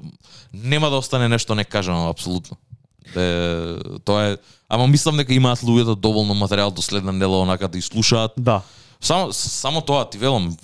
нема 0.54 0.90
да 0.90 0.96
остане 0.96 1.28
нешто 1.28 1.56
некажано 1.56 2.10
апсолутно. 2.10 2.58
Де, 3.14 3.80
тоа 4.06 4.26
е, 4.26 4.38
ама 4.70 4.88
мислам 4.88 5.18
дека 5.18 5.34
имаат 5.34 5.60
луѓето 5.60 5.96
доволно 5.96 6.36
материјал 6.36 6.74
до 6.74 6.82
следна 6.82 7.12
недела 7.12 7.42
онака 7.42 7.68
да 7.68 7.78
изслушаат. 7.78 8.32
Да. 8.38 8.62
Само 9.02 9.34
само 9.34 9.82
тоа 9.82 10.10
ти 10.10 10.18
велам, 10.18 10.58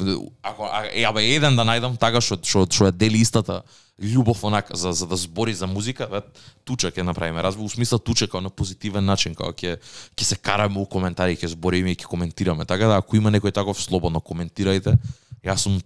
ако 0.44 0.64
а, 0.72 0.86
е, 0.94 1.04
абе 1.04 1.22
еден 1.36 1.56
да 1.56 1.64
најдам 1.64 1.98
така 2.00 2.22
што 2.22 2.40
што 2.42 2.66
што 2.66 2.90
ја 2.90 2.92
дели 2.92 3.22
истата 3.22 3.62
љубов 4.02 4.44
онака 4.44 4.76
за 4.76 4.92
за 4.94 5.06
да 5.08 5.16
збори 5.16 5.54
за 5.54 5.68
музика, 5.68 6.08
бе, 6.10 6.22
тучек 6.66 6.96
ќе 6.96 7.04
направиме. 7.06 7.44
Разбу, 7.44 7.64
у 7.64 7.70
смисла 7.70 8.00
тучек 8.00 8.32
као 8.32 8.42
на 8.42 8.50
позитивен 8.50 9.06
начин, 9.06 9.36
као 9.36 9.54
ќе 9.54 9.78
ќе 10.16 10.24
се 10.24 10.36
караме 10.36 10.80
у 10.80 10.86
коментари, 10.86 11.38
ќе 11.38 11.54
збориме 11.54 11.94
и 11.94 11.96
ќе 11.96 12.10
коментираме. 12.10 12.66
Така 12.66 12.88
да 12.88 12.98
ако 12.98 13.16
има 13.16 13.30
некој 13.30 13.54
таков 13.54 13.82
слободно 13.82 14.20
коментирајте. 14.20 14.98
Јас 15.46 15.70
сум 15.70 15.80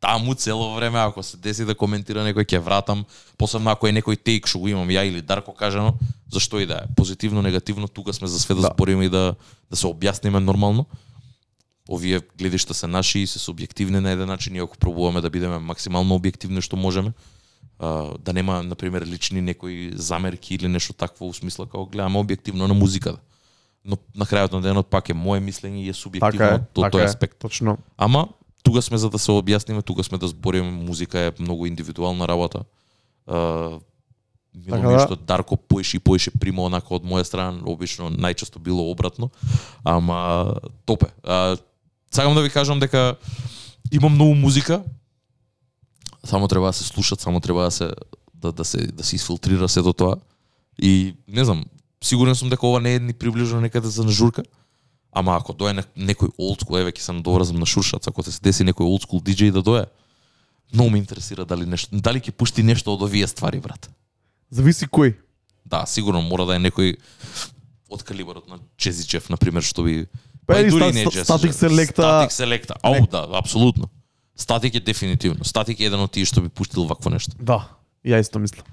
таму 0.00 0.34
цело 0.34 0.74
време, 0.74 0.98
ако 0.98 1.22
се 1.22 1.36
деси 1.36 1.64
да 1.64 1.74
коментира 1.74 2.20
некој 2.26 2.44
ќе 2.44 2.58
вратам, 2.58 3.06
посебно 3.38 3.70
ако 3.70 3.86
е 3.86 3.94
некој 3.94 4.18
тейк 4.18 4.46
што 4.46 4.58
го 4.58 4.68
имам 4.68 4.88
ја 4.88 5.06
или 5.06 5.22
Дарко 5.22 5.54
кажано, 5.54 5.94
зашто 6.32 6.60
и 6.60 6.66
да 6.66 6.82
е. 6.82 6.94
Позитивно, 6.96 7.42
негативно, 7.42 7.88
тука 7.88 8.12
сме 8.12 8.28
за 8.28 8.40
све 8.40 8.54
да, 8.54 8.60
Да. 8.60 8.70
збориме 8.74 9.06
и 9.06 9.08
да 9.08 9.34
да 9.70 9.76
се 9.76 9.86
објасниме 9.86 10.38
нормално. 10.38 10.86
Овие 11.88 12.20
гледишта 12.38 12.74
се 12.74 12.86
наши 12.86 13.20
и 13.20 13.26
се 13.26 13.38
субјективни 13.38 14.00
на 14.02 14.10
еден 14.10 14.28
начин, 14.28 14.56
иако 14.56 14.78
пробуваме 14.78 15.20
да 15.20 15.30
бидеме 15.30 15.58
максимално 15.58 16.18
објективни 16.18 16.60
што 16.60 16.76
можеме. 16.76 17.12
А, 17.78 18.18
да 18.18 18.32
нема, 18.32 18.62
на 18.62 18.74
пример, 18.74 19.06
лични 19.06 19.40
некои 19.40 19.92
замерки 19.94 20.54
или 20.54 20.68
нешто 20.68 20.92
такво 20.92 21.28
у 21.28 21.34
смисла 21.34 21.66
како 21.66 21.86
гледаме 21.86 22.18
објективно 22.18 22.66
на 22.66 22.74
музиката. 22.74 23.20
Но 23.84 23.98
на 24.16 24.26
крајот 24.26 24.52
на 24.52 24.60
денот 24.60 24.90
пак 24.90 25.10
е 25.10 25.14
мое 25.14 25.40
мислење 25.40 25.86
и 25.86 25.88
е 25.88 25.94
субјективно 25.94 26.32
Така 26.32 26.54
е, 26.54 26.64
така 26.74 26.90
тој 26.90 27.02
е, 27.02 27.04
аспект. 27.04 27.38
точно. 27.38 27.78
Ама 27.96 28.28
тука 28.62 28.82
сме 28.82 28.98
за 28.98 29.10
да 29.10 29.18
се 29.18 29.30
објасниме, 29.30 29.82
тука 29.82 30.04
сме 30.04 30.18
да 30.18 30.28
збориме, 30.28 30.70
музика 30.70 31.18
е 31.20 31.32
многу 31.38 31.66
индивидуална 31.66 32.28
работа. 32.28 32.64
Uh, 33.28 33.78
Мило 34.56 34.76
Така 34.76 34.88
ми 34.88 34.94
да. 34.94 35.04
што 35.04 35.16
Дарко 35.16 35.56
поеше 35.56 35.96
и 35.96 36.00
поеше 36.00 36.30
прима 36.32 36.64
онака 36.64 36.94
од 36.96 37.04
моја 37.04 37.26
страна, 37.28 37.60
обично 37.68 38.08
најчесто 38.08 38.58
било 38.58 38.88
обратно. 38.90 39.28
Ама 39.84 40.56
топе. 40.88 41.12
А, 41.22 41.56
сакам 42.10 42.34
да 42.34 42.42
ви 42.42 42.50
кажам 42.50 42.80
дека 42.80 43.16
има 43.92 44.08
многу 44.08 44.34
музика. 44.34 44.82
Само 46.24 46.48
треба 46.48 46.66
да 46.66 46.72
се 46.72 46.84
слушат, 46.84 47.20
само 47.20 47.40
треба 47.40 47.62
да 47.62 47.70
се 47.70 47.90
да, 48.34 48.52
да 48.52 48.64
се 48.64 48.86
да 48.86 49.04
се 49.04 49.16
изфилтрира 49.16 49.68
сето 49.68 49.92
тоа. 49.92 50.16
И 50.82 51.14
не 51.28 51.44
знам, 51.44 51.64
сигурен 52.04 52.34
сум 52.34 52.48
дека 52.48 52.66
ова 52.66 52.80
не 52.80 52.94
е 52.94 52.98
ни 52.98 53.12
приближено 53.12 53.60
некаде 53.60 53.88
за 53.88 54.08
журка. 54.08 54.42
Ама 55.12 55.36
ако 55.36 55.52
дое 55.56 55.72
некој 55.96 56.34
old 56.36 56.60
school, 56.60 56.76
еве 56.76 56.92
ќе 56.92 57.00
се 57.00 57.12
надоврзам 57.16 57.56
на 57.56 57.64
Шуршац, 57.64 58.04
ако 58.04 58.20
се 58.20 58.36
деси 58.36 58.66
некој 58.68 58.84
old 58.84 59.08
school 59.08 59.24
DJ 59.24 59.48
да 59.48 59.62
дое, 59.62 59.86
многу 60.74 60.90
ме 60.90 60.98
интересира 60.98 61.46
дали 61.48 61.64
нешто, 61.64 61.96
дали 61.96 62.20
ќе 62.20 62.36
пушти 62.36 62.60
нешто 62.60 62.92
од 62.92 63.00
овие 63.00 63.24
ствари, 63.24 63.60
брат. 63.64 63.88
Зависи 64.52 64.84
кој. 64.84 65.16
Да, 65.64 65.86
сигурно 65.88 66.20
мора 66.20 66.44
да 66.44 66.60
е 66.60 66.60
некој 66.60 66.98
од 67.88 68.02
калибарот 68.04 68.44
на 68.48 68.60
Чезичев, 68.76 69.30
на 69.32 69.40
пример, 69.40 69.64
што 69.64 69.86
би 69.88 70.04
Па 70.46 70.56
и 70.56 70.62
или 70.62 70.70
дури 70.70 70.84
не 70.86 70.92
ста- 70.92 71.10
Чезичев. 71.10 71.26
Static 71.26 71.52
Selecta. 71.52 71.92
Статик 71.92 72.32
селекта. 72.32 72.74
Ау, 72.82 73.06
да, 73.06 73.26
апсолутно. 73.32 73.88
Статик 74.36 74.74
е 74.74 74.80
дефинитивно. 74.80 75.44
Статик 75.44 75.80
е 75.80 75.84
еден 75.84 76.00
од 76.00 76.10
тие 76.10 76.24
што 76.24 76.40
би 76.40 76.48
пуштил 76.48 76.84
вакво 76.84 77.10
нешто. 77.10 77.32
Да, 77.38 77.68
и 78.04 78.10
ја 78.10 78.20
исто 78.20 78.38
мислам. 78.38 78.66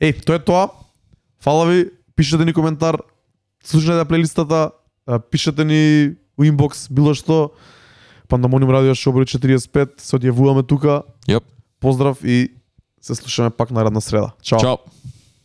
Еј, 0.00 0.20
тоа 0.20 0.36
е 0.36 0.38
тоа. 0.40 0.68
Фала 1.40 1.66
ви, 1.66 1.86
пишете 2.16 2.44
ни 2.44 2.52
коментар, 2.52 2.98
слушнете 3.64 4.04
плейлистата, 4.04 4.70
пишете 5.30 5.64
ни 5.64 6.12
у 6.36 6.44
инбокс 6.44 6.88
било 6.90 7.14
што. 7.14 7.52
Пандамониум 8.28 8.70
радио 8.70 8.94
шоу 8.94 9.14
број 9.14 9.24
45, 9.24 10.00
се 10.00 10.16
одјавуваме 10.18 10.66
тука. 10.66 11.02
Јоп. 11.24 11.44
Поздрав 11.80 12.18
и 12.24 12.50
се 13.00 13.14
слушаме 13.14 13.50
пак 13.50 13.70
наредна 13.70 14.00
среда. 14.00 14.32
Чао. 14.42 14.58
Чао. 14.58 14.76